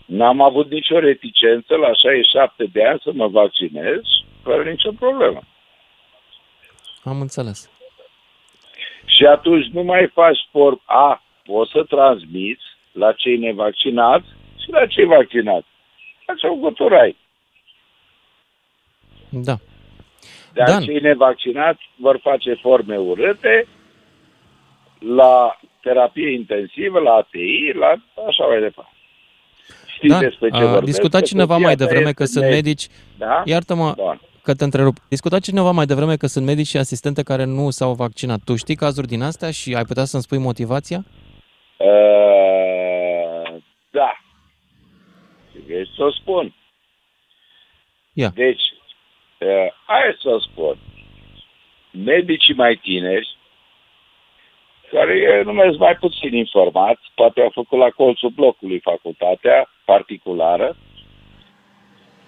N-am 0.05 0.41
avut 0.41 0.71
nicio 0.71 0.99
reticență 0.99 1.75
la 1.75 1.93
67 1.93 2.69
de 2.71 2.85
ani 2.85 2.99
să 3.03 3.11
mă 3.13 3.27
vaccinez 3.27 4.01
fără 4.43 4.69
nicio 4.69 4.91
problemă. 4.91 5.41
Am 7.03 7.21
înțeles. 7.21 7.69
Și 9.05 9.25
atunci 9.25 9.65
nu 9.65 9.83
mai 9.83 10.09
faci 10.13 10.37
sport. 10.47 10.81
A, 10.85 11.23
poți 11.43 11.71
să 11.71 11.83
transmiți 11.83 12.63
la 12.91 13.11
cei 13.11 13.37
nevaccinați 13.37 14.25
și 14.63 14.71
la 14.71 14.85
cei 14.85 15.05
vaccinați. 15.05 15.67
Așa 16.27 16.51
o 16.51 16.55
găturai. 16.55 17.17
Da. 19.29 19.55
Dar 20.53 20.67
Dan. 20.67 20.83
cei 20.83 20.99
nevaccinați 20.99 21.89
vor 21.95 22.19
face 22.21 22.53
forme 22.53 22.97
urâte 22.97 23.67
la 24.99 25.59
terapie 25.81 26.31
intensivă, 26.31 26.99
la 26.99 27.13
ATI, 27.13 27.71
la 27.73 27.87
așa 28.27 28.45
mai 28.45 28.59
departe. 28.59 28.95
Știți 30.01 30.13
da. 30.13 30.19
despre 30.19 30.49
ce 30.49 30.55
A 30.55 30.59
vorbesc? 30.65 30.85
discutat 30.85 31.21
cineva 31.23 31.57
mai 31.57 31.75
devreme 31.75 32.11
că 32.11 32.25
sunt 32.25 32.45
medici. 32.45 32.87
Da? 33.17 33.41
Iartă-mă 33.45 33.93
da. 33.97 34.19
că 34.43 34.53
te 34.53 34.63
întrerup. 34.63 34.97
Discuta 35.09 35.39
cineva 35.39 35.71
mai 35.71 35.85
devreme 35.85 36.15
că 36.15 36.27
sunt 36.27 36.45
medici 36.45 36.67
și 36.67 36.77
asistente 36.77 37.23
care 37.23 37.43
nu 37.43 37.69
s-au 37.69 37.93
vaccinat. 37.93 38.39
Tu 38.45 38.55
știi 38.55 38.75
cazuri 38.75 39.07
din 39.07 39.21
astea 39.21 39.51
și 39.51 39.75
ai 39.75 39.83
putea 39.83 40.03
să-mi 40.03 40.23
spui 40.23 40.37
motivația? 40.37 41.05
Uh, 41.77 43.61
da. 43.91 44.11
Vrei 45.65 45.87
să 45.95 46.03
o 46.03 46.11
spun? 46.11 46.53
Ia. 48.13 48.31
Deci, 48.35 48.63
uh, 49.39 49.47
hai 49.85 50.17
să 50.21 50.29
o 50.29 50.39
spun. 50.39 50.77
Medicii 51.91 52.53
mai 52.53 52.75
tineri, 52.75 53.37
care 54.91 55.17
eu 55.17 55.43
numesc 55.43 55.77
mai 55.77 55.95
puțin 55.95 56.33
informați, 56.35 57.01
poate 57.15 57.41
au 57.41 57.49
făcut 57.53 57.79
la 57.79 57.89
colțul 57.89 58.29
blocului 58.29 58.79
facultatea 58.79 59.69
particulară, 59.85 60.75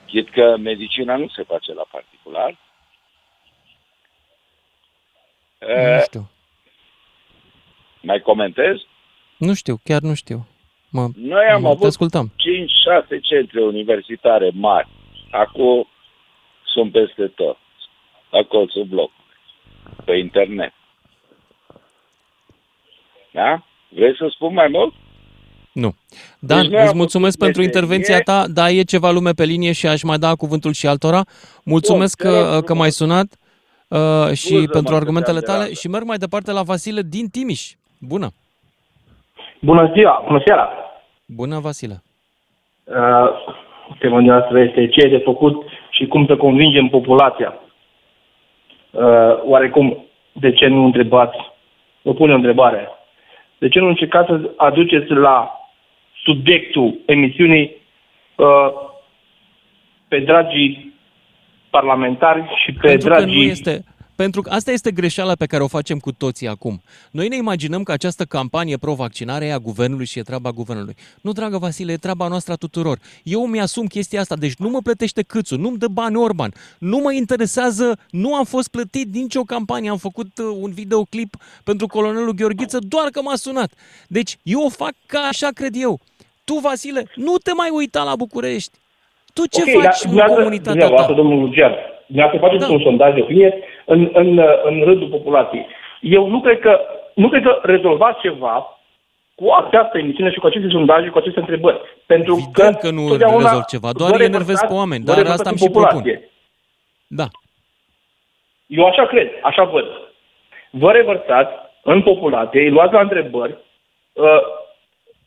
chit 0.05 0.29
că 0.29 0.57
medicina 0.57 1.15
nu 1.15 1.27
se 1.27 1.43
face 1.43 1.73
la 1.73 1.85
particular. 1.91 2.57
Nu 5.67 5.99
știu. 6.01 6.29
Mai 8.01 8.19
comentez? 8.19 8.75
Nu 9.37 9.53
știu, 9.53 9.75
chiar 9.83 10.01
nu 10.01 10.13
știu. 10.13 10.47
Mă, 10.89 11.07
Noi 11.15 11.45
am 11.45 11.61
mă, 11.61 11.67
avut 11.67 11.81
te 11.81 11.87
ascultăm. 11.87 12.31
5-6 13.17 13.21
centre 13.21 13.61
universitare 13.61 14.51
mari. 14.53 14.87
Acum 15.31 15.87
sunt 16.63 16.91
peste 16.91 17.27
tot. 17.27 17.57
La 18.29 18.43
colțul 18.43 18.83
bloc. 18.83 19.11
Pe 20.05 20.15
internet. 20.15 20.73
Da? 23.33 23.63
Vrei 23.89 24.15
să 24.17 24.27
spun 24.29 24.53
mai 24.53 24.67
mult? 24.71 24.93
Nu. 25.73 25.93
Dan, 26.39 26.61
Deci 26.61 26.71
noi 26.71 26.81
îți 26.81 26.91
am 26.91 26.97
mulțumesc 26.97 27.37
făcut 27.37 27.53
pentru 27.53 27.61
meserie. 27.61 27.97
intervenția 27.97 28.33
ta, 28.33 28.47
dar 28.53 28.69
e 28.69 28.81
ceva 28.83 29.11
lume 29.11 29.31
pe 29.31 29.43
linie 29.43 29.71
și 29.71 29.87
aș 29.87 30.03
mai 30.03 30.17
da 30.17 30.35
cuvântul 30.35 30.71
și 30.73 30.87
altora. 30.87 31.21
Mulțumesc 31.65 32.23
Bun, 32.23 32.31
te 32.31 32.37
rog 32.39 32.49
că, 32.49 32.61
că 32.61 32.73
m-ai 32.73 32.89
sunat 32.91 33.27
uh, 33.87 33.99
și 34.27 34.35
Scuză-mă 34.35 34.67
pentru 34.67 34.91
că 34.91 34.99
argumentele 34.99 35.39
te-am 35.39 35.45
tale 35.45 35.57
deranjat. 35.57 35.77
și 35.81 35.87
merg 35.87 36.05
mai 36.05 36.17
departe 36.17 36.51
la 36.51 36.61
Vasile 36.61 37.01
din 37.01 37.27
Timiș. 37.27 37.71
Bună! 37.99 38.27
Bună 39.61 39.91
ziua, 39.93 40.23
bună 40.27 40.41
seara! 40.45 40.69
Bună, 41.25 41.59
Vasile! 41.59 42.03
Uh, 42.83 43.29
tema 43.99 44.19
noastră 44.21 44.59
este 44.59 44.87
ce 44.87 45.01
e 45.05 45.09
de 45.09 45.21
făcut 45.25 45.63
și 45.89 46.05
cum 46.07 46.25
să 46.25 46.37
convingem 46.37 46.87
populația. 46.87 47.53
uh, 48.91 49.41
oarecum, 49.43 50.05
de 50.31 50.51
ce 50.53 50.67
nu 50.67 50.85
întrebați, 50.85 51.37
vă 52.01 52.13
pun 52.13 52.31
o 52.31 52.35
întrebare, 52.35 52.87
de 53.63 53.69
ce 53.69 53.79
nu 53.79 53.87
încercați 53.87 54.27
să 54.27 54.51
aduceți 54.57 55.11
la 55.11 55.51
subiectul 56.23 56.99
emisiunii 57.05 57.75
uh, 58.35 58.69
pe 60.07 60.19
dragii 60.19 60.93
parlamentari 61.69 62.43
și 62.63 62.71
pe 62.71 62.87
Pentru 62.87 63.07
dragii... 63.07 63.27
că 63.27 63.43
nu 63.43 63.43
este, 63.43 63.83
pentru 64.15 64.41
că 64.41 64.49
asta 64.49 64.71
este 64.71 64.91
greșeala 64.91 65.33
pe 65.35 65.45
care 65.45 65.63
o 65.63 65.67
facem 65.67 65.97
cu 65.99 66.11
toții 66.11 66.47
acum. 66.47 66.81
Noi 67.11 67.27
ne 67.27 67.35
imaginăm 67.35 67.83
că 67.83 67.91
această 67.91 68.23
campanie 68.23 68.77
pro-vaccinare 68.77 69.45
e 69.45 69.53
a 69.53 69.57
guvernului 69.57 70.05
și 70.05 70.19
e 70.19 70.21
treaba 70.21 70.49
guvernului. 70.49 70.95
Nu, 71.21 71.31
dragă 71.31 71.57
Vasile, 71.57 71.91
e 71.91 71.95
treaba 71.97 72.27
noastră 72.27 72.53
a 72.53 72.55
tuturor. 72.55 72.97
Eu 73.23 73.45
mi-asum 73.47 73.85
chestia 73.85 74.19
asta, 74.19 74.35
deci 74.35 74.55
nu 74.55 74.69
mă 74.69 74.79
plătește 74.83 75.21
câțul, 75.21 75.57
nu-mi 75.59 75.77
dă 75.77 75.87
bani 75.87 76.15
Orban, 76.15 76.51
nu 76.79 76.97
mă 76.97 77.13
interesează, 77.13 77.97
nu 78.09 78.35
am 78.35 78.43
fost 78.43 78.67
plătit 78.71 79.13
nicio 79.13 79.41
campanie, 79.41 79.89
am 79.89 79.97
făcut 79.97 80.37
uh, 80.37 80.57
un 80.61 80.71
videoclip 80.71 81.33
pentru 81.63 81.87
colonelul 81.87 82.33
Gheorghiță 82.33 82.79
doar 82.87 83.07
că 83.11 83.21
m-a 83.21 83.35
sunat. 83.35 83.71
Deci 84.07 84.37
eu 84.43 84.61
o 84.65 84.69
fac 84.69 84.93
ca 85.05 85.19
așa 85.19 85.47
cred 85.53 85.73
eu. 85.77 85.99
Tu, 86.43 86.53
Vasile, 86.53 87.05
nu 87.15 87.37
te 87.37 87.51
mai 87.53 87.69
uita 87.71 88.03
la 88.03 88.15
București. 88.15 88.71
Tu 89.33 89.45
ce 89.45 89.61
Ok, 89.61 89.83
faci 89.83 90.01
dar 90.03 90.29
în 90.29 90.35
comunitatea 90.35 90.71
dumneavoastră, 90.71 91.13
ta? 91.13 91.21
domnul 91.21 91.39
Lucian, 91.39 91.71
dumneavoastră 92.07 92.47
faceți 92.47 92.67
Da. 92.67 92.73
un 92.73 92.81
sondaj 92.81 93.13
de 93.13 93.21
opinie 93.21 93.53
în, 93.85 94.09
în, 94.13 94.37
în 94.63 94.81
rândul 94.83 95.07
populației. 95.07 95.67
Eu 96.01 96.27
nu 96.27 96.41
cred 96.41 96.59
că, 96.59 96.79
nu 97.15 97.29
cred 97.29 97.43
că 97.43 97.59
rezolvați 97.61 98.19
ceva 98.21 98.79
cu 99.35 99.51
această 99.51 99.97
emisiune 99.97 100.31
și 100.31 100.39
cu 100.39 100.45
aceste 100.47 100.67
sondaje, 100.69 101.09
cu 101.09 101.17
aceste 101.17 101.39
întrebări. 101.39 101.79
Pentru 102.05 102.33
Evident 102.33 102.75
că, 102.75 102.87
că 102.87 102.93
nu 102.93 103.07
totdeauna 103.07 103.37
rezolv 103.43 103.63
ceva, 103.63 103.89
doar 103.91 104.09
vă 104.11 104.17
îi 104.17 104.25
enervez 104.25 104.47
revărsați- 104.47 104.67
pe 104.67 104.73
oameni, 104.73 105.03
vă 105.03 105.07
dar 105.11 105.15
revărsați 105.17 105.41
asta 105.41 105.49
am 105.49 105.55
în 105.59 105.65
și 105.67 105.73
propun. 105.73 105.89
populație. 105.97 106.29
Da. 107.07 107.27
Eu 108.67 108.85
așa 108.85 109.05
cred, 109.05 109.29
așa 109.43 109.63
văd. 109.63 109.85
Vă 110.69 110.91
revărsați 110.91 111.53
în 111.83 112.01
populație, 112.01 112.61
îi 112.61 112.69
luați 112.69 112.93
la 112.93 112.99
întrebări 113.01 113.57
uh, 114.13 114.41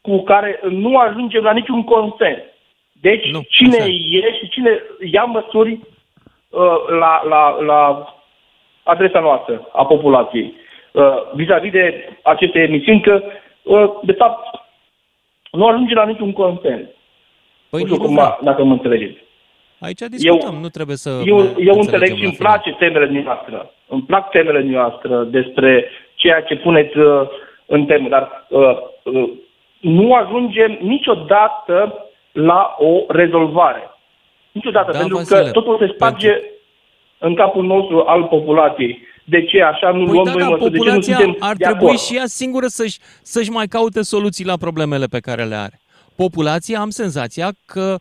cu 0.01 0.23
care 0.23 0.61
nu 0.71 0.97
ajungem 0.97 1.43
la 1.43 1.53
niciun 1.53 1.85
consens. 1.85 2.39
Deci, 3.01 3.31
nu, 3.31 3.41
cine 3.49 3.85
e 4.11 4.35
și 4.39 4.49
cine 4.49 4.83
ia 5.13 5.25
măsuri 5.25 5.73
uh, 5.73 6.89
la, 6.99 7.23
la, 7.29 7.61
la 7.61 8.07
adresa 8.87 9.21
noastră, 9.21 9.69
a 9.73 9.85
populației, 9.87 10.55
uh, 10.93 11.03
vis-a-vis 11.35 11.73
de 11.73 12.09
aceste 12.23 12.59
emisiuni, 12.59 13.01
că, 13.01 13.23
uh, 13.63 13.91
de 14.03 14.13
fapt, 14.13 14.61
nu 15.51 15.67
ajunge 15.67 15.95
la 15.95 16.05
niciun 16.05 16.33
consens. 16.33 16.87
Păi 17.71 17.81
nu 17.81 17.87
știu 17.87 17.97
nu 17.97 18.05
cum, 18.05 18.15
vreau. 18.15 18.39
dacă 18.43 18.65
mă 18.65 18.73
înțelegeți. 18.73 19.25
Aici 19.81 20.01
discutăm, 20.01 20.55
nu 20.61 20.69
trebuie 20.69 20.97
să 20.97 21.11
Eu, 21.25 21.37
ne 21.43 21.49
eu 21.59 21.75
înțeleg 21.75 21.79
înțelegem 21.79 22.17
și 22.17 22.23
la 22.23 22.27
îmi 22.27 22.35
final. 22.37 22.53
place 22.53 22.71
temele 22.79 23.23
noastre. 23.23 23.71
Îmi 23.89 24.03
plac 24.03 24.31
temele 24.31 24.63
noastre 24.63 25.17
despre 25.25 25.89
ceea 26.15 26.41
ce 26.43 26.57
puneți 26.57 26.97
uh, 26.99 27.29
în 27.67 27.87
temă, 27.87 28.09
dar 28.09 28.47
uh, 28.49 28.77
uh, 29.03 29.31
nu 29.81 30.13
ajungem 30.13 30.79
niciodată 30.81 32.07
la 32.33 32.77
o 32.79 33.05
rezolvare. 33.09 33.91
Niciodată, 34.53 34.93
Da, 34.93 34.99
pentru 34.99 35.17
Vasile, 35.17 35.41
că 35.41 35.51
totul 35.51 35.79
se 35.79 35.93
sparge 35.95 36.41
în 37.19 37.35
capul 37.35 37.65
nostru 37.65 38.01
al 38.07 38.25
populației. 38.25 38.99
De 39.25 39.45
ce 39.45 39.63
așa 39.63 39.91
nu 39.91 40.05
Păi 40.05 40.13
luăm 40.13 40.25
da, 40.25 40.33
noi 40.33 40.41
dar 40.41 40.51
măsuri? 40.51 40.71
De 40.71 40.77
ce 40.79 40.85
nu 40.85 40.91
populația 40.91 41.17
suntem 41.17 41.37
ar 41.41 41.57
de 41.57 41.65
trebui 41.65 41.85
acord? 41.87 41.99
și 41.99 42.17
ea 42.17 42.27
singură 42.27 42.67
să-și, 42.67 42.99
să-și 43.23 43.51
mai 43.51 43.67
caute 43.69 44.03
soluții 44.03 44.45
la 44.45 44.57
problemele 44.57 45.07
pe 45.07 45.21
care 45.21 45.45
le 45.45 45.55
are. 45.55 45.81
Populația, 46.17 46.81
am 46.81 46.91
senzația 46.91 47.53
că 47.67 47.99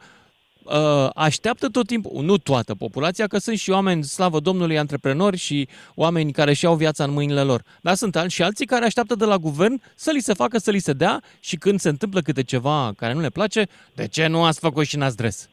uh, 0.63 1.09
așteaptă 1.15 1.67
tot 1.67 1.87
timpul, 1.87 2.23
nu 2.23 2.37
toată 2.37 2.75
populația, 2.75 3.27
că 3.27 3.37
sunt 3.37 3.57
și 3.57 3.69
oameni, 3.71 4.03
slavă 4.03 4.39
Domnului, 4.39 4.77
antreprenori 4.77 5.37
și 5.37 5.67
oameni 5.95 6.31
care 6.31 6.53
și-au 6.53 6.75
viața 6.75 7.03
în 7.03 7.11
mâinile 7.11 7.41
lor. 7.41 7.61
Dar 7.81 7.93
sunt 7.95 8.15
al- 8.15 8.27
și 8.29 8.43
alții 8.43 8.65
care 8.65 8.85
așteaptă 8.85 9.15
de 9.15 9.25
la 9.25 9.37
guvern 9.37 9.81
să 9.95 10.11
li 10.11 10.19
se 10.19 10.33
facă, 10.33 10.57
să 10.57 10.71
li 10.71 10.79
se 10.79 10.93
dea 10.93 11.21
și 11.39 11.55
când 11.55 11.79
se 11.79 11.89
întâmplă 11.89 12.21
câte 12.21 12.43
ceva 12.43 12.91
care 12.97 13.13
nu 13.13 13.19
le 13.19 13.29
place, 13.29 13.67
de 13.95 14.07
ce 14.07 14.27
nu 14.27 14.43
ați 14.43 14.59
făcut 14.59 14.85
și 14.85 14.97
n-ați 14.97 15.17
dres? 15.17 15.49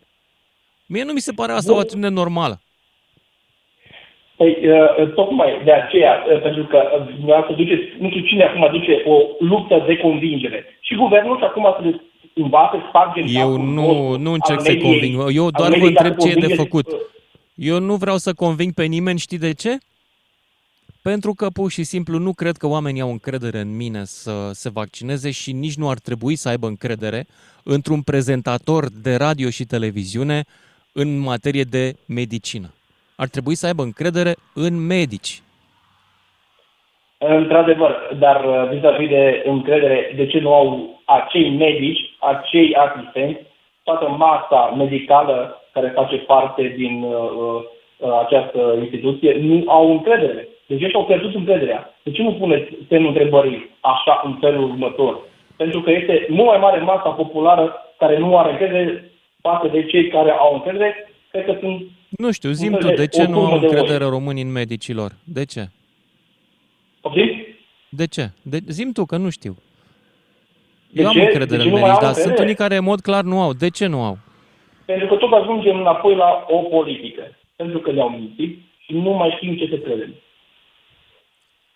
Mie 0.86 1.04
nu 1.04 1.12
mi 1.12 1.20
se 1.20 1.32
pare 1.32 1.52
asta 1.52 1.70
o 1.70 1.74
Bun. 1.74 1.82
atitudine 1.82 2.08
normală. 2.08 2.60
Păi, 4.42 4.56
uh, 4.68 5.12
tocmai 5.14 5.50
de 5.64 5.72
aceea, 5.72 6.12
uh, 6.14 6.40
pentru 6.42 6.64
că 6.64 6.78
uh, 6.78 7.06
dumneavoastră 7.16 7.54
duceți, 7.54 7.82
nu 7.98 8.08
știu 8.08 8.20
cine 8.20 8.44
acum 8.44 8.68
duce 8.70 9.02
o 9.12 9.16
luptă 9.38 9.84
de 9.86 9.96
convingere. 9.96 10.64
Și 10.80 10.94
guvernul 10.94 11.38
și 11.38 11.44
acum 11.44 11.66
să 11.76 11.80
le 11.86 12.00
cumva 12.34 12.70
să 12.72 12.78
spargem 12.88 13.24
Eu 13.28 13.48
capul 13.48 13.64
nu, 13.64 13.72
nostru 13.72 14.18
nu 14.24 14.32
încerc 14.32 14.58
al 14.58 14.64
să 14.64 14.72
mediei, 14.72 14.90
conving. 14.90 15.36
Eu 15.40 15.44
al 15.44 15.50
doar 15.58 15.70
vă 15.70 15.76
mediei 15.76 15.94
ca 15.94 16.04
întreb 16.04 16.20
să 16.20 16.26
ce 16.26 16.32
e 16.32 16.34
de 16.34 16.40
convingeți, 16.40 16.62
făcut. 16.62 16.86
uh, 16.86 16.98
Eu 17.54 17.78
nu 17.78 17.94
vreau 17.94 18.16
să 18.16 18.32
conving 18.32 18.72
pe 18.74 18.84
nimeni, 18.84 19.18
știi 19.18 19.38
de 19.38 19.52
ce? 19.52 19.78
Pentru 21.02 21.32
că 21.34 21.46
pur 21.48 21.70
și 21.70 21.84
simplu 21.84 22.18
nu 22.18 22.32
cred 22.32 22.56
că 22.56 22.66
oamenii 22.66 23.00
au 23.00 23.10
încredere 23.10 23.58
în 23.58 23.76
mine 23.76 24.02
să 24.04 24.50
se 24.52 24.70
vaccineze 24.70 25.30
și 25.30 25.52
nici 25.52 25.76
nu 25.76 25.88
ar 25.88 25.98
trebui 25.98 26.36
să 26.36 26.48
aibă 26.48 26.66
încredere 26.66 27.26
într-un 27.64 28.00
prezentator 28.02 28.84
de 29.02 29.14
radio 29.14 29.50
și 29.50 29.64
televiziune 29.64 30.44
în 30.92 31.18
materie 31.18 31.62
de 31.62 31.94
medicină. 32.06 32.70
Ar 33.22 33.28
trebui 33.28 33.54
să 33.54 33.66
aibă 33.66 33.82
încredere 33.82 34.32
în 34.54 34.74
medici. 34.86 35.32
Într-adevăr, 37.18 37.92
dar 38.18 38.44
uh, 38.44 38.68
vis-a-vis 38.72 39.08
de 39.08 39.42
încredere, 39.46 40.12
de 40.16 40.26
ce 40.26 40.38
nu 40.40 40.54
au 40.54 41.00
acei 41.04 41.50
medici, 41.50 42.00
acei 42.20 42.74
asistenți, 42.74 43.40
toată 43.82 44.08
masa 44.08 44.74
medicală 44.76 45.62
care 45.72 45.88
face 45.88 46.16
parte 46.16 46.74
din 46.76 47.02
uh, 47.02 47.12
uh, 47.98 48.18
această 48.24 48.76
instituție, 48.80 49.36
nu 49.40 49.64
au 49.66 49.90
încredere. 49.90 50.48
Deci 50.66 50.82
ei 50.82 50.88
și-au 50.88 51.04
pierdut 51.04 51.34
încrederea. 51.34 51.94
De 52.02 52.10
ce 52.10 52.22
nu 52.22 52.32
puneți 52.32 52.68
semnul 52.88 53.08
întrebării 53.08 53.70
așa 53.80 54.22
în 54.24 54.36
felul 54.40 54.64
următor? 54.70 55.18
Pentru 55.56 55.80
că 55.80 55.90
este 55.90 56.26
mult 56.28 56.48
mai 56.48 56.58
mare 56.58 56.78
masa 56.80 57.08
populară 57.08 57.94
care 57.98 58.18
nu 58.18 58.38
are 58.38 58.50
încredere 58.50 59.10
față 59.40 59.66
de 59.66 59.84
cei 59.84 60.08
care 60.08 60.30
au 60.30 60.54
încredere. 60.54 61.12
Cred 61.30 61.44
că 61.44 61.56
sunt 61.60 61.82
Nu 62.18 62.30
știu, 62.32 62.50
zim 62.50 62.72
Un 62.72 62.78
tu, 62.78 62.86
fel 62.86 62.96
de 62.96 63.02
de- 63.04 63.08
ce 63.16 63.22
o 63.22 63.28
nu 63.28 63.38
au 63.38 63.42
turmă 63.44 63.58
de 63.60 63.66
oi. 63.66 63.72
încredere 63.72 64.04
românii 64.04 64.42
în 64.42 64.52
medicilor? 64.52 65.12
De 65.24 65.44
ce? 65.44 65.68
Poftim? 67.00 67.46
De 67.88 68.06
ce? 68.06 68.30
De, 68.42 68.58
zim 68.68 68.92
tu, 68.92 69.04
că 69.04 69.16
nu 69.16 69.30
știu. 69.30 69.56
De 70.90 71.00
Eu 71.02 71.06
am 71.08 71.12
ce? 71.14 71.20
încredere 71.20 71.44
De 71.50 71.56
ce 71.56 71.62
în 71.62 71.68
nu 71.68 71.72
mai 71.72 71.80
medici, 71.82 71.94
au 71.96 72.02
dar 72.04 72.12
sunt 72.12 72.24
încredere? 72.24 72.42
unii 72.44 72.54
care 72.54 72.76
în 72.76 72.84
mod 72.84 73.00
clar 73.00 73.24
nu 73.24 73.40
au. 73.40 73.52
De 73.52 73.68
ce 73.70 73.86
nu 73.86 74.02
au? 74.02 74.18
Pentru 74.84 75.06
că 75.06 75.14
tot 75.14 75.32
ajungem 75.32 75.76
înapoi 75.78 76.14
la 76.14 76.46
o 76.48 76.58
politică. 76.58 77.22
Pentru 77.56 77.78
că 77.78 77.90
le-au 77.90 78.08
mințit 78.08 78.58
și 78.84 78.92
nu 78.92 79.10
mai 79.10 79.34
știm 79.36 79.56
ce 79.56 79.66
să 79.70 79.76
credem. 79.78 80.14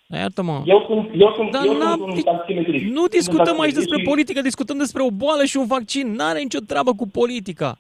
Dar 0.07 0.21
iartă-mă. 0.21 0.63
Eu 0.67 0.85
sunt, 0.89 1.11
eu 1.21 1.33
sunt, 1.37 1.51
Dar 1.51 1.65
eu 1.67 1.77
n-am- 1.79 1.99
sunt 1.99 2.13
un 2.17 2.23
taximetrist. 2.23 2.85
Nu 2.85 2.99
Sunt 2.99 3.11
discutăm 3.11 3.39
aici 3.45 3.47
taximetrist 3.47 3.79
despre 3.79 3.99
și- 3.99 4.05
politică, 4.09 4.41
discutăm 4.41 4.79
despre 4.79 5.03
o 5.03 5.11
boală 5.11 5.45
și 5.45 5.57
un 5.57 5.67
vaccin. 5.67 6.13
N-are 6.13 6.39
nicio 6.41 6.59
treabă 6.67 6.95
cu 6.95 7.09
politica. 7.09 7.79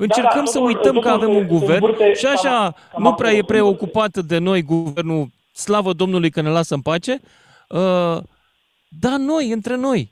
Încercăm 0.00 0.44
da, 0.44 0.50
să 0.50 0.58
totul- 0.58 0.66
uităm 0.74 0.94
că 0.98 1.08
totul 1.08 1.10
avem 1.22 1.28
se- 1.32 1.36
un 1.38 1.42
se 1.48 1.54
guvern 1.54 1.72
învârte 1.84 2.12
și 2.14 2.26
așa 2.26 2.72
cam- 2.72 2.90
cam 2.92 3.02
nu 3.02 3.08
acolo 3.08 3.14
prea 3.14 3.30
e 3.30 3.36
se 3.36 3.42
preocupat 3.42 4.16
de 4.16 4.38
noi 4.38 4.62
guvernul, 4.62 5.26
slavă 5.52 5.92
Domnului 5.92 6.30
că 6.30 6.40
ne 6.40 6.48
lasă 6.50 6.74
în 6.74 6.80
pace. 6.80 7.20
Uh, 7.68 8.16
dar 8.88 9.16
noi, 9.18 9.50
între 9.50 9.76
noi, 9.76 10.10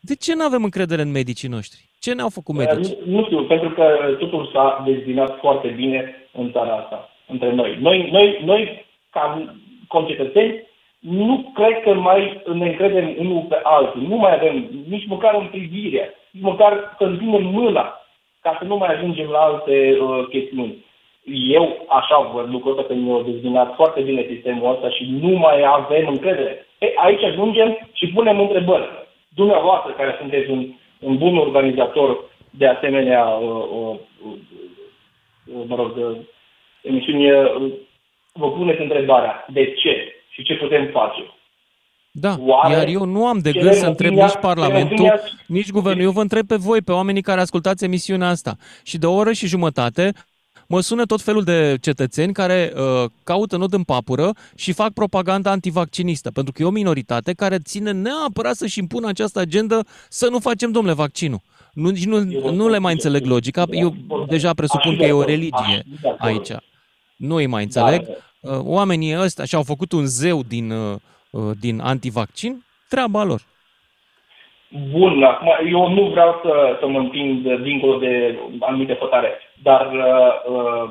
de 0.00 0.14
ce 0.14 0.34
nu 0.34 0.44
avem 0.44 0.62
încredere 0.64 1.02
în 1.02 1.10
medicii 1.10 1.48
noștri? 1.48 1.84
Ce 2.00 2.12
ne-au 2.14 2.28
făcut 2.28 2.54
medici? 2.54 2.92
Nu, 3.04 3.16
nu 3.16 3.24
știu, 3.24 3.44
pentru 3.44 3.70
că 3.70 3.84
totul 4.18 4.50
s-a 4.52 4.82
dezbinat 4.86 5.38
foarte 5.40 5.68
bine 5.68 6.14
în 6.32 6.52
țara 6.52 6.74
asta, 6.76 7.08
între 7.28 7.52
noi. 7.54 7.78
Noi, 7.80 8.08
noi, 8.12 8.40
noi 8.44 8.84
ca 9.10 9.44
concetățeni, 9.88 10.62
nu 10.98 11.50
cred 11.54 11.82
că 11.82 11.94
mai 11.94 12.42
ne 12.54 12.66
încredem 12.68 13.14
unul 13.18 13.46
pe 13.48 13.60
altul. 13.62 14.02
Nu 14.02 14.16
mai 14.16 14.34
avem 14.34 14.68
nici 14.88 15.06
măcar 15.06 15.34
în 15.34 15.46
privire, 15.46 16.14
nici 16.30 16.42
măcar 16.42 16.94
să 16.98 17.04
întindem 17.04 17.42
mâna 17.44 17.94
ca 18.46 18.56
să 18.58 18.64
nu 18.64 18.76
mai 18.76 18.94
ajungem 18.94 19.28
la 19.28 19.38
alte 19.38 19.98
uh, 20.00 20.26
chestiuni. 20.28 20.84
Eu 21.58 21.86
așa 21.88 22.18
văd 22.34 22.46
lucrul 22.50 22.72
ăsta, 22.72 22.86
că 22.86 22.94
mi-au 22.94 23.22
dezbinat 23.22 23.74
foarte 23.74 24.00
bine 24.00 24.26
sistemul 24.32 24.72
ăsta 24.74 24.88
și 24.90 25.04
nu 25.22 25.28
mai 25.28 25.58
avem 25.78 26.06
încredere. 26.08 26.66
E, 26.78 26.86
aici 26.96 27.22
ajungem 27.22 27.78
și 27.92 28.12
punem 28.14 28.40
întrebări. 28.40 28.88
Dumneavoastră, 29.28 29.92
care 29.92 30.16
sunteți 30.18 30.50
un, 30.50 30.60
un 31.00 31.16
bun 31.16 31.36
organizator 31.36 32.24
de 32.50 32.66
asemenea, 32.66 33.24
uh, 33.24 33.64
uh, 33.78 33.96
uh, 34.26 34.36
uh, 35.54 35.64
mă 35.66 35.76
rog, 35.76 35.96
uh, 35.96 36.16
emisiuni, 36.82 37.30
uh, 37.30 37.72
vă 38.32 38.50
puneți 38.50 38.80
întrebarea 38.80 39.46
de 39.48 39.72
ce 39.72 40.14
și 40.28 40.42
ce 40.42 40.54
putem 40.54 40.86
face. 40.86 41.22
Da, 42.20 42.36
Oare 42.40 42.74
iar 42.74 42.86
eu 42.86 43.04
nu 43.04 43.26
am 43.26 43.38
de 43.38 43.50
cerem 43.50 43.66
gând 43.68 43.80
să 43.80 43.86
întreb 43.86 44.12
opinia- 44.12 44.24
nici 44.24 44.36
Parlamentul, 44.40 44.96
cerem 44.96 45.12
opinia- 45.18 45.44
nici 45.46 45.70
Guvernul. 45.70 46.04
Eu 46.04 46.10
vă 46.10 46.20
întreb 46.20 46.46
pe 46.46 46.56
voi, 46.56 46.80
pe 46.82 46.92
oamenii 46.92 47.22
care 47.22 47.40
ascultați 47.40 47.84
emisiunea 47.84 48.28
asta. 48.28 48.56
Și 48.82 48.98
de 48.98 49.06
o 49.06 49.14
oră 49.14 49.32
și 49.32 49.46
jumătate 49.46 50.12
mă 50.68 50.80
sună 50.80 51.04
tot 51.04 51.22
felul 51.22 51.42
de 51.42 51.76
cetățeni 51.80 52.32
care 52.32 52.72
uh, 52.76 53.10
caută 53.24 53.56
nod 53.56 53.72
în 53.72 53.82
papură 53.82 54.30
și 54.54 54.72
fac 54.72 54.92
propaganda 54.92 55.50
antivaccinistă. 55.50 56.30
Pentru 56.30 56.52
că 56.52 56.62
e 56.62 56.66
o 56.66 56.70
minoritate 56.70 57.32
care 57.32 57.58
ține 57.58 57.90
neapărat 57.90 58.54
să-și 58.56 58.78
impună 58.78 59.08
această 59.08 59.38
agendă 59.38 59.80
să 60.08 60.28
nu 60.30 60.38
facem, 60.38 60.70
domnule, 60.70 60.94
vaccinul. 60.94 61.40
Nu, 61.72 61.88
nici 61.88 62.04
nu, 62.06 62.20
nu 62.50 62.68
le 62.68 62.78
mai 62.78 62.92
înțeleg 62.92 63.24
logica. 63.24 63.64
Eu 63.70 63.94
deja 64.28 64.52
presupun 64.54 64.96
că 64.96 65.04
e 65.04 65.12
o 65.12 65.24
religie 65.24 65.82
aici. 66.18 66.50
Nu 67.16 67.34
îi 67.34 67.46
mai 67.46 67.62
înțeleg. 67.62 68.00
uh, 68.40 68.58
oamenii 68.62 69.18
ăstea 69.18 69.44
și-au 69.44 69.62
făcut 69.62 69.92
un 69.92 70.06
zeu 70.06 70.42
din, 70.42 70.70
uh, 70.70 70.92
uh, 70.94 71.00
din 71.60 71.80
antivaccin, 71.80 72.64
treaba 72.88 73.24
lor. 73.24 73.40
Bun, 74.90 75.22
acum 75.22 75.48
eu 75.70 75.88
nu 75.88 76.02
vreau 76.02 76.40
să, 76.44 76.76
să 76.80 76.86
mă 76.86 76.98
împind 76.98 77.60
dincolo 77.62 77.98
de 77.98 78.38
anumite 78.60 78.92
fătare, 78.92 79.38
dar 79.62 79.92
uh, 79.92 80.56
uh, 80.56 80.90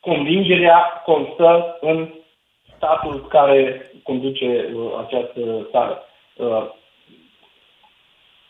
convingerea 0.00 1.02
constă 1.04 1.78
în 1.80 2.08
statul 2.76 3.26
care 3.28 3.90
conduce 4.02 4.70
uh, 4.74 4.90
această 5.06 5.66
țară. 5.70 6.02
Uh, 6.36 6.66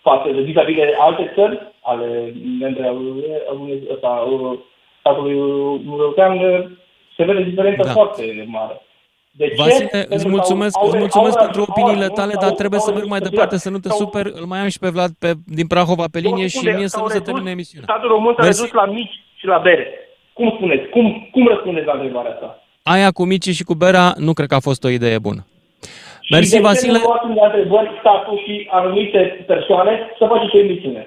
față 0.02 0.30
de 0.30 0.40
vis-a-vis 0.40 0.76
de 0.76 0.94
alte 0.98 1.32
țări, 1.34 1.72
ale 1.82 2.34
membre 2.60 2.86
ale 2.86 2.98
uh, 3.88 4.58
statului 5.00 5.36
european, 5.86 6.38
se 7.16 7.24
vede 7.24 7.42
diferență 7.42 7.82
da. 7.82 7.92
foarte 7.92 8.44
mare. 8.46 8.83
De 9.36 9.46
ce? 9.48 9.54
Vasile, 9.56 10.06
îți 10.08 10.28
mulțumesc, 10.28 10.76
au, 10.78 10.86
îți 10.86 10.96
mulțumesc 10.98 11.36
au, 11.38 11.44
pentru 11.44 11.60
au, 11.60 11.66
opiniile 11.68 12.08
tale, 12.08 12.34
dar 12.40 12.50
trebuie 12.50 12.80
să 12.80 12.92
merg 12.92 13.06
mai 13.06 13.20
departe, 13.20 13.56
să 13.56 13.70
nu 13.70 13.78
te 13.78 13.88
super. 13.88 14.24
Îl 14.26 14.46
mai 14.46 14.58
am 14.58 14.68
și 14.68 14.78
pe 14.78 14.88
Vlad 14.88 15.10
pe, 15.18 15.30
din 15.46 15.66
Prahova 15.66 16.04
pe 16.12 16.18
linie 16.18 16.46
și 16.46 16.64
mie 16.64 16.88
să 16.88 17.00
nu 17.00 17.08
se 17.08 17.20
termine 17.20 17.50
emisiunea. 17.50 17.88
Statul 17.90 18.08
român 18.08 18.34
s-a 18.36 18.42
redus 18.42 18.72
la 18.72 18.86
mici 18.86 19.14
și 19.36 19.46
la 19.46 19.58
bere. 19.58 19.86
Cum 20.32 20.52
spuneți? 20.56 20.88
Cum, 20.88 21.28
cum 21.32 21.46
răspundeți 21.46 21.86
la 21.86 21.92
întrebarea 21.92 22.32
asta? 22.32 22.62
Aia 22.82 23.10
cu 23.10 23.24
mici 23.24 23.48
și 23.48 23.64
cu 23.64 23.74
berea 23.74 24.14
nu 24.16 24.32
cred 24.32 24.48
că 24.48 24.54
a 24.54 24.68
fost 24.68 24.84
o 24.84 24.88
idee 24.88 25.18
bună. 25.18 25.46
Mersi, 26.30 26.48
și 26.48 26.54
de 26.54 26.60
Vasile. 26.60 26.98
Și 26.98 27.04
de 27.34 27.40
întrebări 27.44 27.90
statul 28.00 28.42
și 28.44 28.68
anumite 28.70 29.44
persoane 29.46 29.92
să 30.18 30.26
faceți 30.26 30.56
o 30.56 30.58
emisiune? 30.58 31.02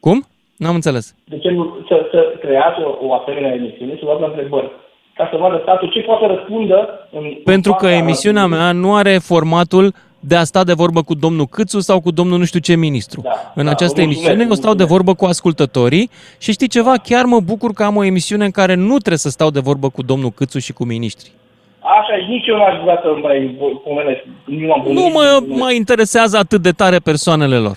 Cum? 0.00 0.26
N-am 0.56 0.74
înțeles. 0.74 1.14
De 1.24 1.38
ce 1.38 1.50
nu 1.50 1.84
să, 1.88 2.08
să 2.12 2.34
creați 2.40 2.80
o, 2.80 3.06
o 3.06 3.14
asemenea 3.14 3.54
emisiune, 3.54 3.94
să 3.98 4.04
luați 4.04 4.24
întrebări? 4.24 4.70
Ca 5.18 5.28
să 5.30 5.36
vadă 5.36 5.58
statul 5.62 5.88
ce 5.88 6.00
poate 6.00 6.26
răspundă 6.26 7.08
în 7.10 7.24
Pentru 7.44 7.72
că 7.72 7.86
emisiunea 7.86 8.46
mea 8.46 8.72
nu 8.72 8.94
are 8.94 9.18
formatul 9.18 9.94
de 10.20 10.36
a 10.36 10.44
sta 10.44 10.64
de 10.64 10.72
vorbă 10.72 11.02
cu 11.02 11.14
domnul 11.14 11.46
Câțu 11.46 11.80
sau 11.80 12.00
cu 12.00 12.10
domnul 12.10 12.38
nu 12.38 12.44
știu 12.44 12.60
ce 12.60 12.76
ministru. 12.76 13.20
Da, 13.24 13.30
în 13.54 13.64
da, 13.64 13.70
această 13.70 14.00
emisiune 14.00 14.44
eu 14.44 14.54
stau 14.54 14.74
de 14.74 14.84
vorbă 14.84 15.14
cu 15.14 15.24
ascultătorii 15.24 16.10
și 16.38 16.52
știi 16.52 16.68
ceva, 16.68 16.94
chiar 17.02 17.24
mă 17.24 17.40
bucur 17.40 17.72
că 17.72 17.82
am 17.82 17.96
o 17.96 18.04
emisiune 18.04 18.44
în 18.44 18.50
care 18.50 18.74
nu 18.74 18.96
trebuie 18.96 19.18
să 19.18 19.28
stau 19.28 19.50
de 19.50 19.60
vorbă 19.60 19.88
cu 19.88 20.02
domnul 20.02 20.30
Câțu 20.30 20.58
și 20.58 20.72
cu 20.72 20.84
ministrii. 20.84 21.32
Așa, 21.80 22.26
nici 22.28 22.46
eu 22.46 22.56
n-aș 22.56 22.82
vrea 22.82 22.98
să 23.02 23.08
mai 23.22 23.58
pomenesc. 23.84 24.20
Nu, 24.44 24.92
nu 24.92 25.10
mă, 25.12 25.42
mă 25.46 25.72
interesează 25.72 26.36
atât 26.36 26.62
de 26.62 26.70
tare 26.70 26.96
persoanele 26.98 27.56
lor. 27.56 27.76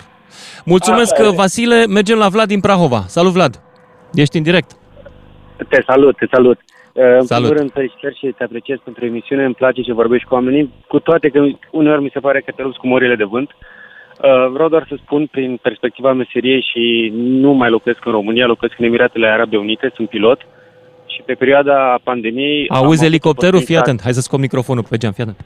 Mulțumesc, 0.64 1.14
Așa 1.14 1.30
Vasile. 1.30 1.86
Mergem 1.86 2.18
la 2.18 2.28
Vlad 2.28 2.48
din 2.48 2.60
Prahova. 2.60 3.04
Salut, 3.06 3.32
Vlad. 3.32 3.62
Ești 4.14 4.36
în 4.36 4.42
direct. 4.42 4.70
Te 5.68 5.82
salut, 5.86 6.16
te 6.16 6.26
salut. 6.30 6.58
În 6.92 7.26
Salut. 7.26 7.48
primul 7.48 7.56
rând 7.56 7.72
să-i 7.72 7.94
cer 8.00 8.14
și 8.14 8.34
te 8.36 8.44
apreciez 8.44 8.78
pentru 8.84 9.04
emisiune, 9.04 9.44
îmi 9.44 9.54
place 9.54 9.82
ce 9.82 9.92
vorbești 9.92 10.28
cu 10.28 10.34
oamenii, 10.34 10.72
cu 10.88 10.98
toate 10.98 11.28
că 11.28 11.44
uneori 11.70 12.02
mi 12.02 12.10
se 12.12 12.20
pare 12.20 12.40
că 12.40 12.52
te 12.56 12.62
lupți 12.62 12.78
cu 12.78 12.86
morile 12.86 13.14
de 13.14 13.24
vânt. 13.24 13.50
Uh, 13.50 14.50
vreau 14.52 14.68
doar 14.68 14.86
să 14.88 14.94
spun, 15.04 15.26
prin 15.26 15.58
perspectiva 15.62 16.12
meseriei 16.12 16.66
și 16.72 17.12
nu 17.14 17.52
mai 17.52 17.70
locuiesc 17.70 18.04
în 18.04 18.12
România, 18.12 18.46
locuiesc 18.46 18.78
în 18.78 18.84
Emiratele 18.84 19.26
Arabe 19.26 19.56
Unite, 19.56 19.92
sunt 19.94 20.08
pilot 20.08 20.40
și 21.06 21.22
pe 21.26 21.32
perioada 21.32 21.98
pandemiei... 22.02 22.68
Auzi 22.68 23.04
elicopterul? 23.04 23.60
Fii 23.60 23.76
atent, 23.76 24.00
hai 24.02 24.12
să 24.12 24.20
scop 24.20 24.38
microfonul 24.38 24.84
pe 24.88 24.96
geam, 24.96 25.12
fii 25.12 25.22
atent. 25.22 25.40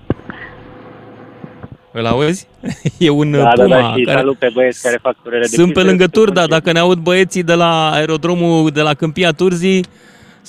Îl 1.92 2.06
auzi? 2.06 2.48
E 2.98 3.10
un 3.10 3.30
da, 3.30 3.48
Puma. 3.48 3.66
Da, 3.68 3.80
da, 3.80 3.92
și 3.96 4.02
care... 4.02 4.18
salut 4.18 4.36
pe 4.36 4.50
băieți 4.54 4.82
care 4.82 4.98
fac 5.02 5.16
turele 5.22 5.40
de 5.40 5.46
Sunt 5.46 5.72
pe 5.72 5.82
lângă 5.82 6.06
tur, 6.06 6.30
da, 6.30 6.46
dacă 6.46 6.72
ne 6.72 6.78
aud 6.78 6.98
băieții 6.98 7.42
de 7.42 7.54
la 7.54 7.90
aerodromul 7.90 8.70
de 8.70 8.80
la 8.80 8.94
Câmpia 8.94 9.30
Turzii, 9.30 9.84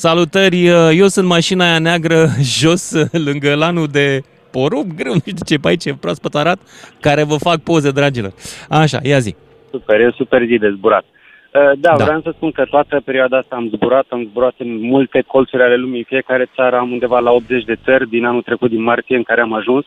Salutări, 0.05 0.69
uh, 0.69 0.89
eu 0.93 1.07
sunt 1.07 1.27
mașina 1.27 1.65
aia 1.65 1.79
neagră 1.79 2.19
jos 2.59 2.91
uh, 2.91 3.09
lângă 3.27 3.55
lanul 3.55 3.87
de 3.87 4.21
porumb, 4.51 4.91
greu, 4.95 5.13
nu 5.13 5.19
știu 5.19 5.45
ce 5.45 5.57
pe 5.57 5.67
aici, 5.67 5.93
proaspăt 5.99 6.35
arat, 6.35 6.59
care 6.99 7.23
vă 7.23 7.35
fac 7.37 7.57
poze, 7.69 7.91
dragilor. 7.91 8.33
Așa, 8.69 8.99
ia 9.03 9.19
zi. 9.19 9.35
Super, 9.71 9.99
e 9.99 10.13
super 10.15 10.41
zi 10.45 10.57
de 10.57 10.69
zburat. 10.69 11.03
Uh, 11.03 11.71
da, 11.77 11.95
da, 11.97 12.03
vreau 12.03 12.21
să 12.21 12.31
spun 12.35 12.51
că 12.51 12.65
toată 12.65 13.01
perioada 13.05 13.37
asta 13.37 13.55
am 13.55 13.69
zburat, 13.73 14.05
am 14.09 14.23
zburat 14.29 14.53
în 14.57 14.79
multe 14.79 15.23
colțuri 15.27 15.63
ale 15.63 15.75
lumii, 15.75 16.03
fiecare 16.03 16.49
țară 16.55 16.75
am 16.77 16.91
undeva 16.91 17.19
la 17.19 17.31
80 17.31 17.63
de 17.63 17.77
țări 17.83 18.09
din 18.09 18.25
anul 18.25 18.41
trecut, 18.41 18.69
din 18.69 18.81
martie, 18.81 19.15
în 19.15 19.23
care 19.23 19.41
am 19.41 19.53
ajuns 19.53 19.85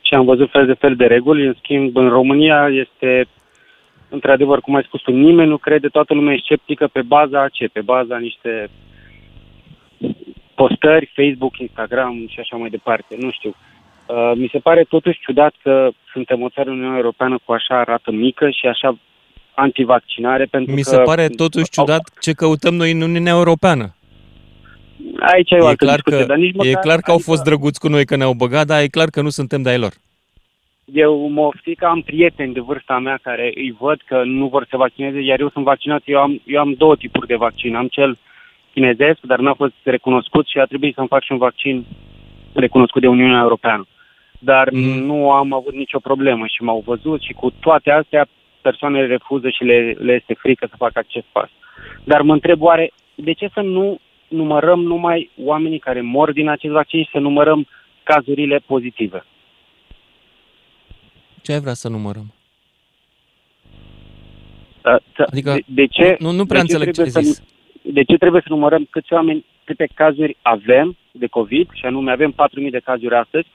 și 0.00 0.14
am 0.14 0.24
văzut 0.24 0.50
fel 0.50 0.66
de 0.66 0.74
fel 0.78 0.94
de 0.94 1.06
reguli. 1.06 1.46
În 1.46 1.54
schimb, 1.62 1.96
în 1.96 2.08
România 2.08 2.68
este, 2.70 3.26
într-adevăr, 4.08 4.60
cum 4.60 4.74
ai 4.74 4.82
spus 4.86 5.00
tu, 5.00 5.10
nimeni 5.10 5.48
nu 5.48 5.56
crede, 5.56 5.88
toată 5.88 6.14
lumea 6.14 6.34
e 6.34 6.40
sceptică 6.44 6.88
pe 6.92 7.02
baza 7.02 7.48
ce? 7.48 7.68
Pe 7.72 7.80
baza 7.80 8.16
niște 8.16 8.70
postări, 10.54 11.12
Facebook, 11.14 11.58
Instagram 11.58 12.26
și 12.28 12.40
așa 12.40 12.56
mai 12.56 12.70
departe, 12.70 13.16
nu 13.18 13.30
știu. 13.30 13.52
Uh, 14.06 14.32
mi 14.34 14.48
se 14.52 14.58
pare 14.58 14.82
totuși 14.82 15.20
ciudat 15.20 15.54
că 15.62 15.90
suntem 16.12 16.42
o 16.42 16.48
țară 16.48 16.68
în 16.68 16.76
Uniunea 16.76 16.96
Europeană 16.96 17.38
cu 17.44 17.52
așa 17.52 17.82
rată 17.82 18.10
mică 18.10 18.50
și 18.50 18.66
așa 18.66 18.98
antivaccinare. 19.54 20.44
Pentru 20.44 20.74
mi 20.74 20.82
se 20.82 20.96
că 20.96 21.02
pare 21.02 21.28
totuși 21.28 21.70
ciudat 21.70 22.02
ce 22.20 22.32
căutăm 22.32 22.74
noi 22.74 22.90
în 22.90 23.00
Uniunea 23.00 23.32
Europeană. 23.32 23.94
Aici 25.20 25.50
e, 25.50 25.56
e 25.56 25.74
clar 25.74 25.94
discuție, 25.94 26.20
că, 26.20 26.26
dar 26.26 26.36
nici 26.36 26.54
măcar, 26.54 26.72
E 26.72 26.84
clar 26.86 27.00
că 27.00 27.10
au 27.10 27.16
adică, 27.16 27.30
fost 27.30 27.42
drăguți 27.42 27.80
cu 27.80 27.88
noi 27.88 28.04
că 28.04 28.16
ne-au 28.16 28.32
băgat, 28.32 28.66
dar 28.66 28.80
e 28.82 28.96
clar 28.96 29.08
că 29.08 29.20
nu 29.20 29.28
suntem 29.28 29.62
de-ai 29.62 29.78
lor. 29.78 29.92
Eu 30.84 31.28
mă 31.28 31.40
oftic 31.40 31.78
că 31.78 31.86
am 31.86 32.00
prieteni 32.00 32.52
de 32.52 32.60
vârsta 32.60 32.98
mea 32.98 33.18
care 33.22 33.52
îi 33.54 33.76
văd 33.78 34.00
că 34.06 34.22
nu 34.24 34.46
vor 34.46 34.66
să 34.70 34.76
vaccineze, 34.76 35.20
iar 35.20 35.40
eu 35.40 35.50
sunt 35.50 35.64
vaccinat, 35.64 36.02
eu 36.04 36.18
am, 36.20 36.40
eu 36.44 36.60
am 36.60 36.72
două 36.72 36.96
tipuri 36.96 37.26
de 37.26 37.36
vaccin. 37.36 37.74
Am 37.74 37.88
cel 37.88 38.10
uh, 38.10 38.29
chinezesc, 38.80 39.18
dar 39.20 39.38
n-a 39.38 39.54
fost 39.54 39.74
recunoscut 39.82 40.46
și 40.46 40.58
a 40.58 40.64
trebuit 40.64 40.94
să-mi 40.94 41.08
fac 41.08 41.22
și 41.22 41.32
un 41.32 41.38
vaccin 41.38 41.86
recunoscut 42.52 43.00
de 43.00 43.08
Uniunea 43.08 43.40
Europeană. 43.40 43.86
Dar 44.38 44.70
mm. 44.70 44.80
nu 44.80 45.30
am 45.30 45.52
avut 45.52 45.74
nicio 45.74 45.98
problemă 45.98 46.46
și 46.46 46.62
m-au 46.62 46.82
văzut 46.86 47.20
și 47.20 47.32
cu 47.32 47.50
toate 47.60 47.90
astea 47.90 48.28
persoanele 48.60 49.06
refuză 49.06 49.48
și 49.48 49.64
le, 49.64 49.96
le 49.98 50.12
este 50.12 50.34
frică 50.34 50.66
să 50.70 50.74
facă 50.76 50.98
acest 50.98 51.26
pas. 51.32 51.48
Dar 52.04 52.22
mă 52.22 52.32
întreb 52.32 52.62
oare 52.62 52.92
de 53.14 53.32
ce 53.32 53.48
să 53.52 53.60
nu 53.60 53.98
numărăm 54.28 54.80
numai 54.82 55.30
oamenii 55.44 55.78
care 55.78 56.00
mor 56.00 56.32
din 56.32 56.48
acest 56.48 56.72
vaccin 56.72 57.02
și 57.02 57.10
să 57.12 57.18
numărăm 57.18 57.66
cazurile 58.02 58.58
pozitive? 58.66 59.24
Ce 61.42 61.52
ai 61.52 61.60
vrea 61.60 61.72
să 61.72 61.88
numărăm? 61.88 62.34
Adică, 65.26 65.52
de, 65.52 65.64
de 65.66 65.86
ce, 65.86 66.16
nu, 66.18 66.30
nu 66.30 66.46
prea 66.46 66.60
de 66.60 66.66
ce 66.66 66.72
înțeleg 66.72 66.94
ce 66.94 67.00
ai 67.02 67.24
zis. 67.24 67.34
Să, 67.34 67.42
de 67.82 68.02
ce 68.02 68.16
trebuie 68.16 68.42
să 68.44 68.52
numărăm 68.52 68.86
câți 68.90 69.12
oameni, 69.12 69.44
câte 69.64 69.88
cazuri 69.94 70.36
avem 70.42 70.96
de 71.12 71.26
COVID, 71.26 71.68
și 71.72 71.84
anume 71.86 72.12
avem 72.12 72.34
4.000 72.64 72.70
de 72.70 72.80
cazuri 72.84 73.14
astăzi, 73.14 73.46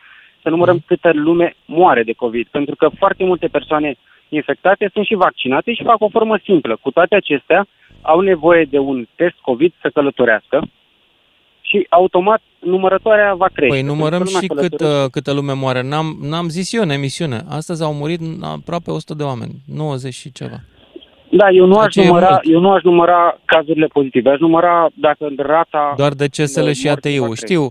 să 0.41 0.49
numărăm 0.49 0.73
mm. 0.73 0.83
câtă 0.85 1.11
lume 1.13 1.55
moare 1.65 2.03
de 2.03 2.13
COVID, 2.13 2.47
pentru 2.47 2.75
că 2.75 2.89
foarte 2.97 3.23
multe 3.23 3.47
persoane 3.47 3.95
infectate 4.29 4.89
sunt 4.93 5.05
și 5.05 5.15
vaccinate 5.15 5.73
și 5.73 5.83
fac 5.83 6.01
o 6.01 6.09
formă 6.09 6.37
simplă. 6.43 6.77
Cu 6.81 6.91
toate 6.91 7.15
acestea, 7.15 7.67
au 8.01 8.19
nevoie 8.19 8.63
de 8.63 8.77
un 8.77 9.07
test 9.15 9.35
COVID 9.41 9.73
să 9.81 9.89
călătorească 9.93 10.67
și 11.61 11.85
automat 11.89 12.41
numărătoarea 12.59 13.33
va 13.33 13.47
crește. 13.53 13.75
Păi 13.75 13.85
numărăm 13.85 14.25
și 14.25 14.47
cât, 14.47 14.79
uh, 14.81 14.87
câtă 15.11 15.33
lume 15.33 15.53
moare. 15.53 15.81
N-am, 15.81 16.17
n-am 16.21 16.47
zis 16.47 16.73
eu 16.73 16.81
în 16.81 16.89
emisiune. 16.89 17.41
Astăzi 17.49 17.83
au 17.83 17.93
murit 17.93 18.19
aproape 18.41 18.91
100 18.91 19.13
de 19.13 19.23
oameni, 19.23 19.53
90 19.65 20.13
și 20.13 20.31
ceva. 20.31 20.59
Da, 21.29 21.49
eu 21.49 21.65
nu, 21.65 21.77
aș 21.77 21.95
număra, 21.95 22.39
eu 22.43 22.59
nu 22.59 22.71
aș 22.71 22.83
număra 22.83 23.37
cazurile 23.45 23.85
pozitive, 23.85 24.29
aș 24.29 24.39
număra 24.39 24.89
dacă 24.93 25.29
rata... 25.37 25.93
Doar 25.97 26.13
decesele 26.13 26.73
și 26.73 26.89
ATI-ul. 26.89 27.35
Știu, 27.35 27.67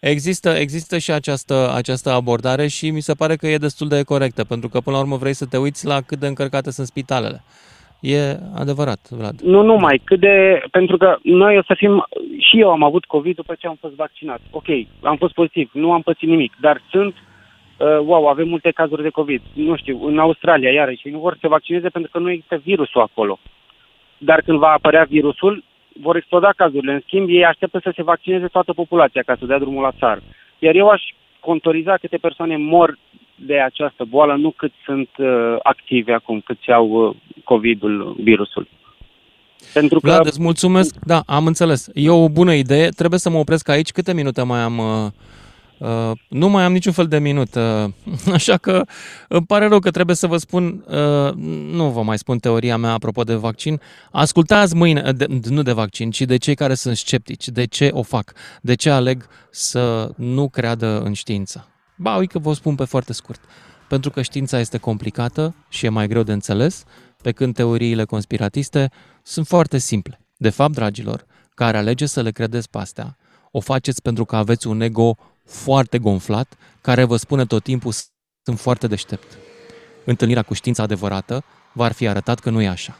există, 0.00 0.48
există 0.50 0.98
și 0.98 1.10
această, 1.10 1.72
această 1.76 2.10
abordare 2.10 2.66
și 2.66 2.90
mi 2.90 3.00
se 3.00 3.14
pare 3.14 3.36
că 3.36 3.46
e 3.46 3.56
destul 3.56 3.88
de 3.88 4.02
corectă, 4.02 4.44
pentru 4.44 4.68
că 4.68 4.80
până 4.80 4.96
la 4.96 5.02
urmă 5.02 5.16
vrei 5.16 5.32
să 5.34 5.46
te 5.46 5.56
uiți 5.56 5.86
la 5.86 6.00
cât 6.06 6.18
de 6.18 6.26
încărcate 6.26 6.70
sunt 6.70 6.86
spitalele. 6.86 7.42
E 8.00 8.38
adevărat, 8.54 8.98
Vlad. 9.10 9.40
Nu 9.40 9.62
numai, 9.62 10.00
cât 10.04 10.20
de... 10.20 10.62
Pentru 10.70 10.96
că 10.96 11.16
noi 11.22 11.58
o 11.58 11.62
să 11.62 11.74
fim... 11.76 12.06
Și 12.38 12.60
eu 12.60 12.70
am 12.70 12.82
avut 12.82 13.04
COVID 13.04 13.36
după 13.36 13.54
ce 13.58 13.66
am 13.66 13.76
fost 13.80 13.94
vaccinat. 13.94 14.40
Ok, 14.50 14.66
am 15.02 15.16
fost 15.16 15.34
pozitiv, 15.34 15.70
nu 15.72 15.92
am 15.92 16.02
pățit 16.02 16.28
nimic, 16.28 16.52
dar 16.60 16.82
sunt 16.90 17.14
uh, 17.14 17.20
wow, 18.04 18.26
avem 18.26 18.48
multe 18.48 18.70
cazuri 18.70 19.02
de 19.02 19.08
COVID. 19.08 19.42
Nu 19.52 19.76
știu, 19.76 20.06
în 20.06 20.18
Australia, 20.18 20.70
iarăși, 20.70 21.08
nu 21.08 21.18
vor 21.18 21.32
să 21.32 21.38
se 21.40 21.48
vaccineze 21.48 21.88
pentru 21.88 22.10
că 22.10 22.18
nu 22.18 22.30
există 22.30 22.60
virusul 22.64 23.00
acolo. 23.00 23.38
Dar 24.18 24.42
când 24.42 24.58
va 24.58 24.68
apărea 24.68 25.04
virusul, 25.04 25.64
vor 26.00 26.16
exploda 26.16 26.50
cazurile. 26.56 26.92
În 26.92 27.00
schimb, 27.04 27.28
ei 27.28 27.44
așteaptă 27.44 27.80
să 27.82 27.92
se 27.96 28.02
vaccineze 28.02 28.46
toată 28.46 28.72
populația 28.72 29.22
ca 29.26 29.36
să 29.38 29.46
dea 29.46 29.58
drumul 29.58 29.82
la 29.82 29.92
țară. 29.98 30.22
Iar 30.58 30.74
eu 30.74 30.88
aș 30.88 31.02
contoriza 31.40 31.96
câte 31.96 32.16
persoane 32.16 32.56
mor 32.56 32.98
de 33.36 33.60
această 33.60 34.04
boală, 34.04 34.34
nu 34.34 34.50
cât 34.50 34.72
sunt 34.84 35.08
uh, 35.18 35.56
active 35.62 36.12
acum, 36.12 36.40
cât 36.40 36.58
au 36.66 36.88
uh, 36.88 37.16
COVID-ul, 37.44 38.16
virusul. 38.18 38.68
Pentru 39.72 40.00
că... 40.00 40.06
Vlad, 40.06 40.26
îți 40.26 40.42
mulțumesc. 40.42 40.96
Da, 41.04 41.22
am 41.26 41.46
înțeles. 41.46 41.90
E 41.94 42.10
o 42.10 42.28
bună 42.28 42.52
idee. 42.52 42.88
Trebuie 42.88 43.18
să 43.18 43.30
mă 43.30 43.38
opresc 43.38 43.68
aici. 43.68 43.90
Câte 43.90 44.14
minute 44.14 44.42
mai 44.42 44.60
am 44.60 44.78
uh, 44.78 45.10
Uh, 45.84 46.10
nu 46.28 46.48
mai 46.48 46.64
am 46.64 46.72
niciun 46.72 46.92
fel 46.92 47.06
de 47.06 47.18
minut, 47.18 47.54
uh, 47.54 47.84
așa 48.32 48.56
că 48.56 48.84
îmi 49.28 49.46
pare 49.46 49.66
rău 49.66 49.78
că 49.78 49.90
trebuie 49.90 50.16
să 50.16 50.26
vă 50.26 50.36
spun, 50.36 50.84
uh, 50.88 51.32
nu 51.72 51.90
vă 51.90 52.02
mai 52.02 52.18
spun 52.18 52.38
teoria 52.38 52.76
mea 52.76 52.92
apropo 52.92 53.22
de 53.22 53.34
vaccin. 53.34 53.80
Ascultați 54.10 54.74
mâine, 54.74 55.12
de, 55.12 55.26
nu 55.48 55.62
de 55.62 55.72
vaccin, 55.72 56.10
ci 56.10 56.22
de 56.22 56.36
cei 56.36 56.54
care 56.54 56.74
sunt 56.74 56.96
sceptici, 56.96 57.48
de 57.48 57.64
ce 57.64 57.88
o 57.92 58.02
fac, 58.02 58.32
de 58.62 58.74
ce 58.74 58.90
aleg 58.90 59.26
să 59.50 60.10
nu 60.16 60.48
creadă 60.48 61.00
în 61.00 61.12
știință. 61.12 61.68
Ba, 61.96 62.16
uite 62.16 62.32
că 62.32 62.38
vă 62.38 62.52
spun 62.52 62.74
pe 62.74 62.84
foarte 62.84 63.12
scurt. 63.12 63.40
Pentru 63.88 64.10
că 64.10 64.22
știința 64.22 64.58
este 64.58 64.78
complicată 64.78 65.54
și 65.68 65.86
e 65.86 65.88
mai 65.88 66.08
greu 66.08 66.22
de 66.22 66.32
înțeles, 66.32 66.84
pe 67.22 67.32
când 67.32 67.54
teoriile 67.54 68.04
conspiratiste 68.04 68.90
sunt 69.22 69.46
foarte 69.46 69.78
simple. 69.78 70.20
De 70.36 70.50
fapt, 70.50 70.72
dragilor, 70.74 71.24
care 71.54 71.76
alege 71.76 72.06
să 72.06 72.20
le 72.20 72.30
credeți 72.30 72.70
pe 72.70 72.78
astea, 72.78 73.16
o 73.50 73.60
faceți 73.60 74.02
pentru 74.02 74.24
că 74.24 74.36
aveți 74.36 74.66
un 74.66 74.80
ego 74.80 75.16
foarte 75.44 75.98
gonflat, 75.98 76.56
care 76.80 77.04
vă 77.04 77.16
spune 77.16 77.44
tot 77.46 77.62
timpul 77.62 77.92
sunt 78.42 78.58
foarte 78.58 78.86
deștept. 78.86 79.38
Întâlnirea 80.04 80.42
cu 80.42 80.54
știința 80.54 80.82
adevărată 80.82 81.44
v-ar 81.72 81.92
fi 81.92 82.06
arătat 82.06 82.38
că 82.38 82.50
nu 82.50 82.60
e 82.62 82.68
așa. 82.68 82.98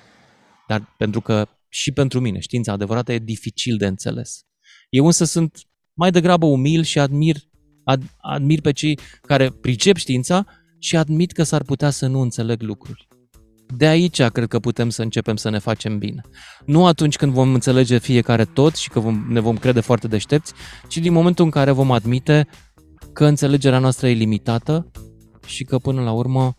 Dar 0.69 0.95
pentru 0.97 1.21
că 1.21 1.49
și 1.69 1.93
pentru 1.93 2.21
mine 2.21 2.39
știința 2.39 2.73
adevărată 2.73 3.13
e 3.13 3.19
dificil 3.19 3.77
de 3.77 3.87
înțeles. 3.87 4.45
Eu 4.89 5.07
însă 5.07 5.25
sunt 5.25 5.59
mai 5.93 6.11
degrabă 6.11 6.47
umil 6.47 6.83
și 6.83 6.99
admir, 6.99 7.37
ad, 7.85 8.03
admir 8.21 8.61
pe 8.61 8.73
cei 8.73 8.99
care 9.23 9.51
pricep 9.51 9.97
știința 9.97 10.47
și 10.79 10.97
admit 10.97 11.33
că 11.33 11.43
s-ar 11.43 11.63
putea 11.63 11.91
să 11.91 12.07
nu 12.07 12.21
înțeleg 12.21 12.63
lucruri. 12.63 13.09
De 13.67 13.87
aici 13.87 14.23
cred 14.23 14.49
că 14.49 14.59
putem 14.59 14.89
să 14.89 15.03
începem 15.03 15.37
să 15.37 15.51
ne 15.51 15.59
facem 15.59 15.99
bine. 15.99 16.21
Nu 16.65 16.87
atunci 16.87 17.17
când 17.17 17.33
vom 17.33 17.55
înțelege 17.55 17.99
fiecare 17.99 18.45
tot 18.45 18.77
și 18.77 18.89
că 18.89 19.01
vom, 19.01 19.25
ne 19.29 19.41
vom 19.41 19.57
crede 19.57 19.81
foarte 19.81 20.09
deștepți, 20.09 20.53
ci 20.89 20.99
din 20.99 21.13
momentul 21.13 21.45
în 21.45 21.51
care 21.51 21.71
vom 21.71 21.91
admite 21.91 22.49
că 23.13 23.25
înțelegerea 23.25 23.79
noastră 23.79 24.09
e 24.09 24.13
limitată 24.13 24.91
și 25.47 25.65
că 25.65 25.79
până 25.79 26.03
la 26.03 26.13
urmă, 26.13 26.55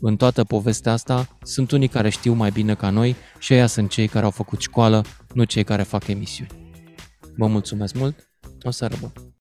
în 0.00 0.16
toată 0.16 0.44
povestea 0.44 0.92
asta, 0.92 1.38
sunt 1.42 1.70
unii 1.70 1.88
care 1.88 2.08
știu 2.08 2.32
mai 2.32 2.50
bine 2.50 2.74
ca 2.74 2.90
noi 2.90 3.16
și 3.38 3.52
aia 3.52 3.66
sunt 3.66 3.90
cei 3.90 4.08
care 4.08 4.24
au 4.24 4.30
făcut 4.30 4.60
școală, 4.60 5.04
nu 5.34 5.44
cei 5.44 5.64
care 5.64 5.82
fac 5.82 6.06
emisiuni. 6.06 6.50
Vă 7.36 7.46
mulțumesc 7.46 7.94
mult, 7.94 8.30
o 8.62 8.70
seară 8.70 8.96
bună! 9.00 9.27